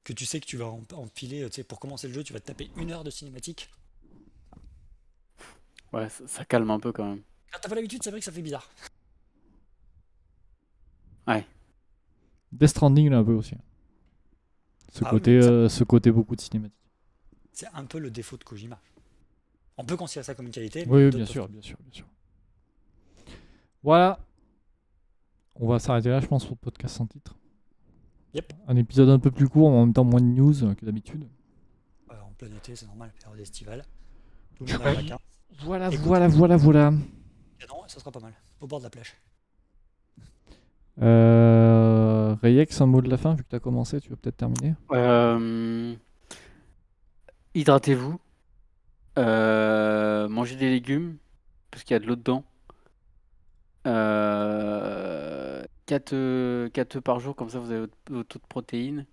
Que 0.06 0.14
tu 0.14 0.26
sais 0.26 0.40
que 0.40 0.46
tu 0.46 0.56
vas 0.58 0.66
em- 0.68 0.86
empiler, 0.94 1.42
euh, 1.44 1.50
tu 1.50 1.56
sais, 1.56 1.64
pour 1.66 1.80
commencer 1.80 2.08
le 2.08 2.14
jeu, 2.14 2.24
tu 2.24 2.32
vas 2.34 2.40
te 2.40 2.46
taper 2.48 2.70
une 2.78 2.92
heure 2.92 3.04
de 3.04 3.10
cinématique. 3.10 3.70
Ouais, 5.94 6.10
ça, 6.10 6.28
ça 6.28 6.46
calme 6.46 6.72
un 6.72 6.80
peu 6.80 6.92
quand 6.92 7.06
même. 7.08 7.22
Quand 7.52 7.60
t'as 7.62 7.70
pas 7.70 7.76
l'habitude, 7.76 8.04
c'est 8.04 8.10
vrai 8.12 8.20
que 8.20 8.26
ça 8.26 8.32
fait 8.32 8.42
bizarre. 8.42 8.70
Death 12.52 12.70
Stranding, 12.70 13.10
là, 13.10 13.18
un 13.18 13.24
peu 13.24 13.34
aussi. 13.34 13.56
Ce, 14.94 15.04
Ah 15.04 15.10
côté, 15.12 15.32
ça- 15.42 15.52
euh, 15.52 15.68
ce 15.68 15.84
côté 15.84 16.10
beaucoup 16.12 16.36
de 16.38 16.42
cinématiques. 16.42 16.78
C'est 17.52 17.68
un 17.74 17.86
peu 17.86 18.00
le 18.00 18.12
défaut 18.12 18.38
de 18.38 18.44
Kojima. 18.44 18.80
On 19.78 19.86
peut 19.86 19.98
considérer 19.98 20.24
ça 20.26 20.36
comme 20.36 20.48
une 20.48 20.52
qualité. 20.54 20.86
mais 20.86 20.92
Oui, 20.94 21.06
oui, 21.06 21.12
bien 21.12 21.26
sûr, 21.26 21.48
bien 21.48 21.62
sûr, 21.62 21.78
bien 21.80 21.94
sûr. 21.94 22.06
Voilà. 23.84 24.20
On 25.56 25.68
va 25.68 25.80
s'arrêter 25.80 26.10
là, 26.10 26.20
je 26.20 26.26
pense, 26.28 26.46
pour 26.46 26.56
le 26.56 26.64
podcast 26.64 26.96
sans 26.96 27.06
titre. 27.06 27.36
Yep. 28.34 28.54
Un 28.68 28.76
épisode 28.78 29.10
un 29.10 29.20
peu 29.20 29.30
plus 29.30 29.48
court, 29.48 29.70
mais 29.70 29.78
en 29.78 29.86
même 29.86 29.94
temps 29.94 30.04
moins 30.04 30.22
de 30.22 30.26
news 30.26 30.64
euh, 30.64 30.74
que 30.74 30.86
d'habitude. 30.86 31.28
Ouais, 32.10 32.16
en 32.26 32.32
plein 32.34 32.48
été, 32.48 32.76
c'est 32.76 32.88
normal, 32.88 33.12
période 33.22 33.40
estivale. 33.40 33.84
Tout 34.56 34.66
le 34.66 34.74
monde 34.74 34.82
a 34.82 34.90
les 34.92 35.02
vacances. 35.04 35.22
Voilà, 35.64 35.88
Écoute. 35.90 36.00
voilà, 36.06 36.28
voilà, 36.28 36.58
voilà. 36.58 36.94
Canon, 37.60 37.84
ça 37.88 38.00
sera 38.00 38.12
pas 38.12 38.20
mal. 38.20 38.34
Au 38.60 38.66
bord 38.68 38.80
de 38.80 38.86
la 38.86 38.90
plage. 38.90 39.14
Euh, 41.02 42.36
Reyex, 42.42 42.80
un 42.82 42.86
mot 42.86 43.02
de 43.02 43.10
la 43.10 43.18
fin, 43.18 43.36
vu 43.36 43.44
que 43.44 43.50
tu 43.50 43.56
as 43.56 43.60
commencé, 43.60 44.00
tu 44.02 44.10
veux 44.10 44.16
peut-être 44.16 44.38
terminer? 44.38 44.74
Euh, 44.92 45.96
Hydratez-vous. 47.54 48.20
Euh, 49.20 50.28
Mangez 50.28 50.56
des 50.56 50.70
légumes, 50.70 51.18
parce 51.70 51.84
qu'il 51.84 51.94
y 51.94 51.98
a 51.98 52.00
de 52.00 52.06
l'eau 52.08 52.16
dedans. 52.16 52.44
Euh, 53.86 55.64
4, 55.86 56.14
œufs 56.14 57.02
par 57.04 57.20
jour, 57.20 57.36
comme 57.36 57.50
ça 57.50 57.60
vous 57.60 57.72
avez 57.72 57.82
votre, 57.82 57.98
votre 58.10 58.30
taux 58.30 58.40
de 58.40 58.48
protéines. 58.48 59.06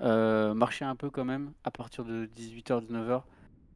Euh, 0.00 0.54
marchez 0.54 0.84
un 0.84 0.96
peu 0.96 1.10
quand 1.10 1.24
même, 1.24 1.52
à 1.64 1.70
partir 1.70 2.04
de 2.04 2.28
18h, 2.36 2.86
19h. 2.86 3.22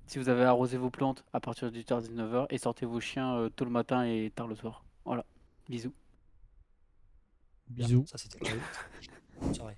Si 0.07 0.19
vous 0.19 0.29
avez 0.29 0.45
arrosé 0.45 0.77
vos 0.77 0.91
plantes, 0.91 1.25
à 1.33 1.41
partir 1.41 1.71
de 1.71 1.79
18h, 1.79 2.03
19h. 2.03 2.47
Et 2.51 2.59
sortez 2.59 2.87
vos 2.87 3.01
chiens 3.01 3.37
euh, 3.37 3.49
tôt 3.49 3.65
le 3.65 3.71
matin 3.71 4.05
et 4.05 4.33
tard 4.35 4.47
le 4.47 4.55
soir. 4.55 4.85
Voilà. 5.05 5.25
Bisous. 5.69 5.95
Bisous. 7.69 8.05
Ça, 8.07 8.19
c'était. 8.19 8.39
Bonne 9.41 9.55
soirée. 9.55 9.77